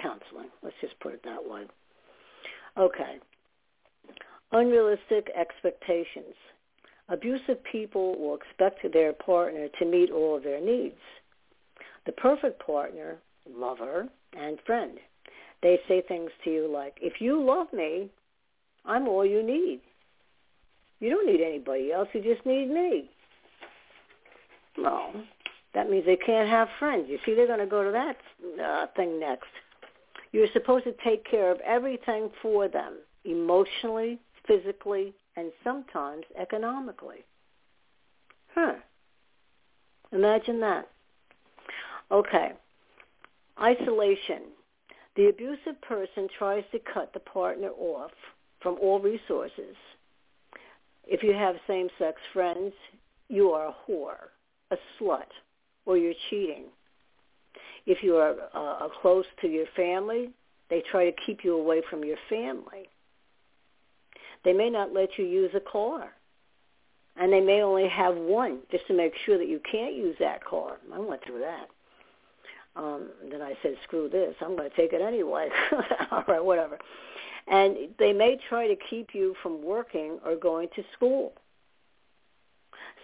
counseling. 0.00 0.48
Let's 0.62 0.76
just 0.80 0.98
put 1.00 1.12
it 1.12 1.22
that 1.24 1.42
way. 1.44 1.64
Okay. 2.78 3.18
Unrealistic 4.52 5.30
expectations. 5.38 6.34
Abusive 7.08 7.62
people 7.70 8.18
will 8.18 8.36
expect 8.36 8.80
their 8.92 9.12
partner 9.12 9.68
to 9.78 9.84
meet 9.84 10.10
all 10.10 10.36
of 10.36 10.42
their 10.42 10.60
needs. 10.60 10.98
The 12.06 12.12
perfect 12.12 12.64
partner, 12.64 13.18
lover, 13.48 14.08
and 14.36 14.58
friend. 14.64 14.98
They 15.62 15.78
say 15.86 16.02
things 16.06 16.30
to 16.44 16.50
you 16.50 16.72
like, 16.72 16.96
if 17.00 17.20
you 17.20 17.44
love 17.44 17.66
me, 17.72 18.08
I'm 18.84 19.08
all 19.08 19.26
you 19.26 19.42
need. 19.42 19.80
You 21.00 21.10
don't 21.10 21.26
need 21.26 21.40
anybody 21.40 21.92
else. 21.92 22.08
You 22.12 22.22
just 22.22 22.44
need 22.46 22.70
me. 22.70 23.10
Well, 24.78 25.12
that 25.74 25.90
means 25.90 26.04
they 26.04 26.16
can't 26.16 26.48
have 26.48 26.68
friends. 26.78 27.06
You 27.08 27.18
see, 27.24 27.34
they're 27.34 27.46
going 27.46 27.58
to 27.58 27.66
go 27.66 27.82
to 27.82 27.90
that 27.90 28.16
uh, 28.62 28.86
thing 28.94 29.18
next. 29.18 29.48
You're 30.32 30.46
supposed 30.52 30.84
to 30.84 30.94
take 31.02 31.28
care 31.28 31.50
of 31.50 31.58
everything 31.60 32.30
for 32.40 32.68
them, 32.68 32.98
emotionally, 33.24 34.18
physically, 34.46 35.14
and 35.36 35.50
sometimes 35.64 36.24
economically. 36.38 37.24
Huh. 38.54 38.74
Imagine 40.12 40.60
that. 40.60 40.88
Okay. 42.10 42.52
Isolation. 43.60 44.42
The 45.16 45.28
abusive 45.28 45.80
person 45.82 46.28
tries 46.38 46.64
to 46.72 46.78
cut 46.92 47.12
the 47.12 47.20
partner 47.20 47.70
off 47.78 48.12
from 48.60 48.76
all 48.80 49.00
resources 49.00 49.76
if 51.10 51.22
you 51.24 51.34
have 51.34 51.56
same-sex 51.66 52.18
friends, 52.32 52.72
you 53.28 53.50
are 53.50 53.68
a 53.68 53.74
whore, 53.86 54.30
a 54.70 54.76
slut, 54.98 55.28
or 55.84 55.98
you're 55.98 56.14
cheating. 56.30 56.66
If 57.84 58.02
you 58.02 58.16
are 58.16 58.36
uh, 58.54 58.88
close 59.02 59.24
to 59.42 59.48
your 59.48 59.66
family, 59.74 60.30
they 60.70 60.82
try 60.90 61.10
to 61.10 61.16
keep 61.26 61.44
you 61.44 61.58
away 61.58 61.82
from 61.90 62.04
your 62.04 62.16
family. 62.28 62.88
They 64.44 64.52
may 64.52 64.70
not 64.70 64.94
let 64.94 65.18
you 65.18 65.24
use 65.26 65.50
a 65.54 65.60
car. 65.60 66.12
And 67.16 67.32
they 67.32 67.40
may 67.40 67.62
only 67.62 67.88
have 67.88 68.16
one 68.16 68.60
just 68.70 68.86
to 68.86 68.94
make 68.94 69.12
sure 69.26 69.36
that 69.36 69.48
you 69.48 69.60
can't 69.70 69.94
use 69.94 70.16
that 70.20 70.44
car. 70.44 70.78
I 70.94 70.98
went 71.00 71.24
through 71.26 71.40
that. 71.40 71.68
Um, 72.76 73.10
then 73.30 73.42
I 73.42 73.54
said, 73.62 73.74
screw 73.82 74.08
this. 74.08 74.34
I'm 74.40 74.56
going 74.56 74.70
to 74.70 74.76
take 74.76 74.92
it 74.92 75.02
anyway. 75.02 75.48
All 76.12 76.24
right, 76.28 76.42
whatever. 76.42 76.78
And 77.50 77.76
they 77.98 78.12
may 78.12 78.38
try 78.48 78.68
to 78.68 78.76
keep 78.88 79.08
you 79.12 79.34
from 79.42 79.62
working 79.62 80.20
or 80.24 80.36
going 80.36 80.68
to 80.76 80.84
school. 80.94 81.32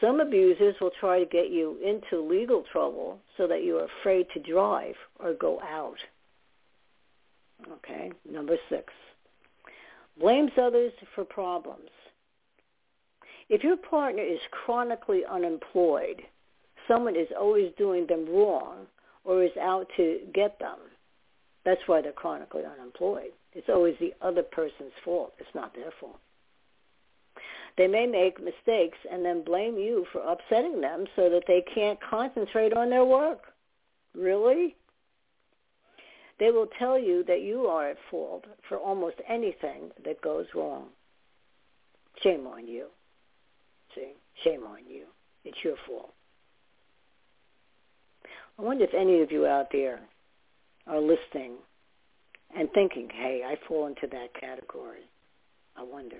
Some 0.01 0.21
abusers 0.21 0.77
will 0.81 0.93
try 1.01 1.19
to 1.19 1.27
get 1.27 1.51
you 1.51 1.79
into 1.85 2.23
legal 2.23 2.63
trouble 2.71 3.19
so 3.37 3.47
that 3.49 3.65
you're 3.65 3.87
afraid 4.01 4.27
to 4.35 4.41
drive 4.41 4.95
or 5.19 5.35
go 5.35 5.61
out. 5.61 5.99
Okay, 7.73 8.13
number 8.31 8.57
six. 8.69 8.93
Blames 10.21 10.53
others 10.61 10.93
for 11.15 11.25
problems. 11.25 11.91
If 13.49 13.65
your 13.65 13.77
partner 13.77 14.23
is 14.23 14.41
chronically 14.51 15.23
unemployed, 15.25 16.23
someone 16.87 17.17
is 17.17 17.29
always 17.39 17.73
doing 17.77 18.07
them 18.07 18.27
wrong 18.29 18.87
or 19.25 19.43
is 19.43 19.57
out 19.61 19.89
to 19.97 20.21
get 20.33 20.59
them. 20.59 20.79
That's 21.67 21.83
why 21.87 22.01
they're 22.01 22.13
chronically 22.13 22.63
unemployed. 22.65 23.33
It's 23.53 23.69
always 23.69 23.97
the 23.99 24.15
other 24.23 24.45
person's 24.45 24.93
fault. 25.05 25.35
It's 25.39 25.53
not 25.53 25.75
their 25.75 25.91
fault. 26.01 26.21
They 27.77 27.89
may 27.89 28.07
make 28.07 28.39
mistakes 28.43 28.99
and 29.11 29.25
then 29.25 29.43
blame 29.43 29.77
you 29.77 30.07
for 30.13 30.21
upsetting 30.21 30.81
them 30.81 31.07
so 31.17 31.29
that 31.29 31.43
they 31.49 31.63
can't 31.75 31.99
concentrate 32.01 32.73
on 32.73 32.89
their 32.89 33.05
work. 33.05 33.53
Really? 34.15 34.77
They 36.39 36.53
will 36.53 36.69
tell 36.79 36.99
you 36.99 37.25
that 37.25 37.43
you 37.43 37.67
are 37.67 37.91
at 37.91 37.97
fault 38.13 38.45
for 38.69 38.79
almost 38.79 39.17
anything 39.29 39.91
that 40.05 40.23
goes 40.23 40.47
wrong. 40.55 40.87
Shame 42.23 42.47
on 42.47 42.69
you. 42.69 42.87
See? 43.93 44.13
Shame 44.45 44.63
on 44.63 44.87
you. 44.89 45.07
It's 45.45 45.65
your 45.65 45.77
fault. 45.85 46.15
I 48.57 48.63
wonder 48.63 48.85
if 48.85 48.95
any 48.95 49.21
of 49.21 49.33
you 49.33 49.47
out 49.47 49.73
there 49.73 50.01
are 50.87 51.01
listening 51.01 51.55
and 52.57 52.71
thinking, 52.73 53.09
hey, 53.13 53.43
I 53.47 53.57
fall 53.67 53.87
into 53.87 54.07
that 54.13 54.35
category. 54.39 55.03
I 55.77 55.83
wonder. 55.83 56.19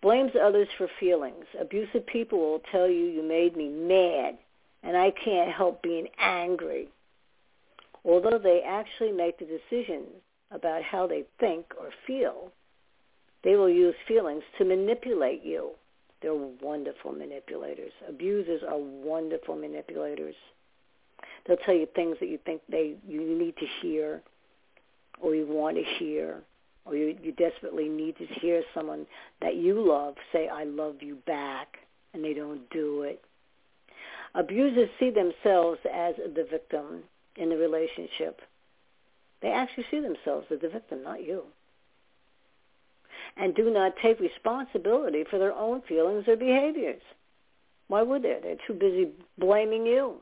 Blames 0.00 0.32
others 0.42 0.68
for 0.76 0.88
feelings. 0.98 1.44
Abusive 1.60 2.06
people 2.06 2.38
will 2.38 2.62
tell 2.72 2.88
you 2.88 3.04
you 3.06 3.22
made 3.22 3.56
me 3.56 3.68
mad 3.68 4.38
and 4.82 4.96
I 4.96 5.12
can't 5.24 5.52
help 5.52 5.82
being 5.82 6.08
angry. 6.18 6.88
Although 8.04 8.38
they 8.42 8.62
actually 8.66 9.12
make 9.12 9.38
the 9.38 9.44
decision 9.44 10.04
about 10.50 10.82
how 10.82 11.06
they 11.06 11.24
think 11.38 11.66
or 11.78 11.90
feel, 12.06 12.50
they 13.44 13.54
will 13.54 13.68
use 13.68 13.94
feelings 14.08 14.42
to 14.58 14.64
manipulate 14.64 15.44
you. 15.44 15.70
They're 16.20 16.34
wonderful 16.34 17.12
manipulators. 17.12 17.92
Abusers 18.08 18.62
are 18.68 18.78
wonderful 18.78 19.56
manipulators. 19.56 20.34
They'll 21.46 21.56
tell 21.56 21.74
you 21.74 21.86
things 21.94 22.16
that 22.20 22.28
you 22.28 22.38
think 22.44 22.62
they 22.68 22.94
you 23.06 23.20
need 23.20 23.56
to 23.56 23.66
hear, 23.80 24.22
or 25.20 25.34
you 25.34 25.46
want 25.46 25.76
to 25.76 25.82
hear, 25.98 26.42
or 26.84 26.94
you, 26.94 27.16
you 27.22 27.32
desperately 27.32 27.88
need 27.88 28.16
to 28.18 28.26
hear 28.26 28.62
someone 28.74 29.06
that 29.40 29.56
you 29.56 29.80
love 29.80 30.14
say, 30.32 30.48
"I 30.48 30.64
love 30.64 31.02
you 31.02 31.16
back," 31.26 31.78
and 32.14 32.24
they 32.24 32.34
don't 32.34 32.68
do 32.70 33.02
it. 33.02 33.24
Abusers 34.34 34.88
see 34.98 35.10
themselves 35.10 35.80
as 35.92 36.14
the 36.16 36.44
victim 36.44 37.02
in 37.36 37.50
the 37.50 37.56
relationship. 37.56 38.40
They 39.40 39.50
actually 39.50 39.86
see 39.90 40.00
themselves 40.00 40.46
as 40.50 40.60
the 40.60 40.68
victim, 40.68 41.02
not 41.02 41.26
you. 41.26 41.42
And 43.36 43.54
do 43.54 43.70
not 43.70 43.96
take 43.96 44.20
responsibility 44.20 45.24
for 45.24 45.38
their 45.38 45.52
own 45.52 45.82
feelings 45.82 46.28
or 46.28 46.36
behaviors. 46.36 47.02
Why 47.88 48.02
would 48.02 48.22
they? 48.22 48.38
They're 48.42 48.56
too 48.66 48.74
busy 48.74 49.10
blaming 49.38 49.86
you. 49.86 50.20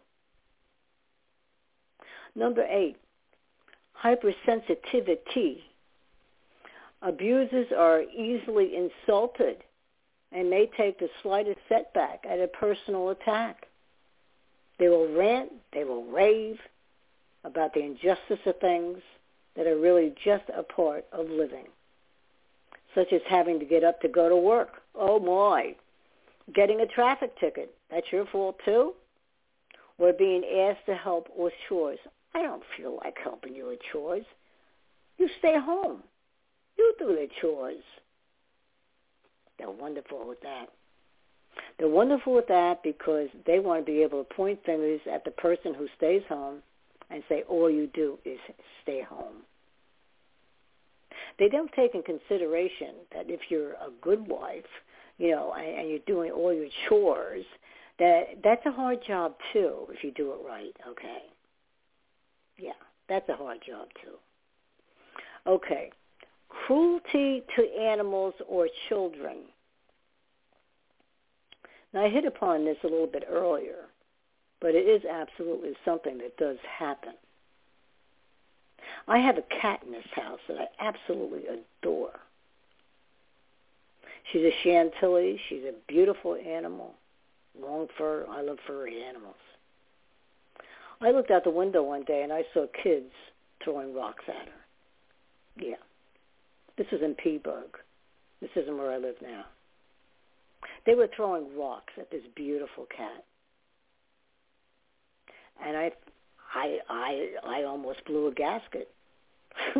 Number 2.34 2.64
eight, 2.68 2.96
hypersensitivity. 4.02 5.58
Abusers 7.02 7.66
are 7.76 8.02
easily 8.02 8.72
insulted 8.76 9.56
and 10.32 10.50
may 10.50 10.70
take 10.76 10.98
the 10.98 11.08
slightest 11.22 11.58
setback 11.68 12.24
as 12.28 12.40
a 12.40 12.46
personal 12.46 13.10
attack. 13.10 13.66
They 14.78 14.88
will 14.88 15.12
rant, 15.12 15.50
they 15.72 15.84
will 15.84 16.04
rave 16.04 16.58
about 17.44 17.74
the 17.74 17.80
injustice 17.80 18.38
of 18.46 18.58
things 18.60 18.98
that 19.56 19.66
are 19.66 19.78
really 19.78 20.14
just 20.24 20.44
a 20.54 20.62
part 20.62 21.04
of 21.12 21.28
living, 21.28 21.66
such 22.94 23.12
as 23.12 23.20
having 23.28 23.58
to 23.58 23.64
get 23.64 23.82
up 23.82 24.00
to 24.02 24.08
go 24.08 24.28
to 24.28 24.36
work. 24.36 24.82
Oh 24.94 25.18
my. 25.18 25.74
Getting 26.54 26.80
a 26.80 26.86
traffic 26.86 27.38
ticket. 27.38 27.74
That's 27.90 28.10
your 28.12 28.26
fault 28.26 28.56
too? 28.64 28.94
Or 29.98 30.12
being 30.12 30.44
asked 30.44 30.86
to 30.86 30.94
help 30.94 31.28
with 31.36 31.52
chores 31.68 31.98
I 32.34 32.42
don't 32.42 32.62
feel 32.76 32.98
like 33.02 33.16
helping 33.22 33.54
you 33.54 33.66
with 33.66 33.80
chores. 33.92 34.24
You 35.18 35.28
stay 35.38 35.58
home. 35.58 36.02
You 36.78 36.94
do 36.98 37.08
the 37.08 37.28
chores. 37.40 37.82
They're 39.58 39.70
wonderful 39.70 40.26
with 40.26 40.40
that. 40.40 40.66
They're 41.78 41.88
wonderful 41.88 42.34
with 42.34 42.46
that 42.48 42.82
because 42.82 43.28
they 43.46 43.58
want 43.58 43.84
to 43.84 43.92
be 43.92 44.02
able 44.02 44.24
to 44.24 44.34
point 44.34 44.60
fingers 44.64 45.00
at 45.12 45.24
the 45.24 45.30
person 45.30 45.74
who 45.74 45.88
stays 45.96 46.22
home 46.28 46.62
and 47.10 47.22
say, 47.28 47.42
all 47.48 47.70
you 47.70 47.88
do 47.92 48.18
is 48.24 48.38
stay 48.82 49.02
home. 49.02 49.42
They 51.38 51.48
don't 51.48 51.72
take 51.72 51.94
in 51.94 52.02
consideration 52.02 52.94
that 53.12 53.28
if 53.28 53.40
you're 53.50 53.72
a 53.72 53.90
good 54.00 54.26
wife, 54.28 54.64
you 55.18 55.30
know, 55.30 55.52
and, 55.52 55.80
and 55.80 55.88
you're 55.88 55.98
doing 56.06 56.30
all 56.30 56.52
your 56.52 56.68
chores, 56.88 57.44
that 57.98 58.38
that's 58.42 58.64
a 58.66 58.72
hard 58.72 58.98
job 59.06 59.34
too 59.52 59.86
if 59.90 60.04
you 60.04 60.12
do 60.12 60.32
it 60.32 60.38
right, 60.46 60.74
okay? 60.88 61.22
Yeah, 62.60 62.72
that's 63.08 63.28
a 63.28 63.36
hard 63.36 63.58
job 63.66 63.88
too. 64.02 64.16
Okay. 65.46 65.90
Cruelty 66.48 67.42
to 67.56 67.80
animals 67.80 68.34
or 68.48 68.68
children. 68.88 69.38
Now, 71.94 72.04
I 72.04 72.08
hit 72.08 72.24
upon 72.24 72.64
this 72.64 72.76
a 72.84 72.86
little 72.86 73.06
bit 73.06 73.24
earlier, 73.28 73.86
but 74.60 74.74
it 74.74 74.86
is 74.86 75.02
absolutely 75.04 75.72
something 75.84 76.18
that 76.18 76.36
does 76.36 76.58
happen. 76.78 77.14
I 79.08 79.18
have 79.18 79.38
a 79.38 79.60
cat 79.60 79.80
in 79.84 79.92
this 79.92 80.04
house 80.14 80.38
that 80.48 80.58
I 80.58 80.66
absolutely 80.84 81.42
adore. 81.46 82.12
She's 84.30 84.42
a 84.42 84.52
Chantilly. 84.62 85.40
She's 85.48 85.64
a 85.64 85.72
beautiful 85.88 86.36
animal. 86.36 86.94
Long 87.60 87.88
fur. 87.96 88.26
I 88.30 88.42
love 88.42 88.58
furry 88.66 89.02
animals. 89.02 89.34
I 91.00 91.10
looked 91.10 91.30
out 91.30 91.44
the 91.44 91.50
window 91.50 91.82
one 91.82 92.04
day 92.04 92.22
and 92.22 92.32
I 92.32 92.42
saw 92.52 92.66
kids 92.82 93.12
throwing 93.64 93.94
rocks 93.94 94.24
at 94.28 94.48
her. 94.48 95.64
Yeah. 95.66 95.76
This 96.76 96.86
was 96.92 97.00
in 97.02 97.14
Peaburg. 97.14 97.76
This 98.40 98.50
isn't 98.56 98.76
where 98.76 98.90
I 98.90 98.98
live 98.98 99.16
now. 99.22 99.44
They 100.86 100.94
were 100.94 101.08
throwing 101.14 101.56
rocks 101.58 101.92
at 101.98 102.10
this 102.10 102.22
beautiful 102.34 102.86
cat. 102.94 103.24
And 105.64 105.76
I 105.76 105.92
I 106.54 106.78
I 106.88 107.28
I 107.46 107.62
almost 107.64 108.04
blew 108.06 108.28
a 108.28 108.32
gasket. 108.34 108.88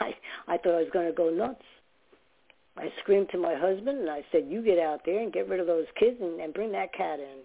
I 0.00 0.14
I 0.46 0.58
thought 0.58 0.74
I 0.74 0.82
was 0.82 0.90
going 0.92 1.06
to 1.06 1.12
go 1.12 1.30
nuts. 1.30 1.64
I 2.76 2.88
screamed 3.00 3.28
to 3.30 3.38
my 3.38 3.54
husband 3.54 4.00
and 4.00 4.10
I 4.10 4.24
said, 4.32 4.46
"You 4.48 4.62
get 4.62 4.78
out 4.78 5.00
there 5.04 5.20
and 5.20 5.32
get 5.32 5.48
rid 5.48 5.60
of 5.60 5.66
those 5.66 5.86
kids 5.98 6.18
and, 6.20 6.40
and 6.40 6.52
bring 6.52 6.72
that 6.72 6.92
cat 6.92 7.20
in." 7.20 7.38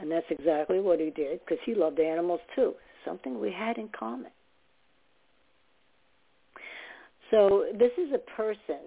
And 0.00 0.10
that's 0.10 0.26
exactly 0.30 0.80
what 0.80 0.98
he 0.98 1.10
did 1.10 1.40
because 1.40 1.58
he 1.64 1.74
loved 1.74 2.00
animals 2.00 2.40
too, 2.56 2.74
something 3.04 3.38
we 3.38 3.52
had 3.52 3.76
in 3.76 3.88
common. 3.88 4.30
So 7.30 7.66
this 7.78 7.92
is 7.98 8.12
a 8.12 8.18
person 8.18 8.80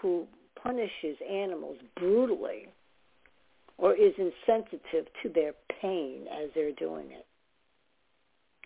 who 0.00 0.26
punishes 0.62 1.16
animals 1.28 1.78
brutally 1.96 2.68
or 3.78 3.94
is 3.94 4.12
insensitive 4.18 5.06
to 5.22 5.28
their 5.34 5.52
pain 5.80 6.26
as 6.30 6.50
they're 6.54 6.72
doing 6.72 7.06
it. 7.10 7.26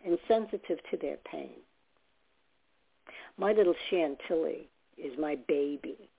Insensitive 0.04 0.78
to 0.90 0.96
their 0.96 1.16
pain. 1.30 1.60
My 3.38 3.52
little 3.52 3.74
Chantilly 3.88 4.68
is 4.96 5.16
my 5.18 5.36
baby. 5.46 6.10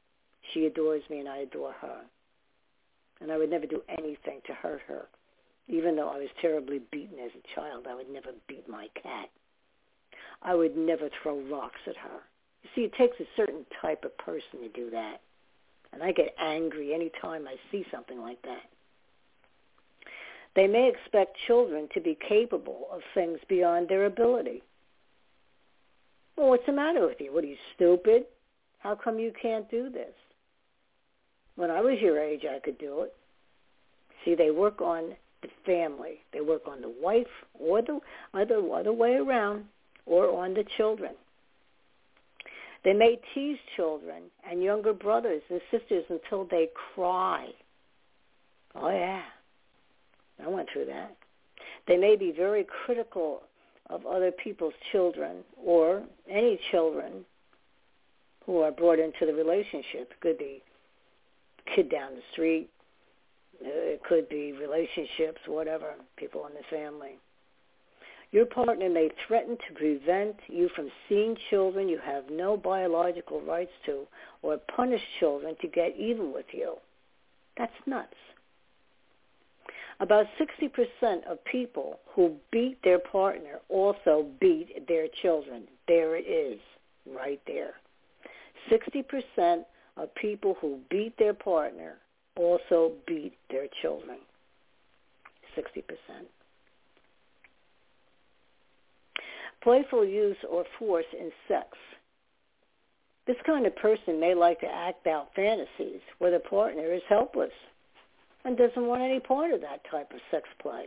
She 0.53 0.65
adores 0.65 1.03
me 1.09 1.19
and 1.19 1.27
I 1.27 1.39
adore 1.39 1.73
her. 1.73 2.01
And 3.21 3.29
I 3.31 3.37
would 3.37 3.49
never 3.49 3.65
do 3.65 3.81
anything 3.89 4.39
to 4.47 4.53
hurt 4.53 4.81
her. 4.87 5.07
Even 5.69 5.95
though 5.95 6.09
I 6.09 6.17
was 6.17 6.29
terribly 6.41 6.81
beaten 6.91 7.19
as 7.19 7.31
a 7.35 7.55
child, 7.55 7.85
I 7.87 7.93
would 7.93 8.09
never 8.09 8.31
beat 8.47 8.67
my 8.67 8.87
cat. 9.01 9.29
I 10.41 10.55
would 10.55 10.75
never 10.75 11.09
throw 11.21 11.39
rocks 11.41 11.81
at 11.85 11.95
her. 11.95 12.19
You 12.63 12.69
see, 12.75 12.81
it 12.81 12.93
takes 12.93 13.19
a 13.19 13.27
certain 13.37 13.65
type 13.79 14.03
of 14.03 14.17
person 14.17 14.61
to 14.61 14.69
do 14.69 14.89
that. 14.89 15.21
And 15.93 16.01
I 16.01 16.11
get 16.11 16.35
angry 16.39 16.93
any 16.93 17.11
time 17.21 17.47
I 17.47 17.55
see 17.71 17.85
something 17.91 18.19
like 18.19 18.41
that. 18.43 18.63
They 20.55 20.67
may 20.67 20.89
expect 20.89 21.37
children 21.45 21.87
to 21.93 22.01
be 22.01 22.17
capable 22.27 22.87
of 22.91 23.01
things 23.13 23.39
beyond 23.47 23.87
their 23.87 24.05
ability. 24.05 24.63
Well, 26.35 26.49
what's 26.49 26.65
the 26.65 26.71
matter 26.71 27.05
with 27.05 27.19
you? 27.19 27.33
What 27.33 27.43
are 27.43 27.47
you, 27.47 27.57
stupid? 27.75 28.25
How 28.79 28.95
come 28.95 29.19
you 29.19 29.31
can't 29.39 29.69
do 29.69 29.89
this? 29.89 30.13
When 31.55 31.69
I 31.69 31.81
was 31.81 31.99
your 32.01 32.19
age, 32.19 32.45
I 32.49 32.59
could 32.59 32.77
do 32.79 33.01
it. 33.01 33.13
See, 34.25 34.35
they 34.35 34.49
work 34.49 34.81
on 34.81 35.15
the 35.41 35.49
family. 35.65 36.19
They 36.33 36.41
work 36.41 36.63
on 36.67 36.81
the 36.81 36.93
wife 37.01 37.27
or 37.53 37.81
the 37.81 37.99
other, 38.33 38.61
way 38.61 39.13
around 39.13 39.65
or 40.05 40.29
on 40.43 40.53
the 40.53 40.63
children. 40.77 41.13
They 42.83 42.93
may 42.93 43.19
tease 43.33 43.57
children 43.75 44.23
and 44.49 44.63
younger 44.63 44.93
brothers 44.93 45.41
and 45.49 45.61
sisters 45.69 46.05
until 46.09 46.45
they 46.45 46.69
cry. 46.95 47.47
Oh, 48.75 48.89
yeah. 48.89 49.23
I 50.43 50.47
went 50.47 50.69
through 50.71 50.85
that. 50.85 51.15
They 51.87 51.97
may 51.97 52.15
be 52.15 52.31
very 52.31 52.65
critical 52.85 53.41
of 53.89 54.05
other 54.05 54.31
people's 54.31 54.73
children 54.91 55.37
or 55.61 56.03
any 56.29 56.59
children 56.71 57.25
who 58.45 58.59
are 58.59 58.71
brought 58.71 58.99
into 58.99 59.25
the 59.25 59.33
relationship. 59.33 60.11
It 60.11 60.21
could 60.21 60.37
be 60.37 60.63
kid 61.75 61.89
down 61.89 62.15
the 62.15 62.21
street. 62.31 62.69
Uh, 63.61 63.67
it 63.67 64.03
could 64.03 64.29
be 64.29 64.53
relationships, 64.53 65.41
whatever, 65.47 65.93
people 66.17 66.45
in 66.47 66.53
the 66.53 66.63
family. 66.75 67.19
Your 68.31 68.45
partner 68.45 68.89
may 68.89 69.09
threaten 69.27 69.57
to 69.67 69.73
prevent 69.73 70.35
you 70.47 70.69
from 70.75 70.91
seeing 71.07 71.35
children 71.49 71.89
you 71.89 71.97
have 71.97 72.29
no 72.29 72.55
biological 72.55 73.41
rights 73.41 73.71
to 73.87 74.07
or 74.43 74.57
punish 74.75 75.01
children 75.19 75.55
to 75.61 75.67
get 75.67 75.95
even 75.97 76.31
with 76.31 76.45
you. 76.53 76.75
That's 77.57 77.73
nuts. 77.87 78.13
About 79.99 80.27
60% 80.39 81.25
of 81.29 81.43
people 81.43 81.99
who 82.15 82.35
beat 82.51 82.77
their 82.83 82.99
partner 82.99 83.59
also 83.67 84.27
beat 84.39 84.87
their 84.87 85.07
children. 85.21 85.63
There 85.87 86.15
it 86.15 86.25
is, 86.25 86.59
right 87.05 87.41
there. 87.45 87.73
60% 88.71 89.65
of 89.97 90.15
people 90.15 90.55
who 90.61 90.79
beat 90.89 91.17
their 91.17 91.33
partner 91.33 91.95
also 92.39 92.93
beat 93.05 93.33
their 93.49 93.67
children. 93.81 94.17
60%. 95.57 95.83
playful 99.61 100.05
use 100.05 100.37
or 100.49 100.65
force 100.77 101.05
in 101.17 101.31
sex. 101.47 101.67
This 103.27 103.37
kind 103.45 103.65
of 103.65 103.75
person 103.75 104.19
may 104.19 104.33
like 104.33 104.59
to 104.61 104.67
act 104.67 105.05
out 105.07 105.29
fantasies 105.35 106.01
where 106.17 106.31
the 106.31 106.39
partner 106.39 106.91
is 106.93 107.01
helpless 107.07 107.51
and 108.43 108.57
doesn't 108.57 108.87
want 108.87 109.01
any 109.01 109.19
part 109.19 109.51
of 109.51 109.61
that 109.61 109.81
type 109.89 110.11
of 110.11 110.19
sex 110.31 110.47
play. 110.61 110.85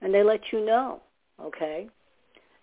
And 0.00 0.14
they 0.14 0.22
let 0.22 0.40
you 0.52 0.64
know, 0.64 1.00
okay? 1.42 1.88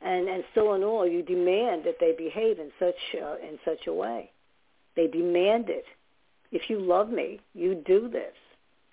And 0.02 0.28
and 0.28 0.44
still 0.52 0.74
in 0.74 0.84
all, 0.84 1.08
you 1.08 1.22
demand 1.22 1.84
that 1.86 1.98
they 2.00 2.14
behave 2.18 2.60
in 2.60 2.72
such 2.80 2.96
uh, 3.22 3.36
in 3.36 3.60
such 3.66 3.88
a 3.88 3.94
way. 3.94 4.32
They 4.96 5.08
demand 5.08 5.70
it. 5.70 5.86
If 6.52 6.70
you 6.70 6.80
love 6.80 7.10
me, 7.10 7.40
you 7.54 7.76
do 7.76 8.08
this. 8.10 8.34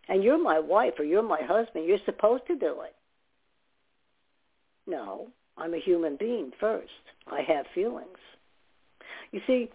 And 0.08 0.24
you're 0.24 0.42
my 0.42 0.58
wife 0.58 0.94
or 0.98 1.04
you're 1.04 1.22
my 1.22 1.42
husband. 1.42 1.86
You're 1.86 1.98
supposed 2.04 2.46
to 2.48 2.56
do 2.56 2.80
it. 2.82 2.94
No, 4.86 5.28
I'm 5.56 5.74
a 5.74 5.78
human 5.78 6.16
being 6.16 6.52
first. 6.58 6.90
I 7.30 7.42
have 7.42 7.66
feelings. 7.74 8.18
You 9.30 9.40
see, 9.46 9.70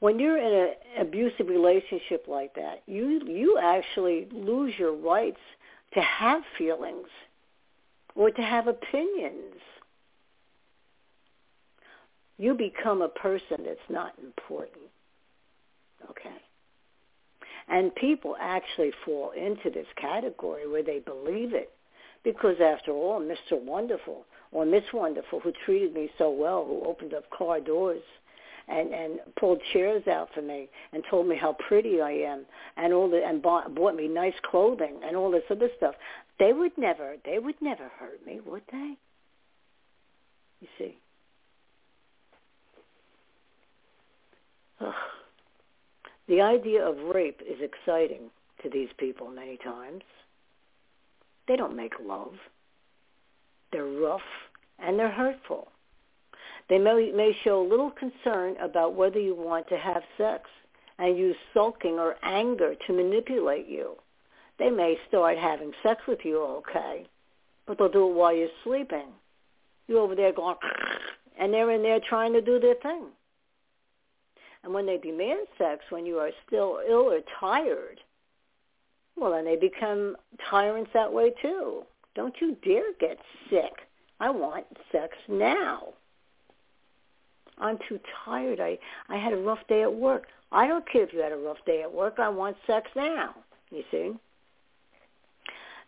when 0.00 0.18
you're 0.18 0.38
in 0.38 0.68
an 0.68 1.06
abusive 1.06 1.48
relationship 1.48 2.26
like 2.28 2.54
that, 2.54 2.82
you 2.86 3.20
you 3.26 3.58
actually 3.58 4.28
lose 4.30 4.74
your 4.78 4.94
rights 4.94 5.40
to 5.94 6.00
have 6.00 6.42
feelings 6.56 7.08
or 8.14 8.30
to 8.30 8.42
have 8.42 8.66
opinions. 8.68 9.60
You 12.38 12.54
become 12.54 13.00
a 13.00 13.08
person 13.08 13.64
that's 13.64 13.88
not 13.88 14.12
important. 14.22 14.90
Okay. 16.10 16.36
And 17.68 17.94
people 17.94 18.36
actually 18.40 18.92
fall 19.04 19.32
into 19.32 19.70
this 19.70 19.86
category 20.00 20.68
where 20.68 20.82
they 20.82 21.00
believe 21.00 21.52
it. 21.52 21.72
Because 22.22 22.56
after 22.60 22.92
all, 22.92 23.20
Mr. 23.20 23.60
Wonderful 23.60 24.24
or 24.52 24.64
Miss 24.64 24.84
Wonderful, 24.92 25.40
who 25.40 25.52
treated 25.64 25.94
me 25.94 26.10
so 26.18 26.30
well, 26.30 26.64
who 26.64 26.84
opened 26.84 27.14
up 27.14 27.28
car 27.30 27.60
doors 27.60 28.02
and 28.68 28.92
and 28.92 29.20
pulled 29.38 29.60
chairs 29.72 30.06
out 30.08 30.28
for 30.34 30.42
me 30.42 30.68
and 30.92 31.02
told 31.08 31.28
me 31.28 31.36
how 31.36 31.56
pretty 31.68 32.00
I 32.00 32.10
am 32.10 32.44
and 32.76 32.92
all 32.92 33.08
the 33.08 33.24
and 33.24 33.42
bought 33.42 33.74
bought 33.74 33.94
me 33.94 34.08
nice 34.08 34.34
clothing 34.50 35.00
and 35.04 35.16
all 35.16 35.30
this 35.30 35.44
other 35.50 35.68
stuff. 35.76 35.94
They 36.38 36.52
would 36.52 36.76
never 36.76 37.16
they 37.24 37.38
would 37.38 37.60
never 37.60 37.88
hurt 37.98 38.24
me, 38.26 38.40
would 38.44 38.62
they? 38.70 38.94
You 40.60 40.68
see. 40.78 40.98
Ugh. 44.80 44.94
The 46.28 46.40
idea 46.40 46.84
of 46.84 47.14
rape 47.14 47.40
is 47.46 47.60
exciting 47.60 48.30
to 48.62 48.70
these 48.70 48.88
people 48.98 49.28
many 49.28 49.58
times. 49.58 50.02
They 51.46 51.56
don't 51.56 51.76
make 51.76 51.94
love. 52.04 52.34
They're 53.72 53.84
rough 53.84 54.20
and 54.78 54.98
they're 54.98 55.10
hurtful. 55.10 55.68
They 56.68 56.78
may, 56.78 57.12
may 57.14 57.32
show 57.44 57.60
a 57.60 57.68
little 57.68 57.92
concern 57.92 58.56
about 58.60 58.94
whether 58.94 59.20
you 59.20 59.34
want 59.36 59.68
to 59.68 59.76
have 59.76 60.02
sex 60.18 60.50
and 60.98 61.16
use 61.16 61.36
sulking 61.54 61.98
or 61.98 62.16
anger 62.22 62.74
to 62.86 62.92
manipulate 62.92 63.68
you. 63.68 63.96
They 64.58 64.70
may 64.70 64.98
start 65.08 65.38
having 65.38 65.72
sex 65.82 66.00
with 66.08 66.20
you, 66.24 66.42
okay, 66.42 67.06
but 67.66 67.78
they'll 67.78 67.90
do 67.90 68.08
it 68.08 68.14
while 68.14 68.34
you're 68.34 68.48
sleeping. 68.64 69.12
You're 69.86 70.00
over 70.00 70.14
there 70.14 70.32
going, 70.32 70.56
and 71.38 71.52
they're 71.52 71.70
in 71.70 71.82
there 71.82 72.00
trying 72.00 72.32
to 72.32 72.40
do 72.40 72.58
their 72.58 72.74
thing. 72.74 73.04
And 74.66 74.74
when 74.74 74.84
they 74.84 74.98
demand 74.98 75.46
sex 75.58 75.84
when 75.90 76.04
you 76.06 76.18
are 76.18 76.32
still 76.44 76.80
ill 76.88 77.12
or 77.12 77.20
tired, 77.38 78.00
well, 79.16 79.30
then 79.30 79.44
they 79.44 79.54
become 79.54 80.16
tyrants 80.50 80.90
that 80.92 81.12
way 81.12 81.32
too. 81.40 81.84
Don't 82.16 82.34
you 82.40 82.56
dare 82.64 82.92
get 82.98 83.16
sick. 83.48 83.86
I 84.18 84.28
want 84.30 84.66
sex 84.90 85.16
now. 85.28 85.90
I'm 87.58 87.78
too 87.88 88.00
tired. 88.24 88.58
I, 88.58 88.76
I 89.08 89.16
had 89.18 89.32
a 89.32 89.36
rough 89.36 89.64
day 89.68 89.82
at 89.82 89.94
work. 89.94 90.24
I 90.50 90.66
don't 90.66 90.84
care 90.90 91.04
if 91.04 91.12
you 91.12 91.20
had 91.20 91.30
a 91.30 91.36
rough 91.36 91.64
day 91.64 91.82
at 91.82 91.94
work. 91.94 92.18
I 92.18 92.28
want 92.28 92.56
sex 92.66 92.90
now. 92.96 93.36
You 93.70 93.84
see? 93.92 94.14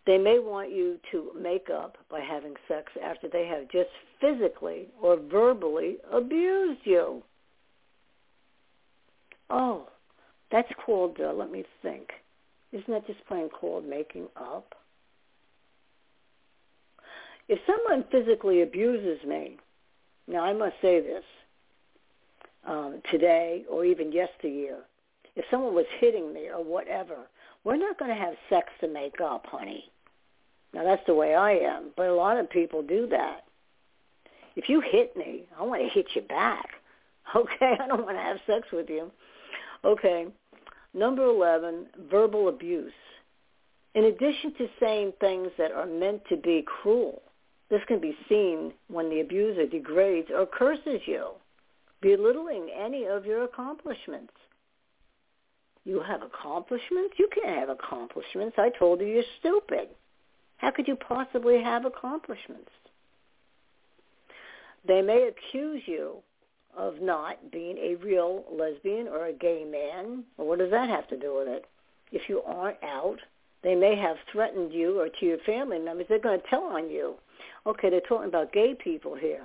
They 0.06 0.18
may 0.18 0.38
want 0.38 0.70
you 0.70 1.00
to 1.10 1.32
make 1.36 1.68
up 1.68 1.98
by 2.08 2.20
having 2.20 2.54
sex 2.68 2.92
after 3.04 3.28
they 3.28 3.44
have 3.46 3.68
just 3.70 3.90
physically 4.20 4.86
or 5.02 5.16
verbally 5.16 5.96
abused 6.12 6.82
you. 6.84 7.24
Oh, 9.50 9.88
that's 10.50 10.68
called, 10.84 11.18
uh, 11.20 11.32
let 11.32 11.50
me 11.50 11.64
think. 11.82 12.10
Isn't 12.72 12.88
that 12.88 13.06
just 13.06 13.26
plain 13.26 13.48
called 13.48 13.86
making 13.86 14.28
up? 14.36 14.74
If 17.48 17.58
someone 17.66 18.04
physically 18.10 18.60
abuses 18.60 19.24
me, 19.26 19.56
now 20.26 20.44
I 20.44 20.52
must 20.52 20.74
say 20.82 21.00
this, 21.00 21.24
um, 22.66 23.00
today 23.10 23.64
or 23.70 23.84
even 23.84 24.12
yesteryear, 24.12 24.76
if 25.34 25.44
someone 25.50 25.74
was 25.74 25.86
hitting 25.98 26.32
me 26.34 26.48
or 26.48 26.62
whatever, 26.62 27.16
we're 27.64 27.76
not 27.76 27.98
going 27.98 28.10
to 28.10 28.16
have 28.20 28.34
sex 28.50 28.68
to 28.80 28.88
make 28.88 29.20
up, 29.20 29.46
honey. 29.46 29.90
Now 30.74 30.84
that's 30.84 31.06
the 31.06 31.14
way 31.14 31.34
I 31.34 31.52
am, 31.52 31.90
but 31.96 32.06
a 32.08 32.14
lot 32.14 32.36
of 32.38 32.50
people 32.50 32.82
do 32.82 33.06
that. 33.08 33.44
If 34.56 34.68
you 34.68 34.80
hit 34.80 35.16
me, 35.16 35.44
I 35.58 35.62
want 35.62 35.82
to 35.82 35.88
hit 35.88 36.08
you 36.14 36.22
back. 36.22 36.70
Okay, 37.36 37.76
I 37.78 37.86
don't 37.86 38.06
want 38.06 38.16
to 38.16 38.22
have 38.22 38.38
sex 38.46 38.68
with 38.72 38.88
you. 38.88 39.12
Okay. 39.84 40.26
Number 40.94 41.24
11, 41.24 41.86
verbal 42.10 42.48
abuse. 42.48 42.92
In 43.94 44.04
addition 44.04 44.54
to 44.54 44.68
saying 44.80 45.12
things 45.20 45.48
that 45.58 45.72
are 45.72 45.86
meant 45.86 46.22
to 46.28 46.36
be 46.36 46.64
cruel, 46.66 47.22
this 47.70 47.82
can 47.86 48.00
be 48.00 48.16
seen 48.28 48.72
when 48.88 49.10
the 49.10 49.20
abuser 49.20 49.66
degrades 49.66 50.28
or 50.34 50.46
curses 50.46 51.00
you, 51.06 51.28
belittling 52.00 52.70
any 52.76 53.04
of 53.04 53.26
your 53.26 53.42
accomplishments. 53.42 54.32
You 55.84 56.00
have 56.00 56.22
accomplishments? 56.22 57.14
You 57.18 57.28
can't 57.34 57.58
have 57.58 57.68
accomplishments. 57.68 58.56
I 58.58 58.70
told 58.78 59.00
you 59.00 59.06
you're 59.06 59.22
stupid. 59.40 59.88
How 60.58 60.70
could 60.70 60.88
you 60.88 60.96
possibly 60.96 61.62
have 61.62 61.84
accomplishments? 61.84 62.70
They 64.86 65.02
may 65.02 65.28
accuse 65.28 65.82
you 65.86 66.22
of 66.76 67.00
not 67.00 67.50
being 67.50 67.76
a 67.78 67.96
real 67.96 68.44
lesbian 68.52 69.08
or 69.08 69.26
a 69.26 69.32
gay 69.32 69.64
man. 69.64 70.24
Well, 70.36 70.48
what 70.48 70.58
does 70.58 70.70
that 70.70 70.88
have 70.88 71.08
to 71.08 71.18
do 71.18 71.36
with 71.36 71.48
it? 71.48 71.66
If 72.12 72.28
you 72.28 72.42
aren't 72.42 72.82
out, 72.82 73.18
they 73.62 73.74
may 73.74 73.96
have 73.96 74.16
threatened 74.32 74.72
you 74.72 75.00
or 75.00 75.08
to 75.08 75.26
your 75.26 75.38
family 75.38 75.78
members. 75.78 76.06
They're 76.08 76.18
going 76.18 76.40
to 76.40 76.46
tell 76.48 76.64
on 76.64 76.88
you. 76.90 77.14
Okay, 77.66 77.90
they're 77.90 78.00
talking 78.00 78.28
about 78.28 78.52
gay 78.52 78.74
people 78.74 79.14
here. 79.14 79.42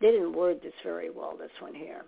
They 0.00 0.10
didn't 0.10 0.34
word 0.34 0.60
this 0.62 0.74
very 0.82 1.10
well, 1.10 1.36
this 1.38 1.50
one 1.60 1.74
here. 1.74 2.02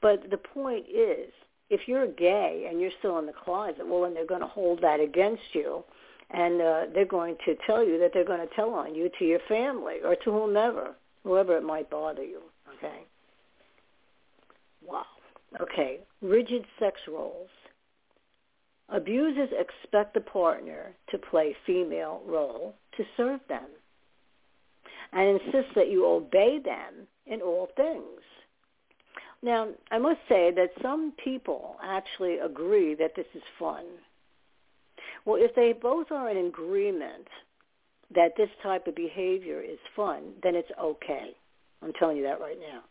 But 0.00 0.30
the 0.30 0.38
point 0.38 0.86
is, 0.88 1.30
if 1.68 1.86
you're 1.86 2.06
gay 2.06 2.66
and 2.68 2.80
you're 2.80 2.90
still 2.98 3.18
in 3.18 3.26
the 3.26 3.32
closet, 3.32 3.86
well, 3.86 4.02
then 4.02 4.14
they're 4.14 4.26
going 4.26 4.40
to 4.40 4.46
hold 4.46 4.80
that 4.82 5.00
against 5.00 5.42
you. 5.52 5.84
And 6.30 6.60
uh, 6.60 6.82
they're 6.94 7.04
going 7.04 7.36
to 7.44 7.56
tell 7.66 7.84
you 7.84 7.98
that 7.98 8.12
they're 8.14 8.24
going 8.24 8.46
to 8.46 8.54
tell 8.54 8.70
on 8.70 8.94
you 8.94 9.10
to 9.18 9.24
your 9.24 9.40
family 9.48 9.96
or 10.04 10.14
to 10.14 10.30
whomever, 10.30 10.94
whoever 11.24 11.56
it 11.56 11.64
might 11.64 11.90
bother 11.90 12.24
you. 12.24 12.40
Okay. 12.78 13.00
Wow. 14.90 15.06
Okay. 15.60 16.00
Rigid 16.20 16.64
sex 16.78 17.00
roles. 17.08 17.48
Abusers 18.88 19.50
expect 19.52 20.14
the 20.14 20.20
partner 20.20 20.94
to 21.10 21.18
play 21.18 21.54
female 21.64 22.22
role 22.26 22.74
to 22.96 23.04
serve 23.16 23.40
them 23.48 23.66
and 25.12 25.40
insist 25.40 25.74
that 25.76 25.90
you 25.90 26.06
obey 26.06 26.58
them 26.58 27.06
in 27.26 27.40
all 27.40 27.68
things. 27.76 28.20
Now, 29.42 29.68
I 29.90 29.98
must 29.98 30.20
say 30.28 30.50
that 30.54 30.70
some 30.82 31.12
people 31.22 31.76
actually 31.82 32.38
agree 32.38 32.94
that 32.96 33.14
this 33.16 33.26
is 33.34 33.42
fun. 33.58 33.84
Well, 35.24 35.40
if 35.40 35.54
they 35.54 35.72
both 35.72 36.10
are 36.10 36.28
in 36.30 36.46
agreement 36.46 37.28
that 38.14 38.36
this 38.36 38.50
type 38.62 38.86
of 38.86 38.94
behavior 38.94 39.60
is 39.60 39.78
fun, 39.94 40.32
then 40.42 40.54
it's 40.54 40.70
okay. 40.80 41.30
I'm 41.82 41.92
telling 41.94 42.16
you 42.16 42.24
that 42.24 42.40
right 42.40 42.58
now. 42.58 42.82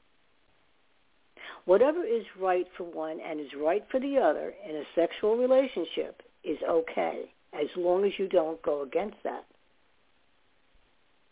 Whatever 1.65 2.03
is 2.03 2.23
right 2.39 2.65
for 2.77 2.83
one 2.83 3.19
and 3.19 3.39
is 3.39 3.53
right 3.59 3.83
for 3.91 3.99
the 3.99 4.17
other 4.17 4.53
in 4.67 4.75
a 4.75 4.83
sexual 4.95 5.37
relationship 5.37 6.21
is 6.43 6.57
okay 6.67 7.31
as 7.53 7.67
long 7.75 8.05
as 8.05 8.11
you 8.17 8.27
don't 8.27 8.61
go 8.61 8.81
against 8.83 9.17
that 9.23 9.45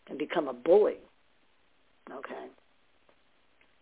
and 0.08 0.18
become 0.18 0.48
a 0.48 0.52
bully. 0.52 0.98
Okay. 2.10 2.46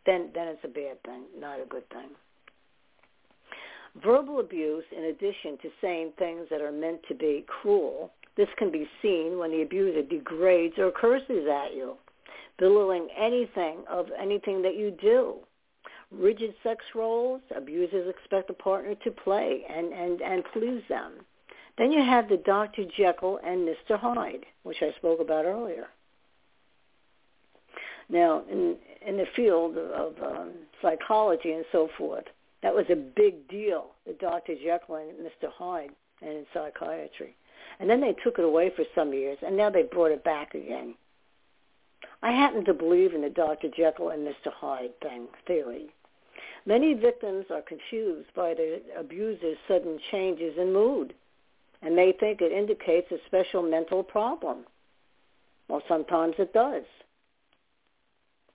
Then 0.04 0.30
then 0.34 0.48
it's 0.48 0.64
a 0.64 0.68
bad 0.68 1.02
thing, 1.04 1.24
not 1.38 1.60
a 1.60 1.66
good 1.66 1.88
thing. 1.90 2.10
Verbal 4.02 4.40
abuse, 4.40 4.84
in 4.96 5.04
addition 5.04 5.56
to 5.62 5.70
saying 5.80 6.12
things 6.18 6.46
that 6.50 6.60
are 6.60 6.72
meant 6.72 7.00
to 7.08 7.14
be 7.14 7.44
cruel, 7.46 8.12
this 8.36 8.48
can 8.58 8.70
be 8.70 8.86
seen 9.00 9.38
when 9.38 9.50
the 9.50 9.62
abuser 9.62 10.02
degrades 10.02 10.74
or 10.78 10.90
curses 10.90 11.48
at 11.48 11.74
you, 11.74 11.94
belittling 12.58 13.08
anything 13.16 13.84
of 13.88 14.06
anything 14.20 14.60
that 14.62 14.76
you 14.76 14.90
do 15.00 15.36
rigid 16.18 16.54
sex 16.62 16.84
roles, 16.94 17.40
abusers 17.54 18.08
expect 18.08 18.50
a 18.50 18.54
partner 18.54 18.94
to 19.04 19.10
play 19.10 19.64
and, 19.68 19.92
and, 19.92 20.20
and 20.20 20.44
please 20.52 20.82
them. 20.88 21.12
Then 21.78 21.92
you 21.92 22.02
have 22.02 22.28
the 22.28 22.38
Dr. 22.38 22.84
Jekyll 22.96 23.38
and 23.44 23.68
Mr. 23.68 23.98
Hyde, 23.98 24.46
which 24.62 24.78
I 24.80 24.92
spoke 24.96 25.20
about 25.20 25.44
earlier. 25.44 25.88
Now, 28.08 28.44
in, 28.50 28.76
in 29.06 29.16
the 29.16 29.26
field 29.34 29.76
of 29.76 30.14
um, 30.22 30.52
psychology 30.80 31.52
and 31.52 31.64
so 31.72 31.88
forth, 31.98 32.24
that 32.62 32.74
was 32.74 32.86
a 32.90 32.96
big 32.96 33.48
deal, 33.48 33.88
the 34.06 34.14
Dr. 34.14 34.54
Jekyll 34.54 34.96
and 34.96 35.12
Mr. 35.18 35.50
Hyde 35.52 35.90
and 36.22 36.30
in 36.30 36.46
psychiatry. 36.54 37.34
And 37.78 37.90
then 37.90 38.00
they 38.00 38.14
took 38.24 38.38
it 38.38 38.44
away 38.44 38.72
for 38.74 38.84
some 38.94 39.12
years, 39.12 39.38
and 39.44 39.56
now 39.56 39.70
they 39.70 39.82
brought 39.82 40.12
it 40.12 40.24
back 40.24 40.54
again. 40.54 40.94
I 42.22 42.32
happen 42.32 42.64
to 42.64 42.74
believe 42.74 43.12
in 43.12 43.22
the 43.22 43.30
Dr. 43.30 43.68
Jekyll 43.76 44.10
and 44.10 44.26
Mr. 44.26 44.52
Hyde 44.52 44.98
thing 45.02 45.28
theory. 45.46 45.90
Many 46.64 46.94
victims 46.94 47.46
are 47.50 47.62
confused 47.62 48.28
by 48.34 48.54
the 48.54 48.82
abuser's 48.98 49.58
sudden 49.68 49.98
changes 50.10 50.54
in 50.58 50.72
mood 50.72 51.14
and 51.82 51.94
may 51.94 52.12
think 52.12 52.40
it 52.40 52.52
indicates 52.52 53.10
a 53.12 53.18
special 53.26 53.62
mental 53.62 54.02
problem. 54.02 54.64
Well, 55.68 55.82
sometimes 55.88 56.34
it 56.38 56.52
does. 56.52 56.84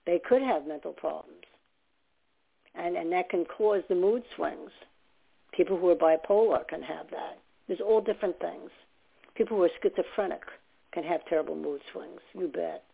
They 0.06 0.18
could 0.18 0.42
have 0.42 0.66
mental 0.66 0.92
problems. 0.92 1.44
And, 2.74 2.96
and 2.96 3.12
that 3.12 3.30
can 3.30 3.44
cause 3.44 3.82
the 3.88 3.94
mood 3.94 4.22
swings. 4.34 4.70
People 5.52 5.78
who 5.78 5.90
are 5.90 5.96
bipolar 5.96 6.66
can 6.66 6.82
have 6.82 7.10
that. 7.10 7.38
There's 7.68 7.80
all 7.80 8.00
different 8.00 8.38
things. 8.40 8.70
People 9.34 9.56
who 9.58 9.64
are 9.64 9.70
schizophrenic 9.82 10.42
can 10.92 11.04
have 11.04 11.24
terrible 11.26 11.56
mood 11.56 11.80
swings. 11.92 12.20
You 12.34 12.48
bet. 12.48 12.84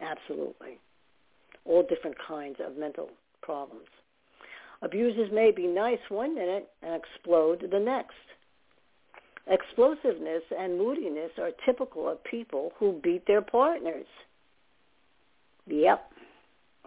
Absolutely. 0.00 0.78
All 1.64 1.82
different 1.88 2.16
kinds 2.26 2.56
of 2.60 2.76
mental 2.76 3.10
problems. 3.42 3.88
Abusers 4.80 5.30
may 5.32 5.50
be 5.50 5.66
nice 5.66 6.00
one 6.08 6.34
minute 6.34 6.68
and 6.82 6.94
explode 6.94 7.68
the 7.70 7.78
next. 7.78 8.14
Explosiveness 9.46 10.42
and 10.56 10.78
moodiness 10.78 11.32
are 11.38 11.50
typical 11.64 12.08
of 12.08 12.22
people 12.24 12.72
who 12.78 13.00
beat 13.02 13.26
their 13.26 13.42
partners. 13.42 14.06
Yep, 15.66 16.12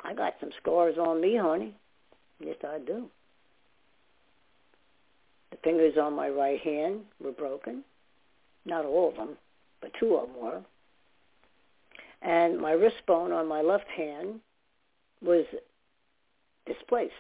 I 0.03 0.14
got 0.14 0.34
some 0.40 0.52
scars 0.61 0.98
on 0.98 1.22
me, 1.22 1.38
honey. 1.38 1.73
Yes, 2.40 2.57
I 2.64 2.80
do. 2.80 3.10
The 5.52 5.57
fingers 5.64 5.98
on 5.98 6.14
my 6.14 6.30
right 6.30 6.60
hand 6.60 7.02
were 7.23 7.32
broken. 7.32 7.84
Not 8.65 8.86
all 8.86 9.10
of 9.10 9.15
them, 9.15 9.38
but 9.82 9.91
two 9.99 10.15
of 10.15 10.27
them 10.27 10.41
were. 10.41 10.61
And 12.22 12.60
my 12.60 12.72
wrist 12.72 13.06
bone 13.07 13.32
on 13.32 13.48
my 13.48 13.61
left 13.61 13.88
hand 13.95 14.40
was 15.22 15.45
displaced 16.65 17.13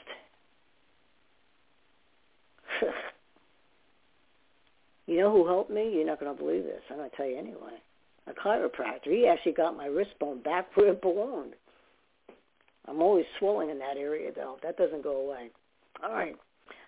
you 5.07 5.19
know 5.19 5.31
who 5.31 5.47
helped 5.47 5.71
me? 5.71 5.91
You're 5.93 6.05
not 6.05 6.19
going 6.19 6.35
to 6.35 6.41
believe 6.41 6.63
this. 6.63 6.81
I'm 6.89 6.97
going 6.97 7.09
to 7.09 7.15
tell 7.15 7.27
you 7.27 7.37
anyway. 7.37 7.79
a 8.27 8.33
chiropractor. 8.33 9.07
He 9.07 9.25
actually 9.27 9.53
got 9.53 9.77
my 9.77 9.85
wrist 9.85 10.11
bone 10.19 10.41
back 10.41 10.75
where 10.75 10.91
it 10.91 11.01
belonged. 11.01 11.53
I'm 12.87 13.01
always 13.01 13.25
swelling 13.39 13.71
in 13.71 13.79
that 13.79 13.97
area, 13.97 14.29
though. 14.35 14.57
That 14.61 14.77
doesn't 14.77 15.01
go 15.03 15.17
away. 15.17 15.49
All 16.03 16.13
right. 16.13 16.35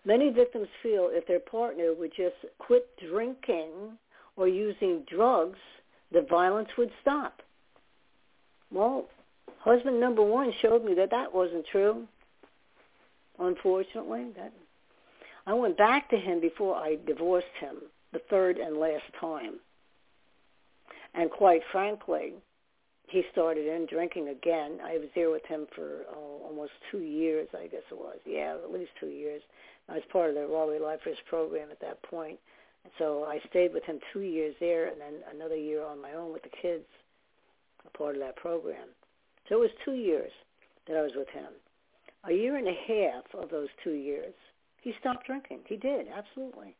Many 0.05 0.29
victims 0.29 0.67
feel 0.83 1.09
if 1.11 1.25
their 1.27 1.39
partner 1.39 1.93
would 1.97 2.11
just 2.15 2.35
quit 2.59 2.87
drinking 3.09 3.97
or 4.35 4.47
using 4.47 5.03
drugs, 5.09 5.57
the 6.11 6.21
violence 6.29 6.69
would 6.77 6.91
stop. 7.01 7.41
Well, 8.71 9.07
husband 9.59 9.99
number 9.99 10.21
one 10.21 10.53
showed 10.61 10.85
me 10.85 10.93
that 10.95 11.09
that 11.11 11.33
wasn't 11.33 11.65
true. 11.71 12.07
Unfortunately, 13.39 14.27
that 14.35 14.53
I 15.45 15.53
went 15.53 15.77
back 15.77 16.09
to 16.09 16.17
him 16.17 16.41
before 16.41 16.75
I 16.75 16.97
divorced 17.05 17.47
him 17.59 17.77
the 18.11 18.19
third 18.29 18.57
and 18.57 18.77
last 18.77 19.05
time. 19.19 19.59
And 21.13 21.31
quite 21.31 21.61
frankly, 21.71 22.33
he 23.07 23.23
started 23.31 23.65
in 23.65 23.85
drinking 23.85 24.29
again. 24.29 24.79
I 24.83 24.97
was 24.97 25.07
there 25.15 25.29
with 25.29 25.45
him 25.45 25.65
for 25.73 26.03
oh, 26.13 26.41
almost 26.45 26.73
two 26.91 26.99
years, 26.99 27.47
I 27.57 27.67
guess 27.67 27.83
it 27.89 27.97
was. 27.97 28.17
Yeah, 28.25 28.57
at 28.61 28.71
least 28.71 28.91
two 28.99 29.07
years. 29.07 29.41
I 29.89 29.93
was 29.93 30.03
part 30.11 30.29
of 30.29 30.35
the 30.35 30.47
Raleigh 30.47 30.79
Lifers 30.79 31.17
program 31.29 31.69
at 31.71 31.79
that 31.79 32.03
point. 32.03 32.37
And 32.83 32.91
so 32.97 33.23
I 33.23 33.39
stayed 33.49 33.73
with 33.73 33.85
him 33.85 33.99
two 34.11 34.21
years 34.21 34.55
there 34.59 34.87
and 34.87 34.99
then 34.99 35.15
another 35.33 35.55
year 35.55 35.85
on 35.85 36.01
my 36.01 36.13
own 36.13 36.33
with 36.33 36.43
the 36.43 36.49
kids, 36.61 36.85
a 37.85 37.97
part 37.97 38.15
of 38.15 38.21
that 38.21 38.35
program. 38.35 38.89
So 39.47 39.55
it 39.55 39.59
was 39.59 39.71
two 39.85 39.93
years 39.95 40.31
that 40.87 40.97
I 40.97 41.01
was 41.01 41.13
with 41.15 41.29
him. 41.29 41.47
A 42.27 42.33
year 42.33 42.57
and 42.57 42.67
a 42.67 42.73
half 42.87 43.23
of 43.41 43.49
those 43.49 43.69
two 43.83 43.93
years, 43.93 44.33
he 44.81 44.93
stopped 44.99 45.25
drinking. 45.25 45.59
He 45.65 45.77
did, 45.77 46.07
absolutely. 46.15 46.75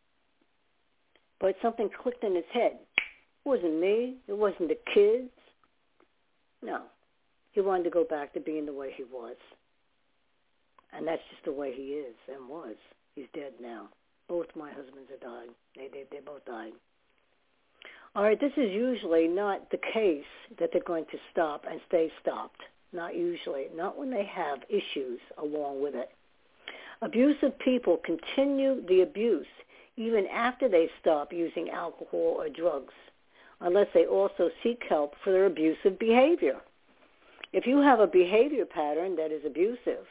But 1.39 1.55
something 1.61 1.89
clicked 2.01 2.23
in 2.23 2.35
his 2.35 2.45
head. 2.53 2.73
It 2.73 3.49
wasn't 3.49 3.79
me. 3.79 4.15
It 4.27 4.37
wasn't 4.37 4.69
the 4.69 4.79
kids. 4.93 5.31
No. 6.61 6.81
He 7.53 7.61
wanted 7.61 7.83
to 7.85 7.89
go 7.89 8.03
back 8.03 8.33
to 8.33 8.39
being 8.39 8.65
the 8.65 8.73
way 8.73 8.91
he 8.95 9.03
was. 9.03 9.37
And 10.93 11.07
that's 11.07 11.21
just 11.31 11.45
the 11.45 11.51
way 11.51 11.73
he 11.73 11.93
is 11.93 12.15
and 12.27 12.49
was. 12.49 12.75
He's 13.15 13.27
dead 13.33 13.53
now. 13.61 13.89
Both 14.27 14.47
my 14.55 14.69
husbands 14.69 15.09
have 15.09 15.21
died. 15.21 15.49
They, 15.75 15.87
they, 15.87 16.03
they 16.11 16.19
both 16.25 16.45
died. 16.45 16.73
All 18.15 18.23
right, 18.23 18.39
this 18.39 18.51
is 18.57 18.71
usually 18.71 19.27
not 19.27 19.69
the 19.69 19.79
case 19.93 20.25
that 20.59 20.69
they're 20.73 20.81
going 20.81 21.05
to 21.11 21.17
stop 21.31 21.65
and 21.69 21.79
stay 21.87 22.11
stopped. 22.21 22.61
Not 22.93 23.15
usually. 23.15 23.67
Not 23.75 23.97
when 23.97 24.09
they 24.09 24.25
have 24.25 24.59
issues 24.69 25.19
along 25.37 25.81
with 25.81 25.95
it. 25.95 26.09
Abusive 27.01 27.57
people 27.59 27.97
continue 27.97 28.85
the 28.87 29.01
abuse 29.01 29.47
even 29.97 30.27
after 30.27 30.69
they 30.69 30.89
stop 31.01 31.33
using 31.33 31.69
alcohol 31.69 32.35
or 32.37 32.49
drugs 32.49 32.93
unless 33.61 33.87
they 33.93 34.05
also 34.05 34.49
seek 34.63 34.83
help 34.87 35.15
for 35.23 35.31
their 35.31 35.47
abusive 35.47 35.97
behavior. 35.99 36.57
If 37.53 37.65
you 37.65 37.79
have 37.79 37.99
a 37.99 38.07
behavior 38.07 38.65
pattern 38.65 39.15
that 39.15 39.31
is 39.31 39.43
abusive, 39.45 40.05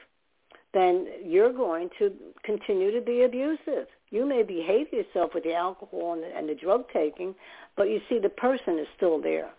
then 0.74 1.06
you're 1.24 1.52
going 1.52 1.90
to 1.98 2.12
continue 2.42 2.90
to 2.90 3.00
be 3.00 3.22
abusive. 3.22 3.86
You 4.10 4.26
may 4.26 4.42
behave 4.42 4.92
yourself 4.92 5.32
with 5.34 5.44
the 5.44 5.54
alcohol 5.54 6.14
and 6.14 6.22
the, 6.22 6.36
and 6.36 6.48
the 6.48 6.54
drug 6.54 6.86
taking, 6.92 7.34
but 7.76 7.88
you 7.88 8.00
see 8.08 8.18
the 8.18 8.28
person 8.28 8.78
is 8.78 8.86
still 8.96 9.20
there, 9.20 9.50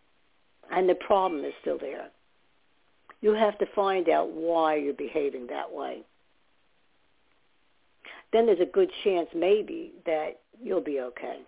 and 0.72 0.90
the 0.90 0.96
problem 0.96 1.44
is 1.44 1.54
still 1.62 1.78
there. 1.78 2.10
You 3.22 3.34
have 3.34 3.58
to 3.60 3.66
find 3.76 4.10
out 4.10 4.32
why 4.32 4.76
you're 4.76 4.94
behaving 4.94 5.48
that 5.48 5.72
way. 5.72 6.04
Then 8.34 8.46
there's 8.46 8.60
a 8.60 8.66
good 8.66 8.92
chance 9.04 9.30
maybe 9.34 9.94
that 10.06 10.40
you'll 10.62 10.82
be 10.82 11.00
okay 11.00 11.40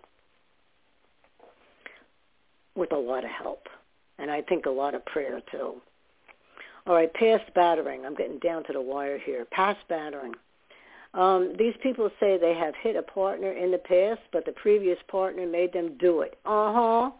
with 2.74 2.92
a 2.92 2.96
lot 2.96 3.24
of 3.24 3.30
help. 3.30 3.68
And 4.18 4.30
I 4.30 4.42
think 4.42 4.66
a 4.66 4.70
lot 4.70 4.94
of 4.94 5.04
prayer 5.04 5.40
too. 5.50 5.74
All 6.86 6.94
right, 6.94 7.12
past 7.12 7.44
battering. 7.54 8.04
I'm 8.04 8.14
getting 8.14 8.38
down 8.38 8.64
to 8.64 8.72
the 8.72 8.80
wire 8.80 9.18
here. 9.18 9.44
Past 9.44 9.80
battering. 9.88 10.34
Um, 11.12 11.54
these 11.58 11.74
people 11.82 12.10
say 12.20 12.38
they 12.38 12.54
have 12.54 12.74
hit 12.82 12.96
a 12.96 13.02
partner 13.02 13.52
in 13.52 13.70
the 13.70 13.78
past, 13.78 14.20
but 14.32 14.44
the 14.44 14.52
previous 14.52 14.98
partner 15.08 15.46
made 15.46 15.72
them 15.72 15.96
do 15.98 16.20
it. 16.20 16.38
Uh-huh. 16.44 17.10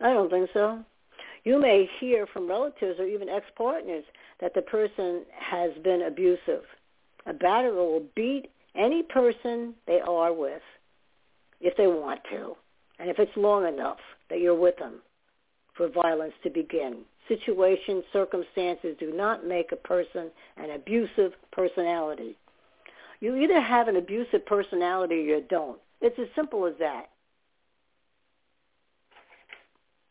I 0.00 0.12
don't 0.12 0.30
think 0.30 0.48
so. 0.54 0.82
You 1.44 1.60
may 1.60 1.88
hear 1.98 2.26
from 2.26 2.48
relatives 2.48 3.00
or 3.00 3.06
even 3.06 3.28
ex-partners 3.28 4.04
that 4.40 4.54
the 4.54 4.62
person 4.62 5.22
has 5.38 5.70
been 5.82 6.02
abusive. 6.02 6.62
A 7.26 7.32
batterer 7.32 7.74
will 7.74 8.04
beat 8.14 8.50
any 8.74 9.02
person 9.02 9.74
they 9.86 10.00
are 10.00 10.32
with 10.32 10.62
if 11.60 11.76
they 11.76 11.86
want 11.86 12.20
to 12.30 12.54
and 12.98 13.08
if 13.08 13.18
it's 13.18 13.36
long 13.36 13.66
enough 13.66 13.98
that 14.28 14.40
you're 14.40 14.58
with 14.58 14.76
them 14.78 15.00
for 15.74 15.88
violence 15.88 16.34
to 16.42 16.50
begin. 16.50 16.98
Situations, 17.28 18.04
circumstances 18.12 18.96
do 18.98 19.12
not 19.14 19.46
make 19.46 19.72
a 19.72 19.76
person 19.76 20.30
an 20.56 20.70
abusive 20.70 21.32
personality. 21.52 22.36
You 23.20 23.36
either 23.36 23.60
have 23.60 23.88
an 23.88 23.96
abusive 23.96 24.44
personality 24.46 25.14
or 25.14 25.36
you 25.36 25.44
don't. 25.48 25.78
It's 26.00 26.18
as 26.18 26.28
simple 26.34 26.66
as 26.66 26.74
that. 26.78 27.10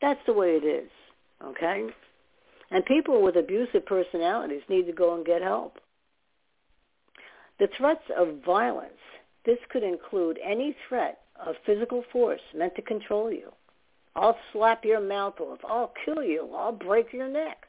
That's 0.02 0.20
the 0.26 0.34
way 0.34 0.56
it 0.56 0.64
is, 0.64 0.90
okay? 1.44 1.88
And 2.72 2.86
people 2.86 3.22
with 3.22 3.36
abusive 3.36 3.86
personalities 3.86 4.62
need 4.70 4.86
to 4.86 4.94
go 4.94 5.16
and 5.16 5.26
get 5.26 5.42
help. 5.42 5.80
The 7.60 7.68
threats 7.78 8.04
of 8.18 8.44
violence, 8.46 8.94
this 9.46 9.58
could 9.70 9.84
include 9.84 10.40
any 10.44 10.76
threat 10.88 11.20
of 11.46 11.56
physical 11.66 12.04
force 12.12 12.42
meant 12.56 12.76
to 12.76 12.82
control 12.82 13.32
you. 13.32 13.52
I'll 14.16 14.38
slap 14.54 14.86
your 14.86 15.02
mouth 15.02 15.40
off. 15.40 15.60
I'll 15.68 15.94
kill 16.06 16.24
you. 16.24 16.50
I'll 16.56 16.72
break 16.72 17.14
your 17.14 17.30
neck. 17.30 17.66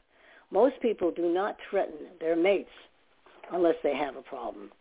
Most 0.51 0.75
people 0.81 1.11
do 1.11 1.33
not 1.33 1.57
threaten 1.69 2.07
their 2.19 2.35
mates 2.35 2.69
unless 3.51 3.75
they 3.83 3.95
have 3.95 4.15
a 4.15 4.21
problem. 4.21 4.71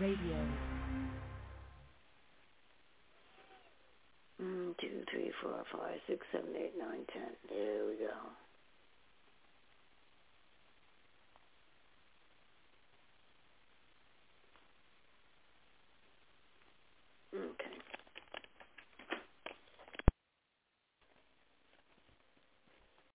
Radio. 0.00 0.36
Mm, 4.42 4.74
dude. 4.78 5.08
three, 5.10 5.32
four, 5.42 5.64
five, 5.72 5.98
six, 6.06 6.26
seven, 6.32 6.50
eight, 6.56 6.74
nine, 6.78 7.04
ten. 7.12 7.32
There 7.48 7.86
we 7.86 7.94
go. 7.96 8.12